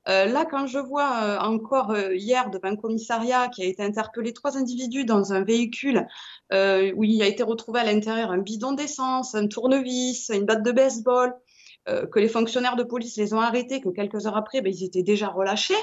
Euh, 0.10 0.26
là, 0.26 0.46
quand 0.46 0.68
je 0.68 0.80
vois 0.80 1.24
euh, 1.24 1.40
encore 1.40 1.92
euh, 1.92 2.14
hier 2.14 2.50
devant 2.50 2.68
un 2.68 2.76
commissariat 2.76 3.48
qui 3.48 3.64
a 3.64 3.66
été 3.66 3.82
interpellé 3.84 4.34
trois 4.34 4.58
individus 4.58 5.06
dans 5.06 5.32
un 5.32 5.44
véhicule 5.44 6.06
où 6.52 7.04
il 7.04 7.20
a 7.24 7.26
été 7.26 7.42
retrouvé 7.42 7.80
à 7.80 7.84
l'intérieur 7.84 8.30
un 8.30 8.38
bidon 8.38 8.74
d'essence, 8.74 9.34
un 9.34 9.48
tournevis, 9.48 10.30
une 10.30 10.46
batte 10.46 10.62
de 10.62 10.72
baseball, 10.72 11.34
que 11.86 12.20
les 12.20 12.30
fonctionnaires 12.30 12.76
de 12.76 12.84
police 12.84 13.18
les 13.18 13.34
ont 13.34 13.42
arrêtés, 13.42 13.82
que 13.82 13.90
quelques 13.90 14.26
heures 14.26 14.38
après, 14.38 14.62
ben, 14.62 14.74
ils 14.74 14.84
étaient 14.84 15.04
déjà 15.04 15.28
relâchés. 15.28 15.74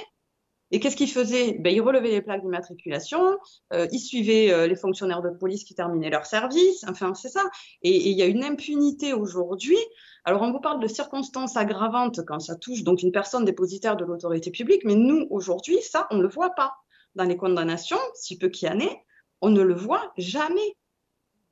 Et 0.71 0.79
qu'est-ce 0.79 0.97
qu'ils 0.97 1.11
faisaient? 1.11 1.57
Ben, 1.59 1.75
Ils 1.75 1.81
relevaient 1.81 2.11
les 2.11 2.23
plaques 2.23 2.43
d'immatriculation, 2.43 3.39
ils 3.73 3.99
suivaient 3.99 4.69
les 4.69 4.77
fonctionnaires 4.77 5.21
de 5.21 5.31
police 5.31 5.65
qui 5.65 5.75
terminaient 5.75 6.11
leur 6.11 6.27
service, 6.27 6.85
enfin 6.89 7.13
c'est 7.15 7.29
ça. 7.29 7.43
Et 7.83 8.11
il 8.11 8.17
y 8.17 8.23
a 8.23 8.27
une 8.27 8.45
impunité 8.45 9.13
aujourd'hui 9.13 9.79
alors, 10.25 10.43
on 10.43 10.53
vous 10.53 10.61
parle 10.61 10.81
de 10.81 10.87
circonstances 10.87 11.57
aggravantes 11.57 12.25
quand 12.27 12.41
ça 12.41 12.57
touche 12.57 12.83
donc 12.83 13.03
une 13.03 13.13
personne 13.13 13.45
dépositaire 13.45 13.97
de 13.97 14.05
l'autorité 14.05 14.51
publique, 14.51 14.85
mais 14.85 14.95
nous, 14.95 15.27
aujourd'hui, 15.31 15.81
ça, 15.83 16.07
on 16.11 16.17
ne 16.17 16.23
le 16.23 16.29
voit 16.29 16.51
pas. 16.51 16.75
Dans 17.17 17.25
les 17.25 17.37
condamnations, 17.37 17.99
si 18.15 18.39
peu 18.39 18.49
qu'il 18.49 18.69
y 18.69 18.71
en 18.71 18.79
ait, 18.79 19.05
on 19.41 19.51
ne 19.51 19.63
le 19.63 19.75
voit 19.75 20.13
jamais. 20.17 20.77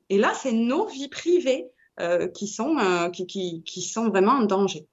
Et 0.09 0.17
là, 0.17 0.33
c'est 0.33 0.53
nos 0.53 0.85
vies 0.85 1.09
privées 1.09 1.65
euh, 1.65 1.78
qui, 2.33 2.47
sont, 2.47 2.77
euh, 2.77 3.09
qui, 3.09 3.63
qui, 3.63 3.81
sont 3.81 4.09
vraiment 4.09 4.33
en 4.33 4.43
danger. 4.43 4.87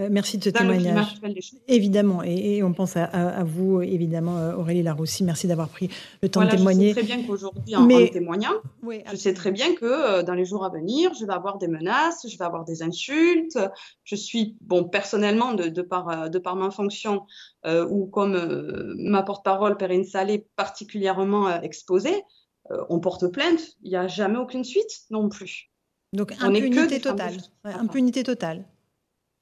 Euh, 0.00 0.08
merci 0.10 0.38
de 0.38 0.44
ce 0.44 0.50
témoignage. 0.50 1.20
Évidemment, 1.68 2.22
et, 2.22 2.62
on 2.62 2.72
pense 2.72 2.96
à, 2.96 3.44
vous, 3.44 3.82
évidemment, 3.82 4.38
euh, 4.38 4.56
Aurélie 4.56 4.82
Laroussi. 4.82 5.24
Merci 5.24 5.46
d'avoir 5.46 5.68
pris 5.68 5.88
le 6.22 6.28
temps 6.28 6.44
de 6.44 6.50
témoigner. 6.50 6.90
Je 6.90 6.94
sais 6.94 7.06
très 7.06 7.16
bien 7.16 7.26
qu'aujourd'hui, 7.26 7.76
en, 7.76 7.86
Mais... 7.86 8.10
témoignant, 8.10 8.52
je 9.10 9.16
sais 9.16 9.34
très 9.34 9.52
bien 9.52 9.74
que 9.74 9.84
euh, 9.84 10.22
dans 10.22 10.34
les 10.34 10.44
jours 10.44 10.64
à 10.64 10.70
venir, 10.70 11.12
je 11.14 11.24
vais 11.24 11.32
avoir 11.32 11.58
des 11.58 11.68
menaces, 11.68 12.26
je 12.28 12.36
vais 12.36 12.44
avoir 12.44 12.64
des 12.64 12.82
insultes. 12.82 13.58
Je 14.04 14.16
suis, 14.16 14.56
bon, 14.60 14.84
personnellement, 14.84 15.54
de, 15.54 15.82
par, 15.82 16.30
de 16.30 16.38
par 16.38 16.56
ma 16.56 16.70
fonction, 16.70 17.26
ou 17.66 18.06
comme 18.06 18.94
ma 18.98 19.22
porte-parole, 19.22 19.76
Perrine 19.76 20.04
Salé, 20.04 20.46
particulièrement 20.56 21.60
exposée, 21.60 22.22
on 22.88 23.00
porte 23.00 23.26
plainte. 23.28 23.60
Il 23.82 23.90
n'y 23.90 23.96
a 23.96 24.06
jamais 24.06 24.38
aucune 24.38 24.64
suite 24.64 25.04
non 25.10 25.28
plus. 25.28 25.70
Donc, 26.14 26.32
impunité 26.40 27.00
totale. 27.00 27.36
impunité 27.64 28.22
totale 28.22 28.64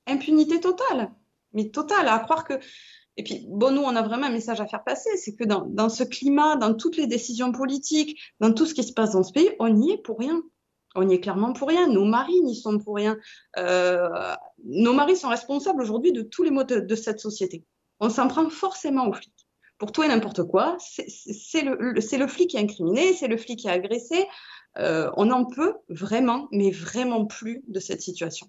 impunité 0.06 0.60
totale. 0.60 1.10
Mais 1.52 1.68
totale, 1.68 2.08
à 2.08 2.18
croire 2.18 2.44
que. 2.44 2.54
Et 3.16 3.24
puis, 3.24 3.44
bon, 3.48 3.72
nous, 3.72 3.82
on 3.82 3.94
a 3.94 4.02
vraiment 4.02 4.26
un 4.26 4.32
message 4.32 4.60
à 4.60 4.66
faire 4.66 4.84
passer 4.84 5.10
c'est 5.16 5.34
que 5.34 5.44
dans, 5.44 5.66
dans, 5.66 5.90
ce 5.90 6.02
climat, 6.02 6.56
dans 6.56 6.74
toutes 6.74 6.96
les 6.96 7.06
décisions 7.06 7.52
politiques, 7.52 8.18
dans 8.40 8.52
tout 8.54 8.64
ce 8.64 8.72
qui 8.72 8.82
se 8.84 8.92
passe 8.92 9.12
dans 9.12 9.22
ce 9.22 9.32
pays, 9.32 9.50
on 9.58 9.68
n'y 9.68 9.92
est 9.92 9.98
pour 9.98 10.18
rien. 10.18 10.42
On 10.94 11.04
n'y 11.04 11.14
est 11.14 11.20
clairement 11.20 11.52
pour 11.52 11.68
rien. 11.68 11.88
Nos 11.88 12.04
maris 12.04 12.40
n'y 12.42 12.56
sont 12.56 12.78
pour 12.78 12.96
rien. 12.96 13.18
Euh, 13.58 14.34
nos 14.64 14.92
maris 14.92 15.16
sont 15.16 15.28
responsables 15.28 15.82
aujourd'hui 15.82 16.12
de 16.12 16.22
tous 16.22 16.42
les 16.42 16.50
maux 16.50 16.64
de, 16.64 16.94
cette 16.94 17.20
société. 17.20 17.64
On 18.00 18.08
s'en 18.08 18.28
prend 18.28 18.48
forcément 18.48 19.08
aux 19.08 19.12
flics. 19.12 19.32
Pour 19.78 19.90
tout 19.90 20.02
et 20.02 20.08
n'importe 20.08 20.44
quoi, 20.44 20.76
c'est 20.78 21.62
le, 21.62 21.76
le, 21.76 22.26
flic 22.28 22.50
qui 22.50 22.56
est 22.56 22.60
incriminé, 22.60 23.14
c'est 23.14 23.26
le 23.26 23.36
flic 23.36 23.58
qui 23.58 23.68
a 23.68 23.72
agressé. 23.72 24.26
Euh, 24.78 25.10
on 25.16 25.26
n'en 25.26 25.44
peut 25.44 25.74
vraiment, 25.88 26.48
mais 26.50 26.70
vraiment 26.70 27.26
plus 27.26 27.62
de 27.68 27.80
cette 27.80 28.00
situation 28.00 28.48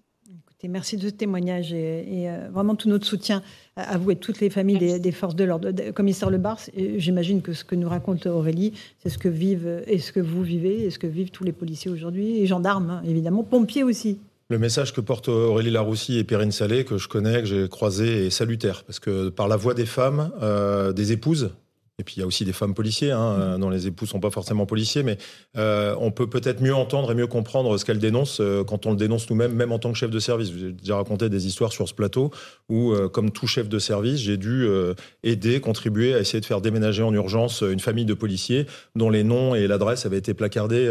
merci 0.68 0.96
de 0.96 1.08
ce 1.08 1.12
témoignage 1.12 1.72
et, 1.72 2.28
euh, 2.28 2.48
vraiment 2.52 2.74
tout 2.74 2.88
notre 2.88 3.06
soutien 3.06 3.42
à 3.76 3.98
vous 3.98 4.12
et 4.12 4.16
toutes 4.16 4.40
les 4.40 4.50
familles 4.50 5.00
des, 5.00 5.12
forces 5.12 5.34
de 5.34 5.44
l'ordre. 5.44 5.70
Commissaire 5.92 6.30
Le 6.30 6.38
Bars, 6.38 6.60
j'imagine 6.96 7.42
que 7.42 7.52
ce 7.52 7.64
que 7.64 7.74
nous 7.74 7.88
raconte 7.88 8.26
Aurélie, 8.26 8.72
c'est 9.02 9.08
ce 9.08 9.18
que 9.18 9.28
vivent 9.28 9.82
et 9.86 9.98
ce 9.98 10.12
que 10.12 10.20
vous 10.20 10.42
vivez 10.42 10.84
et 10.84 10.90
ce 10.90 10.98
que 10.98 11.06
vivent 11.06 11.30
tous 11.30 11.44
les 11.44 11.52
policiers 11.52 11.90
aujourd'hui 11.90 12.38
et 12.38 12.46
gendarmes, 12.46 12.90
hein, 12.90 13.02
évidemment, 13.06 13.42
pompiers 13.42 13.82
aussi. 13.82 14.18
Le 14.50 14.58
message 14.58 14.92
que 14.92 15.00
portent 15.00 15.28
Aurélie 15.28 15.70
Laroussi 15.70 16.18
et 16.18 16.24
Perrine 16.24 16.52
Salé, 16.52 16.84
que 16.84 16.98
je 16.98 17.08
connais, 17.08 17.40
que 17.40 17.46
j'ai 17.46 17.68
croisé, 17.68 18.26
est 18.26 18.30
salutaire. 18.30 18.84
Parce 18.84 19.00
que 19.00 19.30
par 19.30 19.48
la 19.48 19.56
voix 19.56 19.72
des 19.72 19.86
femmes, 19.86 20.30
euh, 20.42 20.92
des 20.92 21.12
épouses, 21.12 21.50
et 22.00 22.02
puis 22.02 22.16
il 22.16 22.20
y 22.20 22.22
a 22.22 22.26
aussi 22.26 22.44
des 22.44 22.52
femmes 22.52 22.74
policiers, 22.74 23.12
hein, 23.12 23.36
euh, 23.38 23.56
dont 23.56 23.70
les 23.70 23.86
époux 23.86 24.04
sont 24.04 24.18
pas 24.18 24.30
forcément 24.30 24.66
policiers, 24.66 25.04
mais 25.04 25.16
euh, 25.56 25.94
on 26.00 26.10
peut 26.10 26.28
peut-être 26.28 26.60
mieux 26.60 26.74
entendre 26.74 27.12
et 27.12 27.14
mieux 27.14 27.28
comprendre 27.28 27.76
ce 27.78 27.84
qu'elles 27.84 28.00
dénoncent 28.00 28.40
euh, 28.40 28.64
quand 28.64 28.86
on 28.86 28.90
le 28.90 28.96
dénonce 28.96 29.30
nous-mêmes, 29.30 29.52
même 29.52 29.70
en 29.70 29.78
tant 29.78 29.92
que 29.92 29.98
chef 29.98 30.10
de 30.10 30.18
service. 30.18 30.50
J'ai 30.52 30.72
déjà 30.72 30.96
raconté 30.96 31.28
des 31.28 31.46
histoires 31.46 31.72
sur 31.72 31.88
ce 31.88 31.94
plateau 31.94 32.32
où, 32.68 32.94
comme 33.12 33.30
tout 33.30 33.46
chef 33.46 33.68
de 33.68 33.78
service, 33.78 34.18
j'ai 34.20 34.36
dû 34.36 34.66
aider, 35.22 35.60
contribuer 35.60 36.14
à 36.14 36.20
essayer 36.20 36.40
de 36.40 36.46
faire 36.46 36.60
déménager 36.60 37.02
en 37.02 37.12
urgence 37.12 37.62
une 37.62 37.80
famille 37.80 38.04
de 38.04 38.14
policiers 38.14 38.66
dont 38.96 39.10
les 39.10 39.22
noms 39.22 39.54
et 39.54 39.66
l'adresse 39.66 40.06
avaient 40.06 40.18
été 40.18 40.34
placardés 40.34 40.88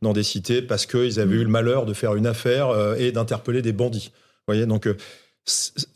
dans 0.00 0.12
des 0.12 0.22
cités 0.22 0.62
parce 0.62 0.86
qu'ils 0.86 1.20
avaient 1.20 1.36
eu 1.36 1.44
le 1.44 1.50
malheur 1.50 1.86
de 1.86 1.92
faire 1.92 2.14
une 2.14 2.26
affaire 2.26 2.96
et 2.98 3.12
d'interpeller 3.12 3.62
des 3.62 3.72
bandits. 3.72 4.10
Vous 4.12 4.54
voyez, 4.54 4.66
donc 4.66 4.88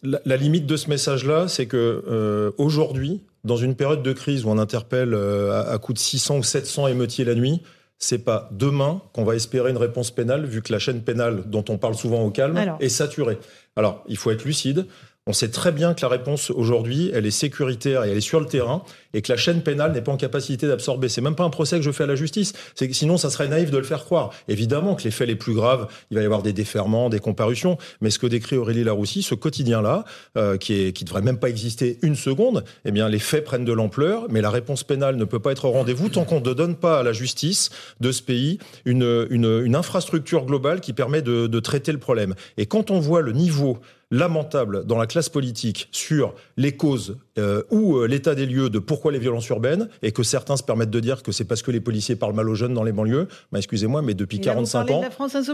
la, 0.03 0.37
limite 0.37 0.67
de 0.67 0.77
ce 0.77 0.91
message-là, 0.91 1.49
c'est 1.49 1.67
que 1.67 2.53
aujourd'hui, 2.59 3.23
dans 3.47 3.57
une 3.57 3.75
période 3.75 4.03
de 4.03 4.13
crise 4.13 4.45
où 4.45 4.51
on 4.51 4.59
interpelle 4.59 5.15
euh, 5.15 5.73
à, 5.73 5.79
coup 5.79 5.93
de 5.93 5.99
600 5.99 6.39
ou 6.39 6.43
700 6.43 6.89
émeutiers 6.89 7.25
la 7.25 7.35
nuit, 7.35 7.63
c'est 7.99 8.19
pas 8.19 8.51
demain 8.53 9.01
qu'on 9.15 9.25
va 9.25 9.35
espérer 9.35 9.71
une 9.71 9.79
réponse 9.79 10.11
pénale, 10.11 10.45
vu 10.45 10.61
que 10.61 10.73
la 10.73 10.79
chaîne 10.79 11.01
pénale 11.01 11.45
dont 11.47 11.65
on 11.71 11.79
parle 11.79 11.95
souvent 11.95 12.23
au 12.23 12.31
calme 12.31 12.77
est 12.81 12.89
saturée. 12.91 13.39
Alors, 13.75 14.05
il 14.09 14.19
faut 14.19 14.31
être 14.31 14.45
lucide. 14.45 14.87
On 15.29 15.33
sait 15.33 15.49
très 15.49 15.72
bien 15.72 15.93
que 15.93 16.03
la 16.03 16.09
réponse 16.09 16.51
aujourd'hui, 16.51 17.11
elle 17.12 17.27
est 17.27 17.33
sécuritaire 17.33 18.05
et 18.05 18.11
elle 18.11 18.16
est 18.16 18.20
sur 18.20 18.39
le 18.39 18.47
terrain 18.47 18.85
et 19.12 19.22
que 19.22 19.33
la 19.33 19.37
chaîne 19.37 19.61
pénale 19.61 19.91
n'est 19.91 20.01
pas 20.01 20.12
en 20.12 20.16
capacité 20.16 20.68
d'absorber. 20.68 21.09
C'est 21.09 21.20
même 21.20 21.35
pas 21.35 21.43
un 21.43 21.51
procès 21.51 21.79
que 21.79 21.83
je 21.83 21.91
fais 21.91 22.05
à 22.05 22.07
la 22.07 22.14
justice. 22.14 22.53
Sinon, 22.93 23.16
ça 23.16 23.29
serait 23.29 23.49
naïf 23.49 23.72
de 23.72 23.79
le 23.79 23.83
faire 23.83 24.05
croire. 24.05 24.31
Évidemment 24.47 24.95
que 24.95 25.03
les 25.03 25.11
faits 25.11 25.27
les 25.27 25.35
plus 25.35 25.55
graves, 25.55 25.89
il 26.12 26.16
va 26.16 26.22
y 26.22 26.24
avoir 26.24 26.43
des 26.43 26.53
déferments, 26.53 27.09
des 27.09 27.18
comparutions. 27.18 27.77
Mais 28.01 28.11
ce 28.11 28.20
que 28.20 28.29
décrit 28.29 28.57
Aurélie 28.57 28.85
Laroussi, 28.85 29.24
ce 29.24 29.35
quotidien-là, 29.35 30.05
euh, 30.37 30.59
qui 30.59 30.74
est, 30.74 30.93
qui 30.93 31.05
devrait 31.05 31.22
même 31.22 31.39
pas 31.39 31.49
exister 31.49 31.99
une 32.03 32.14
seconde, 32.14 32.62
eh 32.85 32.93
bien, 32.93 33.09
les 33.09 33.18
faits 33.18 33.43
prennent 33.43 33.64
de 33.64 33.72
l'ampleur, 33.72 34.27
mais 34.31 34.41
la 34.41 34.51
réponse 34.51 34.85
pénale 34.85 35.16
ne 35.16 35.24
peut 35.24 35.41
pas 35.41 35.51
être 35.51 35.64
au 35.64 35.72
rendez-vous 35.72 36.09
tant 36.09 36.24
qu'on 36.24 36.41
ne 36.41 36.55
donne 36.55 36.77
pas 36.77 37.01
à 37.01 37.03
la 37.03 37.12
justice 37.12 37.70
de 37.99 38.12
ce 38.12 38.22
pays 38.22 38.61
une, 38.85 39.27
une, 39.31 39.62
une 39.64 39.74
infrastructure 39.74 40.45
globale 40.45 40.81
qui 40.81 40.93
permet 40.93 41.20
de, 41.20 41.49
de 41.49 41.61
traiter 41.61 41.91
le 41.91 41.99
problème. 41.99 42.37
Et 42.59 42.66
quand 42.66 42.93
on 42.93 43.01
voit 43.01 43.22
le 43.22 43.33
niveau 43.33 43.81
lamentable 44.11 44.85
dans 44.85 44.99
la 44.99 45.07
classe 45.07 45.29
politique 45.29 45.89
sur 45.91 46.35
les 46.57 46.77
causes 46.77 47.17
euh, 47.39 47.63
ou 47.71 47.97
euh, 47.97 48.07
l'état 48.07 48.35
des 48.35 48.47
lieux 48.47 48.71
de 48.71 48.79
pourquoi 48.79 49.11
les 49.11 49.19
violences 49.19 49.49
urbaines 49.49 49.89
et 50.03 50.13
que 50.13 50.23
certains 50.23 50.57
se 50.57 50.63
permettent 50.63 50.91
de 50.91 51.01
dire 51.01 51.23
que 51.23 51.33
c'est 51.33 51.45
parce 51.45 51.63
que 51.63 51.73
les 51.73 51.81
policiers 51.81 52.15
parlent 52.15 52.35
mal 52.35 52.49
aux 52.49 52.55
jeunes 52.55 52.73
dans 52.73 52.85
les 52.85 52.93
banlieues. 52.93 53.27
Bah, 53.51 53.59
excusez-moi, 53.59 54.03
mais 54.03 54.15
depuis 54.15 54.41
45 54.41 54.91
ans, 54.91 55.03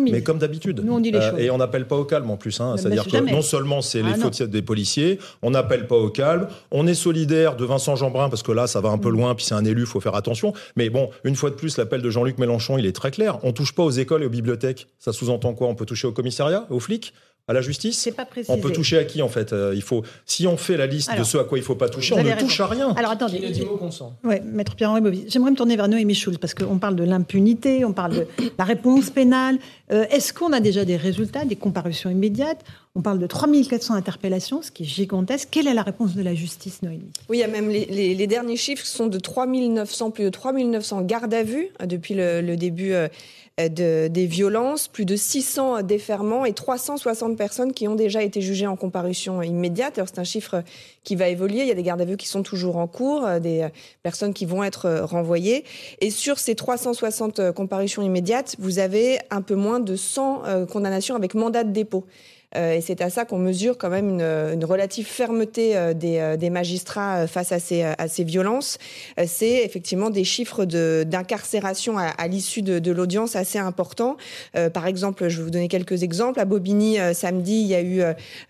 mais 0.02 0.22
comme 0.22 0.38
d'habitude. 0.38 0.84
Euh, 0.86 1.36
et 1.38 1.50
on 1.50 1.58
n'appelle 1.58 1.86
pas 1.86 1.96
au 1.96 2.04
calme 2.04 2.30
en 2.30 2.36
plus. 2.36 2.60
Hein. 2.60 2.76
C'est-à-dire 2.76 3.06
que 3.06 3.16
non 3.30 3.42
seulement 3.42 3.80
c'est 3.80 4.02
les 4.02 4.12
ah, 4.12 4.18
fautes 4.18 4.42
des 4.42 4.62
policiers, 4.62 5.18
on 5.40 5.50
n'appelle 5.50 5.86
pas 5.86 5.96
au 5.96 6.10
calme, 6.10 6.48
on 6.70 6.86
est 6.86 6.94
solidaire 6.94 7.56
de 7.56 7.64
Vincent 7.64 7.96
Jeanbrun 7.96 8.28
parce 8.28 8.42
que 8.42 8.52
là 8.52 8.66
ça 8.66 8.80
va 8.80 8.90
un 8.90 8.98
peu 8.98 9.08
mm. 9.08 9.16
loin, 9.16 9.34
puis 9.34 9.46
c'est 9.46 9.54
un 9.54 9.64
élu, 9.64 9.86
faut 9.86 10.00
faire 10.00 10.14
attention. 10.14 10.52
Mais 10.76 10.90
bon, 10.90 11.08
une 11.24 11.36
fois 11.36 11.50
de 11.50 11.54
plus, 11.54 11.78
l'appel 11.78 12.02
de 12.02 12.10
Jean-Luc 12.10 12.38
Mélenchon, 12.38 12.76
il 12.76 12.84
est 12.84 12.94
très 12.94 13.10
clair. 13.10 13.38
On 13.44 13.52
touche 13.52 13.74
pas 13.74 13.82
aux 13.82 13.90
écoles 13.90 14.22
et 14.22 14.26
aux 14.26 14.30
bibliothèques. 14.30 14.88
Ça 14.98 15.12
sous-entend 15.12 15.54
quoi? 15.54 15.68
On 15.68 15.74
peut 15.74 15.86
toucher 15.86 16.06
au 16.06 16.12
commissariat, 16.12 16.66
aux 16.68 16.80
flics? 16.80 17.14
À 17.48 17.52
la 17.52 17.60
justice 17.60 17.98
C'est 17.98 18.12
pas 18.12 18.24
précisé. 18.24 18.52
On 18.56 18.60
peut 18.60 18.70
toucher 18.72 18.98
à 18.98 19.04
qui 19.04 19.20
en 19.20 19.28
fait 19.28 19.52
Euh, 19.52 19.72
Il 19.74 19.82
faut, 19.82 20.02
si 20.26 20.46
on 20.46 20.56
fait 20.56 20.76
la 20.76 20.86
liste 20.86 21.08
Alors, 21.10 21.24
de 21.24 21.28
ce 21.28 21.38
à 21.38 21.44
quoi 21.44 21.58
il 21.58 21.64
faut 21.64 21.74
pas 21.74 21.88
toucher, 21.88 22.14
on 22.14 22.22
ne 22.22 22.38
touche 22.38 22.60
à 22.60 22.66
rien. 22.66 22.94
Alors 22.94 23.10
attendez. 23.12 23.38
Qui 23.40 23.46
ne 23.46 23.50
dit. 23.50 23.64
Ouais, 24.24 24.40
Maître 24.44 24.76
Pierre-Henri 24.76 25.00
Bobby. 25.00 25.24
J'aimerais 25.28 25.50
me 25.50 25.56
tourner 25.56 25.76
vers 25.76 25.88
Noémie 25.88 26.14
Schulz 26.14 26.38
parce 26.38 26.54
qu'on 26.54 26.78
parle 26.78 26.94
de 26.96 27.04
l'impunité, 27.04 27.84
on 27.84 27.92
parle 27.92 28.14
de 28.14 28.26
la 28.58 28.64
réponse 28.64 29.10
pénale. 29.10 29.58
Euh, 29.90 30.04
Est-ce 30.10 30.32
qu'on 30.32 30.52
a 30.52 30.60
déjà 30.60 30.84
des 30.84 30.96
résultats, 30.96 31.44
des 31.44 31.56
comparutions 31.56 32.10
immédiates? 32.10 32.60
On 32.94 33.00
parle 33.02 33.18
de 33.18 33.26
3400 33.26 33.94
interpellations, 33.94 34.60
ce 34.62 34.70
qui 34.70 34.82
est 34.82 34.86
gigantesque. 34.86 35.48
Quelle 35.50 35.66
est 35.66 35.72
la 35.74 35.82
réponse 35.82 36.14
de 36.14 36.22
la 36.22 36.34
justice, 36.34 36.82
Noémie? 36.82 37.10
Oui, 37.30 37.38
il 37.38 37.40
y 37.40 37.42
a 37.44 37.48
même 37.48 37.70
les, 37.70 37.86
les- 37.86 38.14
les 38.14 38.26
derniers 38.26 38.56
chiffres 38.56 38.84
sont 38.86 39.06
de 39.06 39.18
3900, 39.18 40.10
plus 40.10 40.24
de 40.24 40.28
3900 40.28 41.00
gardes 41.02 41.32
à 41.34 41.42
vue 41.42 41.68
euh, 41.80 41.86
depuis 41.86 42.14
le, 42.14 42.40
le 42.42 42.56
début 42.56 42.92
euh, 42.92 43.08
de- 43.58 44.08
des 44.08 44.26
violences, 44.26 44.88
plus 44.88 45.04
de 45.04 45.14
600 45.16 45.82
déferments 45.82 46.44
et 46.44 46.52
360 46.52 47.36
personnes 47.36 47.72
qui 47.72 47.86
ont 47.86 47.94
déjà 47.94 48.22
été 48.22 48.40
jugées 48.40 48.66
en 48.66 48.76
comparution 48.76 49.42
immédiate. 49.42 49.98
Alors 49.98 50.08
c'est 50.08 50.18
un 50.20 50.24
chiffre 50.24 50.62
qui 51.04 51.16
va 51.16 51.28
évoluer. 51.28 51.60
Il 51.60 51.66
y 51.68 51.70
a 51.70 51.74
des 51.74 51.82
gardes 51.82 52.00
à 52.00 52.04
vue 52.04 52.16
qui 52.16 52.28
sont 52.28 52.42
toujours 52.42 52.76
en 52.78 52.86
cours, 52.86 53.24
euh, 53.26 53.38
des 53.40 53.62
euh, 53.62 53.68
personnes 54.02 54.32
qui 54.32 54.46
vont 54.46 54.64
être 54.64 54.86
euh, 54.86 55.04
renvoyées. 55.04 55.64
Et 56.00 56.10
sur 56.10 56.38
ces 56.38 56.54
360 56.54 57.38
euh, 57.40 57.52
comparutions 57.52 58.02
immédiates, 58.02 58.56
vous 58.58 58.78
avez 58.78 59.18
un 59.30 59.42
peu 59.42 59.54
moins 59.54 59.80
de 59.80 59.96
100 59.96 60.44
euh, 60.46 60.66
condamnations 60.66 61.14
avec 61.14 61.34
mandat 61.34 61.64
de 61.64 61.70
dépôt. 61.72 62.04
Euh, 62.56 62.74
et 62.74 62.80
c'est 62.80 63.00
à 63.00 63.10
ça 63.10 63.24
qu'on 63.24 63.38
mesure 63.38 63.78
quand 63.78 63.90
même 63.90 64.20
une, 64.20 64.64
relative 64.64 65.06
fermeté 65.06 65.76
euh, 65.76 65.94
des, 65.94 66.18
euh, 66.18 66.36
des 66.36 66.50
magistrats 66.50 67.26
face 67.26 67.52
à 67.52 67.58
ces, 67.58 68.24
violences. 68.24 68.78
C'est 69.26 69.64
effectivement 69.64 70.10
des 70.10 70.24
chiffres 70.24 70.64
d'incarcération 70.64 71.96
à, 71.98 72.28
l'issue 72.28 72.62
de, 72.62 72.92
l'audience 72.92 73.36
assez 73.36 73.58
importants. 73.58 74.16
Par 74.72 74.86
exemple, 74.86 75.28
je 75.28 75.38
vais 75.38 75.44
vous 75.44 75.50
donner 75.50 75.68
quelques 75.68 76.02
exemples. 76.02 76.38
À 76.40 76.44
Bobigny, 76.44 76.98
samedi, 77.14 77.60
il 77.60 77.66
y 77.66 77.74
a 77.74 77.82
eu 77.82 78.02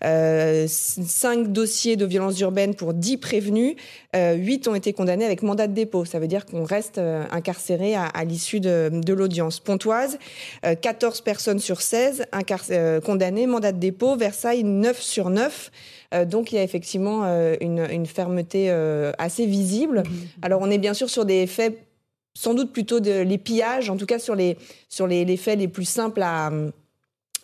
euh, 0.03 0.67
cinq 0.67 1.51
dossiers 1.51 1.95
de 1.95 2.05
violences 2.05 2.39
urbaines 2.39 2.75
pour 2.75 2.93
10 2.93 3.17
prévenus. 3.17 3.75
Euh, 4.15 4.33
Huit 4.35 4.67
ont 4.67 4.75
été 4.75 4.93
condamnés 4.93 5.25
avec 5.25 5.41
mandat 5.41 5.67
de 5.67 5.73
dépôt. 5.73 6.05
Ça 6.05 6.19
veut 6.19 6.27
dire 6.27 6.45
qu'on 6.45 6.63
reste 6.63 6.99
incarcéré 7.31 7.95
à, 7.95 8.23
l'issue 8.25 8.59
de, 8.59 8.89
de 8.93 9.13
l'audience. 9.13 9.59
Pontoise, 9.59 10.19
euh, 10.65 10.75
14 10.75 11.21
personnes 11.21 11.59
sur 11.59 11.81
16 11.81 12.25
incar- 12.31 12.71
euh, 12.71 13.01
condamnées, 13.01 13.47
mandat 13.47 13.71
de 13.71 13.79
dépôt. 13.79 13.92
Versailles, 14.17 14.63
9 14.63 15.01
sur 15.01 15.29
9. 15.29 15.71
Euh, 16.13 16.25
donc 16.25 16.51
il 16.51 16.55
y 16.55 16.57
a 16.57 16.63
effectivement 16.63 17.23
euh, 17.23 17.55
une, 17.61 17.87
une 17.89 18.05
fermeté 18.05 18.69
euh, 18.69 19.11
assez 19.17 19.45
visible. 19.45 20.03
Alors 20.41 20.61
on 20.61 20.69
est 20.69 20.77
bien 20.77 20.93
sûr 20.93 21.09
sur 21.09 21.25
des 21.25 21.47
faits, 21.47 21.77
sans 22.35 22.53
doute 22.53 22.71
plutôt 22.71 22.99
de, 22.99 23.21
les 23.21 23.37
pillages, 23.37 23.89
en 23.89 23.97
tout 23.97 24.05
cas 24.05 24.19
sur 24.19 24.35
les, 24.35 24.57
sur 24.89 25.07
les, 25.07 25.25
les 25.25 25.37
faits 25.37 25.59
les 25.59 25.67
plus 25.67 25.85
simples 25.85 26.21
à 26.21 26.51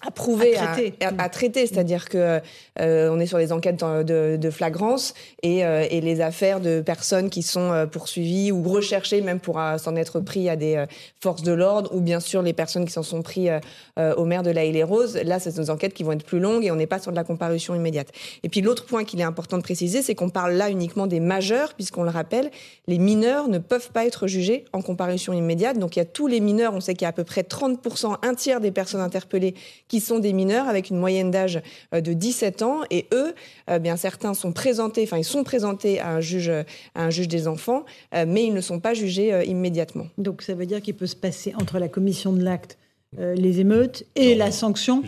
à 0.05 0.11
prouver, 0.11 0.55
À 0.57 0.67
traiter. 0.67 1.05
à, 1.05 1.23
à 1.23 1.29
traiter, 1.29 1.67
c'est-à-dire 1.67 2.09
que 2.09 2.39
euh, 2.79 3.09
on 3.11 3.19
est 3.19 3.25
sur 3.25 3.37
des 3.37 3.51
enquêtes 3.51 3.83
de, 3.83 4.37
de 4.37 4.49
flagrance 4.49 5.13
et, 5.43 5.65
euh, 5.65 5.85
et 5.89 6.01
les 6.01 6.21
affaires 6.21 6.59
de 6.59 6.81
personnes 6.81 7.29
qui 7.29 7.43
sont 7.43 7.71
euh, 7.71 7.85
poursuivies 7.85 8.51
ou 8.51 8.63
recherchées 8.63 9.21
même 9.21 9.39
pour 9.39 9.59
euh, 9.59 9.77
s'en 9.77 9.95
être 9.95 10.19
pris 10.19 10.49
à 10.49 10.55
des 10.55 10.85
forces 11.19 11.43
de 11.43 11.51
l'ordre 11.51 11.93
ou 11.93 12.01
bien 12.01 12.19
sûr 12.19 12.41
les 12.41 12.53
personnes 12.53 12.85
qui 12.85 12.91
s'en 12.91 13.03
sont 13.03 13.21
pris 13.21 13.49
au 13.97 14.25
maire 14.25 14.43
de 14.43 14.51
la 14.51 14.63
et 14.63 14.83
rose 14.83 15.17
Là, 15.23 15.39
c'est 15.39 15.55
des 15.55 15.69
enquêtes 15.69 15.93
qui 15.93 16.03
vont 16.03 16.11
être 16.11 16.25
plus 16.25 16.39
longues 16.39 16.63
et 16.65 16.71
on 16.71 16.75
n'est 16.75 16.87
pas 16.87 16.99
sur 16.99 17.11
de 17.11 17.15
la 17.15 17.23
comparution 17.23 17.75
immédiate. 17.75 18.09
Et 18.43 18.49
puis 18.49 18.61
l'autre 18.61 18.85
point 18.85 19.03
qu'il 19.03 19.19
est 19.19 19.23
important 19.23 19.57
de 19.57 19.63
préciser, 19.63 20.01
c'est 20.01 20.15
qu'on 20.15 20.29
parle 20.29 20.53
là 20.53 20.69
uniquement 20.69 21.07
des 21.07 21.19
majeurs, 21.19 21.73
puisqu'on 21.73 22.03
le 22.03 22.09
rappelle, 22.09 22.51
les 22.87 22.97
mineurs 22.97 23.47
ne 23.47 23.57
peuvent 23.57 23.91
pas 23.91 24.05
être 24.05 24.27
jugés 24.27 24.65
en 24.73 24.81
comparution 24.81 25.33
immédiate. 25.33 25.77
Donc 25.79 25.95
il 25.95 25.99
y 25.99 26.01
a 26.01 26.05
tous 26.05 26.27
les 26.27 26.39
mineurs, 26.39 26.73
on 26.73 26.81
sait 26.81 26.93
qu'il 26.93 27.03
y 27.03 27.05
a 27.05 27.09
à 27.09 27.13
peu 27.13 27.23
près 27.23 27.41
30%, 27.41 28.17
un 28.21 28.33
tiers 28.35 28.61
des 28.61 28.71
personnes 28.71 29.01
interpellées 29.01 29.55
qui 29.89 29.99
sont 29.99 30.19
des 30.19 30.31
mineurs 30.31 30.69
avec 30.69 30.89
une 30.89 30.97
moyenne 30.97 31.31
d'âge 31.31 31.61
euh, 31.93 31.99
de 31.99 32.13
17 32.13 32.61
ans. 32.61 32.83
Et 32.89 33.07
eux, 33.11 33.35
euh, 33.69 33.79
bien 33.79 33.97
certains 33.97 34.33
sont 34.33 34.53
présentés, 34.53 35.03
enfin 35.03 35.17
ils 35.17 35.25
sont 35.25 35.43
présentés 35.43 35.99
à 35.99 36.11
un 36.11 36.21
juge, 36.21 36.49
à 36.49 37.03
un 37.03 37.09
juge 37.09 37.27
des 37.27 37.49
enfants, 37.49 37.83
euh, 38.15 38.23
mais 38.25 38.45
ils 38.45 38.53
ne 38.53 38.61
sont 38.61 38.79
pas 38.79 38.93
jugés 38.93 39.43
immédiatement. 39.45 40.07
Donc 40.17 40.43
ça 40.43 40.53
veut 40.53 40.65
dire 40.65 40.81
qu'il 40.81 40.95
peut 40.95 41.07
se 41.07 41.15
passer 41.15 41.53
entre 41.59 41.79
la 41.79 41.89
commission 41.89 42.31
de 42.31 42.41
l'acte, 42.41 42.77
euh, 43.17 43.33
les 43.33 43.59
émeutes 43.59 44.03
et 44.15 44.35
la 44.35 44.51
sanction 44.51 45.01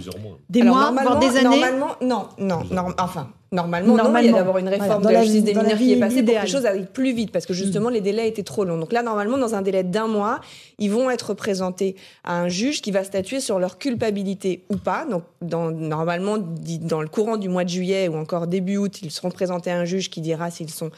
des 0.49 0.61
Alors, 0.61 0.73
mois, 0.75 0.85
normalement, 0.85 1.09
voire 1.11 1.19
des 1.19 1.37
années. 1.37 1.43
Normalement, 1.43 1.95
non, 2.01 2.27
non, 2.39 2.63
norm- 2.71 2.95
enfin. 2.99 3.29
Normalement, 3.53 3.89
non, 3.89 3.93
il 3.95 3.99
y 3.99 4.03
Normalement. 4.03 4.35
a 4.37 4.39
d'avoir 4.39 4.57
une 4.59 4.69
réforme 4.69 4.87
Voilà, 4.87 5.01
dans 5.01 5.09
de 5.09 5.13
la 5.13 5.19
la- 5.19 5.25
justice 5.25 5.43
des 5.43 5.53
mineurs 5.53 5.77
qui 5.77 5.91
est 5.91 5.99
passée 5.99 6.23
pour 6.23 6.33
que 6.35 6.41
les 6.41 6.47
choses 6.47 6.65
aillent 6.65 6.87
plus 6.91 7.11
vite, 7.13 7.33
parce 7.33 7.45
que 7.45 7.53
justement, 7.53 7.89
les 7.89 7.99
délais 7.99 8.29
étaient 8.29 8.43
trop 8.43 8.63
longs. 8.63 8.77
Donc 8.77 8.93
là, 8.93 9.03
normalement, 9.03 9.37
dans 9.37 9.55
un 9.55 9.61
délai 9.61 9.83
d'un 9.83 10.07
mois, 10.07 10.39
ils 10.79 10.89
vont 10.89 11.09
être 11.11 11.33
présentés 11.33 11.97
à 12.23 12.39
un 12.39 12.47
juge 12.47 12.81
qui 12.81 12.91
va 12.91 13.03
statuer 13.03 13.41
sur 13.41 13.59
leur 13.59 13.77
culpabilité 13.77 14.63
ou 14.69 14.77
pas. 14.77 15.05
Donc, 15.05 15.23
dans, 15.41 15.69
normalement, 15.69 16.37
dans 16.39 17.01
le 17.01 17.09
courant 17.09 17.35
du 17.35 17.49
mois 17.49 17.65
de 17.65 17.69
juillet 17.69 18.07
ou 18.07 18.15
encore 18.15 18.47
début 18.47 18.77
août, 18.77 18.99
ils 19.03 19.11
seront 19.11 19.31
présentés 19.31 19.69
à 19.69 19.77
un 19.77 19.85
juge 19.85 20.09
qui 20.09 20.21
dira 20.21 20.49
s'ils 20.49 20.69
sont 20.71 20.89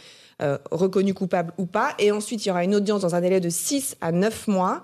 euh, 0.43 0.59
reconnus 0.69 1.15
coupables 1.15 1.53
ou 1.57 1.65
pas. 1.65 1.95
Et 1.97 2.11
ensuite, 2.11 2.45
il 2.45 2.49
y 2.49 2.51
aura 2.51 2.63
une 2.63 2.75
audience 2.75 3.01
dans 3.01 3.15
un 3.15 3.21
délai 3.21 3.39
de 3.39 3.49
6 3.49 3.97
à 3.99 4.11
9 4.11 4.47
mois. 4.47 4.83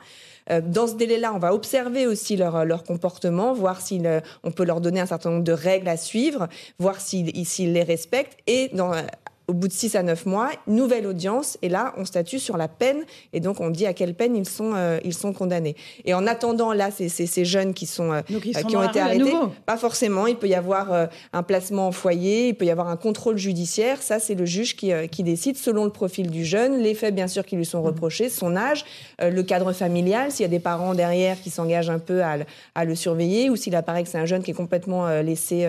Euh, 0.51 0.61
Dans 0.61 0.87
ce 0.87 0.95
délai-là, 0.95 1.33
on 1.33 1.39
va 1.39 1.53
observer 1.53 2.07
aussi 2.07 2.35
leur, 2.35 2.65
leur 2.65 2.83
comportement, 2.83 3.53
voir 3.53 3.81
si 3.81 4.01
on 4.43 4.51
peut 4.51 4.65
leur 4.65 4.81
donner 4.81 4.99
un 4.99 5.05
certain 5.05 5.31
nombre 5.31 5.43
de 5.43 5.51
règles 5.51 5.87
à 5.87 5.97
suivre, 5.97 6.47
voir 6.79 6.99
s'ils 6.99 7.73
les 7.73 7.83
respectent. 7.83 8.37
Et 8.47 8.69
dans, 8.73 8.93
euh, 8.93 9.01
au 9.49 9.53
bout 9.53 9.67
de 9.67 9.73
6 9.73 9.95
à 9.95 10.03
9 10.03 10.27
mois, 10.27 10.49
nouvelle 10.67 11.07
audience, 11.07 11.57
et 11.63 11.69
là, 11.69 11.93
on 11.97 12.05
statue 12.05 12.37
sur 12.37 12.55
la 12.55 12.67
peine, 12.67 12.99
et 13.33 13.39
donc 13.39 13.59
on 13.61 13.71
dit 13.71 13.87
à 13.87 13.93
quelle 13.93 14.13
peine 14.13 14.35
ils 14.35 14.47
sont, 14.47 14.73
euh, 14.75 14.99
ils 15.03 15.13
sont 15.15 15.33
condamnés. 15.33 15.75
Et 16.05 16.13
en 16.13 16.27
attendant, 16.27 16.71
là, 16.71 16.89
c'est 16.91 17.09
c'est 17.09 17.25
ces 17.25 17.45
jeunes 17.45 17.73
qui, 17.73 17.87
sont, 17.87 18.11
euh, 18.13 18.21
Donc, 18.29 18.45
ils 18.45 18.55
euh, 18.55 18.61
sont 18.61 18.67
qui 18.67 18.77
ont 18.77 18.83
été 18.83 18.99
arrêtés. 18.99 19.23
Pas 19.65 19.77
forcément, 19.77 20.27
il 20.27 20.35
peut 20.35 20.47
y 20.47 20.53
avoir 20.53 20.93
euh, 20.93 21.07
un 21.33 21.41
placement 21.41 21.87
en 21.87 21.91
foyer, 21.91 22.49
il 22.49 22.55
peut 22.55 22.65
y 22.65 22.69
avoir 22.69 22.89
un 22.89 22.95
contrôle 22.95 23.37
judiciaire, 23.37 24.01
ça 24.03 24.19
c'est 24.19 24.35
le 24.35 24.45
juge 24.45 24.75
qui, 24.75 24.91
qui 25.11 25.23
décide 25.23 25.57
selon 25.57 25.83
le 25.83 25.89
profil 25.91 26.29
du 26.29 26.45
jeune, 26.45 26.77
les 26.77 26.93
faits 26.93 27.15
bien 27.15 27.27
sûr 27.27 27.43
qui 27.43 27.55
lui 27.55 27.65
sont 27.65 27.81
reprochés, 27.81 28.29
son 28.29 28.55
âge, 28.55 28.85
le 29.19 29.41
cadre 29.41 29.73
familial, 29.73 30.31
s'il 30.31 30.43
y 30.43 30.45
a 30.45 30.49
des 30.49 30.59
parents 30.59 30.93
derrière 30.93 31.41
qui 31.41 31.49
s'engagent 31.49 31.89
un 31.89 31.97
peu 31.99 32.21
à, 32.23 32.37
le- 32.37 32.45
à 32.75 32.85
le 32.85 32.93
surveiller, 32.93 33.49
ou 33.49 33.55
s'il 33.55 33.75
apparaît 33.75 34.03
que 34.03 34.09
c'est 34.09 34.19
un 34.19 34.25
jeune 34.27 34.43
qui 34.43 34.51
est 34.51 34.53
complètement 34.53 35.07
laissé 35.21 35.65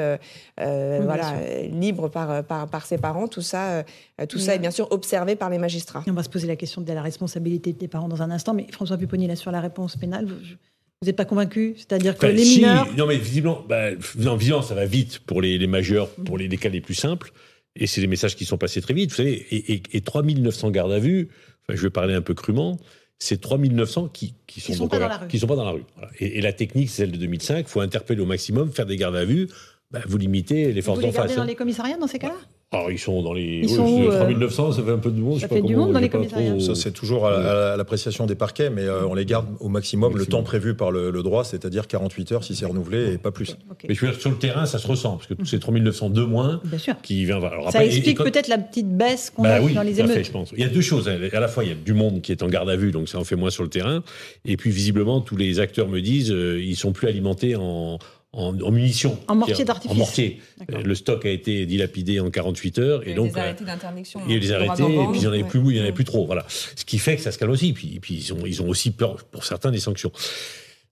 Oui, 0.59 0.65
voilà, 1.05 1.33
libre 1.71 2.09
par, 2.09 2.43
par, 2.45 2.67
par 2.69 2.85
ses 2.87 2.99
parents, 2.99 3.29
tout 3.29 3.41
ça, 3.43 3.70
euh, 3.71 4.27
tout 4.29 4.39
ça 4.39 4.53
Oui. 4.53 4.57
est 4.57 4.59
bien 4.61 4.71
sûr 4.71 4.89
observé 4.91 5.37
par 5.37 5.51
les 5.51 5.59
magistrats. 5.59 6.03
On 6.07 6.13
va 6.13 6.23
se 6.23 6.29
poser 6.29 6.47
la 6.47 6.57
question 6.57 6.81
de 6.83 6.93
la 6.93 7.03
responsabilité 7.03 7.73
des 7.73 7.89
parents 7.89 8.09
dans 8.09 8.23
un 8.23 8.31
instant, 8.31 8.55
mais 8.55 8.67
François 8.71 8.99
Pupponi, 8.99 9.27
là, 9.27 9.37
sur 9.37 9.51
la 9.51 9.61
réponse 9.61 9.97
pénale, 9.97 10.27
vous 10.27 11.07
n'êtes 11.07 11.17
pas 11.17 11.25
convaincu? 11.25 11.75
C'est-à-dire 11.77 12.15
que 12.17 12.27
Enfin, 12.27 12.35
les 12.35 12.45
si, 12.45 12.59
mineurs... 12.59 12.89
Non, 12.97 13.07
mais 13.07 13.17
visiblement, 13.17 13.65
bah, 13.69 13.91
non, 14.19 14.37
visiblement, 14.37 14.63
ça 14.63 14.75
va 14.75 14.85
vite 14.85 15.21
pour 15.21 15.41
les, 15.41 15.57
les 15.59 15.67
majeurs, 15.67 16.11
pour 16.11 16.37
les, 16.37 16.47
les 16.49 16.57
cas 16.59 16.69
les 16.69 16.81
plus 16.83 16.95
simples. 16.95 17.33
Et 17.77 17.87
c'est 17.87 18.01
des 18.01 18.07
messages 18.07 18.37
qui 18.37 18.45
sont 18.45 18.59
passés 18.59 18.83
très 18.83 18.93
vite. 18.95 19.11
Vous 19.11 19.17
savez, 19.17 19.33
et, 19.33 19.75
et, 19.75 19.83
et 19.93 20.01
3900 20.01 20.71
gardes 20.71 20.93
à 20.93 20.99
vue, 20.99 21.29
enfin, 21.63 21.77
je 21.77 21.83
vais 21.83 21.91
parler 21.91 22.15
un 22.15 22.21
peu 22.21 22.35
crûment, 22.35 22.79
c'est 23.19 23.41
3900 23.41 24.09
qui, 24.09 24.35
qui 24.47 24.61
sont, 24.61 24.73
sont 24.75 24.89
pas 24.89 24.99
dans 24.99 25.09
la 25.09 25.17
rue. 25.19 25.29
qui 25.29 25.39
sont 25.39 25.47
pas 25.47 25.57
dans 25.57 25.65
la 25.65 25.71
rue. 25.71 25.85
Voilà. 25.95 26.11
Et, 26.19 26.39
et 26.39 26.41
la 26.41 26.53
technique, 26.53 26.91
c'est 26.91 27.03
celle 27.03 27.13
de 27.13 27.17
2005. 27.19 27.59
Il 27.61 27.65
faut 27.67 27.81
interpeller 27.81 28.21
au 28.21 28.27
maximum, 28.27 28.73
faire 28.73 28.87
des 28.87 28.97
gardes 28.97 29.17
à 29.17 29.25
vue. 29.25 29.49
Bah, 29.91 30.01
vous 30.07 30.19
limitez 30.19 30.73
les 30.73 30.83
forces 30.83 30.99
Vous 30.99 31.03
les 31.07 31.09
d'en 31.13 31.15
gardez 31.15 31.29
face. 31.29 31.37
dans 31.37 31.43
hein. 31.43 31.47
les 31.47 31.55
commissariats 31.55 31.97
dans 31.97 32.07
ces 32.07 32.19
cas-là? 32.19 32.35
Alors, 32.73 32.93
ils 32.93 33.01
sont 33.01 33.21
dans 33.21 33.33
les. 33.33 33.43
Ils 33.43 33.63
oui, 33.67 33.69
sont 33.69 33.85
c'est 33.85 34.07
où, 34.07 34.13
euh 34.13 34.21
3900, 34.21 34.73
ça 34.73 34.83
fait 34.85 34.93
un 34.93 34.99
peu 34.99 35.11
de 35.11 35.21
monde. 35.21 35.35
je 35.39 35.41
Ça 35.41 35.49
sais 35.49 35.55
fait 35.57 35.61
pas 35.61 35.67
du 35.67 35.73
comment- 35.75 35.87
monde 35.87 35.95
dans 35.95 35.99
les 35.99 36.09
commissariats. 36.09 36.51
trop- 36.51 36.61
Ça, 36.61 36.77
c'est 36.77 36.93
toujours 36.93 37.27
à, 37.27 37.33
à- 37.35 37.73
à 37.73 37.77
l'appréciation 37.77 38.27
des 38.27 38.37
parquets, 38.37 38.71
mais 38.71 38.83
euh, 38.85 39.05
on 39.09 39.15
les 39.15 39.25
garde 39.25 39.47
au 39.59 39.69
maximum, 39.69 40.17
le 40.17 40.25
temps 40.25 40.45
prévu 40.45 40.75
par 40.75 40.93
le, 40.93 41.11
le 41.11 41.23
droit, 41.25 41.43
c'est-à-dire 41.43 41.89
48 41.89 42.31
heures 42.31 42.45
si 42.45 42.55
c'est 42.55 42.67
renouvelé 42.67 43.15
et 43.15 43.19
pas 43.19 43.33
plus. 43.33 43.57
Mais 43.89 43.95
je 43.95 44.07
veux 44.07 44.13
dire, 44.13 44.21
sur 44.21 44.31
le 44.31 44.37
terrain, 44.37 44.67
ça 44.67 44.79
se 44.79 44.87
ressent, 44.87 45.17
parce 45.17 45.27
que 45.27 45.35
tous 45.35 45.47
ces 45.47 45.59
3900 45.59 46.11
de 46.11 46.23
moins 46.23 46.61
Bien 46.65 46.79
sûr. 46.79 46.95
qui 47.03 47.25
vient. 47.25 47.39
Alors, 47.43 47.65
Ça 47.73 47.79
après, 47.81 47.87
explique 47.87 48.19
quand- 48.19 48.23
peut-être 48.25 48.47
la 48.47 48.59
petite 48.59 48.89
baisse 48.97 49.31
qu'on 49.31 49.43
Bah 49.43 49.57
a 49.57 49.61
oui, 49.61 49.75
dans 49.75 49.83
les 49.83 50.01
à 50.01 50.07
fait, 50.07 50.13
émeutes. 50.13 50.27
je 50.27 50.31
pense. 50.31 50.53
Il 50.57 50.61
y 50.61 50.65
a 50.65 50.69
deux 50.69 50.81
choses. 50.81 51.09
À 51.09 51.41
la 51.41 51.49
fois, 51.49 51.65
il 51.65 51.71
y 51.71 51.73
a 51.73 51.77
du 51.77 51.93
monde 51.93 52.21
qui 52.23 52.31
est 52.31 52.43
en 52.45 52.49
garde 52.49 52.71
à 52.71 52.77
vue, 52.77 52.93
donc 52.93 53.09
ça 53.09 53.19
en 53.19 53.25
fait 53.25 53.35
moins 53.35 53.51
sur 53.51 53.65
le 53.65 53.69
terrain. 53.69 54.05
Et 54.45 54.57
puis, 54.57 54.71
visiblement, 54.71 55.21
tous 55.21 55.37
les 55.37 55.59
acteurs 55.59 55.89
me 55.89 56.01
disent 56.01 56.31
euh, 56.31 56.63
ils 56.63 56.77
sont 56.77 56.93
plus 56.93 57.09
alimentés 57.09 57.57
en, 57.57 57.99
en, 58.33 58.59
en 58.61 58.71
munitions. 58.71 59.19
En 59.29 59.35
mortier 59.35 59.65
d'artifice. 59.65 59.97
En 59.97 59.99
mortier. 59.99 60.41
Le 60.69 60.95
stock 60.95 61.25
a 61.25 61.31
été 61.31 61.67
dilapidé 61.67 62.21
en 62.21 62.31
48 62.31 62.79
heures. 62.79 63.09
Et 63.09 63.15
donc, 63.15 63.33
des 63.33 63.39
euh, 63.39 63.43
arrêtés 63.43 63.65
d'interdiction. 63.65 64.21
il 64.27 64.33
y 64.33 64.35
a 64.35 64.37
eu 64.37 64.41
des 64.41 64.53
hein, 64.53 64.57
arrêtés, 64.57 64.83
et 64.85 65.07
puis 65.09 65.17
il 65.17 65.21
n'y 65.21 65.27
en 65.27 65.33
avait 65.33 65.45
plus, 65.45 65.61
il 65.61 65.77
y 65.77 65.79
en 65.79 65.81
avait 65.81 65.89
ouais. 65.89 65.93
plus 65.93 66.05
trop. 66.05 66.27
Voilà. 66.27 66.45
Ce 66.49 66.85
qui 66.85 66.99
fait 66.99 67.17
que 67.17 67.23
ça 67.23 67.33
se 67.33 67.39
calme 67.39 67.51
aussi. 67.51 67.73
Puis, 67.73 67.99
puis 68.01 68.15
ils, 68.15 68.33
ont, 68.33 68.47
ils 68.47 68.63
ont 68.63 68.69
aussi 68.69 68.93
peur, 68.93 69.25
pour 69.25 69.45
certains, 69.45 69.71
des 69.71 69.81
sanctions. 69.81 70.13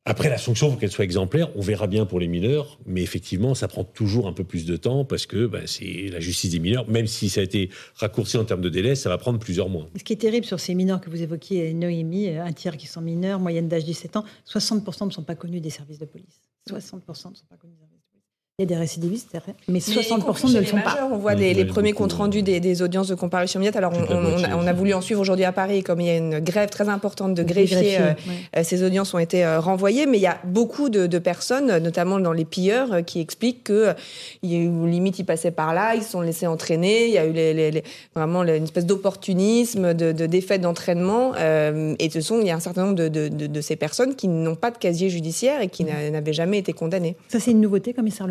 Après, 0.05 0.31
la 0.31 0.39
sanction, 0.39 0.69
il 0.69 0.73
faut 0.73 0.77
qu'elle 0.79 0.91
soit 0.91 1.05
exemplaire. 1.05 1.51
On 1.55 1.61
verra 1.61 1.87
bien 1.87 2.07
pour 2.07 2.19
les 2.19 2.29
mineurs, 2.29 2.79
mais 2.87 3.03
effectivement, 3.03 3.55
ça 3.55 3.69
prend 3.69 3.85
toujours 3.85 4.27
un 4.27 4.33
peu 4.33 4.43
plus 4.43 4.65
de 4.65 4.77
temps 4.77 5.05
parce 5.05 5.27
que 5.27 5.47
ben, 5.47 5.67
c'est 5.67 6.09
la 6.11 6.19
justice 6.19 6.53
des 6.53 6.61
mineurs. 6.61 6.89
Même 6.89 7.07
si 7.07 7.29
ça 7.29 7.43
a 7.43 7.45
été 7.45 7.69
raccourci 7.97 8.39
en 8.39 8.45
termes 8.47 8.63
de 8.63 8.71
délai, 8.71 8.95
ça 8.95 9.11
va 9.11 9.19
prendre 9.19 9.39
plusieurs 9.39 9.69
mois. 9.69 9.91
Ce 9.99 10.05
qui 10.05 10.15
est 10.15 10.17
terrible 10.17 10.47
sur 10.47 10.61
ces 10.61 10.75
mineurs 10.75 11.03
que 11.03 11.11
vous 11.11 11.21
évoquiez, 11.21 11.75
Noémie, 11.75 12.31
euh, 12.31 12.43
un 12.43 12.53
tiers 12.53 12.79
qui 12.79 12.87
sont 12.87 13.03
mineurs, 13.03 13.39
moyenne 13.39 13.69
d'âge 13.69 13.85
17 13.85 14.17
ans, 14.17 14.25
60% 14.51 15.07
ne 15.07 15.11
sont 15.11 15.25
pas 15.25 15.35
connus 15.35 15.61
des 15.61 15.69
services 15.69 15.99
de 15.99 16.07
police. 16.07 16.41
60% 16.69 17.31
ne 17.31 17.35
sont 17.35 17.47
pas 17.47 17.57
connus 17.57 17.75
des 17.75 17.81
services 17.81 17.99
de 17.99 18.11
police. 18.11 18.39
Il 18.61 18.65
y 18.69 18.73
a 18.73 18.75
des 18.75 18.81
récidivistes, 18.81 19.29
c'est 19.31 19.39
vrai, 19.39 19.55
mais 19.69 19.79
60% 19.79 20.53
ne 20.53 20.59
le 20.59 20.67
sont 20.67 20.81
pas. 20.81 21.09
On 21.13 21.17
voit 21.17 21.37
les, 21.37 21.55
les 21.55 21.65
premiers 21.65 21.93
comptes 21.93 22.15
rendus 22.15 22.43
des, 22.43 22.59
des, 22.59 22.83
audiences 22.83 23.07
de 23.07 23.15
comparution 23.15 23.61
immédiate. 23.61 23.77
Alors, 23.77 23.93
on, 23.93 24.13
on, 24.13 24.43
a, 24.43 24.57
on, 24.57 24.67
a, 24.67 24.73
voulu 24.73 24.95
en 24.95 25.01
suivre 25.01 25.21
aujourd'hui 25.21 25.45
à 25.45 25.53
Paris, 25.53 25.85
comme 25.85 26.01
il 26.01 26.09
y 26.09 26.11
a 26.11 26.17
une 26.17 26.41
grève 26.41 26.69
très 26.69 26.89
importante 26.89 27.35
de 27.35 27.45
greffiers, 27.45 28.01
euh, 28.01 28.15
ouais. 28.57 28.65
ces 28.65 28.83
audiences 28.83 29.15
ont 29.15 29.21
été 29.21 29.45
euh, 29.45 29.61
renvoyées. 29.61 30.07
Mais 30.07 30.19
il 30.19 30.23
y 30.23 30.27
a 30.27 30.41
beaucoup 30.43 30.89
de, 30.89 31.07
de 31.07 31.19
personnes, 31.21 31.79
notamment 31.79 32.19
dans 32.19 32.33
les 32.33 32.45
pilleurs, 32.45 32.95
euh, 32.95 33.03
qui 33.03 33.21
expliquent 33.21 33.63
que 33.63 33.95
il 34.43 34.53
y 34.53 34.57
a 34.57 34.59
eu 34.59 34.89
limite, 34.89 35.21
ils 35.21 35.25
passaient 35.25 35.53
par 35.53 35.73
là, 35.73 35.95
ils 35.95 36.03
se 36.03 36.11
sont 36.11 36.21
laissés 36.21 36.49
entraîner. 36.49 37.07
Il 37.07 37.13
y 37.13 37.19
a 37.19 37.27
eu 37.27 37.33
les, 37.33 37.55
les, 37.55 37.71
les, 37.71 37.85
vraiment 38.17 38.43
une 38.43 38.65
espèce 38.65 38.87
d'opportunisme, 38.87 39.95
de, 39.95 40.11
de 40.11 40.27
défaite 40.27 40.63
d'entraînement. 40.63 41.31
Euh, 41.37 41.95
et 42.01 42.11
ce 42.11 42.21
sont, 42.21 42.41
il 42.41 42.49
y 42.49 42.51
a 42.51 42.57
un 42.57 42.61
certain 42.61 42.87
nombre 42.87 42.97
de, 42.97 43.07
de, 43.07 43.29
de 43.29 43.61
ces 43.61 43.77
personnes 43.77 44.17
qui 44.17 44.27
n'ont 44.27 44.57
pas 44.57 44.73
de 44.73 44.79
casier 44.79 45.11
judiciaire 45.11 45.61
et 45.61 45.69
qui 45.69 45.85
mmh. 45.85 46.11
n'avaient 46.11 46.33
jamais 46.33 46.59
été 46.59 46.73
condamnées. 46.73 47.15
Ça, 47.29 47.39
c'est 47.39 47.53
une 47.53 47.61
nouveauté, 47.61 47.95
commissaire 47.95 48.27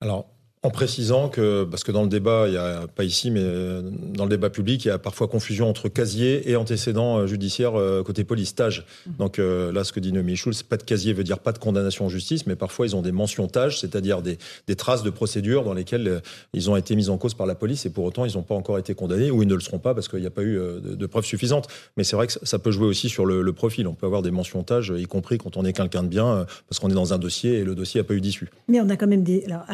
Alors, 0.00 0.30
en 0.62 0.70
précisant 0.70 1.28
que, 1.28 1.64
parce 1.64 1.84
que 1.84 1.92
dans 1.92 2.02
le 2.02 2.08
débat, 2.08 2.44
il 2.48 2.54
y 2.54 2.56
a 2.56 2.86
pas 2.88 3.04
ici, 3.04 3.30
mais 3.30 3.42
dans 3.42 4.24
le 4.24 4.30
débat 4.30 4.50
public, 4.50 4.84
il 4.84 4.88
y 4.88 4.90
a 4.90 4.98
parfois 4.98 5.28
confusion 5.28 5.68
entre 5.68 5.88
casier 5.88 6.50
et 6.50 6.56
antécédent 6.56 7.26
judiciaire 7.26 7.72
côté 8.04 8.24
police, 8.24 8.54
TAGE. 8.54 8.84
Mmh. 9.06 9.10
Donc 9.18 9.38
là, 9.38 9.84
ce 9.84 9.92
que 9.92 10.00
dit 10.00 10.12
Noémie 10.12 10.36
Schulz, 10.36 10.62
pas 10.62 10.76
de 10.76 10.82
casier 10.82 11.12
veut 11.12 11.24
dire 11.24 11.38
pas 11.38 11.52
de 11.52 11.58
condamnation 11.58 12.06
en 12.06 12.08
justice, 12.08 12.46
mais 12.46 12.56
parfois 12.56 12.86
ils 12.86 12.96
ont 12.96 13.02
des 13.02 13.12
mentions 13.12 13.46
TAGE, 13.46 13.80
c'est-à-dire 13.80 14.22
des, 14.22 14.38
des, 14.66 14.76
traces 14.76 15.02
de 15.02 15.10
procédures 15.10 15.64
dans 15.64 15.74
lesquelles 15.74 16.22
ils 16.52 16.70
ont 16.70 16.76
été 16.76 16.96
mis 16.96 17.08
en 17.08 17.18
cause 17.18 17.34
par 17.34 17.46
la 17.46 17.54
police 17.54 17.86
et 17.86 17.90
pour 17.90 18.04
autant 18.04 18.24
ils 18.24 18.34
n'ont 18.34 18.42
pas 18.42 18.54
encore 18.54 18.78
été 18.78 18.94
condamnés 18.94 19.30
ou 19.30 19.42
ils 19.42 19.48
ne 19.48 19.54
le 19.54 19.60
seront 19.60 19.78
pas 19.78 19.94
parce 19.94 20.08
qu'il 20.08 20.20
n'y 20.20 20.26
a 20.26 20.30
pas 20.30 20.42
eu 20.42 20.54
de, 20.54 20.94
de, 20.94 21.06
preuves 21.06 21.24
suffisantes. 21.24 21.68
Mais 21.96 22.04
c'est 22.04 22.16
vrai 22.16 22.26
que 22.26 22.32
ça 22.42 22.58
peut 22.58 22.70
jouer 22.70 22.86
aussi 22.86 23.08
sur 23.08 23.26
le, 23.26 23.42
le, 23.42 23.52
profil. 23.52 23.86
On 23.86 23.94
peut 23.94 24.06
avoir 24.06 24.22
des 24.22 24.30
mentions 24.30 24.62
TAGE, 24.62 24.92
y 24.96 25.06
compris 25.06 25.38
quand 25.38 25.56
on 25.56 25.64
est 25.64 25.72
quelqu'un 25.72 26.02
de 26.02 26.08
bien, 26.08 26.46
parce 26.68 26.78
qu'on 26.78 26.90
est 26.90 26.94
dans 26.94 27.12
un 27.12 27.18
dossier 27.18 27.58
et 27.58 27.64
le 27.64 27.74
dossier 27.74 28.00
n'a 28.00 28.04
pas 28.04 28.14
eu 28.14 28.20
d'issue. 28.20 28.48
Mais 28.68 28.80
on 28.80 28.88
a 28.88 28.96
quand 28.96 29.06
même 29.06 29.22
des. 29.22 29.44
Alors, 29.46 29.64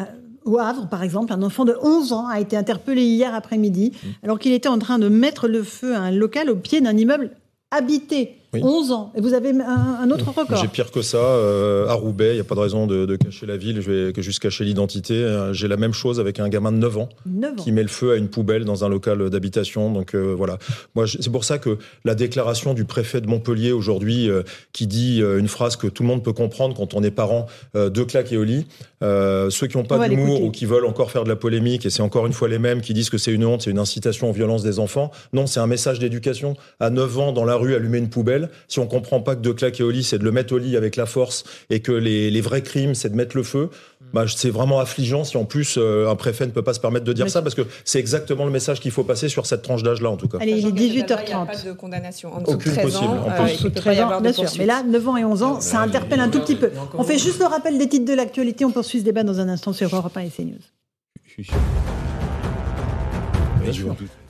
au 0.45 0.59
Havre, 0.59 0.87
par 0.87 1.03
exemple, 1.03 1.33
un 1.33 1.41
enfant 1.41 1.65
de 1.65 1.75
11 1.81 2.13
ans 2.13 2.27
a 2.27 2.39
été 2.39 2.55
interpellé 2.55 3.03
hier 3.03 3.33
après-midi 3.33 3.91
mmh. 3.91 4.07
alors 4.23 4.39
qu'il 4.39 4.53
était 4.53 4.69
en 4.69 4.79
train 4.79 4.99
de 4.99 5.09
mettre 5.09 5.47
le 5.47 5.63
feu 5.63 5.95
à 5.95 5.99
un 5.99 6.11
local 6.11 6.49
au 6.49 6.55
pied 6.55 6.81
d'un 6.81 6.95
immeuble 6.95 7.31
habité. 7.71 8.37
Oui. 8.55 8.61
11 8.63 8.91
ans. 8.91 9.11
Et 9.15 9.21
vous 9.21 9.33
avez 9.33 9.49
un, 9.49 9.99
un 10.01 10.11
autre 10.11 10.27
record. 10.27 10.57
J'ai 10.57 10.67
pire 10.67 10.91
que 10.91 11.01
ça. 11.01 11.17
Euh, 11.17 11.87
à 11.87 11.93
Roubaix, 11.93 12.31
il 12.31 12.35
n'y 12.35 12.41
a 12.41 12.43
pas 12.43 12.55
de 12.55 12.59
raison 12.59 12.87
de, 12.87 13.05
de, 13.05 13.15
cacher 13.15 13.45
la 13.45 13.57
ville. 13.57 13.81
Je 13.81 13.91
vais 13.91 14.13
que 14.13 14.21
juste 14.21 14.39
cacher 14.39 14.63
l'identité. 14.63 15.13
Euh, 15.13 15.53
J'ai 15.53 15.67
la 15.67 15.77
même 15.77 15.93
chose 15.93 16.19
avec 16.19 16.39
un 16.39 16.49
gamin 16.49 16.71
de 16.71 16.77
9 16.77 16.97
ans, 16.97 17.09
9 17.25 17.51
ans, 17.51 17.55
qui 17.55 17.71
met 17.71 17.81
le 17.81 17.87
feu 17.87 18.13
à 18.13 18.15
une 18.15 18.29
poubelle 18.29 18.65
dans 18.65 18.83
un 18.83 18.89
local 18.89 19.29
d'habitation. 19.29 19.91
Donc 19.91 20.15
euh, 20.15 20.33
voilà. 20.35 20.57
Moi, 20.95 21.05
c'est 21.07 21.31
pour 21.31 21.43
ça 21.43 21.57
que 21.57 21.77
la 22.03 22.15
déclaration 22.15 22.73
du 22.73 22.85
préfet 22.85 23.21
de 23.21 23.27
Montpellier 23.27 23.71
aujourd'hui, 23.71 24.29
euh, 24.29 24.43
qui 24.73 24.87
dit 24.87 25.21
une 25.21 25.47
phrase 25.47 25.75
que 25.75 25.87
tout 25.87 26.03
le 26.03 26.09
monde 26.09 26.23
peut 26.23 26.33
comprendre 26.33 26.75
quand 26.75 26.93
on 26.93 27.03
est 27.03 27.11
parent, 27.11 27.47
deux 27.73 28.05
claques 28.05 28.31
et 28.31 28.37
au 28.37 28.43
lit. 28.43 28.65
ceux 29.01 29.67
qui 29.67 29.77
n'ont 29.77 29.83
pas 29.83 30.07
d'humour 30.07 30.41
ou 30.43 30.51
qui 30.51 30.65
veulent 30.65 30.85
encore 30.85 31.11
faire 31.11 31.23
de 31.23 31.29
la 31.29 31.35
polémique, 31.35 31.85
et 31.85 31.89
c'est 31.89 32.01
encore 32.01 32.27
une 32.27 32.33
fois 32.33 32.47
les 32.47 32.59
mêmes 32.59 32.81
qui 32.81 32.93
disent 32.93 33.09
que 33.09 33.17
c'est 33.17 33.31
une 33.31 33.45
honte, 33.45 33.63
c'est 33.63 33.71
une 33.71 33.79
incitation 33.79 34.29
aux 34.29 34.33
violences 34.33 34.63
des 34.63 34.79
enfants. 34.79 35.11
Non, 35.33 35.47
c'est 35.47 35.59
un 35.59 35.67
message 35.67 35.99
d'éducation. 35.99 36.55
À 36.79 36.89
9 36.89 37.19
ans, 37.19 37.31
dans 37.31 37.45
la 37.45 37.55
rue, 37.55 37.75
allumer 37.75 37.97
une 37.97 38.09
poubelle. 38.09 38.44
Si 38.67 38.79
on 38.79 38.87
comprend 38.87 39.19
pas 39.21 39.35
que 39.35 39.41
de 39.41 39.51
claquer 39.51 39.83
au 39.83 39.91
lit, 39.91 40.03
c'est 40.03 40.17
de 40.19 40.23
le 40.23 40.31
mettre 40.31 40.53
au 40.53 40.57
lit 40.57 40.75
avec 40.77 40.95
la 40.95 41.05
force 41.05 41.43
et 41.69 41.79
que 41.81 41.91
les, 41.91 42.29
les 42.31 42.41
vrais 42.41 42.61
crimes, 42.61 42.95
c'est 42.95 43.09
de 43.09 43.15
mettre 43.15 43.35
le 43.37 43.43
feu. 43.43 43.69
Bah, 44.13 44.25
c'est 44.33 44.49
vraiment 44.49 44.79
affligeant 44.79 45.23
si 45.23 45.35
en 45.35 45.45
plus 45.45 45.75
euh, 45.77 46.07
un 46.09 46.15
préfet 46.15 46.45
ne 46.45 46.51
peut 46.51 46.61
pas 46.61 46.73
se 46.73 46.79
permettre 46.79 47.03
de 47.05 47.11
dire 47.13 47.25
Mais 47.25 47.31
ça 47.31 47.41
parce 47.41 47.55
que 47.55 47.63
c'est 47.83 47.99
exactement 47.99 48.45
le 48.45 48.51
message 48.51 48.79
qu'il 48.79 48.91
faut 48.91 49.03
passer 49.03 49.27
sur 49.29 49.45
cette 49.45 49.61
tranche 49.61 49.83
d'âge-là 49.83 50.09
en 50.09 50.15
tout 50.17 50.27
cas. 50.27 50.37
Allez, 50.39 50.53
il 50.59 50.67
est 50.67 50.71
18h30. 50.71 51.23
Il 51.23 51.27
n'y 51.27 51.33
a 51.33 51.45
pas 51.45 51.55
de 51.55 51.71
condamnation 51.73 52.33
en 52.33 52.41
dessous 52.41 52.53
Aucune 52.53 52.71
de 52.71 52.77
13 52.77 52.85
possible. 52.91 53.09
ans. 53.09 53.25
En 53.25 53.31
Euh, 53.31 53.43
plus. 53.43 53.57
il 53.61 53.71
peut 53.71 53.79
13 53.81 53.83
pas 53.83 53.93
y 53.93 53.99
ans, 53.99 54.03
avoir 54.05 54.21
de 54.21 54.29
bien 54.29 54.33
sûr. 54.33 54.49
Mais 54.59 54.65
là, 54.65 54.83
9 54.83 55.07
ans 55.09 55.17
et 55.17 55.25
11 55.25 55.43
ans, 55.43 55.59
ça 55.61 55.79
interpelle 55.81 56.19
un 56.19 56.29
tout 56.29 56.39
petit 56.39 56.55
peu. 56.55 56.69
On 56.93 57.03
fait 57.03 57.17
juste 57.17 57.39
le 57.39 57.45
rappel 57.45 57.77
des 57.77 57.89
titres 57.89 58.05
de 58.05 58.13
l'actualité. 58.13 58.63
On 58.63 58.71
poursuit 58.71 58.99
ce 58.99 59.03
débat 59.05 59.23
dans 59.23 59.39
un 59.39 59.49
instant 59.49 59.73
sur 59.73 59.93
Europe 59.93 60.15
1 60.15 60.21
et 60.21 60.29
CNews. 60.29 61.45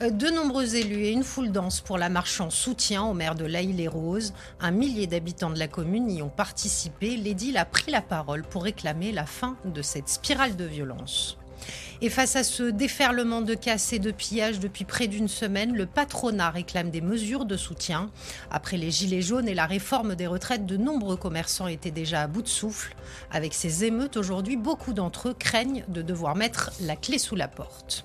Euh, 0.02 0.10
De 0.10 0.30
nombreux 0.30 0.76
élus 0.76 1.04
et 1.04 1.12
une 1.12 1.24
foule 1.24 1.52
dense 1.52 1.80
pour 1.80 1.98
la 1.98 2.08
marche 2.08 2.40
en 2.40 2.50
soutien 2.50 3.04
au 3.04 3.14
maire 3.14 3.34
de 3.34 3.44
l'Aïle-et-Rose. 3.44 4.32
Un 4.60 4.70
millier 4.70 5.06
d'habitants 5.06 5.50
de 5.50 5.58
la 5.58 5.68
commune 5.68 6.10
y 6.10 6.22
ont 6.22 6.28
participé. 6.28 7.16
L'édile 7.16 7.58
a 7.58 7.64
pris 7.64 7.90
la 7.90 8.02
parole 8.02 8.42
pour 8.42 8.64
réclamer 8.64 9.12
la 9.12 9.26
fin 9.26 9.56
de 9.64 9.82
cette 9.82 10.08
spirale 10.08 10.56
de 10.56 10.64
violence. 10.64 11.38
Et 12.02 12.10
face 12.10 12.36
à 12.36 12.44
ce 12.44 12.64
déferlement 12.64 13.40
de 13.40 13.54
casse 13.54 13.92
et 13.94 13.98
de 13.98 14.10
pillage 14.10 14.60
depuis 14.60 14.84
près 14.84 15.06
d'une 15.06 15.28
semaine, 15.28 15.74
le 15.74 15.86
patronat 15.86 16.50
réclame 16.50 16.90
des 16.90 17.00
mesures 17.00 17.46
de 17.46 17.56
soutien. 17.56 18.10
Après 18.50 18.76
les 18.76 18.90
gilets 18.90 19.22
jaunes 19.22 19.48
et 19.48 19.54
la 19.54 19.66
réforme 19.66 20.14
des 20.14 20.26
retraites, 20.26 20.66
de 20.66 20.76
nombreux 20.76 21.16
commerçants 21.16 21.68
étaient 21.68 21.90
déjà 21.90 22.22
à 22.22 22.26
bout 22.26 22.42
de 22.42 22.48
souffle. 22.48 22.94
Avec 23.30 23.54
ces 23.54 23.84
émeutes 23.84 24.18
aujourd'hui, 24.18 24.56
beaucoup 24.56 24.92
d'entre 24.92 25.30
eux 25.30 25.34
craignent 25.38 25.84
de 25.88 26.02
devoir 26.02 26.36
mettre 26.36 26.70
la 26.80 26.96
clé 26.96 27.18
sous 27.18 27.36
la 27.36 27.48
porte. 27.48 28.04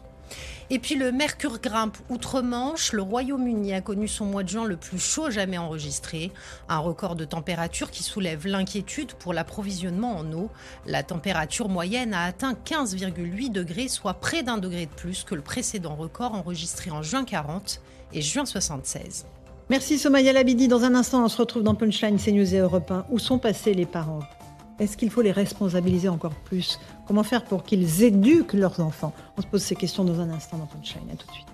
Et 0.74 0.80
puis 0.80 0.96
le 0.96 1.12
mercure 1.12 1.60
grimpe 1.60 1.98
outre-Manche. 2.10 2.94
Le 2.94 3.02
Royaume-Uni 3.02 3.74
a 3.74 3.82
connu 3.82 4.08
son 4.08 4.24
mois 4.24 4.44
de 4.44 4.48
juin 4.48 4.64
le 4.64 4.78
plus 4.78 5.00
chaud 5.00 5.30
jamais 5.30 5.58
enregistré. 5.58 6.32
Un 6.70 6.78
record 6.78 7.18
de 7.18 7.26
température 7.26 7.92
qui 7.92 8.04
soulève 8.04 8.48
l'inquiétude 8.48 9.12
pour 9.16 9.34
l'approvisionnement 9.34 10.16
en 10.16 10.32
eau. 10.32 10.50
La 10.86 11.04
température 11.04 11.68
moyenne 11.68 12.14
a 12.14 12.24
atteint 12.24 12.54
15,8 12.54 13.52
degrés, 13.52 13.90
soit 13.90 14.14
près 14.14 14.44
d'un 14.44 14.58
degré 14.58 14.86
de 14.86 14.92
plus 14.92 15.26
que 15.26 15.36
le 15.36 15.42
précédent 15.42 15.96
record 15.96 16.36
enregistré 16.36 16.90
en 16.90 17.04
juin 17.04 17.26
40 17.26 17.82
et 18.14 18.22
juin 18.22 18.46
76. 18.46 19.26
Merci 19.70 20.00
Somaya 20.00 20.32
Labidi. 20.32 20.70
Dans 20.70 20.86
un 20.86 20.96
instant, 20.96 21.26
on 21.26 21.28
se 21.28 21.38
retrouve 21.38 21.64
dans 21.64 21.76
Punchline 21.76 22.18
CNews 22.18 22.56
et 22.56 22.60
Europe 22.60 22.90
1. 22.90 23.08
Où 23.10 23.20
sont 23.20 23.40
passés 23.40 23.74
les 23.74 23.86
parents 23.86 24.22
Est-ce 24.82 24.98
qu'il 24.98 25.12
faut 25.12 25.22
les 25.22 25.32
responsabiliser 25.32 26.10
encore 26.10 26.34
plus? 26.34 26.80
Comment 27.06 27.22
faire 27.22 27.46
pour 27.46 27.62
qu'ils 27.64 28.02
éduquent 28.02 28.54
leurs 28.54 28.80
enfants? 28.80 29.14
On 29.38 29.42
se 29.44 29.46
pose 29.46 29.62
ces 29.62 29.76
questions 29.76 30.04
dans 30.04 30.20
un 30.20 30.32
instant 30.32 30.58
dans 30.58 30.66
Punchline. 30.66 31.08
À 31.14 31.16
tout 31.16 31.28
de 31.28 31.34
suite. 31.34 31.51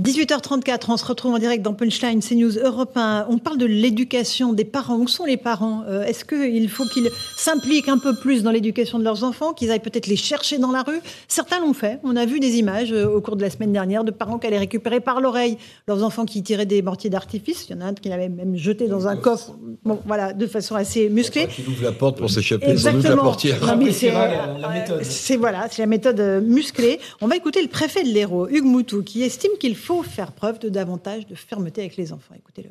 18h34, 0.00 0.84
on 0.88 0.96
se 0.96 1.04
retrouve 1.04 1.34
en 1.34 1.38
direct 1.38 1.62
dans 1.62 1.74
Punchline, 1.74 2.20
CNews 2.20 2.58
Europe 2.58 2.96
1. 2.96 3.26
On 3.28 3.36
parle 3.36 3.58
de 3.58 3.66
l'éducation 3.66 4.54
des 4.54 4.64
parents. 4.64 4.96
Où 4.96 5.06
sont 5.06 5.26
les 5.26 5.36
parents 5.36 5.82
euh, 5.86 6.04
Est-ce 6.04 6.24
qu'il 6.24 6.70
faut 6.70 6.86
qu'ils 6.86 7.10
s'impliquent 7.36 7.88
un 7.90 7.98
peu 7.98 8.14
plus 8.14 8.42
dans 8.42 8.50
l'éducation 8.50 8.98
de 8.98 9.04
leurs 9.04 9.24
enfants, 9.24 9.52
qu'ils 9.52 9.70
aillent 9.70 9.80
peut-être 9.80 10.06
les 10.06 10.16
chercher 10.16 10.56
dans 10.56 10.72
la 10.72 10.82
rue? 10.82 11.00
Certains 11.28 11.60
l'ont 11.60 11.74
fait. 11.74 11.98
On 12.02 12.16
a 12.16 12.24
vu 12.24 12.40
des 12.40 12.56
images 12.56 12.92
euh, 12.92 13.14
au 13.14 13.20
cours 13.20 13.36
de 13.36 13.42
la 13.42 13.50
semaine 13.50 13.72
dernière 13.72 14.02
de 14.02 14.10
parents 14.10 14.38
qui 14.38 14.46
allaient 14.46 14.58
récupérer 14.58 15.00
par 15.00 15.20
l'oreille 15.20 15.58
leurs 15.86 16.02
enfants 16.02 16.24
qui 16.24 16.42
tiraient 16.42 16.64
des 16.64 16.80
mortiers 16.80 17.10
d'artifice. 17.10 17.66
Il 17.68 17.76
y 17.76 17.78
en 17.78 17.82
a 17.82 17.84
un 17.84 17.92
qui 17.92 18.08
l'avait 18.08 18.30
même 18.30 18.56
jeté 18.56 18.88
dans 18.88 19.06
un 19.06 19.16
coffre, 19.16 19.54
bon, 19.84 19.98
voilà, 20.06 20.32
de 20.32 20.46
façon 20.46 20.76
assez 20.76 21.10
musclée. 21.10 21.46
Qui 21.46 21.62
ouvre 21.68 21.84
la 21.84 21.92
porte 21.92 22.16
pour 22.16 22.30
s'échapper 22.30 22.74
sans 22.78 22.94
ouvre 22.94 23.06
la 23.06 23.16
portière. 23.16 23.58
Euh, 23.62 25.00
c'est 25.02 25.36
voilà, 25.36 25.68
c'est 25.70 25.82
la 25.82 25.86
méthode 25.86 26.20
euh, 26.20 26.40
musclée. 26.40 26.98
On 27.20 27.26
va 27.26 27.36
écouter 27.36 27.60
le 27.60 27.68
préfet 27.68 28.02
de 28.02 28.08
l'Hérault, 28.08 28.48
Hugues 28.48 28.64
Moutou, 28.64 29.02
qui 29.02 29.22
estime 29.22 29.52
qu'il 29.60 29.76
faut 29.76 29.89
faire 30.02 30.32
preuve 30.32 30.58
de 30.58 30.68
davantage 30.68 31.26
de 31.26 31.34
fermeté 31.34 31.80
avec 31.82 31.96
les 31.96 32.12
enfants. 32.12 32.34
Écoutez-le. 32.34 32.70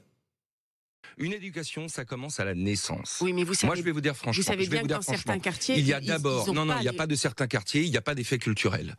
Une 1.18 1.34
éducation, 1.34 1.88
ça 1.90 2.06
commence 2.06 2.40
à 2.40 2.46
la 2.46 2.56
naissance. 2.56 3.20
Oui, 3.22 3.34
mais 3.34 3.44
vous 3.44 3.54
savez, 3.54 3.68
Moi, 3.68 3.76
je 3.76 3.82
vais 3.82 3.92
vous 3.92 4.00
dire 4.02 4.16
franchement. 4.16 4.42
vous 4.42 4.48
savez 4.48 4.64
je 4.64 4.70
vais 4.70 4.78
bien 4.78 4.82
vous 4.84 4.88
dire 4.88 4.98
dans 4.98 5.02
certains 5.04 5.40
quartiers, 5.40 5.78
il 5.78 5.86
y 5.86 5.94
a 5.94 6.00
d'abord, 6.00 6.48
non, 6.54 6.66
non, 6.66 6.76
il 6.78 6.82
n'y 6.82 6.88
a 6.88 6.92
les- 6.92 6.98
pas 6.98 7.08
de 7.08 7.16
certains 7.16 7.48
quartiers, 7.48 7.82
il 7.84 7.92
n'y 7.92 7.98
a 7.98 8.02
pas 8.02 8.16
d'effet 8.16 8.38
culturel. 8.38 8.96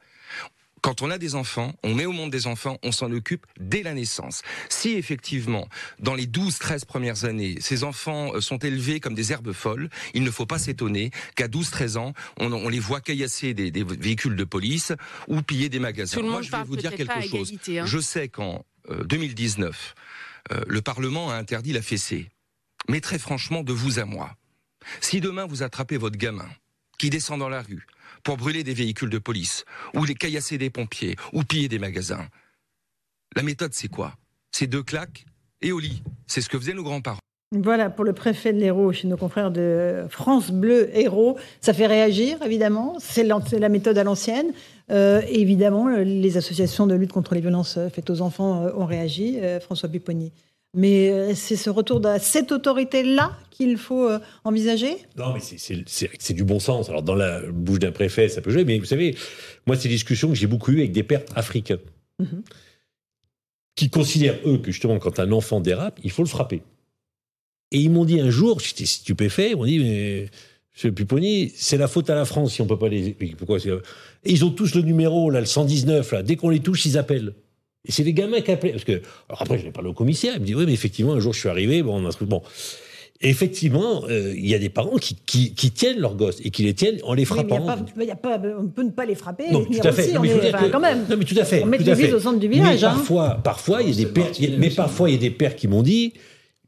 Quand 0.82 1.02
on 1.02 1.10
a 1.10 1.18
des 1.18 1.34
enfants, 1.34 1.74
on 1.82 1.94
met 1.94 2.06
au 2.06 2.12
monde 2.12 2.30
des 2.30 2.46
enfants, 2.46 2.78
on 2.82 2.92
s'en 2.92 3.10
occupe 3.12 3.46
dès 3.58 3.82
la 3.82 3.94
naissance. 3.94 4.42
Si 4.68 4.90
effectivement, 4.92 5.68
dans 5.98 6.14
les 6.14 6.26
12-13 6.26 6.86
premières 6.86 7.24
années, 7.24 7.56
ces 7.60 7.84
enfants 7.84 8.34
euh, 8.34 8.40
sont 8.40 8.58
élevés 8.58 9.00
comme 9.00 9.14
des 9.14 9.32
herbes 9.32 9.52
folles, 9.52 9.90
il 10.14 10.22
ne 10.22 10.30
faut 10.30 10.46
pas 10.46 10.58
s'étonner 10.58 11.10
qu'à 11.36 11.48
12-13 11.48 11.98
ans, 11.98 12.12
on, 12.38 12.52
on 12.52 12.68
les 12.68 12.78
voit 12.78 13.00
caillasser 13.00 13.54
des, 13.54 13.70
des 13.70 13.84
véhicules 13.84 14.36
de 14.36 14.44
police 14.44 14.92
ou 15.28 15.42
piller 15.42 15.68
des 15.68 15.78
magasins. 15.80 16.16
Tout 16.16 16.22
le 16.22 16.28
Moi, 16.28 16.36
monde 16.40 16.44
je 16.44 16.50
vais 16.50 16.64
vous 16.64 16.76
dire 16.76 16.94
quelque 16.94 17.20
chose. 17.22 17.48
égalité, 17.48 17.80
hein. 17.80 17.86
Je 17.86 17.98
sais 17.98 18.28
qu'en 18.28 18.64
euh, 18.90 19.04
2019, 19.04 19.94
euh, 20.52 20.60
le 20.66 20.80
Parlement 20.82 21.30
a 21.30 21.34
interdit 21.34 21.72
la 21.72 21.82
fessée. 21.82 22.28
Mais 22.88 23.00
très 23.00 23.18
franchement, 23.18 23.62
de 23.62 23.72
vous 23.72 23.98
à 23.98 24.04
moi, 24.04 24.34
si 25.00 25.20
demain 25.20 25.46
vous 25.46 25.62
attrapez 25.62 25.98
votre 25.98 26.16
gamin 26.16 26.48
qui 26.98 27.10
descend 27.10 27.38
dans 27.38 27.48
la 27.48 27.62
rue 27.62 27.86
pour 28.22 28.36
brûler 28.36 28.64
des 28.64 28.74
véhicules 28.74 29.10
de 29.10 29.18
police, 29.18 29.64
ou 29.94 30.04
les 30.04 30.14
caillasser 30.14 30.58
des 30.58 30.70
pompiers, 30.70 31.16
ou 31.32 31.42
piller 31.42 31.68
des 31.68 31.78
magasins, 31.78 32.26
la 33.36 33.42
méthode 33.42 33.74
c'est 33.74 33.88
quoi? 33.88 34.14
C'est 34.50 34.66
deux 34.66 34.82
claques 34.82 35.24
et 35.62 35.72
au 35.72 35.78
lit. 35.78 36.02
C'est 36.26 36.40
ce 36.40 36.48
que 36.48 36.58
faisaient 36.58 36.74
nos 36.74 36.82
grands-parents. 36.82 37.20
Voilà 37.52 37.90
pour 37.90 38.04
le 38.04 38.12
préfet 38.12 38.52
de 38.52 38.60
l'Hérault, 38.60 38.92
chez 38.92 39.08
nos 39.08 39.16
confrères 39.16 39.50
de 39.50 40.04
France 40.08 40.52
Bleu 40.52 40.88
Hérault. 40.96 41.36
Ça 41.60 41.72
fait 41.72 41.88
réagir, 41.88 42.40
évidemment. 42.44 42.96
C'est 43.00 43.24
la 43.24 43.68
méthode 43.68 43.98
à 43.98 44.04
l'ancienne. 44.04 44.52
Euh, 44.92 45.20
évidemment, 45.28 45.88
euh, 45.88 46.04
les 46.04 46.36
associations 46.36 46.86
de 46.86 46.94
lutte 46.94 47.12
contre 47.12 47.34
les 47.34 47.40
violences 47.40 47.76
faites 47.92 48.08
aux 48.08 48.20
enfants 48.20 48.66
euh, 48.66 48.72
ont 48.76 48.86
réagi. 48.86 49.38
François 49.62 49.88
Pupponi. 49.88 50.30
Mais 50.74 51.10
euh, 51.10 51.34
c'est 51.34 51.56
ce 51.56 51.68
retour 51.68 52.00
de 52.00 52.08
cette 52.20 52.52
autorité-là 52.52 53.36
qu'il 53.50 53.76
faut 53.76 54.08
euh, 54.08 54.18
envisager? 54.44 54.96
Non, 55.16 55.32
mais 55.34 55.40
c'est- 55.40 56.32
du 56.32 56.44
bon 56.44 56.60
sens. 56.60 56.88
Alors, 56.88 57.02
dans 57.02 57.16
la 57.16 57.40
bouche 57.50 57.80
d'un 57.80 57.90
préfet, 57.92 58.28
ça 58.28 58.40
peut 58.40 58.50
jouer, 58.50 58.64
mais 58.64 58.78
vous 58.78 58.84
savez, 58.84 59.16
moi, 59.66 59.76
c'est 59.76 59.88
des 59.88 59.94
discussions 59.94 60.28
que 60.28 60.34
j'ai 60.36 60.46
beaucoup 60.46 60.70
eues 60.70 60.78
avec 60.78 60.92
des 60.92 61.02
pères 61.02 61.24
africains 61.34 61.78
Mhm. 62.20 62.42
qui 63.74 63.90
considèrent, 63.90 64.38
eux, 64.46 64.58
que 64.58 64.70
justement, 64.70 64.98
quand 64.98 65.18
un 65.18 65.32
enfant 65.32 65.60
dérape, 65.60 65.98
il 66.04 66.10
faut 66.10 66.22
le 66.22 66.28
frapper. 66.28 66.62
Et 67.72 67.78
ils 67.78 67.90
m'ont 67.90 68.04
dit 68.04 68.20
un 68.20 68.30
jour, 68.30 68.60
j'étais 68.60 68.84
stupéfait, 68.86 69.50
ils 69.50 69.56
m'ont 69.56 69.64
dit, 69.64 69.78
mais 69.78 70.28
Monsieur 70.72 70.92
Pupponi, 70.92 71.52
c'est 71.56 71.76
la 71.78 71.88
faute 71.88 72.08
à 72.10 72.14
la 72.14 72.24
France 72.24 72.54
si 72.54 72.62
on 72.62 72.66
peut 72.66 72.78
pas 72.78 72.88
les. 72.88 73.12
Pourquoi 73.36 73.58
Et 73.58 73.70
Ils 74.24 74.44
ont 74.44 74.50
tous 74.50 74.74
le 74.76 74.82
numéro, 74.82 75.28
là, 75.30 75.40
le 75.40 75.46
119, 75.46 76.12
là. 76.12 76.22
Dès 76.22 76.36
qu'on 76.36 76.48
les 76.48 76.60
touche, 76.60 76.86
ils 76.86 76.96
appellent. 76.96 77.34
Et 77.88 77.92
c'est 77.92 78.02
les 78.04 78.12
gamins 78.12 78.40
qui 78.40 78.50
appellent. 78.50 78.72
Parce 78.72 78.84
que, 78.84 79.00
alors 79.28 79.42
après, 79.42 79.58
je 79.58 79.64
l'ai 79.64 79.70
parlé 79.70 79.88
au 79.88 79.94
commissaire. 79.94 80.34
Il 80.36 80.40
me 80.42 80.46
dit, 80.46 80.54
oui, 80.54 80.64
mais 80.66 80.72
effectivement, 80.72 81.14
un 81.14 81.20
jour, 81.20 81.32
je 81.32 81.40
suis 81.40 81.48
arrivé, 81.48 81.82
bon, 81.82 82.00
on 82.00 82.04
a 82.04 82.08
un 82.08 82.12
truc, 82.12 82.28
bon. 82.28 82.42
Effectivement, 83.22 84.04
euh, 84.08 84.32
il 84.34 84.48
y 84.48 84.54
a 84.54 84.58
des 84.58 84.70
parents 84.70 84.96
qui, 84.96 85.14
qui, 85.26 85.52
qui 85.52 85.70
tiennent 85.72 85.98
leurs 85.98 86.14
gosses 86.14 86.40
et 86.42 86.50
qui 86.50 86.62
les 86.62 86.72
tiennent 86.72 86.98
en 87.04 87.12
les 87.12 87.30
Oui, 87.30 87.36
mais 87.36 87.42
il 87.44 87.50
y 87.50 87.52
a 87.52 87.60
frappant. 87.60 87.84
pas- 87.84 88.02
il 88.02 88.06
y 88.06 88.10
a 88.10 88.16
pas- 88.16 88.40
on 88.58 88.66
peut 88.68 88.82
ne 88.82 88.90
pas 88.90 89.04
les 89.04 89.14
frapper. 89.14 89.50
Non, 89.52 89.66
et 89.70 89.78
tout 89.78 89.86
à 89.86 89.92
fait. 89.92 90.04
aussi, 90.04 90.12
Non, 90.14 90.20
on 90.20 90.22
mais 90.22 90.30
est- 90.30 90.40
dire 90.40 90.54
enfin, 90.54 90.66
que- 90.66 90.72
quand 90.72 90.80
même. 90.80 91.04
Non, 91.08 91.16
mais 91.18 91.24
tout 91.26 91.36
à 91.38 91.44
fait. 91.44 91.62
On 91.62 91.66
met 91.66 91.78
fait. 91.78 92.12
au 92.14 92.18
centre 92.18 92.38
du 92.38 92.48
village. 92.48 92.80
Mais 92.80 92.86
hein. 92.86 92.92
parfois, 92.94 93.40
parfois, 93.44 93.82
il 93.82 93.90
y 93.90 93.92
a 93.92 93.96
des 94.06 94.10
pères, 94.10 94.30
mais 94.58 94.70
parfois, 94.70 95.10
il 95.10 95.12
y 95.12 95.16
a 95.16 95.20
des 95.20 95.30
pères 95.30 95.54
qui 95.54 95.68
m'ont 95.68 95.82
dit, 95.82 96.14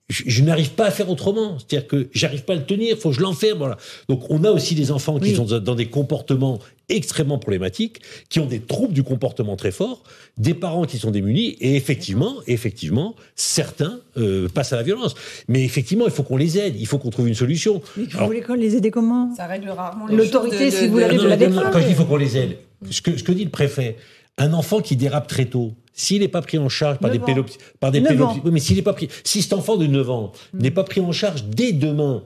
je, 0.08 0.22
je 0.26 0.42
n'arrive 0.42 0.70
pas 0.72 0.86
à 0.86 0.90
faire 0.90 1.08
autrement. 1.08 1.58
C'est-à-dire 1.58 1.86
que 1.88 2.08
j'arrive 2.12 2.42
pas 2.44 2.52
à 2.52 2.56
le 2.56 2.64
tenir, 2.64 2.96
faut 2.98 3.10
que 3.10 3.16
je 3.16 3.20
l'enferme. 3.20 3.58
Voilà. 3.58 3.76
Donc, 4.08 4.30
on 4.30 4.44
a 4.44 4.50
aussi 4.50 4.74
des 4.74 4.90
enfants 4.90 5.18
qui 5.18 5.30
Oui. 5.30 5.34
sont 5.36 5.44
dans- 5.60 5.74
des 5.74 5.86
comportements 5.86 6.58
extrêmement 6.88 7.38
problématiques, 7.38 8.00
qui 8.28 8.38
ont 8.40 8.44
des 8.46 8.60
troubles 8.60 8.92
du 8.92 9.02
comportement 9.02 9.56
très 9.56 9.70
forts, 9.70 10.02
des 10.36 10.52
parents 10.52 10.84
qui 10.84 10.98
sont 10.98 11.10
démunis, 11.10 11.56
et 11.60 11.76
effectivement, 11.76 12.34
effectivement, 12.46 13.14
certains 13.36 14.00
euh, 14.18 14.48
passent 14.48 14.74
à 14.74 14.76
la 14.76 14.82
violence. 14.82 15.14
Mais 15.48 15.64
effectivement, 15.64 16.04
il 16.04 16.10
faut 16.10 16.22
qu'on 16.24 16.36
les 16.36 16.58
aide, 16.58 16.74
il 16.78 16.86
faut 16.86 16.98
qu'on 16.98 17.08
trouve 17.10 17.28
une 17.28 17.34
solution. 17.34 17.80
Mais 17.96 18.04
vous 18.04 18.16
Alors, 18.16 18.26
voulez 18.26 18.42
qu'on 18.42 18.54
les 18.54 18.76
aide 18.76 18.90
comment 18.90 19.34
Ça 19.34 19.46
règle 19.46 19.70
rarement 19.70 20.06
L'autorité, 20.08 20.70
si 20.70 20.82
de- 20.82 20.88
vous 20.88 20.96
de- 20.96 21.00
l'avez, 21.00 21.16
vous 21.16 21.26
l'avez 21.28 21.48
pas. 21.48 21.70
Quand 21.70 21.78
je 21.80 21.84
dis 21.84 21.90
il 21.92 21.96
faut 21.96 22.04
qu'on 22.04 22.16
les 22.16 22.36
aide, 22.36 22.58
ce 22.90 23.00
que, 23.00 23.16
ce 23.16 23.22
que 23.22 23.32
dit 23.32 23.44
le 23.44 23.50
préfet, 23.50 23.96
un 24.38 24.52
enfant 24.54 24.80
qui 24.80 24.96
dérape 24.96 25.26
très 25.28 25.44
tôt, 25.46 25.72
s'il 25.92 26.20
n'est 26.20 26.28
pas 26.28 26.42
pris 26.42 26.58
en 26.58 26.68
charge 26.68 26.98
par 26.98 27.10
des, 27.10 27.18
Neuf 27.18 27.28
ans. 27.28 27.32
pédopsi- 27.32 27.58
par 27.80 27.90
des 27.90 28.00
oui, 28.44 28.50
mais 28.52 28.60
s'il 28.60 28.76
n'est 28.76 28.82
pas 28.82 28.94
pris, 28.94 29.08
si 29.24 29.42
cet 29.42 29.52
enfant 29.52 29.76
de 29.76 29.86
9 29.86 30.10
ans 30.10 30.32
n'est 30.54 30.70
pas 30.70 30.84
pris 30.84 31.00
en 31.00 31.12
charge 31.12 31.44
dès 31.44 31.72
demain 31.72 32.24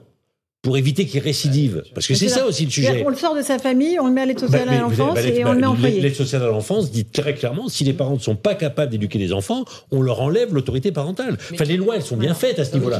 pour 0.63 0.75
éviter 0.77 1.05
qu'il 1.05 1.21
récidive, 1.21 1.83
parce 1.93 2.07
que 2.07 2.15
c'est 2.15 2.27
ça 2.27 2.45
aussi 2.45 2.65
le 2.65 2.71
sujet. 2.71 3.03
Qu'on 3.03 3.09
le 3.09 3.15
sort 3.15 3.35
de 3.35 3.41
sa 3.41 3.57
famille, 3.59 3.99
on 3.99 4.07
le 4.07 4.13
met 4.13 4.21
à 4.21 4.25
l'aide 4.25 4.39
Bah, 4.41 4.47
sociale 4.47 4.67
mais 4.69 4.77
à 4.77 4.81
l'enfance 4.81 5.13
bah, 5.15 5.21
et 5.21 5.45
on 5.45 5.53
le 5.53 5.59
met 5.59 5.67
en 5.67 5.73
bah, 5.73 5.79
foyer. 5.81 6.01
L'aide 6.01 6.15
sociale 6.15 6.43
à 6.43 6.47
l'enfance 6.47 6.91
dit 6.91 7.05
très 7.05 7.35
clairement, 7.35 7.69
si 7.69 7.83
les 7.83 7.93
parents 7.93 8.15
ne 8.15 8.19
sont 8.19 8.35
pas 8.35 8.55
capables 8.55 8.91
d'éduquer 8.91 9.19
les 9.19 9.31
enfants, 9.33 9.63
on 9.91 10.01
leur 10.01 10.19
enlève 10.19 10.53
l'autorité 10.53 10.91
parentale. 10.91 11.37
Enfin, 11.53 11.63
les 11.63 11.77
lois, 11.77 11.95
elles 11.95 12.01
sont 12.01 12.17
bien 12.17 12.33
faites 12.33 12.59
à 12.59 12.65
ce 12.65 12.73
niveau-là. 12.73 12.99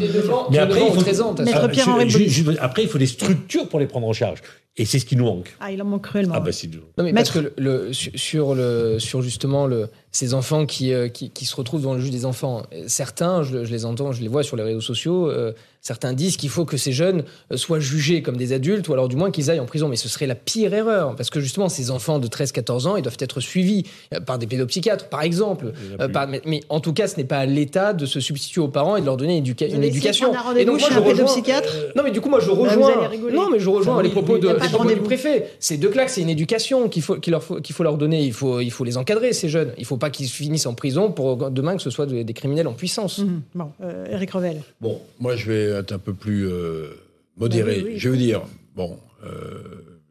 Mais 0.51 0.59
après, 0.59 0.79
il 0.85 0.93
faut, 0.93 1.35
Ah, 1.53 1.67
Pierre-Henri 1.67 2.09
je- 2.09 2.17
Boulay. 2.17 2.29
je- 2.29 2.43
je- 2.43 2.57
après, 2.59 2.83
il 2.83 2.89
faut 2.89 2.99
des 2.99 3.07
structures 3.07 3.67
pour 3.67 3.79
les 3.79 3.87
prendre 3.87 4.07
en 4.07 4.13
charge. 4.13 4.39
Et 4.79 4.85
c'est 4.85 4.99
ce 4.99 5.05
qui 5.05 5.15
nous 5.15 5.25
manque. 5.25 5.55
Ah, 5.59 5.71
il 5.71 5.81
en 5.81 5.85
manque 5.85 6.03
cruellement. 6.03 6.35
Ah 6.37 6.39
bah 6.39 6.51
c'est 6.51 6.67
Non, 6.97 7.03
mais 7.03 7.11
parce 7.11 7.31
que 7.31 7.39
le, 7.39 7.53
le- 7.57 7.93
sur- 7.93 8.11
sur, 8.15 8.53
le, 8.55 8.99
sur 8.99 9.23
justement 9.23 9.65
le, 9.65 9.89
ces 10.11 10.33
enfants 10.33 10.65
qui, 10.65 10.93
euh, 10.93 11.09
qui, 11.09 11.29
qui 11.29 11.45
se 11.45 11.55
retrouvent 11.55 11.81
dans 11.83 11.93
le 11.93 11.99
juge 11.99 12.11
des 12.11 12.25
enfants, 12.25 12.63
euh, 12.73 12.83
certains, 12.87 13.43
je, 13.43 13.63
je 13.65 13.71
les 13.71 13.85
entends, 13.85 14.11
je 14.11 14.21
les 14.21 14.27
vois 14.27 14.43
sur 14.43 14.55
les 14.55 14.63
réseaux 14.63 14.81
sociaux, 14.81 15.29
euh, 15.29 15.51
certains 15.81 16.13
disent 16.13 16.37
qu'il 16.37 16.49
faut 16.49 16.65
que 16.65 16.75
ces 16.75 16.91
jeunes 16.91 17.23
euh, 17.51 17.57
soient 17.57 17.79
jugés 17.79 18.21
comme 18.21 18.35
des 18.35 18.51
adultes 18.51 18.87
ou 18.89 18.93
alors 18.93 19.07
du 19.09 19.15
moins 19.15 19.31
qu'ils 19.31 19.51
aillent 19.51 19.59
en 19.59 19.65
prison. 19.65 19.87
Mais 19.89 19.95
ce 19.95 20.09
serait 20.09 20.25
la 20.25 20.33
pire 20.35 20.73
erreur 20.73 21.15
parce 21.15 21.29
que 21.29 21.39
justement, 21.39 21.69
ces 21.69 21.91
enfants 21.91 22.19
de 22.19 22.27
13-14 22.27 22.87
ans, 22.87 22.95
ils 22.97 23.03
doivent 23.03 23.17
être 23.19 23.39
suivis 23.41 23.83
euh, 24.13 24.19
par 24.19 24.39
des 24.39 24.47
pédopsychiatres, 24.47 25.07
par 25.09 25.21
exemple. 25.21 25.73
Euh, 25.99 26.07
par- 26.07 26.27
mais, 26.27 26.41
mais 26.45 26.61
en 26.69 26.79
tout 26.79 26.93
cas, 26.93 27.07
ce 27.07 27.17
n'est 27.17 27.23
pas 27.25 27.37
à 27.39 27.45
l'État 27.45 27.93
de 27.93 28.05
se 28.05 28.19
substituer 28.19 28.61
aux 28.61 28.67
parents 28.69 28.95
et 28.97 29.01
de 29.01 29.05
leur 29.05 29.17
donner 29.17 29.37
une, 29.37 29.43
éduca- 29.45 29.67
éducation. 29.83 30.33
Et 30.57 30.65
donc, 30.65 30.79
moi, 30.79 30.89
je 30.89 30.95
un 30.95 30.99
rejoins- 30.99 31.13
pédopsychiatre 31.13 31.73
Non, 31.95 32.03
mais 32.03 32.11
du 32.11 32.21
coup, 32.21 32.29
moi, 32.29 32.39
je 32.39 32.49
vous 32.49 32.55
rejoins. 32.63 32.97
allez 32.97 33.07
rigoler. 33.07 33.35
non, 33.35 33.49
mais 33.51 33.59
je 33.59 33.69
rejoins 33.69 33.97
Ah 33.99 34.03
les 34.03 34.09
propos, 34.09 34.37
de, 34.39 34.47
les 34.49 34.69
propos 34.69 34.89
du 34.89 34.95
préfet. 35.01 35.51
C'est 35.59 35.77
deux 35.77 35.89
claques, 35.89 36.09
c'est 36.09 36.21
une 36.21 36.29
éducation 36.29 36.89
qu'il 36.89 37.01
faut, 37.03 37.15
qu'il 37.17 37.31
leur 37.31 37.43
faut, 37.43 37.61
qu'il 37.61 37.75
faut 37.75 37.83
leur 37.83 37.97
donner. 37.97 38.23
Il 38.23 38.33
faut, 38.33 38.59
il 38.61 38.71
faut 38.71 38.83
les 38.83 38.97
encadrer, 38.97 39.31
ces 39.33 39.47
jeunes. 39.49 39.71
Il 39.77 39.81
ne 39.81 39.96
faut 39.97 39.99
pas 39.99 40.09
qu'ils 40.11 40.29
finissent 40.29 40.67
en 40.67 40.75
prison 40.75 41.11
pour 41.11 41.49
demain 41.49 41.75
que 41.75 41.81
ce 41.81 41.89
soit 41.89 42.05
des, 42.05 42.23
des 42.23 42.33
criminels 42.33 42.67
en 42.67 42.73
puissance. 42.73 43.17
Mhm. 43.19 43.41
Bon, 43.55 43.71
euh, 43.81 44.05
Eric 44.11 44.31
Revel. 44.31 44.61
Bon, 44.79 45.01
moi 45.19 45.35
je 45.35 45.51
vais 45.51 45.63
être 45.79 45.91
un 45.91 45.99
peu 45.99 46.13
plus 46.13 46.47
euh, 46.47 46.91
modéré. 47.37 47.77
Oui, 47.77 47.91
oui. 47.93 47.99
Je 47.99 48.09
veux 48.09 48.17
dire, 48.17 48.41
bon, 48.75 48.99
euh, 49.25 49.63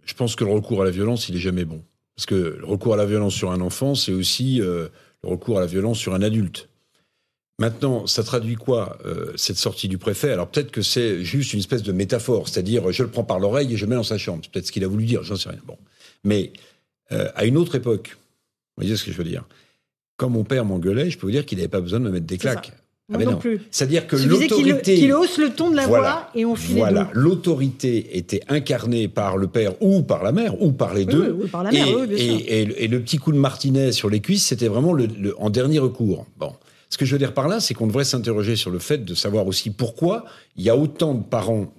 je 0.05 0.15
pense 0.15 0.35
que 0.35 0.45
le 0.45 0.51
recours 0.51 0.83
à 0.83 0.85
la 0.85 0.91
violence, 0.91 1.29
il 1.29 1.37
est 1.37 1.41
jamais 1.41 1.65
bon. 1.65 1.81
Parce 2.17 2.27
que 2.27 2.57
le 2.59 2.65
recours 2.65 2.95
à 2.95 2.97
la 2.97 3.07
violence 3.07 3.35
sur 3.35 3.53
un 3.53 3.61
enfant, 3.61 3.95
c'est 3.95 4.13
aussi 4.13 4.61
euh, 4.61 4.89
le 5.23 5.29
recours 5.29 5.59
à 5.59 5.61
la 5.61 5.67
violence 5.67 5.99
sur 5.99 6.15
un 6.15 6.23
adulte. 6.23 6.69
Maintenant, 7.59 8.07
ça 8.07 8.23
traduit 8.23 8.57
quoi, 8.57 8.99
euh, 9.07 9.33
cette 9.37 9.57
sortie 9.57 9.89
du 9.89 9.97
préfet? 9.97 10.31
Alors 10.31 10.49
peut-être 10.49 10.71
que 10.71 10.83
c'est 10.83 11.25
juste 11.25 11.55
une 11.55 11.61
espèce 11.61 11.83
de 11.83 11.93
métaphore, 11.93 12.49
c'est-à-dire 12.49 12.91
je 12.93 13.03
le 13.03 13.09
prends 13.09 13.25
par 13.25 13.39
l'oreille 13.39 13.73
et 13.73 13.77
je 13.77 13.85
le 13.87 13.91
mets 13.91 13.97
dans 13.97 14.03
sa 14.03 14.19
chambre. 14.19 14.41
C'est 14.43 14.51
peut-être 14.53 14.67
ce 14.67 14.73
qu'il 14.73 14.85
a 14.85 14.89
voulu 14.89 15.07
dire, 15.07 15.23
j'en 15.23 15.37
sais 15.37 15.49
rien. 15.49 15.61
Bon. 15.67 15.79
Mais 16.23 16.53
euh, 17.13 17.31
à 17.35 17.47
une 17.47 17.57
autre 17.57 17.75
époque, 17.75 18.17
vous 18.77 18.83
voyez 18.83 18.97
ce 18.97 19.05
que 19.05 19.11
je 19.11 19.17
veux 19.17 19.25
dire? 19.25 19.45
Quand 20.17 20.31
mon 20.31 20.45
père 20.45 20.65
m'engueulait, 20.65 21.11
je 21.11 21.19
peux 21.19 21.27
vous 21.27 21.33
dire 21.33 21.45
qu'il 21.45 21.59
n'avait 21.59 21.69
pas 21.69 21.81
besoin 21.81 22.01
de 22.01 22.05
me 22.05 22.11
mettre 22.11 22.27
des 22.27 22.39
claques. 22.39 22.73
Moi 23.09 23.19
mais 23.19 23.25
non 23.25 23.33
non. 23.33 23.37
plus. 23.39 23.61
C'est-à-dire 23.71 24.07
que 24.09 24.17
qu'il 24.17 24.29
l'autorité. 24.29 24.97
qu'il 24.97 25.13
hausse 25.13 25.39
le 25.39 25.51
ton 25.51 25.71
de 25.71 25.77
la 25.77 25.87
Voilà. 25.87 26.11
voix 26.11 26.31
et 26.35 26.45
on 26.45 26.57
filait 26.57 26.81
Voilà, 26.81 27.09
l'autorité 27.13 28.19
était 28.19 28.41
incarnée 28.49 29.07
par 29.07 29.37
le 29.37 29.47
père 29.47 29.75
ou 29.81 30.03
par 30.03 30.25
la 30.25 30.33
mère 30.33 30.61
ou 30.61 30.73
par 30.73 30.93
les 30.93 31.05
Oui, 31.05 31.13
deux. 31.13 31.31
oui, 31.33 31.39
oui, 31.45 31.49
par 31.49 31.63
la 31.63 31.71
mère, 31.71 31.87
et, 31.87 31.95
oui, 31.95 32.07
bien 32.09 32.17
et- 32.17 32.21
sûr. 32.39 32.41
et- 32.49 32.85
et 32.85 32.89
le 32.89 33.01
petit 33.01 33.19
coup 33.19 33.31
de 33.31 33.39
martinet 33.39 33.93
sur 33.93 34.11
les 34.11 34.19
cuisses, 34.21 34.47
c'était 34.47 34.67
vraiment 34.67 34.93
le, 34.93 35.07
le- 35.07 35.41
en 35.41 35.51
dernier 35.51 35.79
recours. 35.79 36.27
Bon, 36.39 36.53
ce 36.91 36.99
que 36.99 37.05
je 37.05 37.13
veux 37.13 37.19
dire 37.21 37.33
par 37.33 37.47
là, 37.47 37.61
c'est 37.61 37.75
qu'on 37.75 37.87
devrait 37.87 38.05
s'interroger 38.05 38.57
sur 38.57 38.71
le 38.71 38.81
fait 38.81 39.05
de 39.05 39.15
savoir 39.15 39.47
aussi 39.47 39.71
pourquoi 39.71 40.25
il 40.57 40.65
y 40.65 40.71
a 40.71 40.77
autant 40.77 41.15
de 41.15 41.23
parents, 41.23 41.73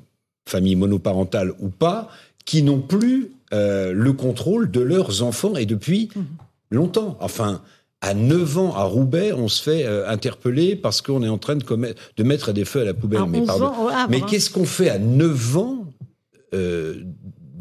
familles 0.47 0.77
monoparentales 0.77 1.51
ou 1.59 1.67
pas, 1.67 2.07
qui 2.45 2.61
n'ont 2.63 2.79
plus 2.79 3.31
euh, 3.53 3.91
le 3.93 4.11
contrôle 4.13 4.69
de 4.71 4.79
leurs 4.81 5.23
enfants 5.23 5.55
et 5.57 5.65
depuis 5.65 6.09
Mhm. 6.15 6.25
longtemps. 6.71 7.17
Enfin. 7.19 7.61
À 8.01 8.13
9 8.13 8.57
ans, 8.59 8.75
à 8.75 8.83
Roubaix, 8.83 9.33
on 9.33 9.47
se 9.47 9.61
fait 9.63 9.83
euh, 9.85 10.07
interpeller 10.07 10.75
parce 10.75 11.01
qu'on 11.01 11.23
est 11.23 11.29
en 11.29 11.39
train 11.39 11.55
de, 11.55 11.63
commettre- 11.63 11.99
de 12.15 12.23
mettre 12.23 12.51
des 12.53 12.63
feux 12.63 12.81
à 12.81 12.85
la 12.85 12.93
poubelle. 12.93 13.21
À 13.21 13.25
mais 13.25 13.39
11 13.39 13.47
pardon. 13.47 13.65
ans, 13.65 13.85
au 13.85 13.87
Havre, 13.89 14.07
mais 14.09 14.21
hein. 14.21 14.25
qu'est-ce 14.29 14.51
qu'on 14.51 14.65
fait 14.65 14.89
à 14.89 14.99
9 14.99 15.57
ans 15.57 15.85
euh, 16.53 17.01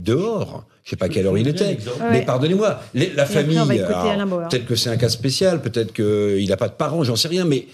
dehors? 0.03 0.67
Je 0.85 0.91
sais 0.91 0.97
pas 0.97 1.09
quelle 1.09 1.27
heure 1.27 1.37
il 1.39 1.49
était. 1.49 1.65
Ouais. 1.65 1.79
Mais 2.13 2.23
pardonnez-moi, 2.25 2.81
la 2.95 3.27
famille, 3.27 3.59
peut-être 3.59 4.67
que 4.67 4.77
c'est 4.77 4.91
un 4.91 4.97
cas 4.97 5.09
spécial, 5.09 5.61
peut-être 5.63 5.93
qu'il 5.93 6.49
n'a 6.49 6.57
pas 6.57 6.69
de 6.69 6.75
parents, 6.75 7.03
j'en 7.03 7.17
sais 7.17 7.29
rien, 7.29 7.45
mais, 7.45 7.67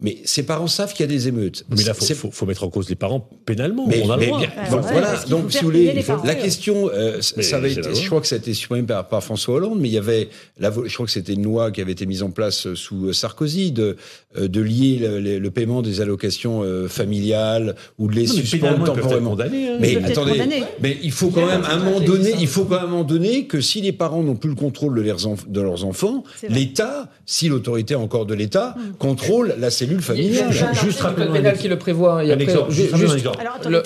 mais 0.00 0.18
ses 0.24 0.44
parents 0.44 0.68
savent 0.68 0.92
qu'il 0.94 1.00
y 1.04 1.08
a 1.08 1.12
des 1.12 1.26
émeutes. 1.26 1.64
Mais 1.70 1.82
là, 1.82 1.92
faut, 1.92 2.04
C'est- 2.04 2.14
faut, 2.14 2.30
faut 2.30 2.46
mettre 2.46 2.62
en 2.62 2.70
cause 2.70 2.88
les 2.88 2.94
parents 2.94 3.28
pénalement. 3.46 3.86
mais, 3.88 4.00
on 4.04 4.10
a 4.12 4.16
le 4.16 4.26
droit. 4.26 4.38
bien, 4.38 4.48
Ouais, 4.48 4.70
donc 4.70 4.84
ouais, 4.84 4.92
voilà, 4.92 5.24
donc 5.28 5.50
si 5.52 5.58
vous 5.58 5.64
voulez, 5.64 6.04
la 6.24 6.34
question, 6.36 6.88
euh, 6.92 7.20
ça 7.20 7.56
avait 7.56 7.72
été, 7.72 7.94
je 7.94 8.06
crois 8.06 8.20
que 8.20 8.28
ça 8.28 8.36
a 8.36 8.38
été 8.38 8.54
supprimé 8.54 8.84
par, 8.86 9.08
par 9.08 9.24
François 9.24 9.56
Hollande, 9.56 9.78
mais 9.80 9.88
il 9.88 9.94
y 9.94 9.98
avait, 9.98 10.28
la, 10.60 10.70
je 10.84 10.94
crois 10.94 11.06
que 11.06 11.10
c'était 11.12 11.32
une 11.32 11.42
loi 11.42 11.72
qui 11.72 11.80
avait 11.80 11.92
été 11.92 12.06
mise 12.06 12.22
en 12.22 12.30
place 12.30 12.72
sous 12.74 13.12
Sarkozy 13.12 13.72
de, 13.72 13.96
euh, 14.36 14.46
de 14.46 14.60
lier 14.60 14.98
le, 15.00 15.18
le- 15.20 15.38
le 15.40 15.50
paiement 15.50 15.82
des 15.82 16.00
allocations 16.00 16.62
euh, 16.62 16.86
familiales 16.86 17.74
ou 17.98 18.06
de 18.08 18.14
les 18.14 18.26
Non, 18.26 18.32
suspendre 18.34 18.84
temporairement. 18.84 19.36
hein. 19.40 19.46
Mais 19.80 19.96
attendez, 20.04 20.40
mais 20.80 20.96
il 21.02 21.10
faut 21.10 21.30
quand 21.30 21.46
même 21.46 21.64
à 21.64 21.72
un 21.74 21.78
moment 21.82 22.00
donné, 22.00 22.34
il 22.38 22.46
faut 22.46 22.64
quand 22.64 22.76
même 22.76 22.84
à 22.84 22.84
un 22.84 22.90
moment 22.90 23.04
donné 23.04 23.46
que 23.46 23.60
si 23.60 23.80
les 23.80 23.92
parents 23.92 24.22
n'ont 24.22 24.36
plus 24.36 24.50
le 24.50 24.54
contrôle 24.56 24.94
de 24.94 25.00
leurs, 25.02 25.26
enf- 25.26 25.48
de 25.50 25.60
leurs 25.60 25.84
enfants, 25.84 26.22
l'État, 26.48 27.10
si 27.26 27.48
l'autorité 27.48 27.96
encore 27.96 28.26
de 28.26 28.34
l'État, 28.34 28.76
Mm. 28.78 28.92
contrôle 28.98 29.54
la 29.58 29.70
cellule 29.70 29.87
familiale. 30.00 30.30
Il 30.30 30.34
y 30.36 30.40
a 30.40 30.46
un 30.46 30.48
article 30.64 30.84
Juste 30.86 30.98
du 31.08 31.14
code 31.14 31.32
pénal 31.32 31.58
qui 31.58 31.68
le 31.68 31.78
prévoit. 31.78 32.22
Le- 32.24 33.82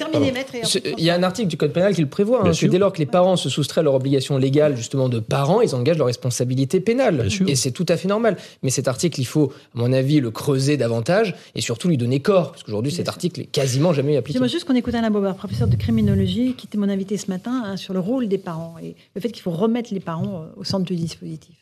Il 0.98 1.04
y 1.04 1.10
a 1.10 1.14
un 1.14 1.22
article 1.22 1.48
du 1.48 1.56
Code 1.56 1.72
pénal 1.72 1.94
qui 1.94 2.00
le 2.00 2.08
prévoit, 2.08 2.46
hein, 2.46 2.52
que 2.52 2.66
dès 2.66 2.78
lors 2.78 2.92
que 2.92 2.98
les 2.98 3.06
parents 3.06 3.36
se 3.36 3.48
soustraient 3.48 3.80
à 3.80 3.84
leur 3.84 3.94
obligation 3.94 4.36
légale 4.38 4.76
justement 4.76 5.08
de 5.08 5.20
parents, 5.20 5.60
ils 5.60 5.74
engagent 5.74 5.98
leur 5.98 6.06
responsabilité 6.06 6.80
pénale. 6.80 7.28
Et 7.46 7.54
c'est 7.56 7.70
tout 7.70 7.86
à 7.88 7.96
fait 7.96 8.08
normal. 8.08 8.36
Mais 8.62 8.70
cet 8.70 8.88
article, 8.88 9.20
il 9.20 9.24
faut, 9.24 9.52
à 9.74 9.78
mon 9.78 9.92
avis, 9.92 10.20
le 10.20 10.30
creuser 10.30 10.76
davantage 10.76 11.34
et 11.54 11.60
surtout 11.60 11.88
lui 11.88 11.96
donner 11.96 12.20
corps. 12.20 12.52
Parce 12.52 12.62
qu'aujourd'hui, 12.62 12.92
cet 12.92 13.08
article 13.08 13.40
est 13.42 13.44
quasiment 13.46 13.92
jamais 13.92 14.16
appliqué. 14.16 14.38
J'aimerais 14.38 14.48
juste 14.50 14.64
qu'on 14.64 14.74
écoute 14.74 14.94
Alain 14.94 15.10
Bauer, 15.10 15.34
professeur 15.34 15.68
de 15.68 15.76
criminologie, 15.76 16.54
qui 16.56 16.66
était 16.66 16.78
mon 16.78 16.88
invité 16.88 17.16
ce 17.16 17.28
matin 17.30 17.62
hein, 17.64 17.76
sur 17.76 17.94
le 17.94 18.00
rôle 18.00 18.28
des 18.28 18.38
parents 18.38 18.76
et 18.82 18.94
le 19.14 19.20
fait 19.20 19.30
qu'il 19.30 19.42
faut 19.42 19.50
remettre 19.50 19.92
les 19.92 20.00
parents 20.00 20.42
euh, 20.42 20.60
au 20.60 20.64
centre 20.64 20.84
du 20.84 20.94
dispositif. 20.96 21.56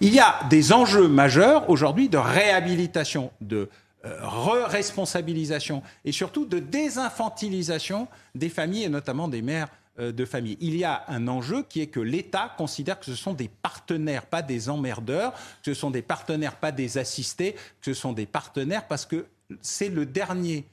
Il 0.00 0.14
y 0.14 0.20
a 0.20 0.40
des 0.50 0.72
enjeux 0.72 1.08
majeurs 1.08 1.68
aujourd'hui 1.70 2.08
de 2.08 2.18
réhabilitation, 2.18 3.30
de 3.40 3.68
euh, 4.04 4.16
re-responsabilisation 4.22 5.82
et 6.04 6.12
surtout 6.12 6.46
de 6.46 6.60
désinfantilisation 6.60 8.06
des 8.34 8.48
familles 8.48 8.84
et 8.84 8.88
notamment 8.88 9.26
des 9.26 9.42
mères 9.42 9.68
euh, 9.98 10.12
de 10.12 10.24
famille. 10.24 10.56
Il 10.60 10.76
y 10.76 10.84
a 10.84 11.04
un 11.08 11.26
enjeu 11.26 11.64
qui 11.68 11.80
est 11.80 11.88
que 11.88 11.98
l'État 11.98 12.54
considère 12.56 13.00
que 13.00 13.06
ce 13.06 13.16
sont 13.16 13.32
des 13.32 13.48
partenaires, 13.48 14.26
pas 14.26 14.42
des 14.42 14.68
emmerdeurs, 14.68 15.32
que 15.64 15.74
ce 15.74 15.74
sont 15.74 15.90
des 15.90 16.02
partenaires, 16.02 16.54
pas 16.54 16.70
des 16.70 16.98
assistés, 16.98 17.54
que 17.80 17.92
ce 17.92 17.94
sont 17.94 18.12
des 18.12 18.26
partenaires 18.26 18.86
parce 18.86 19.04
que 19.04 19.26
c'est 19.62 19.88
le 19.88 20.06
dernier 20.06 20.64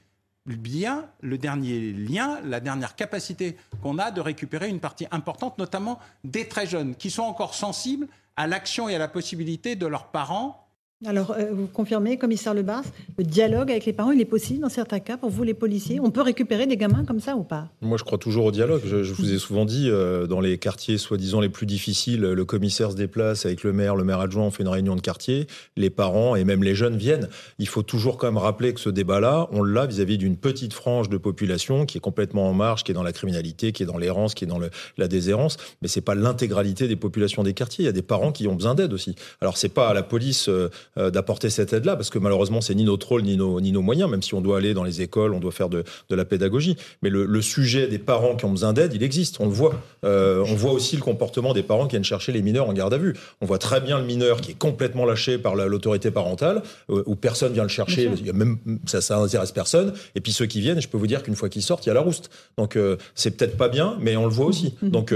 bien, 0.46 1.06
le 1.20 1.38
dernier 1.38 1.92
lien, 1.92 2.38
la 2.44 2.60
dernière 2.60 2.94
capacité 2.94 3.56
qu'on 3.82 3.98
a 3.98 4.12
de 4.12 4.20
récupérer 4.20 4.68
une 4.68 4.78
partie 4.78 5.08
importante, 5.10 5.58
notamment 5.58 5.98
des 6.22 6.46
très 6.46 6.68
jeunes, 6.68 6.94
qui 6.94 7.10
sont 7.10 7.22
encore 7.22 7.54
sensibles 7.54 8.06
à 8.36 8.46
l'action 8.46 8.88
et 8.88 8.94
à 8.94 8.98
la 8.98 9.08
possibilité 9.08 9.76
de 9.76 9.86
leurs 9.86 10.10
parents 10.10 10.65
Alors, 11.04 11.32
euh, 11.32 11.50
vous 11.52 11.66
confirmez, 11.66 12.16
commissaire 12.16 12.54
Lebars, 12.54 12.84
le 13.18 13.24
dialogue 13.24 13.70
avec 13.70 13.84
les 13.84 13.92
parents, 13.92 14.12
il 14.12 14.20
est 14.22 14.24
possible 14.24 14.60
dans 14.60 14.70
certains 14.70 14.98
cas 14.98 15.18
pour 15.18 15.28
vous, 15.28 15.42
les 15.42 15.52
policiers? 15.52 16.00
On 16.00 16.10
peut 16.10 16.22
récupérer 16.22 16.66
des 16.66 16.78
gamins 16.78 17.04
comme 17.04 17.20
ça 17.20 17.36
ou 17.36 17.42
pas? 17.42 17.68
Moi, 17.82 17.98
je 17.98 18.04
crois 18.04 18.16
toujours 18.16 18.46
au 18.46 18.50
dialogue. 18.50 18.80
Je, 18.86 19.12
vous 19.12 19.34
ai 19.34 19.36
souvent 19.38 19.66
dit, 19.66 19.90
euh, 19.90 20.26
dans 20.26 20.40
les 20.40 20.56
quartiers 20.56 20.96
soi-disant 20.96 21.40
les 21.40 21.50
plus 21.50 21.66
difficiles, 21.66 22.22
le 22.22 22.44
commissaire 22.46 22.92
se 22.92 22.96
déplace 22.96 23.44
avec 23.44 23.62
le 23.62 23.74
maire, 23.74 23.94
le 23.94 24.04
maire 24.04 24.20
adjoint, 24.20 24.44
on 24.44 24.50
fait 24.50 24.62
une 24.62 24.70
réunion 24.70 24.96
de 24.96 25.02
quartier, 25.02 25.46
les 25.76 25.90
parents 25.90 26.34
et 26.34 26.44
même 26.44 26.64
les 26.64 26.74
jeunes 26.74 26.96
viennent. 26.96 27.28
Il 27.58 27.68
faut 27.68 27.82
toujours 27.82 28.16
quand 28.16 28.28
même 28.28 28.38
rappeler 28.38 28.72
que 28.72 28.80
ce 28.80 28.88
débat-là, 28.88 29.48
on 29.52 29.62
l'a 29.62 29.84
vis-à-vis 29.84 30.16
d'une 30.16 30.38
petite 30.38 30.72
frange 30.72 31.10
de 31.10 31.18
population 31.18 31.84
qui 31.84 31.98
est 31.98 32.00
complètement 32.00 32.48
en 32.48 32.54
marche, 32.54 32.84
qui 32.84 32.92
est 32.92 32.94
dans 32.94 33.02
la 33.02 33.12
criminalité, 33.12 33.72
qui 33.72 33.82
est 33.82 33.86
dans 33.86 33.98
l'errance, 33.98 34.32
qui 34.32 34.44
est 34.44 34.48
dans 34.48 34.60
la 34.96 35.08
déshérence. 35.08 35.58
Mais 35.82 35.88
c'est 35.88 36.00
pas 36.00 36.14
l'intégralité 36.14 36.88
des 36.88 36.96
populations 36.96 37.42
des 37.42 37.52
quartiers. 37.52 37.82
Il 37.82 37.86
y 37.86 37.90
a 37.90 37.92
des 37.92 38.00
parents 38.00 38.32
qui 38.32 38.48
ont 38.48 38.54
besoin 38.54 38.74
d'aide 38.74 38.94
aussi. 38.94 39.14
Alors, 39.42 39.58
c'est 39.58 39.68
pas 39.68 39.88
à 39.88 39.92
la 39.92 40.02
police 40.02 40.48
euh, 40.48 40.70
euh, 40.98 41.10
d'apporter 41.10 41.50
cette 41.50 41.72
aide-là, 41.72 41.94
parce 41.94 42.08
que 42.08 42.18
malheureusement, 42.18 42.60
c'est 42.60 42.74
ni 42.74 42.84
notre 42.84 43.08
rôle, 43.08 43.22
ni 43.22 43.36
nos, 43.36 43.60
ni 43.60 43.70
nos 43.70 43.82
moyens, 43.82 44.10
même 44.10 44.22
si 44.22 44.32
on 44.34 44.40
doit 44.40 44.56
aller 44.56 44.72
dans 44.72 44.84
les 44.84 45.02
écoles, 45.02 45.34
on 45.34 45.40
doit 45.40 45.52
faire 45.52 45.68
de, 45.68 45.84
de 46.08 46.14
la 46.14 46.24
pédagogie. 46.24 46.76
Mais 47.02 47.10
le, 47.10 47.26
le, 47.26 47.42
sujet 47.42 47.86
des 47.86 47.98
parents 47.98 48.34
qui 48.34 48.46
ont 48.46 48.50
besoin 48.50 48.72
d'aide, 48.72 48.94
il 48.94 49.02
existe, 49.02 49.38
on 49.40 49.44
le 49.44 49.52
voit. 49.52 49.74
Euh, 50.04 50.42
on 50.46 50.54
voit 50.54 50.72
aussi 50.72 50.96
le 50.96 51.02
comportement 51.02 51.52
des 51.52 51.62
parents 51.62 51.84
qui 51.86 51.92
viennent 51.92 52.04
chercher 52.04 52.32
les 52.32 52.40
mineurs 52.40 52.68
en 52.68 52.72
garde 52.72 52.94
à 52.94 52.98
vue. 52.98 53.14
On 53.42 53.46
voit 53.46 53.58
très 53.58 53.80
bien 53.80 53.98
le 53.98 54.04
mineur 54.04 54.40
qui 54.40 54.52
est 54.52 54.58
complètement 54.58 55.04
lâché 55.04 55.36
par 55.36 55.54
l'autorité 55.54 56.10
parentale, 56.10 56.62
euh, 56.90 57.02
où 57.04 57.14
personne 57.14 57.52
vient 57.52 57.62
le 57.62 57.68
chercher, 57.68 58.10
il 58.16 58.26
y 58.26 58.30
a 58.30 58.32
même, 58.32 58.58
ça, 58.86 59.02
ça 59.02 59.18
intéresse 59.18 59.52
personne. 59.52 59.92
Et 60.14 60.20
puis 60.20 60.32
ceux 60.32 60.46
qui 60.46 60.60
viennent, 60.60 60.80
je 60.80 60.88
peux 60.88 60.98
vous 60.98 61.06
dire 61.06 61.22
qu'une 61.22 61.36
fois 61.36 61.48
qu'ils 61.48 61.62
sortent, 61.62 61.84
il 61.84 61.88
y 61.88 61.92
a 61.92 61.94
la 61.94 62.00
rouste. 62.00 62.30
Donc 62.56 62.78
c'est 63.14 63.36
peut-être 63.36 63.56
pas 63.56 63.68
bien, 63.68 63.96
mais 64.00 64.16
on 64.16 64.24
le 64.24 64.32
voit 64.32 64.46
aussi. 64.46 64.74
Donc 64.82 65.12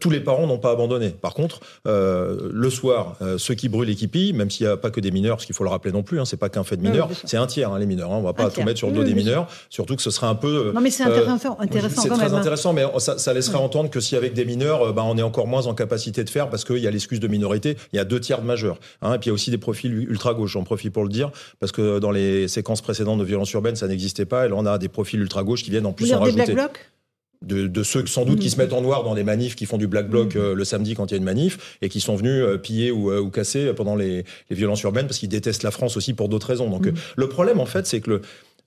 tous 0.00 0.10
les 0.10 0.20
parents 0.20 0.46
n'ont 0.46 0.58
pas 0.58 0.72
abandonné. 0.72 1.10
Par 1.10 1.34
contre, 1.34 1.60
le 1.84 2.70
soir, 2.70 3.16
ceux 3.38 3.54
qui 3.54 3.68
brûlent 3.68 3.90
et 3.90 3.94
qui 3.94 4.08
pillent, 4.08 4.32
même 4.32 4.50
s'il 4.50 4.66
n'y 4.66 4.72
a 4.72 4.76
pas 4.76 4.90
que 4.90 5.00
des 5.04 5.12
mineurs, 5.12 5.36
parce 5.36 5.46
qu'il 5.46 5.54
faut 5.54 5.64
le 5.64 5.70
rappeler 5.70 5.92
non 5.92 6.02
plus, 6.02 6.20
hein, 6.20 6.24
c'est 6.24 6.36
pas 6.36 6.48
qu'un 6.48 6.64
fait 6.64 6.76
de 6.76 6.82
mineurs, 6.82 7.08
oui, 7.08 7.16
c'est 7.24 7.36
un 7.36 7.46
tiers 7.46 7.72
hein, 7.72 7.78
les 7.78 7.86
mineurs. 7.86 8.12
Hein, 8.12 8.16
on 8.18 8.22
va 8.22 8.32
pas 8.32 8.44
Un 8.44 8.48
tout 8.48 8.54
tiers. 8.54 8.66
mettre 8.66 8.78
sur 8.78 8.88
le 8.88 8.94
dos 8.94 9.02
Oui, 9.02 9.06
des 9.06 9.14
mineurs, 9.14 9.46
surtout 9.70 9.94
que 9.96 10.02
ce 10.02 10.10
serait 10.10 10.26
un 10.26 10.34
peu. 10.34 10.72
Non, 10.74 10.80
mais 10.80 10.90
c'est 10.90 11.04
euh, 11.04 11.06
intéressant, 11.06 11.56
intéressant 11.60 12.02
c'est 12.02 12.08
très 12.08 12.24
même, 12.24 12.34
hein. 12.34 12.38
intéressant, 12.38 12.72
mais 12.72 12.84
ça, 12.98 13.18
ça 13.18 13.32
laisserait 13.32 13.58
entendre 13.58 13.90
que 13.90 14.00
si 14.00 14.16
avec 14.16 14.34
des 14.34 14.44
mineurs, 14.44 14.88
euh, 14.88 14.92
bah, 14.92 15.02
on 15.04 15.16
est 15.16 15.22
encore 15.22 15.46
moins 15.46 15.66
en 15.66 15.74
capacité 15.74 16.24
de 16.24 16.30
faire 16.30 16.50
parce 16.50 16.64
qu'il 16.64 16.78
y 16.78 16.86
a 16.86 16.90
l'excuse 16.90 17.20
de 17.20 17.28
minorité, 17.28 17.76
il 17.92 17.96
y 17.96 18.00
a 18.00 18.04
deux 18.04 18.20
tiers 18.20 18.40
de 18.40 18.46
majeurs. 18.46 18.78
Hein, 19.02 19.14
et 19.14 19.18
puis 19.18 19.26
il 19.26 19.30
y 19.30 19.30
a 19.30 19.34
aussi 19.34 19.50
des 19.50 19.58
profils 19.58 19.92
ultra 19.92 20.34
gauche. 20.34 20.52
J'en 20.52 20.64
profite 20.64 20.92
pour 20.92 21.04
le 21.04 21.10
dire 21.10 21.30
parce 21.60 21.72
que 21.72 21.98
dans 21.98 22.10
les 22.10 22.48
séquences 22.48 22.80
précédentes 22.80 23.18
de 23.18 23.24
violence 23.24 23.52
urbaine, 23.52 23.76
ça 23.76 23.86
n'existait 23.86 24.26
pas. 24.26 24.46
Et 24.46 24.48
là, 24.48 24.54
on 24.56 24.66
a 24.66 24.78
des 24.78 24.88
profils 24.88 25.20
ultra 25.20 25.42
gauche 25.42 25.62
qui 25.62 25.70
viennent 25.70 25.86
en 25.86 25.92
plus 25.92 26.06
Vous 26.06 26.12
en 26.12 26.18
des 26.18 26.30
rajouter. 26.30 26.54
Black 26.54 26.56
Blocs 26.56 26.80
de, 27.42 27.66
de 27.66 27.82
ceux 27.82 28.06
sans 28.06 28.24
doute 28.24 28.40
qui 28.40 28.50
se 28.50 28.56
mettent 28.56 28.72
en 28.72 28.80
noir 28.80 29.04
dans 29.04 29.14
des 29.14 29.24
manifs, 29.24 29.56
qui 29.56 29.66
font 29.66 29.78
du 29.78 29.86
black 29.86 30.08
bloc 30.08 30.36
euh, 30.36 30.54
le 30.54 30.64
samedi 30.64 30.94
quand 30.94 31.06
il 31.06 31.10
y 31.12 31.14
a 31.14 31.18
une 31.18 31.24
manif, 31.24 31.76
et 31.82 31.88
qui 31.88 32.00
sont 32.00 32.16
venus 32.16 32.42
euh, 32.42 32.58
piller 32.58 32.90
ou, 32.90 33.10
euh, 33.10 33.20
ou 33.20 33.30
casser 33.30 33.72
pendant 33.74 33.96
les, 33.96 34.24
les 34.50 34.56
violences 34.56 34.82
urbaines 34.82 35.06
parce 35.06 35.18
qu'ils 35.18 35.28
détestent 35.28 35.62
la 35.62 35.70
France 35.70 35.96
aussi 35.96 36.14
pour 36.14 36.28
d'autres 36.28 36.46
raisons. 36.46 36.70
Donc 36.70 36.86
euh, 36.86 36.92
le 37.16 37.28
problème 37.28 37.60
en 37.60 37.66
fait, 37.66 37.86
c'est 37.86 38.00
que 38.00 38.10
le, 38.10 38.20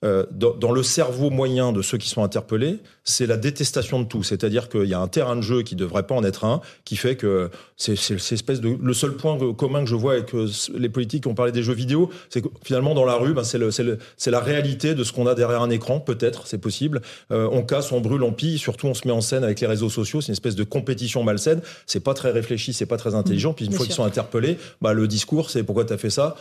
euh, 0.04 0.24
dans, 0.30 0.54
dans 0.54 0.70
le 0.70 0.82
cerveau 0.82 1.28
moyen 1.30 1.72
de 1.72 1.82
ceux 1.82 1.98
qui 1.98 2.08
sont 2.08 2.22
interpellés, 2.22 2.78
c'est 3.02 3.26
la 3.26 3.36
détestation 3.36 4.00
de 4.00 4.04
tout. 4.06 4.22
C'est-à-dire 4.22 4.68
qu'il 4.68 4.84
y 4.84 4.94
a 4.94 5.00
un 5.00 5.08
terrain 5.08 5.34
de 5.34 5.40
jeu 5.40 5.62
qui 5.62 5.74
devrait 5.74 6.04
pas 6.04 6.14
en 6.14 6.22
être 6.22 6.44
un, 6.44 6.60
qui 6.84 6.94
fait 6.96 7.16
que 7.16 7.50
c'est 7.76 7.94
espèce 8.32 8.60
de 8.60 8.76
le 8.80 8.94
seul 8.94 9.14
point 9.14 9.36
commun 9.54 9.80
que 9.80 9.88
je 9.90 9.94
vois 9.96 10.12
avec 10.12 10.34
euh, 10.34 10.48
les 10.76 10.88
politiques 10.88 11.22
qui 11.24 11.28
ont 11.28 11.34
parlé 11.34 11.50
des 11.52 11.62
jeux 11.62 11.72
vidéo, 11.74 12.10
c'est 12.30 12.42
que 12.42 12.48
finalement 12.62 12.94
dans 12.94 13.04
la 13.04 13.14
rue, 13.14 13.32
ben, 13.34 13.42
c'est 13.44 13.58
le- 13.58 13.70
c'est 13.70 13.82
le- 13.82 13.98
c'est 14.16 14.30
la 14.30 14.40
réalité 14.40 14.94
de 14.94 15.02
ce 15.04 15.12
qu'on 15.12 15.26
a 15.26 15.34
derrière 15.34 15.62
un 15.62 15.70
écran. 15.70 15.98
Peut-être, 16.00 16.46
c'est 16.46 16.58
possible. 16.58 17.00
Euh, 17.32 17.48
on 17.50 17.62
casse, 17.62 17.90
on 17.92 18.00
brûle, 18.00 18.22
on 18.22 18.32
pille. 18.32 18.58
Surtout, 18.58 18.86
on 18.86 18.94
se 18.94 19.06
met 19.06 19.12
en 19.12 19.20
scène 19.20 19.42
avec 19.42 19.60
les 19.60 19.66
réseaux 19.66 19.90
sociaux. 19.90 20.20
C'est 20.20 20.28
une 20.28 20.32
espèce 20.34 20.54
de 20.56 20.64
compétition 20.64 21.24
malsaine. 21.24 21.60
C'est 21.86 22.00
pas 22.00 22.14
très 22.14 22.30
réfléchi, 22.30 22.72
c'est 22.72 22.86
pas 22.86 22.96
très 22.98 23.14
intelligent. 23.14 23.52
Puis 23.52 23.64
une 23.64 23.70
Bien 23.70 23.78
fois 23.78 23.86
qu'ils 23.86 23.94
sont 23.94 24.04
interpellés, 24.04 24.58
bah, 24.80 24.92
le 24.92 25.08
discours, 25.08 25.50
c'est 25.50 25.62
pourquoi 25.64 25.84
tu 25.84 25.92
as 25.92 25.98
fait 25.98 26.10
ça? 26.10 26.36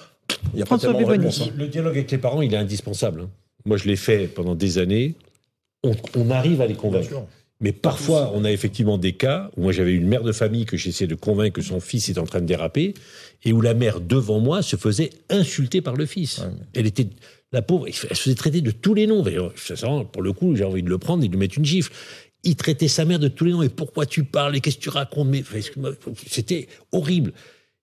Il 0.53 0.59
y 0.59 0.61
a 0.61 0.65
pas 0.65 0.77
tellement 0.77 0.99
de 0.99 1.05
réponse. 1.05 1.41
hein. 1.41 1.51
Le 1.57 1.67
dialogue 1.67 1.93
avec 1.95 2.11
les 2.11 2.17
parents, 2.17 2.41
il 2.41 2.53
est 2.53 2.57
indispensable. 2.57 3.27
Moi, 3.67 3.77
je 3.77 3.83
l'ai 3.83 3.97
fait 3.97 4.27
pendant 4.27 4.55
des 4.55 4.77
années. 4.77 5.13
On, 5.83 5.93
on 6.15 6.29
arrive 6.31 6.61
à 6.61 6.67
les 6.67 6.73
convaincre. 6.73 7.27
Mais 7.59 7.71
parfois, 7.71 8.31
on 8.33 8.45
a 8.45 8.51
effectivement 8.51 8.97
des 8.97 9.13
cas 9.13 9.49
où 9.57 9.63
moi 9.63 9.71
j'avais 9.71 9.93
une 9.93 10.07
mère 10.07 10.23
de 10.23 10.31
famille 10.31 10.65
que 10.65 10.77
j'essayais 10.77 11.07
de 11.07 11.15
convaincre 11.15 11.55
que 11.55 11.61
son 11.61 11.79
fils 11.79 12.07
est 12.07 12.19
en 12.19 12.25
train 12.25 12.39
de 12.39 12.45
déraper 12.45 12.93
et 13.43 13.51
où 13.51 13.61
la 13.61 13.73
mère 13.73 13.99
devant 13.99 14.39
moi 14.39 14.61
se 14.61 14.75
faisait 14.75 15.09
insulter 15.29 15.81
par 15.81 15.95
le 15.95 16.05
fils. 16.05 16.41
Elle 16.75 16.85
était 16.85 17.07
la 17.51 17.61
pauvre, 17.63 17.87
elle 17.87 17.93
se 17.93 18.05
faisait 18.07 18.35
traiter 18.35 18.61
de 18.61 18.71
tous 18.71 18.93
les 18.93 19.07
noms. 19.07 19.25
Sincèrement, 19.55 20.05
Pour 20.05 20.21
le 20.21 20.33
coup, 20.33 20.55
j'ai 20.55 20.63
envie 20.63 20.83
de 20.83 20.89
le 20.89 20.97
prendre 20.99 21.23
et 21.23 21.27
de 21.27 21.31
lui 21.31 21.39
mettre 21.39 21.57
une 21.57 21.65
gifle. 21.65 21.91
Il 22.43 22.55
traitait 22.55 22.87
sa 22.87 23.05
mère 23.05 23.19
de 23.19 23.27
tous 23.27 23.45
les 23.45 23.51
noms. 23.51 23.63
Et 23.63 23.69
pourquoi 23.69 24.05
tu 24.05 24.23
parles? 24.23 24.55
Et 24.55 24.61
qu'est-ce 24.61 24.77
que 24.77 24.83
tu 24.83 24.89
racontes? 24.89 25.27
Mais 25.27 25.43
c'était 26.27 26.67
horrible. 26.91 27.33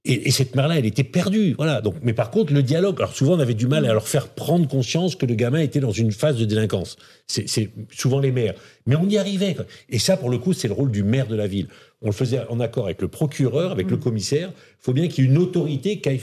Et, 0.06 0.28
et 0.28 0.30
cette 0.30 0.54
mère-là, 0.54 0.78
elle 0.78 0.84
était 0.84 1.04
perdue. 1.04 1.54
Voilà. 1.56 1.80
Donc, 1.80 1.94
mais 2.02 2.12
par 2.12 2.30
contre, 2.30 2.52
le 2.52 2.62
dialogue. 2.62 2.96
Alors 2.98 3.14
souvent, 3.14 3.34
on 3.34 3.40
avait 3.40 3.54
du 3.54 3.66
mal 3.66 3.86
à 3.86 3.92
leur 3.92 4.06
faire 4.06 4.28
prendre 4.28 4.68
conscience 4.68 5.16
que 5.16 5.24
le 5.24 5.34
gamin 5.34 5.60
était 5.60 5.80
dans 5.80 5.92
une 5.92 6.12
phase 6.12 6.36
de 6.36 6.44
délinquance. 6.44 6.96
C'est 7.26 7.70
souvent 7.90 8.20
les 8.20 8.30
maires. 8.30 8.54
Mais 8.86 8.96
on 8.96 9.08
y 9.08 9.16
arrivait. 9.16 9.54
quoi. 9.54 9.64
Et 9.88 9.98
ça, 9.98 10.16
pour 10.16 10.28
le 10.28 10.38
coup, 10.38 10.52
c'est 10.52 10.68
le 10.68 10.74
rôle 10.74 10.90
du 10.90 11.02
maire 11.02 11.26
de 11.26 11.36
la 11.36 11.46
ville. 11.46 11.68
On 12.02 12.06
le 12.06 12.12
faisait 12.12 12.40
en 12.50 12.60
accord 12.60 12.84
avec 12.84 13.00
le 13.00 13.08
procureur, 13.08 13.72
avec 13.72 13.90
le 13.90 13.96
commissaire. 13.96 14.50
Il 14.54 14.84
faut 14.84 14.92
bien 14.92 15.08
qu'il 15.08 15.24
y 15.24 15.26
ait 15.26 15.30
une 15.30 15.38
autorité 15.38 16.00
qui 16.00 16.08
aille 16.10 16.20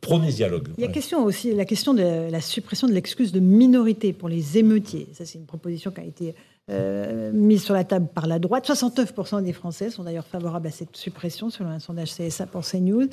prôner 0.00 0.32
ce 0.32 0.36
dialogue. 0.36 0.68
Il 0.76 0.82
y 0.82 0.86
a 0.86 0.90
question 0.90 1.24
aussi 1.24 1.54
la 1.54 1.64
question 1.64 1.94
de 1.94 2.30
la 2.30 2.40
suppression 2.40 2.88
de 2.88 2.92
l'excuse 2.92 3.30
de 3.30 3.38
minorité 3.38 4.12
pour 4.12 4.28
les 4.28 4.58
émeutiers. 4.58 5.06
Ça, 5.12 5.24
c'est 5.24 5.38
une 5.38 5.46
proposition 5.46 5.92
qui 5.92 6.00
a 6.00 6.04
été 6.04 6.34
euh, 6.70 7.32
mise 7.32 7.64
sur 7.64 7.74
la 7.74 7.84
table 7.84 8.08
par 8.14 8.26
la 8.26 8.38
droite. 8.38 8.68
69% 8.68 9.42
des 9.42 9.52
Français 9.52 9.90
sont 9.90 10.04
d'ailleurs 10.04 10.26
favorables 10.26 10.68
à 10.68 10.70
cette 10.70 10.96
suppression, 10.96 11.50
selon 11.50 11.70
un 11.70 11.78
sondage 11.78 12.14
CSA 12.14 12.46
pour 12.46 12.64
CNews. 12.64 13.08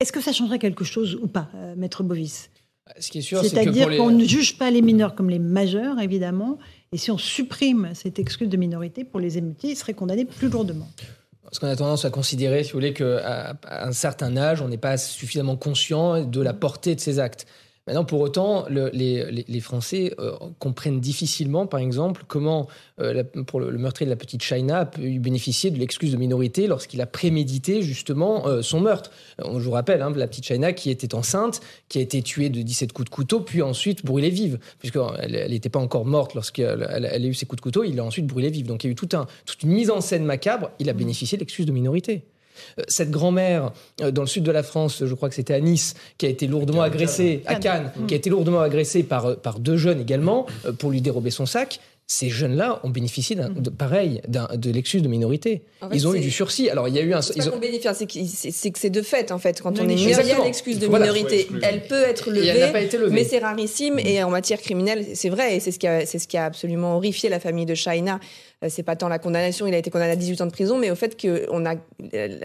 Est-ce 0.00 0.12
que 0.12 0.20
ça 0.20 0.32
changerait 0.32 0.58
quelque 0.58 0.84
chose 0.84 1.18
ou 1.22 1.26
pas, 1.26 1.48
euh, 1.54 1.74
Maître 1.76 2.02
Bovis? 2.02 2.50
Ce 2.98 3.10
qui 3.10 3.18
est 3.18 3.22
sûr, 3.22 3.44
c'est 3.44 3.64
pour 3.64 3.88
les... 3.90 3.96
qu'on 3.96 4.10
ne 4.10 4.24
juge 4.24 4.58
pas 4.58 4.70
les 4.70 4.82
mineurs 4.82 5.14
comme 5.14 5.30
les 5.30 5.38
majeurs, 5.38 5.98
évidemment. 6.00 6.58
Et 6.92 6.98
si 6.98 7.10
on 7.10 7.18
supprime 7.18 7.90
cette 7.94 8.18
excuse 8.18 8.48
de 8.48 8.56
minorité 8.56 9.04
pour 9.04 9.18
les 9.18 9.38
émeutiers, 9.38 9.70
ils 9.70 9.76
seraient 9.76 9.94
condamnés 9.94 10.24
plus 10.24 10.48
lourdement. 10.48 10.88
Parce 11.42 11.58
qu'on 11.58 11.68
a 11.68 11.76
tendance 11.76 12.04
à 12.04 12.10
considérer, 12.10 12.64
si 12.64 12.72
vous 12.72 12.78
voulez, 12.78 12.92
qu'à 12.92 13.56
à 13.64 13.86
un 13.86 13.92
certain 13.92 14.36
âge, 14.36 14.62
on 14.62 14.68
n'est 14.68 14.78
pas 14.78 14.96
suffisamment 14.98 15.56
conscient 15.56 16.24
de 16.24 16.40
la 16.40 16.52
portée 16.52 16.94
de 16.94 17.00
ces 17.00 17.18
actes. 17.18 17.46
Maintenant, 17.86 18.04
pour 18.04 18.20
autant, 18.20 18.64
le- 18.68 18.90
les, 18.92 19.30
les- 19.30 19.44
les 19.46 19.60
Français 19.60 20.12
euh, 20.18 20.32
comprennent 20.58 20.98
difficilement, 20.98 21.68
par 21.68 21.78
exemple, 21.78 22.24
comment, 22.26 22.66
euh, 23.00 23.12
la- 23.12 23.22
pour 23.44 23.60
le, 23.60 23.70
le 23.70 23.78
meurtrier 23.78 24.06
de 24.06 24.10
la 24.10 24.16
petite 24.16 24.42
China, 24.42 24.78
a 24.80 24.86
pu 24.86 25.20
bénéficier 25.20 25.70
de 25.70 25.78
l'excuse 25.78 26.10
de 26.10 26.16
minorité 26.16 26.66
lorsqu'il 26.66 27.00
a 27.00 27.06
prémédité 27.06 27.82
justement 27.82 28.48
euh, 28.48 28.60
son 28.60 28.80
meurtre. 28.80 29.12
Je 29.38 29.44
vous 29.60 29.70
rappelle, 29.70 30.02
hein, 30.02 30.12
la 30.16 30.26
petite 30.26 30.46
China 30.46 30.72
qui 30.72 30.90
était 30.90 31.14
enceinte, 31.14 31.60
qui 31.88 31.98
a 31.98 32.00
été 32.00 32.22
tuée 32.22 32.48
de 32.48 32.60
17 32.60 32.92
coups 32.92 33.08
de 33.08 33.14
couteau, 33.14 33.40
puis 33.40 33.62
ensuite 33.62 34.04
brûlée 34.04 34.30
vive, 34.30 34.58
puisqu'elle 34.80 35.48
n'était 35.50 35.68
pas 35.68 35.78
encore 35.78 36.06
morte 36.06 36.34
lorsqu'elle 36.34 36.88
elle, 36.90 37.08
elle 37.12 37.24
a 37.24 37.26
eu 37.28 37.34
ses 37.34 37.46
coups 37.46 37.58
de 37.58 37.62
couteau, 37.62 37.84
il 37.84 37.94
l'a 37.94 38.04
ensuite 38.04 38.26
brûlée 38.26 38.50
vive. 38.50 38.66
Donc 38.66 38.82
il 38.82 38.88
y 38.88 38.90
a 38.90 38.92
eu 38.92 38.96
tout 38.96 39.10
un, 39.12 39.26
toute 39.44 39.62
une 39.62 39.70
mise 39.70 39.90
en 39.90 40.00
scène 40.00 40.24
macabre, 40.24 40.70
il 40.80 40.88
a 40.90 40.92
bénéficié 40.92 41.38
de 41.38 41.42
l'excuse 41.42 41.66
de 41.66 41.72
minorité. 41.72 42.24
Euh, 42.78 42.82
Cette 42.88 43.10
grand-mère 43.10 43.72
euh, 44.02 44.10
dans 44.10 44.22
le 44.22 44.28
sud 44.28 44.42
de 44.44 44.50
la 44.52 44.62
France, 44.62 45.02
je 45.04 45.14
crois 45.14 45.28
que 45.28 45.34
c'était 45.34 45.54
à 45.54 45.60
Nice, 45.60 45.94
qui 46.18 46.26
a 46.26 46.28
été 46.28 46.46
lourdement 46.46 46.82
agressée, 46.82 47.42
à 47.46 47.56
Cannes, 47.56 47.92
qui 48.08 48.14
a 48.14 48.16
été 48.16 48.30
lourdement 48.30 48.60
agressée 48.60 49.02
par, 49.02 49.26
euh, 49.26 49.34
par 49.34 49.58
deux 49.58 49.76
jeunes 49.76 50.00
également 50.00 50.46
euh, 50.64 50.72
pour 50.72 50.90
lui 50.90 51.00
dérober 51.00 51.30
son 51.30 51.46
sac. 51.46 51.80
Ces 52.08 52.28
jeunes-là 52.30 52.78
ont 52.84 52.88
bénéficié 52.90 53.34
d'un- 53.34 53.48
de 53.48 53.68
pareil, 53.68 54.20
d'un- 54.28 54.46
de 54.54 54.70
l'excuse 54.70 55.02
de 55.02 55.08
minorité. 55.08 55.62
En 55.80 55.88
fait, 55.90 55.96
ils 55.96 56.06
ont 56.06 56.14
eu 56.14 56.20
du 56.20 56.30
sursis. 56.30 56.70
Alors 56.70 56.86
il 56.86 56.94
y 56.94 57.00
a 57.00 57.02
eu 57.02 57.12
un. 57.12 57.20
C'est 57.20 57.34
ils 57.34 57.42
pas 57.42 57.48
ont- 57.48 57.50
qu'on 57.54 57.58
bénéficie, 57.58 57.88
c'est 57.94 58.06
que 58.06 58.12
c'est- 58.28 58.50
c'est 58.52 58.70
que 58.70 58.78
c'est 58.78 58.90
de 58.90 59.02
fait 59.02 59.32
en 59.32 59.38
fait. 59.40 59.60
Quand 59.60 59.72
Oui, 59.72 59.78
on 59.80 59.88
est 59.88 59.94
mineur, 59.96 60.20
il 60.20 60.28
y 60.28 60.30
a 60.30 60.44
l'excuse 60.44 60.78
de 60.78 60.86
Voilà. 60.86 61.06
minorité. 61.12 61.48
Elle 61.62 61.84
peut 61.88 62.04
être 62.04 62.30
levée, 62.30 62.46
elle 62.46 62.60
n'a 62.60 62.68
pas 62.68 62.80
été 62.82 62.96
levée. 62.96 63.10
mais 63.12 63.24
c'est 63.24 63.40
rarissime. 63.40 63.98
Et 63.98 64.22
en 64.22 64.30
matière 64.30 64.60
criminelle, 64.60 65.04
c'est 65.14 65.30
vrai. 65.30 65.56
Et 65.56 65.58
c'est 65.60 65.72
ce 65.72 65.80
qui 65.80 65.88
a, 65.88 66.06
c'est 66.06 66.20
ce 66.20 66.28
qui 66.28 66.36
a 66.36 66.44
absolument 66.44 66.94
horrifié 66.94 67.28
la 67.28 67.40
famille 67.40 67.66
de 67.66 67.74
Shaina. 67.74 68.20
Euh, 68.64 68.68
C'est 68.70 68.82
pas 68.82 68.96
tant 68.96 69.08
la 69.08 69.18
condamnation, 69.18 69.66
il 69.66 69.74
a 69.74 69.78
été 69.78 69.90
condamné 69.90 70.12
à 70.12 70.16
18 70.16 70.40
ans 70.40 70.46
de 70.46 70.50
prison, 70.50 70.78
mais 70.78 70.90
au 70.90 70.94
fait 70.94 71.16
que 71.16 71.46
on 71.50 71.66
a 71.66 71.74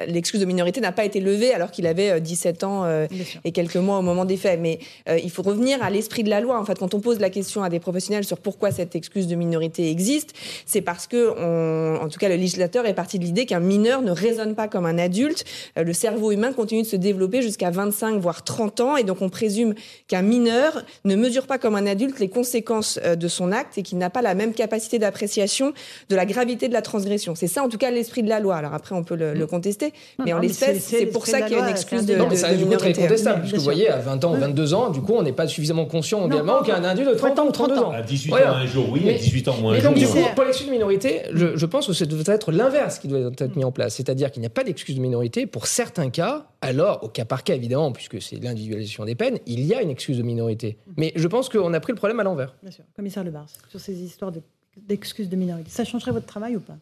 l'excuse 0.07 0.41
de 0.41 0.45
minorité 0.45 0.81
n'a 0.81 0.91
pas 0.91 1.05
été 1.05 1.21
levée 1.21 1.53
alors 1.53 1.71
qu'il 1.71 1.87
avait 1.87 2.09
euh, 2.11 2.19
17 2.19 2.63
ans 2.65 2.83
euh, 2.83 3.07
et 3.45 3.53
quelques 3.53 3.77
mois 3.77 3.97
au 3.97 4.01
moment 4.01 4.25
des 4.25 4.35
faits. 4.35 4.59
Mais 4.59 4.79
euh, 5.07 5.17
il 5.23 5.29
faut 5.31 5.41
revenir 5.41 5.81
à 5.81 5.89
l'esprit 5.89 6.23
de 6.23 6.29
la 6.29 6.41
loi. 6.41 6.59
En 6.59 6.65
fait, 6.65 6.77
quand 6.77 6.93
on 6.93 6.99
pose 6.99 7.19
la 7.21 7.29
question 7.29 7.63
à 7.63 7.69
des 7.69 7.79
professionnels 7.79 8.25
sur 8.25 8.39
pourquoi 8.39 8.71
cette 8.71 8.93
excuse 8.95 9.27
de 9.27 9.35
minorité 9.35 9.89
existe, 9.89 10.33
c'est 10.65 10.81
parce 10.81 11.07
que, 11.07 11.31
on- 11.37 12.03
en 12.03 12.09
tout 12.09 12.19
cas, 12.19 12.27
le 12.27 12.35
législateur 12.35 12.85
est 12.85 12.93
parti 12.93 13.17
de 13.17 13.23
l'idée 13.23 13.45
qu'un 13.45 13.61
mineur 13.61 14.01
ne 14.01 14.11
raisonne 14.11 14.53
pas 14.53 14.67
comme 14.67 14.85
un 14.85 14.97
adulte. 14.97 15.45
Euh, 15.77 15.83
le 15.83 15.93
cerveau 15.93 16.31
humain 16.33 16.51
continue 16.51 16.81
de 16.81 16.87
se 16.87 16.97
développer 16.97 17.41
jusqu'à 17.41 17.69
25 17.71 18.19
voire 18.19 18.43
30 18.43 18.81
ans, 18.81 18.97
et 18.97 19.03
donc 19.03 19.21
on 19.21 19.29
présume 19.29 19.75
qu'un 20.09 20.23
mineur 20.23 20.83
ne 21.05 21.15
mesure 21.15 21.47
pas 21.47 21.57
comme 21.57 21.75
un 21.75 21.85
adulte 21.87 22.19
les 22.19 22.27
conséquences 22.29 22.99
euh, 23.05 23.15
de 23.15 23.27
son 23.29 23.53
acte 23.53 23.77
et 23.77 23.83
qu'il 23.83 23.97
n'a 23.97 24.09
pas 24.09 24.21
la 24.21 24.35
même 24.35 24.53
capacité 24.53 24.99
d'appréciation 24.99 25.71
de 26.09 26.15
la 26.15 26.25
gravité 26.25 26.67
de 26.67 26.73
la 26.73 26.81
transgression. 26.81 27.35
C'est 27.35 27.47
ça, 27.47 27.63
en 27.63 27.69
tout 27.69 27.77
cas, 27.77 27.91
l'esprit 27.91 28.23
de 28.23 28.29
la 28.29 28.39
loi. 28.39 28.55
Alors 28.55 28.73
après, 28.73 28.95
on 28.95 29.03
peut 29.03 29.15
le, 29.15 29.33
le 29.33 29.47
contester, 29.47 29.93
Non, 30.19 30.25
mais 30.25 30.31
non, 30.31 30.37
en 30.37 30.41
mais 30.41 30.47
l'espèce, 30.47 30.83
c'est- 30.83 31.05
pour 31.07 31.25
ça 31.27 31.41
qu'il 31.41 31.57
y 31.57 31.59
a 31.59 31.63
une 31.63 31.69
excuse 31.71 31.99
c'est 32.01 32.05
de, 32.05 32.15
un- 32.15 32.17
Non, 32.19 32.27
mais 32.29 32.35
ça 32.35 32.51
de 32.51 32.57
du 32.57 32.65
coup 32.65 32.75
très 32.75 32.93
contestable, 32.93 33.41
puisque 33.41 33.55
vous 33.55 33.63
voyez, 33.63 33.89
à 33.89 33.97
20 33.97 34.23
ans, 34.25 34.33
22 34.33 34.73
ans, 34.73 34.89
du 34.89 35.01
coup, 35.01 35.13
on 35.13 35.21
n'est 35.23 35.31
pas 35.33 35.47
suffisamment 35.47 35.85
conscient 35.85 36.25
également 36.27 36.61
qu'un 36.63 36.83
adulte 36.83 37.09
de 37.09 37.13
30 37.15 37.39
ans 37.39 37.47
ou 37.47 37.51
32 37.51 37.77
ans. 37.79 37.91
À 37.91 38.01
18 38.01 38.29
Voilà. 38.29 38.53
ans 38.53 38.55
un 38.57 38.65
jour, 38.65 38.87
oui, 38.91 39.01
Mais- 39.03 39.15
à 39.15 39.17
18 39.17 39.31
18 39.31 39.47
ans 39.47 39.57
moins 39.61 39.73
Mais 39.73 39.79
un 39.79 39.83
donc, 39.83 39.95
du 39.95 40.01
jour. 40.05 40.13
coup, 40.13 40.35
pour 40.35 40.43
l'excuse 40.43 40.67
de 40.67 40.71
minorité, 40.71 41.21
je, 41.33 41.65
pense 41.65 41.87
que 41.87 41.93
ce 41.93 42.03
doit 42.03 42.33
être 42.33 42.51
l'inverse 42.51 42.99
qui 42.99 43.07
doit 43.07 43.31
être 43.37 43.55
mis 43.55 43.63
en 43.63 43.71
place. 43.71 43.95
C'est-à-dire 43.95 44.29
qu'il 44.31 44.41
n'y 44.41 44.45
a 44.47 44.49
pas 44.51 44.63
d'excuse 44.63 44.95
de 44.95 45.01
minorité. 45.01 45.45
Pour 45.45 45.67
certains 45.67 46.09
cas, 46.09 46.47
alors, 46.61 47.03
au 47.03 47.07
cas 47.07 47.25
par 47.25 47.43
cas, 47.43 47.55
évidemment, 47.55 47.91
puisque 47.91 48.21
c'est 48.21 48.35
l'individualisation 48.43 49.05
des 49.05 49.15
peines, 49.15 49.39
il 49.47 49.61
y 49.65 49.73
a 49.73 49.81
une 49.81 49.89
excuse 49.89 50.17
de 50.17 50.23
minorité. 50.23 50.77
Mais 50.97 51.11
je 51.15 51.27
pense 51.27 51.49
qu'on 51.49 51.73
a 51.73 51.79
pris 51.79 51.91
le 51.93 51.97
problème 51.97 52.19
à 52.19 52.23
l'envers. 52.23 52.53
Bien 52.61 52.71
sûr. 52.71 52.83
Commissaire 52.95 53.23
Lebars, 53.23 53.47
sur 53.69 53.79
ces 53.79 53.93
histoires 54.01 54.31
de- 54.31 54.41
d'excuses 54.87 55.29
de 55.29 55.35
minorité. 55.35 55.69
Ça 55.69 55.85
changerait 55.85 56.11
votre 56.11 56.25
travail 56.25 56.55
ou 56.55 56.59
pas? 56.59 56.77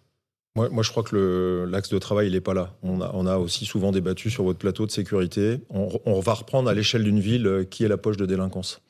Moi, 0.55 0.67
moi, 0.69 0.83
je 0.83 0.89
crois 0.89 1.03
que 1.03 1.67
l'axe 1.69 1.89
de 1.89 1.99
travail, 1.99 2.27
il 2.27 2.33
n'est 2.33 2.41
pas 2.41 2.53
là. 2.53 2.73
On 2.81 3.01
a, 3.01 3.11
on 3.13 3.25
a 3.27 3.37
aussi 3.37 3.65
souvent 3.65 3.91
débattu 3.91 4.29
sur 4.29 4.43
votre 4.43 4.59
plateau 4.59 4.85
de 4.85 4.91
sécurité. 4.91 5.59
On, 5.69 5.89
on 6.05 6.19
va 6.19 6.33
reprendre 6.33 6.69
à 6.69 6.73
l'échelle 6.73 7.03
d'une 7.03 7.19
ville 7.19 7.47
euh, 7.47 7.63
qui 7.63 7.83
est 7.83 7.87
la 7.87 7.97
poche 7.97 8.17
de 8.17 8.25
délinquance. 8.25 8.81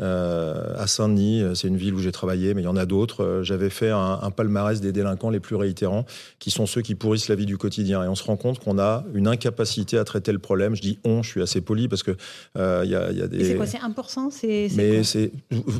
Euh, 0.00 0.74
à 0.76 0.88
Saint-Denis, 0.88 1.42
euh, 1.42 1.54
c'est 1.54 1.68
une 1.68 1.76
ville 1.76 1.94
où 1.94 2.00
j'ai 2.00 2.10
travaillé, 2.10 2.52
mais 2.54 2.62
il 2.62 2.64
y 2.64 2.68
en 2.68 2.76
a 2.76 2.84
d'autres. 2.84 3.22
Euh, 3.22 3.42
J'avais 3.44 3.70
fait 3.70 3.90
un, 3.90 4.18
un 4.22 4.30
palmarès 4.32 4.80
des 4.80 4.90
délinquants 4.90 5.30
les 5.30 5.38
plus 5.38 5.54
réitérants, 5.54 6.04
qui 6.40 6.50
sont 6.50 6.66
ceux 6.66 6.82
qui 6.82 6.96
pourrissent 6.96 7.28
la 7.28 7.36
vie 7.36 7.46
du 7.46 7.56
quotidien. 7.58 8.02
Et 8.02 8.08
on 8.08 8.16
se 8.16 8.24
rend 8.24 8.36
compte 8.36 8.58
qu'on 8.58 8.78
a 8.80 9.04
une 9.14 9.28
incapacité 9.28 9.96
à 9.96 10.02
traiter 10.04 10.32
le 10.32 10.40
problème. 10.40 10.74
Je 10.74 10.82
dis 10.82 10.98
on, 11.04 11.22
je 11.22 11.30
suis 11.30 11.42
assez 11.42 11.60
poli 11.60 11.86
parce 11.86 12.02
que 12.02 12.10
euh, 12.58 12.82
il 12.84 12.90
y, 12.90 12.96
a, 12.96 13.12
il 13.12 13.18
y 13.18 13.22
a 13.22 13.28
des. 13.28 13.44
C'est 13.44 13.54
quoi 13.54 13.66
C'est 13.66 13.78
1% 13.78 14.30
C'est 14.32 14.68
c'est 14.68 14.76
Mais 14.76 15.04
c'est 15.04 15.30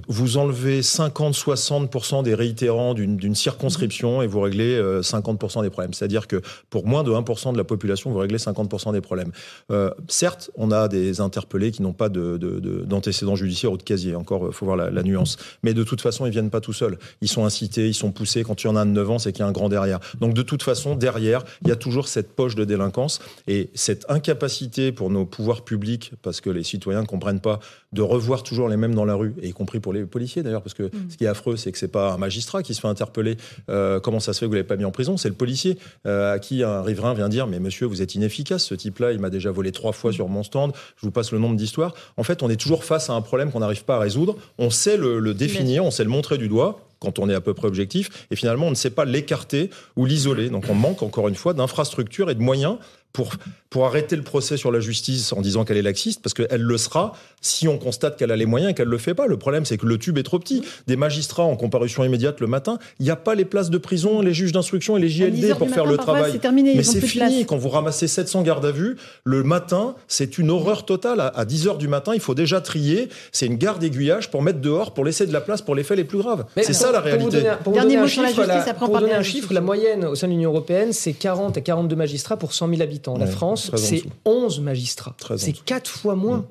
vous- 0.08 0.36
enlevez 0.36 0.80
50-60% 0.82 2.22
des 2.22 2.34
réitérants 2.34 2.94
d'une 2.94 3.34
circonscription 3.34 4.22
et 4.22 4.26
vous 4.26 4.40
réglez 4.40 4.74
euh, 4.76 5.00
50% 5.02 5.62
des 5.62 5.70
problèmes. 5.70 5.92
C'est-à-dire 5.92 6.28
que 6.28 6.40
pour 6.70 6.86
moins 6.86 7.02
de 7.02 7.10
1% 7.10 7.52
de 7.52 7.58
la 7.58 7.64
population, 7.64 8.10
vous 8.12 8.18
réglez 8.18 8.38
50% 8.38 8.92
des 8.92 9.00
problèmes. 9.00 9.32
Euh, 9.70 9.90
certes, 10.08 10.50
on 10.56 10.70
a 10.70 10.88
des 10.88 11.20
interpellés 11.20 11.72
qui 11.72 11.82
n'ont 11.82 11.92
pas 11.92 12.08
de- 12.08 12.36
de- 12.36 12.60
de- 12.60 12.82
d'antécédents 12.84 13.36
judiciaires 13.36 13.72
ou 13.72 13.76
de 13.76 13.82
casier. 14.04 14.14
Encore, 14.14 14.46
il 14.48 14.52
faut 14.52 14.66
voir 14.66 14.76
la, 14.76 14.90
la 14.90 15.02
nuance. 15.02 15.36
Mais 15.62 15.74
de 15.74 15.82
toute 15.84 16.00
façon, 16.00 16.26
ils 16.26 16.32
viennent 16.32 16.50
pas 16.50 16.60
tout 16.60 16.72
seuls. 16.72 16.98
Ils 17.20 17.28
sont 17.28 17.44
incités, 17.44 17.88
ils 17.88 17.94
sont 17.94 18.12
poussés. 18.12 18.44
Quand 18.44 18.62
il 18.62 18.66
y 18.66 18.70
en 18.70 18.76
a 18.76 18.80
un 18.80 18.86
de 18.86 18.92
9 18.92 19.10
ans, 19.10 19.18
c'est 19.18 19.32
qu'il 19.32 19.40
y 19.40 19.42
a 19.44 19.48
un 19.48 19.52
grand 19.52 19.68
derrière. 19.68 20.00
Donc 20.20 20.34
de 20.34 20.42
toute 20.42 20.62
façon, 20.62 20.94
derrière, 20.96 21.44
il 21.62 21.68
y 21.68 21.72
a 21.72 21.76
toujours 21.76 22.08
cette 22.08 22.34
poche 22.34 22.54
de 22.54 22.64
délinquance 22.64 23.20
et 23.46 23.70
cette 23.74 24.04
incapacité 24.08 24.92
pour 24.92 25.10
nos 25.10 25.24
pouvoirs 25.24 25.62
publics, 25.62 26.12
parce 26.22 26.40
que 26.40 26.50
les 26.50 26.62
citoyens 26.62 27.02
ne 27.02 27.06
comprennent 27.06 27.40
pas, 27.40 27.60
de 27.92 28.02
revoir 28.02 28.42
toujours 28.42 28.68
les 28.68 28.76
mêmes 28.76 28.94
dans 28.94 29.04
la 29.04 29.14
rue, 29.14 29.34
et 29.40 29.48
y 29.48 29.52
compris 29.52 29.80
pour 29.80 29.92
les 29.92 30.04
policiers 30.04 30.42
d'ailleurs, 30.42 30.62
parce 30.62 30.74
que 30.74 30.90
ce 31.08 31.16
qui 31.16 31.24
est 31.24 31.28
affreux, 31.28 31.56
c'est 31.56 31.72
que 31.72 31.78
c'est 31.78 31.88
pas 31.88 32.12
un 32.12 32.18
magistrat 32.18 32.62
qui 32.62 32.74
se 32.74 32.80
fait 32.80 32.88
interpeller. 32.88 33.36
Euh, 33.68 34.00
comment 34.00 34.20
ça 34.20 34.32
se 34.32 34.40
fait 34.40 34.46
que 34.46 34.48
vous 34.48 34.54
l'avez 34.54 34.66
pas 34.66 34.76
mis 34.76 34.84
en 34.84 34.90
prison? 34.90 35.16
C'est 35.16 35.28
le 35.28 35.34
policier 35.34 35.78
euh, 36.06 36.34
à 36.34 36.38
qui 36.38 36.62
un 36.62 36.82
riverain 36.82 37.14
vient 37.14 37.28
dire 37.28 37.46
mais 37.46 37.60
monsieur 37.60 37.86
vous 37.86 38.02
êtes 38.02 38.14
inefficace, 38.14 38.64
ce 38.64 38.74
type-là 38.74 39.12
il 39.12 39.20
m'a 39.20 39.30
déjà 39.30 39.50
volé 39.50 39.72
trois 39.72 39.92
fois 39.92 40.12
sur 40.12 40.28
mon 40.28 40.42
stand. 40.42 40.72
Je 40.96 41.06
vous 41.06 41.12
passe 41.12 41.32
le 41.32 41.38
nombre 41.38 41.56
d'histoires. 41.56 41.94
En 42.16 42.22
fait, 42.22 42.42
on 42.42 42.50
est 42.50 42.56
toujours 42.56 42.84
face 42.84 43.10
à 43.10 43.14
un 43.14 43.20
problème 43.20 43.50
qu'on 43.50 43.60
n'arrive 43.60 43.84
pas 43.84 43.93
à 43.94 43.98
résoudre. 43.98 44.36
On 44.58 44.70
sait 44.70 44.96
le, 44.96 45.18
le 45.18 45.34
définir, 45.34 45.84
on 45.84 45.90
sait 45.90 46.04
le 46.04 46.10
montrer 46.10 46.38
du 46.38 46.48
doigt 46.48 46.80
quand 47.00 47.18
on 47.18 47.28
est 47.28 47.34
à 47.34 47.40
peu 47.40 47.52
près 47.52 47.66
objectif, 47.66 48.26
et 48.30 48.36
finalement 48.36 48.66
on 48.66 48.70
ne 48.70 48.74
sait 48.74 48.90
pas 48.90 49.04
l'écarter 49.04 49.68
ou 49.94 50.06
l'isoler. 50.06 50.48
Donc 50.48 50.64
on 50.70 50.74
manque 50.74 51.02
encore 51.02 51.28
une 51.28 51.34
fois 51.34 51.52
d'infrastructures 51.52 52.30
et 52.30 52.34
de 52.34 52.40
moyens 52.40 52.78
pour, 53.14 53.30
pour 53.70 53.86
arrêter 53.86 54.16
le 54.16 54.22
procès 54.22 54.56
sur 54.56 54.72
la 54.72 54.80
justice 54.80 55.32
en 55.32 55.40
disant 55.40 55.64
qu'elle 55.64 55.76
est 55.76 55.82
laxiste, 55.82 56.20
parce 56.20 56.34
qu'elle 56.34 56.60
le 56.60 56.76
sera 56.76 57.12
si 57.40 57.68
on 57.68 57.78
constate 57.78 58.16
qu'elle 58.18 58.32
a 58.32 58.36
les 58.36 58.44
moyens 58.44 58.72
et 58.72 58.74
qu'elle 58.74 58.88
le 58.88 58.98
fait 58.98 59.14
pas. 59.14 59.26
Le 59.28 59.36
problème, 59.36 59.64
c'est 59.64 59.76
que 59.78 59.86
le 59.86 59.98
tube 59.98 60.18
est 60.18 60.24
trop 60.24 60.40
petit. 60.40 60.64
Des 60.88 60.96
magistrats 60.96 61.44
en 61.44 61.54
comparution 61.54 62.02
immédiate 62.04 62.40
le 62.40 62.48
matin, 62.48 62.76
il 62.98 63.04
n'y 63.04 63.10
a 63.12 63.16
pas 63.16 63.36
les 63.36 63.44
places 63.44 63.70
de 63.70 63.78
prison, 63.78 64.20
les 64.20 64.34
juges 64.34 64.50
d'instruction 64.50 64.96
et 64.96 65.00
les 65.00 65.06
10 65.06 65.14
JLD 65.14 65.48
pour 65.56 65.68
faire 65.68 65.84
matin, 65.84 65.90
le 65.92 65.96
travail. 65.96 66.38
terminé, 66.40 66.72
Mais 66.74 66.82
c'est 66.82 67.00
fini. 67.00 67.46
Quand 67.46 67.56
vous 67.56 67.68
ramassez 67.68 68.08
700 68.08 68.42
gardes 68.42 68.66
à 68.66 68.72
vue, 68.72 68.96
le 69.22 69.44
matin, 69.44 69.94
c'est 70.08 70.36
une 70.38 70.50
horreur 70.50 70.84
totale. 70.84 71.20
À, 71.20 71.28
à 71.28 71.44
10 71.44 71.68
heures 71.68 71.78
du 71.78 71.86
matin, 71.86 72.12
il 72.14 72.20
faut 72.20 72.34
déjà 72.34 72.60
trier. 72.60 73.08
C'est 73.30 73.46
une 73.46 73.58
garde 73.58 73.82
aiguillage 73.84 74.28
pour 74.32 74.42
mettre 74.42 74.60
dehors, 74.60 74.92
pour 74.92 75.04
laisser 75.04 75.24
de 75.26 75.32
la 75.32 75.40
place 75.40 75.62
pour 75.62 75.76
les 75.76 75.84
faits 75.84 75.96
les 75.98 76.04
plus 76.04 76.18
graves. 76.18 76.46
C'est 76.56 76.72
ça 76.72 76.90
la 76.90 76.98
réalité. 76.98 77.30
donner- 77.42 77.50
Pour 77.62 77.74
vous 77.74 77.78
Dernier 77.78 77.90
donner 77.94 77.98
un 77.98 78.02
mot 78.02 78.08
sur 78.08 78.22
la 78.22 78.28
chiffre, 78.30 78.42
justice, 78.44 78.68
après 78.68 78.84
on 78.86 78.88
pour 78.88 78.98
donner 78.98 79.12
un 79.12 79.22
chiffre, 79.22 79.52
la 79.54 79.60
moyenne 79.60 80.04
au 80.04 80.16
sein 80.16 80.26
de 80.26 80.32
l'Union 80.32 80.50
européenne, 80.50 80.92
c'est 80.92 81.12
40 81.12 81.56
à 81.56 81.60
42 81.60 81.94
magistrats 81.94 82.36
pour 82.36 82.52
100 82.54 82.68
000 82.70 82.82
habitants. 82.82 83.03
La 83.12 83.26
Ouais, 83.26 83.30
France, 83.30 83.70
c'est 83.76 83.96
dessous. 83.96 84.08
11 84.24 84.60
magistrats. 84.60 85.14
C'est 85.36 85.52
dessous. 85.52 85.62
quatre 85.66 85.90
fois 85.90 86.14
moins. 86.16 86.46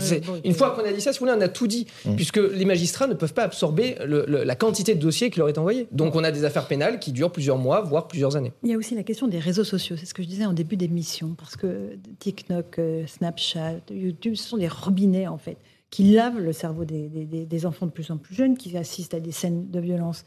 C'est- 0.00 0.20
Une 0.44 0.52
fois 0.52 0.70
qu'on 0.70 0.84
a 0.84 0.92
dit 0.92 1.00
ça, 1.00 1.12
si 1.12 1.20
vous 1.20 1.26
voulez, 1.26 1.38
on 1.38 1.40
a 1.40 1.46
tout 1.48 1.68
dit, 1.68 1.86
Mm. 2.04 2.16
puisque 2.16 2.38
les 2.38 2.64
magistrats 2.64 3.06
ne 3.06 3.14
peuvent 3.14 3.32
pas 3.34 3.44
absorber 3.44 3.94
le- 4.04 4.24
le- 4.26 4.42
la 4.42 4.56
quantité 4.56 4.96
de 4.96 5.00
dossiers 5.00 5.30
qui 5.30 5.38
leur 5.38 5.48
est 5.48 5.58
envoyée. 5.58 5.86
Donc 5.92 6.16
on 6.16 6.24
a 6.24 6.32
des 6.32 6.42
affaires 6.44 6.66
pénales 6.66 6.98
qui 6.98 7.12
durent 7.12 7.30
plusieurs 7.30 7.56
mois, 7.56 7.82
voire 7.82 8.08
plusieurs 8.08 8.34
années. 8.34 8.52
Il 8.64 8.70
y 8.70 8.74
a 8.74 8.76
aussi 8.76 8.96
la 8.96 9.04
question 9.04 9.28
des 9.28 9.38
réseaux 9.38 9.62
sociaux. 9.62 9.94
C'est 9.96 10.06
ce 10.06 10.12
que 10.12 10.24
je 10.24 10.28
disais 10.28 10.44
en 10.44 10.52
début 10.54 10.76
d'émission. 10.76 11.36
Parce 11.38 11.54
que 11.56 11.90
TikTok, 12.18 12.80
euh, 12.80 13.06
Snapchat, 13.06 13.74
YouTube, 13.92 14.34
ce 14.34 14.48
sont 14.48 14.56
des 14.56 14.66
robinets, 14.66 15.28
en 15.28 15.38
fait, 15.38 15.56
qui 15.90 16.10
lavent 16.10 16.40
le 16.40 16.52
cerveau 16.52 16.84
des, 16.84 17.06
des- 17.08 17.24
des- 17.24 17.46
des 17.46 17.64
enfants 17.66 17.86
de 17.86 17.92
plus 17.92 18.10
en 18.10 18.16
plus 18.16 18.34
jeunes, 18.34 18.56
qui 18.56 18.76
assistent 18.76 19.14
à 19.14 19.20
des 19.20 19.30
scènes 19.30 19.70
de 19.70 19.78
violence 19.78 20.24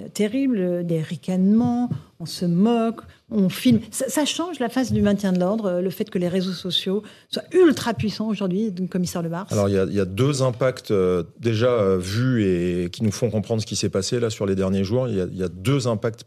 euh, 0.00 0.08
terribles, 0.08 0.58
euh, 0.58 0.82
des 0.82 1.00
ricanements, 1.00 1.90
on 2.20 2.26
se 2.26 2.44
moque, 2.44 3.00
on 3.30 3.48
filme. 3.48 3.80
Ça, 3.90 4.24
change 4.24 4.58
la 4.58 4.68
face 4.68 4.92
du 4.92 5.02
maintien 5.02 5.32
de 5.32 5.38
l'ordre, 5.38 5.66
euh, 5.66 5.80
le 5.80 5.90
fait 5.90 6.10
que 6.10 6.18
les 6.18 6.28
réseaux 6.28 6.52
sociaux 6.52 7.02
soient 7.28 7.44
ultra 7.52 7.94
puissants 7.94 8.28
aujourd'hui, 8.28 8.70
donc 8.70 8.90
commissaire 8.90 9.22
Le 9.22 9.28
Bars. 9.28 9.46
Alors 9.50 9.68
il 9.68 9.74
y, 9.74 10.00
a, 10.00 10.04
deux 10.04 10.42
impacts 10.42 10.90
euh, 10.90 11.22
déjà 11.38 11.96
vus 11.96 12.44
et 12.44 12.90
qui 12.90 13.02
nous 13.04 13.12
font 13.12 13.30
comprendre 13.30 13.62
ce 13.62 13.66
qui 13.66 13.76
s'est 13.76 13.88
passé 13.88 14.20
là 14.20 14.30
sur 14.30 14.46
les 14.46 14.54
derniers 14.54 14.84
jours. 14.84 15.08
Il 15.08 15.14
y 15.14 15.42
a, 15.42 15.48
deux 15.48 15.88
impacts 15.88 16.24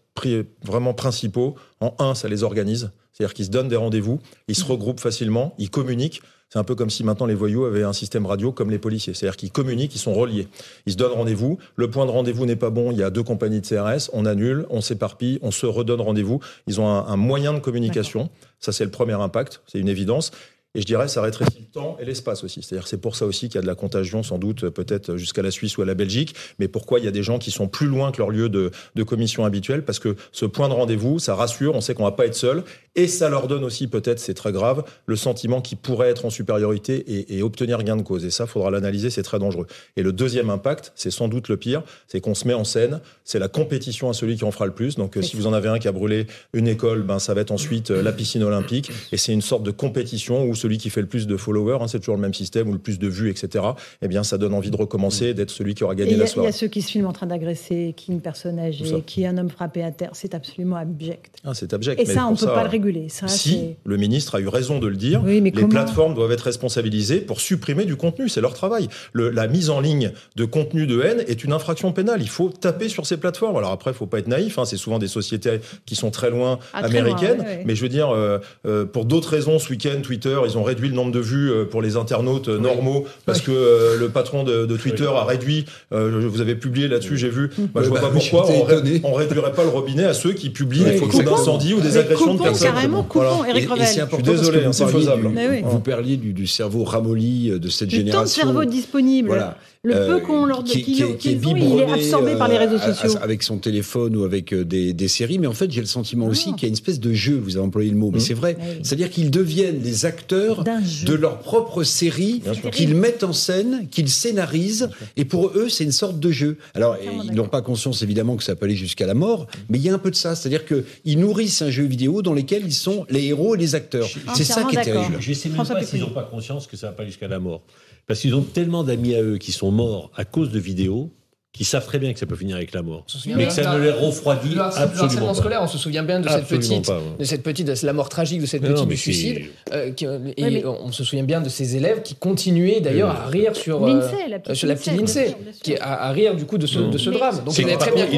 vraiment 0.63 0.93
principaux. 0.93 1.55
En 1.79 1.95
un, 1.99 2.15
ça 2.15 2.29
les 2.29 2.43
organise, 2.43 2.91
c'est-à-dire 3.11 3.33
qu'ils 3.33 3.45
se 3.45 3.51
donnent 3.51 3.67
des 3.67 3.75
rendez-vous, 3.75 4.19
ils 4.47 4.55
se 4.55 4.63
regroupent 4.63 5.01
facilement, 5.01 5.53
ils 5.57 5.69
communiquent. 5.69 6.21
C'est 6.53 6.59
un 6.59 6.63
peu 6.63 6.75
comme 6.75 6.91
si 6.91 7.03
maintenant 7.03 7.25
les 7.25 7.33
voyous 7.33 7.65
avaient 7.65 7.81
un 7.81 7.93
système 7.93 8.27
radio 8.27 8.51
comme 8.51 8.69
les 8.69 8.77
policiers, 8.77 9.15
c'est-à-dire 9.15 9.37
qu'ils 9.37 9.51
communiquent, 9.51 9.95
ils 9.95 9.99
sont 9.99 10.13
reliés. 10.13 10.47
Ils 10.85 10.91
se 10.91 10.97
donnent 10.97 11.13
rendez-vous. 11.13 11.57
Le 11.75 11.89
point 11.89 12.05
de 12.05 12.11
rendez-vous 12.11 12.45
n'est 12.45 12.55
pas 12.55 12.69
bon. 12.69 12.91
Il 12.91 12.97
y 12.99 13.01
a 13.01 13.09
deux 13.09 13.23
compagnies 13.23 13.59
de 13.59 13.65
CRS. 13.65 14.11
On 14.13 14.27
annule, 14.27 14.67
on 14.69 14.79
s'éparpille, 14.79 15.39
on 15.41 15.49
se 15.49 15.65
redonne 15.65 15.99
rendez-vous. 15.99 16.41
Ils 16.67 16.79
ont 16.79 16.87
un, 16.87 17.07
un 17.07 17.15
moyen 17.15 17.55
de 17.55 17.59
communication. 17.59 18.29
Ça, 18.59 18.71
c'est 18.71 18.85
le 18.85 18.91
premier 18.91 19.13
impact. 19.13 19.63
C'est 19.65 19.79
une 19.79 19.89
évidence. 19.89 20.29
Et 20.75 20.81
je 20.81 20.87
dirais, 20.87 21.07
ça 21.07 21.21
rétrécit 21.21 21.59
le 21.59 21.71
temps 21.71 21.97
et 21.99 22.05
l'espace 22.05 22.43
aussi. 22.43 22.63
C'est-à-dire, 22.63 22.87
c'est 22.87 22.97
pour 22.97 23.15
ça 23.15 23.27
aussi 23.27 23.47
qu'il 23.47 23.55
y 23.55 23.57
a 23.59 23.61
de 23.61 23.67
la 23.67 23.75
contagion, 23.75 24.23
sans 24.23 24.39
doute, 24.39 24.69
peut-être 24.69 25.17
jusqu'à 25.17 25.43
la 25.43 25.51
Suisse 25.51 25.77
ou 25.77 25.83
à 25.83 25.85
la 25.85 25.93
Belgique. 25.93 26.33
Mais 26.57 26.67
pourquoi 26.67 26.97
il 26.97 27.05
y 27.05 27.07
a 27.07 27.11
des 27.11 27.21
gens 27.21 27.37
qui 27.37 27.51
sont 27.51 27.67
plus 27.67 27.85
loin 27.85 28.11
que 28.11 28.17
leur 28.17 28.31
lieu 28.31 28.49
de, 28.49 28.71
de 28.95 29.03
commission 29.03 29.45
habituel? 29.45 29.85
Parce 29.85 29.99
que 29.99 30.15
ce 30.31 30.47
point 30.47 30.69
de 30.69 30.73
rendez-vous, 30.73 31.19
ça 31.19 31.35
rassure, 31.35 31.75
on 31.75 31.81
sait 31.81 31.93
qu'on 31.93 32.05
va 32.05 32.11
pas 32.11 32.25
être 32.25 32.33
seul. 32.33 32.63
Et 32.95 33.07
ça 33.07 33.27
leur 33.27 33.47
donne 33.47 33.63
aussi, 33.63 33.87
peut-être, 33.87 34.19
c'est 34.19 34.35
très 34.35 34.51
grave, 34.51 34.83
le 35.07 35.15
sentiment 35.15 35.61
qu'ils 35.61 35.79
pourraient 35.79 36.09
être 36.09 36.25
en 36.25 36.29
supériorité 36.29 36.95
et, 37.07 37.37
et 37.37 37.41
obtenir 37.41 37.81
gain 37.83 37.95
de 37.95 38.03
cause. 38.03 38.23
Et 38.23 38.29
ça, 38.29 38.45
faudra 38.45 38.69
l'analyser, 38.69 39.09
c'est 39.09 39.23
très 39.23 39.39
dangereux. 39.39 39.65
Et 39.97 40.03
le 40.03 40.13
deuxième 40.13 40.51
impact, 40.51 40.91
c'est 40.95 41.09
sans 41.09 41.27
doute 41.27 41.47
le 41.49 41.57
pire, 41.57 41.81
c'est 42.07 42.21
qu'on 42.21 42.35
se 42.35 42.47
met 42.47 42.53
en 42.53 42.63
scène, 42.63 42.99
c'est 43.23 43.39
la 43.39 43.47
compétition 43.47 44.09
à 44.09 44.13
celui 44.13 44.35
qui 44.37 44.43
en 44.43 44.51
fera 44.51 44.67
le 44.67 44.73
plus. 44.73 44.95
Donc, 44.95 45.17
euh, 45.17 45.23
si 45.23 45.35
vous 45.35 45.47
en 45.47 45.53
avez 45.53 45.69
un 45.69 45.79
qui 45.79 45.87
a 45.87 45.91
brûlé 45.91 46.27
une 46.53 46.67
école, 46.67 47.01
ben, 47.01 47.17
ça 47.17 47.33
va 47.33 47.41
être 47.41 47.49
ensuite 47.51 47.89
euh, 47.89 48.03
la 48.03 48.11
piscine 48.11 48.43
olympique. 48.43 48.91
Et 49.11 49.17
c'est 49.17 49.33
une 49.33 49.41
sorte 49.41 49.63
de 49.63 49.71
compétition 49.71 50.45
où 50.45 50.53
celui 50.53 50.77
qui 50.77 50.91
fait 50.91 51.01
le 51.01 51.07
plus 51.07 51.25
de 51.25 51.35
followers, 51.35 51.79
hein, 51.81 51.87
c'est 51.87 51.99
toujours 51.99 52.15
le 52.15 52.21
même 52.21 52.33
système, 52.35 52.69
ou 52.69 52.73
le 52.73 52.79
plus 52.79 52.99
de 52.99 53.07
vues, 53.07 53.31
etc., 53.31 53.65
eh 54.03 54.07
bien, 54.07 54.23
ça 54.23 54.37
donne 54.37 54.53
envie 54.53 54.69
de 54.69 54.77
recommencer, 54.77 55.33
d'être 55.33 55.49
celui 55.49 55.73
qui 55.73 55.83
aura 55.83 55.93
Et 55.93 55.97
gagné 55.97 56.11
y, 56.13 56.15
la 56.17 56.25
a- 56.25 56.27
il 56.27 56.29
y 56.29 56.33
soirée. 56.33 56.49
a 56.49 56.51
ceux 56.51 56.67
qui 56.67 56.83
se 56.83 56.91
filment 56.91 57.07
en 57.07 57.13
train 57.13 57.25
d'agresser, 57.27 57.95
qui 57.97 58.11
une 58.11 58.21
personne 58.21 58.59
âgée, 58.59 59.01
qui 59.05 59.25
un 59.25 59.35
homme 59.39 59.49
frappé 59.49 59.81
à 59.83 59.89
terre. 59.91 60.11
C'est 60.13 60.35
absolument 60.35 60.75
abject. 60.75 61.37
Ah, 61.43 61.55
c'est 61.55 61.73
abject. 61.73 61.99
Et 61.99 62.05
mais 62.05 62.13
ça, 62.13 62.27
on 62.27 62.33
ne 62.33 62.37
peut 62.37 62.45
pas 62.45 62.63
le 62.63 62.69
réguler. 62.83 63.09
Ça, 63.09 63.27
si, 63.27 63.75
le 63.85 63.97
ministre 63.97 64.35
a 64.35 64.39
eu 64.39 64.47
raison 64.47 64.79
de 64.79 64.87
le 64.87 64.95
dire, 64.95 65.21
Oui, 65.25 65.41
mais 65.41 65.49
les 65.49 65.55
comment 65.61 65.67
plateformes 65.69 66.13
doivent 66.13 66.31
être 66.31 66.41
responsabilisées 66.41 67.17
pour 67.21 67.41
supprimer 67.41 67.85
du 67.85 67.95
contenu. 67.95 68.29
C'est 68.29 68.41
leur 68.41 68.53
travail. 68.53 68.87
Le- 69.13 69.29
la 69.29 69.47
mise 69.47 69.69
en 69.69 69.79
ligne 69.79 70.11
de 70.35 70.45
contenu 70.45 70.87
de 70.87 71.01
haine 71.01 71.23
est 71.27 71.43
une 71.43 71.53
infraction 71.53 71.91
pénale. 71.91 72.21
Il 72.21 72.29
faut 72.29 72.49
taper 72.49 72.89
sur 72.89 73.05
ces 73.05 73.17
plateformes. 73.17 73.57
Alors 73.57 73.71
après, 73.71 73.91
il 73.91 73.95
faut 73.95 74.05
pas 74.05 74.19
être 74.19 74.27
naïf. 74.27 74.57
hein. 74.59 74.65
C'est 74.65 74.77
souvent 74.77 74.99
des 74.99 75.07
sociétés 75.07 75.59
qui 75.85 75.95
sont 75.95 76.11
très 76.11 76.29
loin 76.29 76.59
Ah, 76.73 76.83
très 76.83 76.97
américaines. 76.97 77.37
loin, 77.37 77.45
ouais, 77.45 77.57
ouais. 77.57 77.63
Mais 77.65 77.75
je 77.75 77.81
veux 77.81 77.89
dire, 77.89 78.09
euh, 78.09 78.37
euh, 78.65 78.85
pour 78.85 79.05
d'autres 79.05 79.29
raisons, 79.29 79.59
ce 79.59 79.69
week-end, 79.69 79.99
Twitter, 80.01 80.37
ils 80.45 80.57
ont 80.57 80.63
réduit 80.63 80.89
le 80.89 80.95
nombre 80.95 81.11
de 81.11 81.19
vues 81.19 81.51
euh, 81.51 81.65
pour 81.65 81.81
les 81.81 81.95
internautes 81.97 82.47
euh, 82.49 82.59
normaux 82.59 83.05
parce 83.25 83.41
que 83.41 83.51
euh, 83.51 83.97
le 83.99 84.09
patron 84.09 84.43
de, 84.43 84.65
de 84.65 84.77
Twitter 84.77 85.05
a 85.07 85.23
réduit. 85.23 85.65
euh, 85.91 86.27
vous 86.27 86.41
avez 86.41 86.55
publié 86.55 86.87
là-dessus, 86.87 87.17
j'ai 87.17 87.29
vu. 87.29 87.49
Moi, 87.73 87.83
je 87.83 87.89
vois 87.89 87.99
bah 88.01 88.07
pas 88.07 88.13
pourquoi 88.19 88.49
on, 88.49 88.63
ré- 88.63 89.01
on 89.03 89.13
réduirait 89.13 89.53
pas 89.53 89.63
le 89.63 89.69
robinet 89.69 90.03
à 90.05 90.13
ceux 90.13 90.33
qui 90.33 90.49
publient 90.49 90.83
des 90.83 90.97
photos 90.97 91.23
d'incendie 91.23 91.73
ou 91.73 91.81
des 91.81 91.89
Mais 91.91 91.97
agressions 91.97 92.33
de 92.35 92.41
personnes. 92.41 92.72
Carrément, 92.73 93.03
coupons, 93.03 93.43
et 93.45 93.51
Revel. 93.51 93.85
c'est 93.87 93.95
Je 93.95 94.01
important 94.01 94.23
suis 94.31 94.37
désolé, 94.39 94.61
parce 94.63 94.77
que 94.77 94.83
hein, 94.83 94.85
vous 94.87 94.91
c'est 94.91 95.05
parliez 95.05 95.05
faisable. 95.05 95.35
du- 95.35 95.47
oui. 95.49 95.61
Vous 95.63 95.79
parliez 95.79 96.17
du, 96.17 96.33
du 96.33 96.47
cerveau 96.47 96.83
ramolli 96.83 97.51
euh, 97.51 97.59
de 97.59 97.69
cette 97.69 97.91
Le 97.91 97.97
temps 97.97 98.03
de 98.03 98.07
génération. 98.07 98.43
cerveau 98.43 98.65
disponible, 98.65 99.27
Voilà. 99.29 99.57
Le 99.85 99.93
Euh, 99.95 100.07
peu 100.15 100.25
qu'on 100.25 100.45
leur 100.45 100.63
qui- 100.63 100.81
qui- 100.81 101.01
est 101.01 101.03
ont, 101.03 101.17
il 101.57 101.79
est 101.81 101.91
absorbé 101.91 102.35
par 102.37 102.47
les 102.47 102.57
réseaux 102.57 102.77
euh, 102.77 102.93
sociaux. 102.93 103.19
avec 103.21 103.43
son 103.43 103.57
téléphone 103.57 104.15
ou 104.15 104.23
avec 104.23 104.53
euh, 104.53 104.63
des, 104.63 104.93
des 104.93 105.07
séries. 105.09 105.39
Mais 105.39 105.47
en 105.47 105.53
fait, 105.53 105.69
j'ai 105.71 105.81
le 105.81 105.87
sentiment 105.87 106.25
aussi 106.27 106.53
qu'il 106.53 106.61
y 106.63 106.65
a 106.65 106.67
une 106.69 106.73
espèce 106.75 107.01
de 107.01 107.11
jeu. 107.11 107.35
Vous 107.37 107.57
avez 107.57 107.65
employé 107.65 107.89
le 107.91 107.97
mot, 107.97 108.09
mais 108.09 108.21
c'est 108.21 108.33
vrai. 108.33 108.55
Oui. 108.57 108.65
C'est-à-dire 108.81 109.09
qu'ils 109.09 109.29
deviennent 109.29 109.81
les 109.83 110.05
acteurs 110.05 110.63
de 110.63 111.13
leur 111.13 111.39
propre 111.39 111.83
série, 111.83 112.41
qu'ils 112.71 112.95
mettent 112.95 113.25
en 113.25 113.33
scène, 113.33 113.89
qu'ils 113.91 114.07
scénarisent. 114.07 114.89
Et 115.17 115.25
pour 115.25 115.47
eux, 115.53 115.67
c'est 115.67 115.83
une 115.83 115.91
sorte 115.91 116.17
de 116.17 116.31
jeu. 116.31 116.57
Alors, 116.75 116.95
ils 117.25 117.33
n'ont 117.33 117.49
pas 117.49 117.61
conscience 117.61 118.01
évidemment 118.03 118.37
que 118.37 118.43
ça 118.43 118.55
peut 118.55 118.65
aller 118.67 118.77
jusqu'à 118.77 119.05
la 119.05 119.15
mort, 119.15 119.47
mais 119.67 119.79
il 119.79 119.83
y 119.83 119.89
a 119.89 119.93
un 119.93 119.99
peu 119.99 120.11
de 120.11 120.15
ça. 120.15 120.33
C'est-à-dire 120.35 120.63
qu'ils 120.65 121.19
nourrissent 121.19 121.61
un 121.61 121.69
jeu 121.69 121.83
vidéo 121.83 122.21
dans 122.21 122.33
lequel 122.33 122.63
ils 122.65 122.73
sont 122.73 123.05
les 123.09 123.25
héros 123.25 123.55
et 123.55 123.57
les 123.57 123.75
acteurs. 123.75 124.07
C'est 124.33 124.45
ça 124.45 124.63
qui 124.63 124.77
est 124.77 124.81
terrible. 124.81 125.17
Je 125.19 125.33
sais 125.33 125.49
même 125.49 125.57
pas 125.57 125.83
s'ils 125.83 125.99
n'ont 125.99 126.09
pas 126.09 126.23
conscience 126.23 126.67
que 126.67 126.77
ça 126.77 126.87
va 126.87 126.93
pas 126.93 127.05
jusqu'à 127.05 127.27
la 127.27 127.39
mort. 127.39 127.63
Parce 128.07 128.19
qu'ils 128.19 128.35
ont 128.35 128.43
tellement 128.43 128.83
d'amis 128.83 129.15
à 129.15 129.21
eux 129.21 129.37
qui 129.37 129.51
sont 129.51 129.71
morts 129.71 130.11
à 130.15 130.25
cause 130.25 130.51
de 130.51 130.59
vidéos 130.59 131.11
qui 131.53 131.65
savent 131.65 131.85
très 131.85 131.99
bien 131.99 132.11
que 132.13 132.17
ça 132.19 132.25
peut 132.25 132.35
finir 132.35 132.55
avec 132.55 132.73
la 132.73 132.81
mort, 132.81 133.05
mais 133.27 133.45
que 133.45 133.53
ça 133.53 133.77
ne 133.77 133.79
les 133.79 133.91
refroidit 133.91 134.49
Le 134.49 134.55
le 134.55 134.61
absolument 134.63 135.27
pas. 135.27 135.33
scolaire, 135.35 135.59
on 135.61 135.67
se 135.67 135.77
souvient 135.77 136.01
bien 136.01 136.19
de 136.19 136.27
cette 136.27 136.39
Absolument 136.39 136.67
petite, 136.81 136.87
pas, 136.87 136.97
ouais. 136.97 137.03
de 137.19 137.23
cette 137.25 137.43
petite, 137.43 137.67
de 137.67 137.85
la 137.85 137.93
mort 137.93 138.09
tragique 138.09 138.41
de 138.41 138.47
cette 138.47 138.63
petite 138.63 138.87
du 138.87 138.97
suicide. 138.97 139.41
euh, 139.71 139.91
qui- 139.91 140.05
et 140.05 140.09
mais- 140.49 140.65
on 140.65 140.91
se 140.91 141.03
souvient 141.03 141.23
bien 141.23 141.41
de 141.41 141.49
ces 141.49 141.75
élèves 141.75 142.01
qui 142.01 142.15
continuaient 142.15 142.81
d'ailleurs 142.81 143.11
Oui, 143.11 143.21
à 143.23 143.29
rire 143.29 143.55
sur, 143.55 143.83
euh, 143.83 143.87
L'INSEE, 143.87 144.29
la 144.29 144.39
petite 144.39 144.49
euh, 144.51 144.55
sur 144.55 144.67
la 144.67 144.75
petite 144.75 144.97
Lindsay, 144.97 145.35
qui 145.61 145.75
à, 145.77 146.05
à 146.05 146.11
rire 146.11 146.35
du 146.35 146.45
coup 146.45 146.57
de 146.57 146.65
ce, 146.65 146.79
de 146.79 146.97
ce 146.97 147.11
drame. 147.11 147.43
Donc 147.45 147.55
ils 147.55 147.67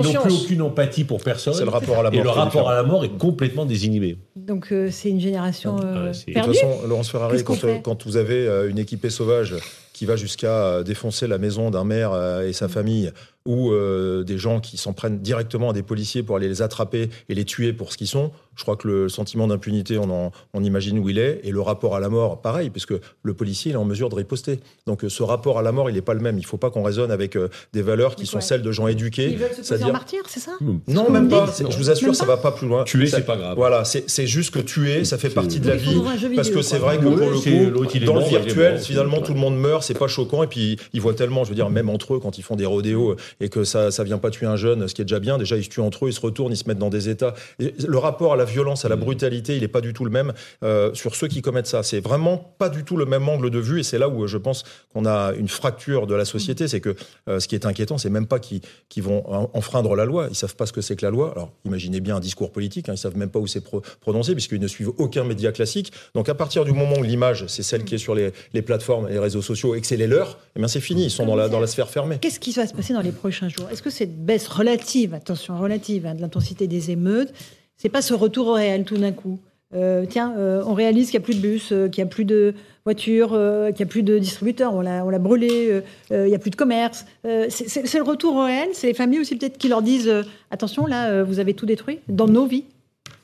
n'ont 0.01 0.13
plus 0.21 0.33
aucune 0.33 0.61
empathie 0.61 1.03
pour 1.03 1.21
personne. 1.21 1.53
C'est 1.53 1.63
le 1.65 1.69
rapport 1.71 1.99
à 1.99 2.03
la 2.03 2.09
Et 2.13 2.15
mort 2.15 2.23
le 2.23 2.31
qui 2.31 2.37
est 2.37 2.41
rapport 2.41 2.69
à 2.69 2.75
la 2.75 2.83
mort 2.83 3.03
est 3.03 3.17
complètement 3.17 3.65
désinhibé. 3.65 4.17
Donc 4.37 4.71
euh, 4.71 4.87
c'est 4.91 5.09
une 5.09 5.19
génération 5.19 5.75
euh, 5.83 6.13
c'est- 6.13 6.21
De 6.21 6.25
toute 6.25 6.33
perdue. 6.35 6.53
façon, 6.53 6.87
Laurence 6.87 7.09
Ferrari, 7.11 7.43
quand, 7.43 7.61
euh, 7.65 7.79
vous 8.05 8.15
avez 8.15 8.47
euh, 8.47 8.69
une 8.69 8.79
équipée 8.79 9.09
sauvage 9.09 9.55
qui 9.95 10.05
va 10.05 10.17
jusqu'à 10.17 10.47
euh, 10.47 10.84
défoncer 10.84 11.26
la 11.26 11.38
maison 11.38 11.72
d'un 11.72 11.85
maire 11.85 12.11
euh, 12.11 12.45
et 12.45 12.51
sa 12.51 12.67
famille, 12.67 13.13
ou 13.45 13.72
euh, 13.72 14.23
des 14.23 14.38
gens 14.38 14.59
qui 14.59 14.77
s'en 14.77 14.93
prennent 14.93 15.19
directement 15.19 15.69
à 15.69 15.73
des 15.73 15.84
policiers 15.84 16.23
pour 16.23 16.35
aller 16.35 16.47
les 16.47 16.61
attraper 16.61 17.09
et 17.30 17.35
les 17.35 17.45
tuer 17.45 17.73
pour 17.73 17.91
ce 17.91 17.97
qu'ils 17.97 18.07
sont, 18.07 18.31
je 18.55 18.63
crois 18.63 18.76
que 18.77 18.88
le 18.88 19.09
sentiment 19.09 19.47
d'impunité, 19.47 19.97
on, 19.97 20.09
en- 20.09 20.31
on 20.53 20.63
imagine 20.63 20.97
où 20.97 21.09
il 21.09 21.19
est, 21.19 21.41
et 21.43 21.51
le 21.51 21.59
rapport 21.61 21.95
à 21.95 21.99
la 21.99 22.09
mort, 22.09 22.41
pareil, 22.41 22.69
puisque 22.69 22.93
le 23.22 23.34
policier 23.34 23.72
il 23.72 23.73
est 23.76 23.77
en 23.77 23.85
mesure 23.85 24.09
de 24.09 24.15
riposter. 24.15 24.59
Donc 24.88 25.03
euh, 25.03 25.09
ce 25.09 25.22
rapport 25.23 25.59
à 25.59 25.61
la 25.61 25.72
mort, 25.72 25.89
il 25.89 25.93
n'est 25.93 26.01
pas 26.01 26.13
le 26.13 26.22
même. 26.22 26.38
Il 26.38 26.41
ne 26.41 26.45
faut 26.47 26.57
pas 26.57 26.69
qu'on 26.72 26.81
raisonne 26.84 27.11
avec 27.11 27.35
euh, 27.35 27.49
des 27.73 27.81
valeurs 27.81 28.15
qui 28.15 28.26
sont 28.26 28.41
celles 28.41 28.61
de 28.61 28.72
gens 28.72 28.88
éduqués. 28.88 29.30
Ils 29.30 29.38
veulent 29.38 29.49
se 29.49 29.55
poser 29.57 29.61
en 29.61 29.63
c'est-à-dire- 29.65 29.93
martyr, 29.93 30.22
c'est 30.27 30.39
ça 30.39 30.51
non, 30.88 31.09
même 31.11 31.27
pas. 31.30 31.45
dites 31.45 31.55
C'est- 31.55 31.63
Non. 31.65 31.72
Je 31.72 31.77
vous 31.77 31.89
assure, 31.89 32.15
ça 32.15 32.26
pas 32.26 32.35
va 32.38 32.41
pas 32.41 32.51
plus 32.53 32.67
loin. 32.67 32.84
Tuer, 32.85 33.07
c'est 33.07 33.26
pas 33.26 33.35
grave. 33.38 33.55
Voilà, 33.57 33.84
c'est 33.85 34.26
juste 34.27 34.53
que 34.53 34.59
tuer, 34.59 35.03
ça 35.05 35.17
fait 35.17 35.30
partie 35.30 35.59
de 35.59 35.67
la 35.67 35.76
vie. 35.76 36.01
Parce 36.35 36.49
que 36.49 36.61
c'est 36.61 36.77
vrai 36.80 36.97
que 36.97 37.03
pour 37.03 37.15
le 37.30 37.39
coup, 37.39 37.72
l'autre, 37.72 37.91
il 37.95 38.03
est 38.03 38.05
dans 38.05 38.15
le 38.15 38.23
virtuel, 38.26 38.80
finalement, 38.80 39.22
tout 39.22 39.34
le 39.34 39.39
monde 39.39 39.57
meurt, 39.57 39.84
c'est 39.84 39.97
pas 39.99 40.07
choquant. 40.07 40.43
Et 40.43 40.47
puis, 40.47 40.77
ils 40.93 41.01
voient 41.01 41.13
tellement, 41.13 41.43
je 41.43 41.49
veux 41.49 41.55
dire, 41.55 41.69
même 41.69 41.89
entre 41.89 42.15
eux, 42.15 42.19
quand 42.19 42.38
ils 42.38 42.41
font 42.43 42.55
des 42.55 42.65
rodéos 42.65 43.15
et 43.39 43.49
que 43.49 43.63
ça, 43.63 43.91
ça 43.91 44.03
vient 44.03 44.17
pas 44.17 44.29
tuer 44.29 44.45
un 44.45 44.55
jeune, 44.55 44.87
ce 44.87 44.93
qui 44.93 45.01
est 45.01 45.05
déjà 45.05 45.19
bien. 45.19 45.37
Déjà, 45.37 45.57
ils 45.57 45.63
se 45.63 45.69
tuent 45.69 45.81
entre 45.81 46.05
eux, 46.05 46.09
ils 46.09 46.13
se 46.13 46.21
retournent, 46.21 46.51
ils 46.53 46.57
se 46.57 46.67
mettent 46.67 46.77
dans 46.79 46.89
des 46.89 47.09
états. 47.09 47.33
Et 47.59 47.73
le 47.87 47.97
rapport 47.97 48.33
à 48.33 48.35
la 48.35 48.45
violence, 48.45 48.85
à 48.85 48.89
la 48.89 48.95
brutalité, 48.95 49.55
il 49.57 49.63
est 49.63 49.67
pas 49.67 49.81
du 49.81 49.93
tout 49.93 50.05
le 50.05 50.11
même 50.11 50.33
euh, 50.63 50.93
sur 50.93 51.15
ceux 51.15 51.27
qui 51.27 51.41
commettent 51.41 51.67
ça. 51.67 51.83
C'est 51.83 51.99
vraiment 51.99 52.37
pas 52.57 52.69
du 52.69 52.83
tout 52.83 52.97
le 52.97 53.05
même 53.05 53.27
angle 53.27 53.49
de 53.49 53.59
vue. 53.59 53.79
Et 53.79 53.83
c'est 53.83 53.97
là 53.97 54.09
où 54.09 54.23
euh, 54.23 54.27
je 54.27 54.37
pense 54.37 54.63
qu'on 54.93 55.05
a 55.05 55.33
une 55.37 55.47
fracture 55.47 56.07
de 56.07 56.15
la 56.15 56.25
société. 56.25 56.67
C'est 56.67 56.79
que 56.81 56.95
euh, 57.27 57.39
ce 57.39 57.47
qui 57.47 57.55
est 57.55 57.65
inquiétant, 57.65 57.97
c'est 57.97 58.09
même 58.09 58.27
pas 58.27 58.39
qu'ils 58.39 58.61
qu'ils 58.89 59.03
vont 59.03 59.23
en- 59.31 59.49
enfreindre 59.53 59.95
la 59.95 60.05
loi. 60.05 60.27
Ils 60.29 60.35
savent 60.35 60.55
pas 60.55 60.65
ce 60.65 60.73
que 60.73 60.81
c'est 60.81 60.95
que 60.95 61.05
la 61.05 61.11
loi. 61.11 61.31
Alors, 61.35 61.51
imaginez 61.65 61.99
bien 61.99 62.15
un 62.15 62.19
discours 62.19 62.51
politique. 62.51 62.89
Hein, 62.89 62.93
ils 62.95 62.97
savent 62.97 63.17
même 63.17 63.29
pas 63.29 63.39
où 63.39 63.47
c'est 63.47 63.61
pro- 63.61 63.81
prononcé 64.01 64.33
puisqu'ils 64.33 64.59
ne 64.59 64.67
suivent 64.67 64.91
aucun 64.97 65.23
média 65.23 65.51
classique. 65.51 65.91
Donc, 66.13 66.29
à 66.29 66.35
partir 66.35 66.65
du 66.65 66.71
moment 66.71 66.97
où 66.99 67.03
l'image, 67.03 67.45
c'est 67.47 67.63
celle 67.63 67.83
qui 67.83 67.95
est 67.95 67.99
sur 67.99 68.15
les, 68.15 68.31
les 68.53 68.61
plateformes 68.61 69.07
et 69.09 69.13
les 69.13 69.19
réseaux 69.19 69.41
sociaux 69.41 69.75
et 69.75 69.81
que 69.81 69.87
c'est 69.87 69.97
les 69.97 70.07
leurs, 70.07 70.37
eh 70.55 70.59
bien, 70.59 70.67
c'est 70.67 70.79
fini. 70.79 71.03
Ils 71.05 71.11
sont 71.11 71.25
dans 71.25 71.35
la, 71.35 71.49
dans 71.49 71.59
la 71.59 71.67
sphère 71.67 71.89
fermée. 71.89 72.17
Qu'est-ce 72.21 72.39
qui 72.39 72.51
va 72.51 72.65
se 72.67 72.73
passer 72.73 72.93
dans 72.93 73.01
les 73.01 73.11
prochains 73.26 73.49
jours 73.49 73.68
Est-ce 73.72 73.81
que 73.81 73.89
cette 73.89 74.23
baisse 74.23 74.47
relative, 74.47 75.15
attention 75.15 75.57
relative, 75.57 76.06
hein, 76.06 76.14
de 76.14 76.22
l'intensité 76.22 76.68
des 76.68 76.91
émeutes, 76.91 77.34
c'est 77.76 77.89
pas 77.89 78.03
ce 78.03 78.14
retour 78.14 78.49
au 78.49 78.53
réel 78.53 78.84
tout 78.84 78.97
d'un 78.97 79.14
coup? 79.14 79.39
Euh, 79.73 80.06
Tiens, 80.07 80.35
euh, 80.38 80.61
on 80.68 80.76
réalise 80.76 81.10
qu'il 81.10 81.19
n'y 81.19 81.23
a 81.23 81.26
plus 81.26 81.34
de 81.34 81.41
bus, 81.41 81.72
euh, 81.72 81.88
qu'il 81.88 82.03
n'y 82.03 82.07
a 82.07 82.11
plus 82.11 82.23
de 82.23 82.53
voitures, 82.84 83.30
qu'il 83.30 83.84
n'y 83.84 83.89
a 83.89 83.91
plus 83.91 84.03
de 84.03 84.19
distributeurs, 84.19 84.76
on 84.76 84.81
l'a 84.81 85.18
brûlé, 85.18 85.81
il 86.11 86.26
n'y 86.26 86.35
a 86.35 86.38
plus 86.38 86.52
de 86.52 86.56
commerce. 86.56 87.07
C'est 87.49 87.95
le 87.95 88.03
retour 88.03 88.35
au 88.35 88.43
réel 88.43 88.69
C'est 88.73 88.85
les 88.85 88.93
familles 88.93 89.22
aussi 89.22 89.35
peut-être 89.35 89.57
qui 89.57 89.69
leur 89.69 89.81
disent 89.81 90.14
attention, 90.52 90.85
là, 90.85 91.23
vous 91.23 91.39
avez 91.39 91.56
tout 91.56 91.65
détruit 91.65 92.02
dans 92.07 92.27
nos 92.27 92.45
vies 92.45 92.65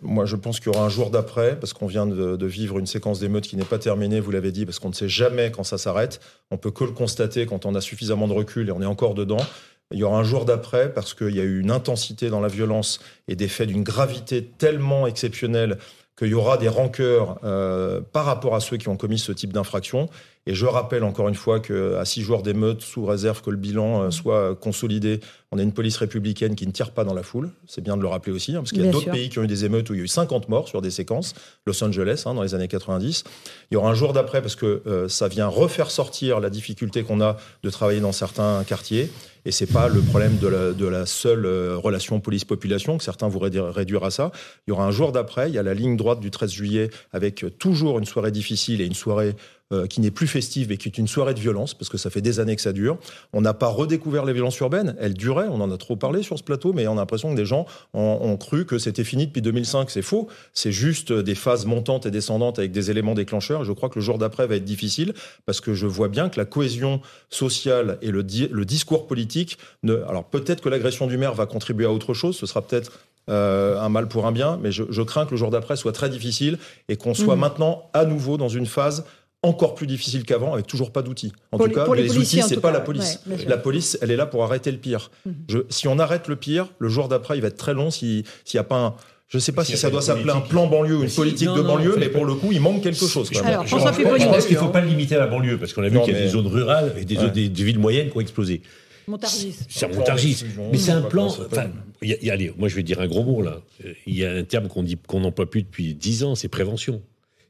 Moi, 0.01 0.25
je 0.25 0.35
pense 0.35 0.59
qu'il 0.59 0.73
y 0.73 0.75
aura 0.75 0.83
un 0.83 0.89
jour 0.89 1.11
d'après, 1.11 1.59
parce 1.59 1.73
qu'on 1.73 1.85
vient 1.85 2.07
de, 2.07 2.35
de 2.35 2.45
vivre 2.47 2.79
une 2.79 2.87
séquence 2.87 3.19
d'émeutes 3.19 3.45
qui 3.45 3.55
n'est 3.55 3.63
pas 3.65 3.77
terminée, 3.77 4.19
vous 4.19 4.31
l'avez 4.31 4.51
dit, 4.51 4.65
parce 4.65 4.79
qu'on 4.79 4.89
ne 4.89 4.95
sait 4.95 5.09
jamais 5.09 5.51
quand 5.51 5.63
ça 5.63 5.77
s'arrête. 5.77 6.21
On 6.49 6.57
peut 6.57 6.71
que 6.71 6.85
le 6.85 6.91
constater 6.91 7.45
quand 7.45 7.67
on 7.67 7.75
a 7.75 7.81
suffisamment 7.81 8.27
de 8.27 8.33
recul 8.33 8.67
et 8.67 8.71
on 8.71 8.81
est 8.81 8.87
encore 8.87 9.13
dedans. 9.13 9.45
Il 9.91 9.99
y 9.99 10.03
aura 10.03 10.19
un 10.19 10.23
jour 10.23 10.45
d'après, 10.45 10.93
parce 10.93 11.13
qu'il 11.13 11.35
y 11.35 11.39
a 11.39 11.43
eu 11.43 11.59
une 11.59 11.71
intensité 11.71 12.29
dans 12.29 12.39
la 12.39 12.47
violence 12.47 12.99
et 13.27 13.35
des 13.35 13.47
faits 13.47 13.67
d'une 13.67 13.83
gravité 13.83 14.43
tellement 14.45 15.07
exceptionnelle 15.07 15.77
qu'il 16.17 16.29
y 16.29 16.33
aura 16.33 16.57
des 16.57 16.67
rancœurs 16.67 17.39
euh, 17.43 18.01
par 18.01 18.25
rapport 18.25 18.55
à 18.55 18.59
ceux 18.59 18.77
qui 18.77 18.89
ont 18.89 18.97
commis 18.97 19.19
ce 19.19 19.31
type 19.31 19.53
d'infraction. 19.53 20.09
Et 20.47 20.55
je 20.55 20.65
rappelle 20.65 21.03
encore 21.03 21.29
une 21.29 21.35
fois 21.35 21.59
qu'à 21.59 22.03
six 22.05 22.21
jours 22.21 22.41
d'émeutes, 22.41 22.81
sous 22.81 23.05
réserve 23.05 23.41
que 23.41 23.51
le 23.51 23.57
bilan 23.57 24.03
euh, 24.03 24.11
soit 24.11 24.55
consolidé, 24.55 25.19
on 25.51 25.59
a 25.59 25.63
une 25.63 25.73
police 25.73 25.97
républicaine 25.97 26.55
qui 26.55 26.65
ne 26.65 26.71
tire 26.71 26.91
pas 26.91 27.03
dans 27.03 27.13
la 27.13 27.23
foule. 27.23 27.51
C'est 27.67 27.81
bien 27.81 27.97
de 27.97 28.01
le 28.01 28.07
rappeler 28.07 28.31
aussi, 28.31 28.55
hein, 28.55 28.59
parce 28.59 28.71
qu'il 28.71 28.85
y 28.85 28.87
a 28.87 28.91
d'autres 28.91 29.11
pays 29.11 29.29
qui 29.29 29.37
ont 29.37 29.43
eu 29.43 29.47
des 29.47 29.65
émeutes 29.65 29.89
où 29.89 29.93
il 29.93 29.97
y 29.97 30.01
a 30.01 30.05
eu 30.05 30.07
50 30.07 30.47
morts 30.47 30.69
sur 30.69 30.81
des 30.81 30.91
séquences. 30.91 31.33
Los 31.67 31.83
Angeles, 31.83 32.23
hein, 32.25 32.33
dans 32.33 32.41
les 32.41 32.55
années 32.55 32.69
90. 32.69 33.23
Il 33.69 33.73
y 33.73 33.77
aura 33.77 33.91
un 33.91 33.93
jour 33.93 34.13
d'après, 34.13 34.41
parce 34.41 34.55
que 34.55 34.81
euh, 34.87 35.09
ça 35.09 35.27
vient 35.27 35.47
refaire 35.47 35.91
sortir 35.91 36.39
la 36.39 36.49
difficulté 36.49 37.03
qu'on 37.03 37.19
a 37.19 37.35
de 37.63 37.69
travailler 37.69 37.99
dans 37.99 38.13
certains 38.13 38.63
quartiers. 38.63 39.11
Et 39.43 39.51
c'est 39.51 39.65
pas 39.65 39.89
le 39.89 40.01
problème 40.01 40.37
de 40.37 40.47
la, 40.47 40.71
de 40.71 40.85
la 40.85 41.05
seule 41.05 41.45
euh, 41.45 41.75
relation 41.75 42.19
police-population, 42.19 42.97
que 42.97 43.03
certains 43.03 43.27
voudraient 43.27 43.51
réduire 43.53 44.03
à 44.05 44.11
ça. 44.11 44.31
Il 44.67 44.71
y 44.71 44.73
aura 44.73 44.85
un 44.85 44.91
jour 44.91 45.11
d'après, 45.11 45.49
il 45.49 45.55
y 45.55 45.57
a 45.57 45.63
la 45.63 45.73
ligne 45.73 45.97
droite 45.97 46.21
du 46.21 46.31
13 46.31 46.51
juillet, 46.51 46.89
avec 47.11 47.43
euh, 47.43 47.49
toujours 47.49 47.99
une 47.99 48.05
soirée 48.05 48.31
difficile 48.31 48.79
et 48.79 48.85
une 48.85 48.93
soirée 48.93 49.35
euh, 49.71 49.87
qui 49.87 50.01
n'est 50.01 50.11
plus 50.11 50.27
festive 50.27 50.71
et 50.71 50.77
qui 50.77 50.87
est 50.89 50.97
une 50.97 51.07
soirée 51.07 51.33
de 51.33 51.39
violence, 51.39 51.73
parce 51.73 51.89
que 51.89 51.97
ça 51.97 52.09
fait 52.09 52.21
des 52.21 52.39
années 52.39 52.55
que 52.55 52.61
ça 52.61 52.73
dure. 52.73 52.97
On 53.33 53.41
n'a 53.41 53.53
pas 53.53 53.67
redécouvert 53.67 54.25
les 54.25 54.33
violences 54.33 54.57
urbaines. 54.59 54.95
Elles 54.99 55.13
duraient, 55.13 55.47
on 55.49 55.61
en 55.61 55.71
a 55.71 55.77
trop 55.77 55.95
parlé 55.95 56.23
sur 56.23 56.37
ce 56.37 56.43
plateau, 56.43 56.73
mais 56.73 56.87
on 56.87 56.93
a 56.93 56.95
l'impression 56.95 57.31
que 57.31 57.35
des 57.35 57.45
gens 57.45 57.65
ont, 57.93 58.19
ont 58.21 58.37
cru 58.37 58.65
que 58.65 58.77
c'était 58.77 59.03
fini 59.03 59.27
depuis 59.27 59.41
2005. 59.41 59.89
C'est 59.89 60.01
faux. 60.01 60.27
C'est 60.53 60.71
juste 60.71 61.11
des 61.13 61.35
phases 61.35 61.65
montantes 61.65 62.05
et 62.05 62.11
descendantes 62.11 62.59
avec 62.59 62.71
des 62.71 62.91
éléments 62.91 63.13
déclencheurs. 63.13 63.63
Je 63.63 63.71
crois 63.71 63.89
que 63.89 63.99
le 63.99 64.01
jour 64.05 64.17
d'après 64.17 64.47
va 64.47 64.55
être 64.55 64.65
difficile, 64.65 65.13
parce 65.45 65.61
que 65.61 65.73
je 65.73 65.87
vois 65.87 66.07
bien 66.09 66.29
que 66.29 66.39
la 66.39 66.45
cohésion 66.45 67.01
sociale 67.29 67.97
et 68.01 68.11
le, 68.11 68.23
di- 68.23 68.47
le 68.51 68.65
discours 68.65 69.07
politique... 69.07 69.57
Ne... 69.83 70.03
Alors 70.07 70.25
peut-être 70.25 70.61
que 70.61 70.69
l'agression 70.69 71.07
du 71.07 71.17
maire 71.17 71.33
va 71.33 71.45
contribuer 71.45 71.85
à 71.85 71.91
autre 71.91 72.13
chose. 72.13 72.35
Ce 72.37 72.45
sera 72.45 72.61
peut-être 72.61 72.91
euh, 73.29 73.79
un 73.79 73.89
mal 73.89 74.07
pour 74.07 74.25
un 74.25 74.31
bien, 74.31 74.59
mais 74.61 74.71
je, 74.71 74.83
je 74.89 75.01
crains 75.01 75.25
que 75.25 75.31
le 75.31 75.37
jour 75.37 75.51
d'après 75.51 75.75
soit 75.75 75.91
très 75.91 76.09
difficile 76.09 76.57
et 76.89 76.97
qu'on 76.97 77.13
soit 77.13 77.35
Mhm. 77.35 77.41
maintenant 77.41 77.89
à 77.93 78.05
nouveau 78.05 78.37
dans 78.37 78.49
une 78.49 78.65
phase 78.65 79.05
encore 79.43 79.73
plus 79.73 79.87
difficile 79.87 80.23
qu'avant, 80.23 80.53
avec 80.53 80.67
toujours 80.67 80.91
pas 80.91 81.01
d'outils. 81.01 81.33
En 81.51 81.57
Pour 81.57 81.67
tout 81.67 81.73
cas, 81.73 81.85
les 81.95 82.03
les, 82.03 82.17
outils, 82.17 82.41
c'est 82.47 82.59
pas 82.61 82.69
cas, 82.69 82.73
la 82.77 82.81
police. 82.81 83.19
ouais, 83.27 83.37
la 83.47 83.57
police, 83.57 83.97
elle 84.01 84.11
est 84.11 84.15
là 84.15 84.25
pour 84.27 84.43
arrêter 84.43 84.71
le 84.71 84.77
pire. 84.77 85.09
Mhm. 85.25 85.33
Je- 85.49 85.57
si 85.69 85.87
on 85.87 85.97
arrête 85.97 86.27
le 86.27 86.35
pire, 86.35 86.67
le 86.79 86.89
jour 86.89 87.07
d'après, 87.07 87.37
il 87.37 87.41
va 87.41 87.47
être 87.47 87.57
très 87.57 87.73
long 87.73 87.89
s'il 87.89 88.23
n'y 88.53 88.59
a 88.59 88.63
pas 88.63 88.77
un. 88.77 88.95
Je 89.29 89.37
ne 89.37 89.41
sais 89.41 89.53
pas 89.53 89.63
si 89.63 89.73
a 89.73 89.77
ça 89.77 89.89
doit 89.89 90.01
s'appeler 90.01 90.29
un 90.29 90.41
plan 90.41 90.67
banlieue 90.67 90.97
ou 90.97 91.03
une 91.03 91.09
si, 91.09 91.15
politique 91.15 91.47
non, 91.47 91.55
de 91.55 91.61
non, 91.61 91.67
banlieue, 91.75 91.95
mais 91.97 92.09
pour 92.09 92.25
le 92.25 92.35
coup, 92.35 92.49
il 92.51 92.59
manque 92.59 92.83
quelque 92.83 93.05
chose. 93.05 93.29
quand 93.31 93.39
même. 93.39 93.47
Alors, 93.47 93.63
Je 93.63 93.69
François 93.69 93.91
pense- 93.91 93.97
Péponi, 93.97 94.23
je 94.23 94.27
pense 94.29 94.45
qu'il 94.45 94.55
ne 94.55 94.61
faut 94.61 94.67
pas 94.67 94.81
le 94.81 94.87
limiter 94.89 95.15
à 95.15 95.19
la 95.19 95.27
banlieue, 95.27 95.57
parce 95.57 95.71
qu'on 95.73 95.83
a 95.83 95.89
vu 95.89 95.99
qu'il 96.01 96.13
y 96.13 96.15
a 96.15 96.19
mais- 96.19 96.25
des 96.25 96.31
zones 96.31 96.47
rurales 96.47 96.93
et 96.97 97.05
des, 97.05 97.17
Ouais. 97.17 97.31
des- 97.31 97.47
des 97.49 97.63
villes 97.63 97.79
moyennes 97.79 98.09
qui 98.11 98.17
ont 98.17 98.21
explosé. 98.21 98.61
Montargis. 99.07 99.55
C'est 99.69 99.87
montargis. 99.95 100.43
Mais 100.71 100.77
c'est 100.77 100.91
un 100.91 101.01
plan. 101.01 101.25
Enfin, 101.27 101.67
y 102.03 102.11
a- 102.13 102.17
il 102.21 102.27
y 102.27 102.29
a- 102.29 102.33
allez, 102.33 102.53
moi, 102.57 102.67
je 102.67 102.75
vais 102.75 102.83
dire 102.83 102.99
un 103.01 103.07
gros 103.07 103.23
mot 103.23 103.41
là. 103.41 103.61
Euh, 103.85 103.93
Il 104.05 104.15
y 104.17 104.25
a 104.25 104.31
un 104.31 104.43
terme 104.43 104.67
qu'on 104.67 104.83
dit 104.83 104.97
qu'on 105.07 105.21
n'emploie 105.21 105.49
plus 105.49 105.63
depuis 105.63 105.95
10 105.95 106.23
ans, 106.23 106.35
c'est 106.35 106.47
prévention. 106.49 107.01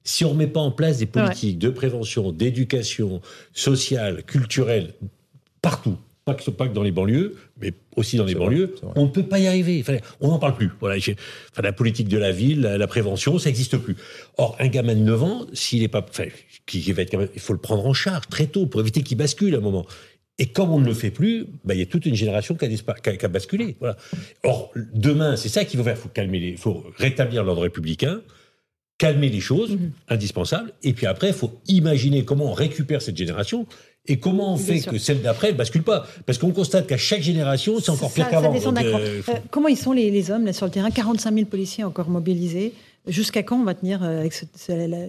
Si 0.03 0.26
on 0.26 0.30
ne 0.30 0.34
remet 0.34 0.48
pas 0.48 0.60
en 0.61 0.72
place 0.72 0.98
des 0.98 1.06
politiques 1.06 1.60
de 1.60 1.69
prévention, 1.69 2.32
d'éducation 2.32 3.22
sociale, 3.53 4.23
culturelle, 4.23 4.94
partout, 5.61 5.98
pas 6.26 6.34
que, 6.36 6.49
pas 6.52 6.68
que 6.68 6.73
dans 6.73 6.84
les 6.84 6.91
banlieues, 6.91 7.36
mais 7.60 7.73
aussi 7.95 8.18
dans 8.18 8.26
les 8.26 8.34
vrai, 8.34 8.45
banlieues, 8.45 8.76
on 8.95 9.03
ne 9.06 9.10
peut 9.10 9.23
pas 9.23 9.40
y 9.40 9.48
arriver. 9.48 9.80
Enfin, 9.82 9.98
on 10.19 10.30
n'en 10.30 10.40
parle 10.40 10.56
plus. 10.56 10.69
Voilà, 10.80 10.98
j'ai- 10.99 11.15
enfin, 11.52 11.61
la 11.64 11.73
politique 11.73 12.07
de 12.07 12.18
la 12.18 12.32
ville, 12.32 12.61
la, 12.61 12.78
la 12.78 12.88
prévention, 12.88 13.38
ça 13.40 13.49
n'existe 13.49 13.78
plus. 13.78 13.95
Or, 14.38 14.56
un 14.60 14.68
gamin 14.68 14.95
de 14.95 14.99
9 15.02 15.23
ans, 15.23 15.45
s'il 15.53 15.84
est 15.84 15.88
pas, 15.88 16.06
enfin, 16.07 16.26
qui, 16.65 16.82
qui 16.82 16.91
va 16.94 17.02
être, 17.02 17.30
il 17.34 17.40
faut 17.40 17.53
le 17.53 17.60
prendre 17.60 17.86
en 17.86 17.94
charge 17.94 18.28
très 18.30 18.48
tôt 18.48 18.65
pour 18.68 18.82
éviter 18.82 19.02
qu'il 19.03 19.18
bascule 19.18 19.53
à 19.56 19.57
un 19.57 19.61
moment. 19.61 19.86
Et 20.40 20.48
comme 20.48 20.72
on 20.72 20.80
ne 20.80 20.86
le 20.86 20.94
fait 20.95 21.11
plus, 21.11 21.45
bah, 21.65 21.76
il 21.76 21.80
y 21.80 21.84
a 21.84 21.86
toute 21.86 22.06
une 22.07 22.15
génération 22.15 22.56
qui 22.56 22.65
a, 22.65 22.68
dispa- 22.68 22.99
qui 23.02 23.10
a- 23.10 23.18
qui 23.18 23.26
a 23.26 23.30
basculé. 23.30 23.76
Voilà. 23.80 23.98
Or, 24.44 24.72
demain, 24.94 25.36
c'est 25.36 25.49
ça 25.49 25.65
qu'il 25.65 25.78
faut 25.78 25.84
faire. 25.84 25.95
Il 25.98 26.02
faut 26.02 26.10
calmer 26.10 26.40
les, 26.40 26.57
faut 26.57 26.84
rétablir 26.98 27.44
l'ordre 27.44 27.61
républicain, 27.64 28.22
calmer 29.02 29.30
les 29.30 29.40
choses, 29.40 29.72
indispensables. 30.10 30.72
Et 30.84 30.94
puis 30.94 31.07
après, 31.07 31.30
il 31.30 31.34
faut 31.34 31.52
imaginer 31.68 32.23
comment 32.23 32.45
on 32.45 32.53
récupère 32.53 33.02
cette 33.02 33.18
génération 33.18 33.65
et 34.07 34.18
comment 34.18 34.53
on 34.53 34.57
Bien 34.57 34.65
fait 34.65 34.80
sûr. 34.80 34.91
que 34.91 34.98
celle 34.99 35.22
d'après 35.22 35.52
ne 35.53 35.57
bascule 35.57 35.84
pas. 35.84 36.06
Parce 36.26 36.38
qu'on 36.38 36.52
constate 36.52 36.86
qu'à 36.88 36.98
chaque 36.98 37.22
génération, 37.22 37.80
c'est 37.80 37.90
encore 37.91 38.11
pire 38.14 38.30
qu'avant. 38.30 38.53
Euh, 38.56 39.22
faut- 39.23 39.32
Euh, 39.32 39.36
comment 39.49 39.68
ils 39.68 39.78
sont 39.78 39.91
les, 39.91 40.11
les 40.11 40.30
hommes 40.32 40.45
là, 40.45 40.53
sur 40.53 40.65
le 40.68 40.72
terrain? 40.72 40.91
45 40.91 41.34
000 41.34 41.45
policiers 41.45 41.84
encore 41.84 42.10
mobilisés. 42.10 42.73
Jusqu'à 43.07 43.41
quand 43.41 43.57
on 43.60 43.64
va 43.64 43.73
tenir 43.73 44.03
euh, 44.03 44.19
avec 44.19 44.32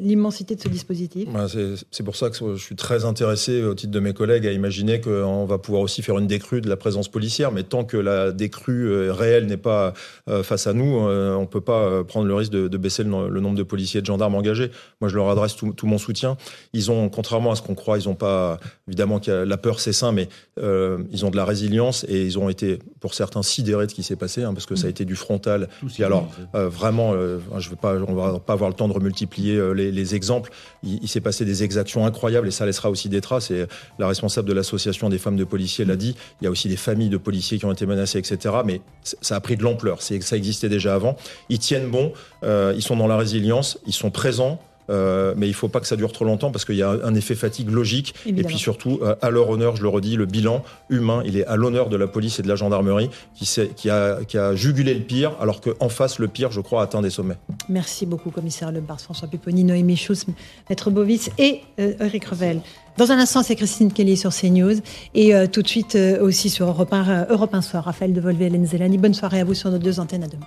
l'immensité 0.01 0.55
de 0.57 0.61
ce 0.63 0.69
dispositif? 0.69 1.29
Ouais, 1.29 1.47
c'est- 1.91 2.03
pour 2.03 2.17
ça 2.17 2.31
que 2.31 2.37
je 2.57 2.63
suis 2.63 2.75
très 2.75 3.05
intéressé, 3.05 3.63
au 3.63 3.75
titre 3.75 3.93
de 3.93 4.01
mes 4.01 4.15
collègues, 4.15 4.47
à 4.47 4.53
imaginer 4.53 5.01
qu'on 5.01 5.45
va 5.45 5.59
pouvoir 5.59 5.83
aussi 5.83 6.01
faire 6.03 6.19
une 6.19 6.27
décrue 6.27 6.61
de 6.63 6.69
la 6.71 6.77
présence 6.77 7.09
policière. 7.09 7.53
Mais 7.53 7.63
tant 7.65 7.85
que 7.85 7.99
la 7.99 8.33
décrue 8.33 8.89
euh, 8.89 9.13
réelle 9.13 9.45
n'est 9.47 9.59
pas 9.59 9.93
euh, 10.31 10.43
face 10.43 10.67
à 10.67 10.73
nous, 10.73 10.85
on 10.97 11.47
peut 11.47 11.61
pas 11.61 12.03
prendre 12.05 12.27
le 12.27 12.35
risque 12.35 12.51
de, 12.53 12.67
de 12.67 12.77
baisser 12.79 13.03
le, 13.05 13.11
no- 13.11 13.29
le 13.29 13.41
nombre 13.41 13.57
de 13.59 13.63
policiers 13.63 13.99
et 13.99 14.01
de 14.01 14.07
gendarmes 14.07 14.35
engagés. 14.35 14.71
Moi, 15.03 15.11
je 15.11 15.17
leur 15.17 15.29
adresse 15.29 15.55
tout, 15.55 15.73
tout 15.75 15.87
mon 15.87 15.99
soutien. 15.99 16.37
Ils 16.73 16.91
ont, 16.91 17.09
contrairement 17.11 17.53
à 17.53 17.57
ce 17.57 17.63
qu'on 17.63 17.75
croit, 17.75 17.99
ils 17.99 18.09
ont 18.09 18.15
pas, 18.15 18.59
évidemment, 18.89 19.21
la 19.27 19.57
peur 19.59 19.81
c'est 19.81 19.93
sain, 19.93 20.13
mais 20.13 20.29
euh, 20.59 20.99
ils 21.13 21.27
ont 21.27 21.31
de 21.31 21.37
la 21.37 21.45
résilience 21.45 22.05
et 22.09 22.25
ils 22.25 22.39
ont 22.39 22.49
été, 22.49 22.79
pour 23.01 23.13
certains, 23.15 23.43
sidérés 23.43 23.85
de 23.87 23.91
ce 23.91 23.95
qui 23.95 24.03
s'est 24.03 24.17
passé, 24.17 24.43
hein, 24.45 24.55
parce 24.55 24.65
que 24.67 24.77
ça 24.77 24.87
a 24.87 24.91
été 24.91 25.05
du 25.05 25.15
frontal. 25.15 25.69
Tout 25.81 25.89
Et 25.99 26.05
alors, 26.05 26.31
euh, 26.55 26.69
vraiment, 26.71 27.13
euh, 27.15 27.39
je 27.59 27.69
veux 27.69 27.77
pas, 27.83 27.97
on 28.09 28.15
va 28.15 28.39
pas 28.39 28.55
avoir 28.55 28.71
le 28.71 28.75
temps 28.75 28.89
de 28.89 28.95
remultiplier 28.95 29.57
euh, 29.57 29.73
les, 29.73 29.93
les 29.93 30.15
exemples. 30.15 30.51
Il, 30.83 31.07
s'est 31.09 31.21
passé 31.21 31.45
des 31.45 31.63
exactions 31.63 32.07
incroyables 32.07 32.49
et 32.49 32.51
ça 32.51 32.65
laissera 32.65 32.89
aussi 32.89 33.09
des 33.09 33.21
traces. 33.21 33.51
Et 33.51 33.67
la 33.99 34.09
responsable 34.09 34.49
de 34.49 34.55
l'association 34.55 35.11
des 35.11 35.19
femmes 35.19 35.37
de 35.37 35.45
policiers 35.45 35.85
l'a 35.85 35.97
dit. 35.97 36.17
Il 36.41 36.45
y 36.45 36.47
a 36.47 36.51
aussi 36.51 36.69
des 36.69 36.77
familles 36.77 37.11
de 37.11 37.19
policiers 37.19 37.59
qui 37.59 37.67
ont 37.67 37.73
été 37.73 37.85
menacées, 37.85 38.19
etc. 38.19 38.55
Mais 38.65 38.81
ça 39.03 39.37
a 39.37 39.41
pris 39.41 39.57
de 39.57 39.63
l'ampleur. 39.63 40.01
Ça 40.01 40.37
existait 40.37 40.71
déjà 40.71 40.95
avant. 40.95 41.17
Ils 41.51 41.59
tiennent 41.59 41.91
bon. 41.91 42.13
euh, 42.45 42.73
ils 42.75 42.83
sont 42.83 42.97
dans 42.97 43.07
la 43.09 43.19
résilience. 43.19 43.79
Ils 43.87 43.93
sont 43.93 44.11
présents. 44.11 44.61
Euh, 44.93 45.35
mais 45.37 45.49
il 45.49 45.55
faut 45.55 45.69
pas 45.69 45.81
que 45.81 45.87
ça 45.87 45.97
dure 45.97 46.13
trop 46.13 46.25
longtemps 46.25 46.51
parce 46.51 46.65
qu'il 46.65 46.77
y 46.77 46.83
a 46.83 46.91
un 46.91 47.15
effet 47.15 47.35
fatigue 47.35 47.71
logique. 47.71 48.15
Et 48.27 48.45
puis 48.45 48.59
surtout, 48.59 49.01
euh, 49.03 49.15
à 49.23 49.31
leur 49.31 49.49
honneur, 49.49 49.77
je 49.77 49.83
le 49.83 49.89
redis, 49.89 50.17
le 50.17 50.27
bilan 50.27 50.63
humain, 50.91 51.23
il 51.25 51.37
est 51.37 51.47
à 51.47 51.57
l'honneur 51.57 51.89
de 51.89 51.97
la 51.97 52.07
police 52.07 52.39
et 52.39 52.43
de 52.43 52.49
la 52.49 52.57
gendarmerie 52.57 53.11
qui, 53.35 53.91
a, 53.91 54.25
qui 54.25 54.39
a 54.39 54.55
jugulé 54.55 54.95
le 54.95 55.01
pire, 55.01 55.33
alors 55.41 55.61
qu'en 55.61 55.89
face, 55.89 56.19
le 56.19 56.29
pire, 56.29 56.53
je 56.53 56.61
crois, 56.61 56.83
atteint 56.83 57.03
des 57.03 57.11
sommets. 57.11 57.37
Merci 57.69 58.07
beaucoup, 58.07 58.31
commissaire 58.31 58.71
Lebars, 58.71 59.01
François 59.01 59.29
Pupponi, 59.29 59.65
Noémie 59.65 59.97
Schuss, 59.97 60.27
Maître 60.69 60.91
Bovis 60.91 61.31
et 61.39 61.61
euh, 61.81 61.95
Eric 62.01 62.27
Revel. 62.27 62.61
Dans 62.99 63.11
un 63.11 63.19
instant, 63.19 63.43
c'est 63.43 63.57
Christine 63.57 63.93
Kelly 63.93 64.17
sur 64.17 64.35
CNews. 64.35 64.81
Et 65.15 65.35
euh, 65.35 65.47
tout 65.47 65.63
de 65.63 65.69
suite 65.69 65.95
euh, 65.95 66.23
aussi 66.23 66.51
sur 66.51 66.67
Europe 66.67 66.93
1, 66.93 67.09
euh, 67.09 67.25
Europe 67.31 67.55
1 67.55 67.63
Soir, 67.63 67.85
Raphaël 67.85 68.13
Devolvé, 68.13 68.47
Hélène 68.47 68.67
Zélani. 68.67 68.99
Bonne 68.99 69.15
soirée 69.15 69.41
à 69.41 69.45
vous 69.45 69.55
sur 69.55 69.71
nos 69.71 69.79
deux 69.79 69.99
antennes. 69.99 70.25
À 70.25 70.29
demain. 70.29 70.47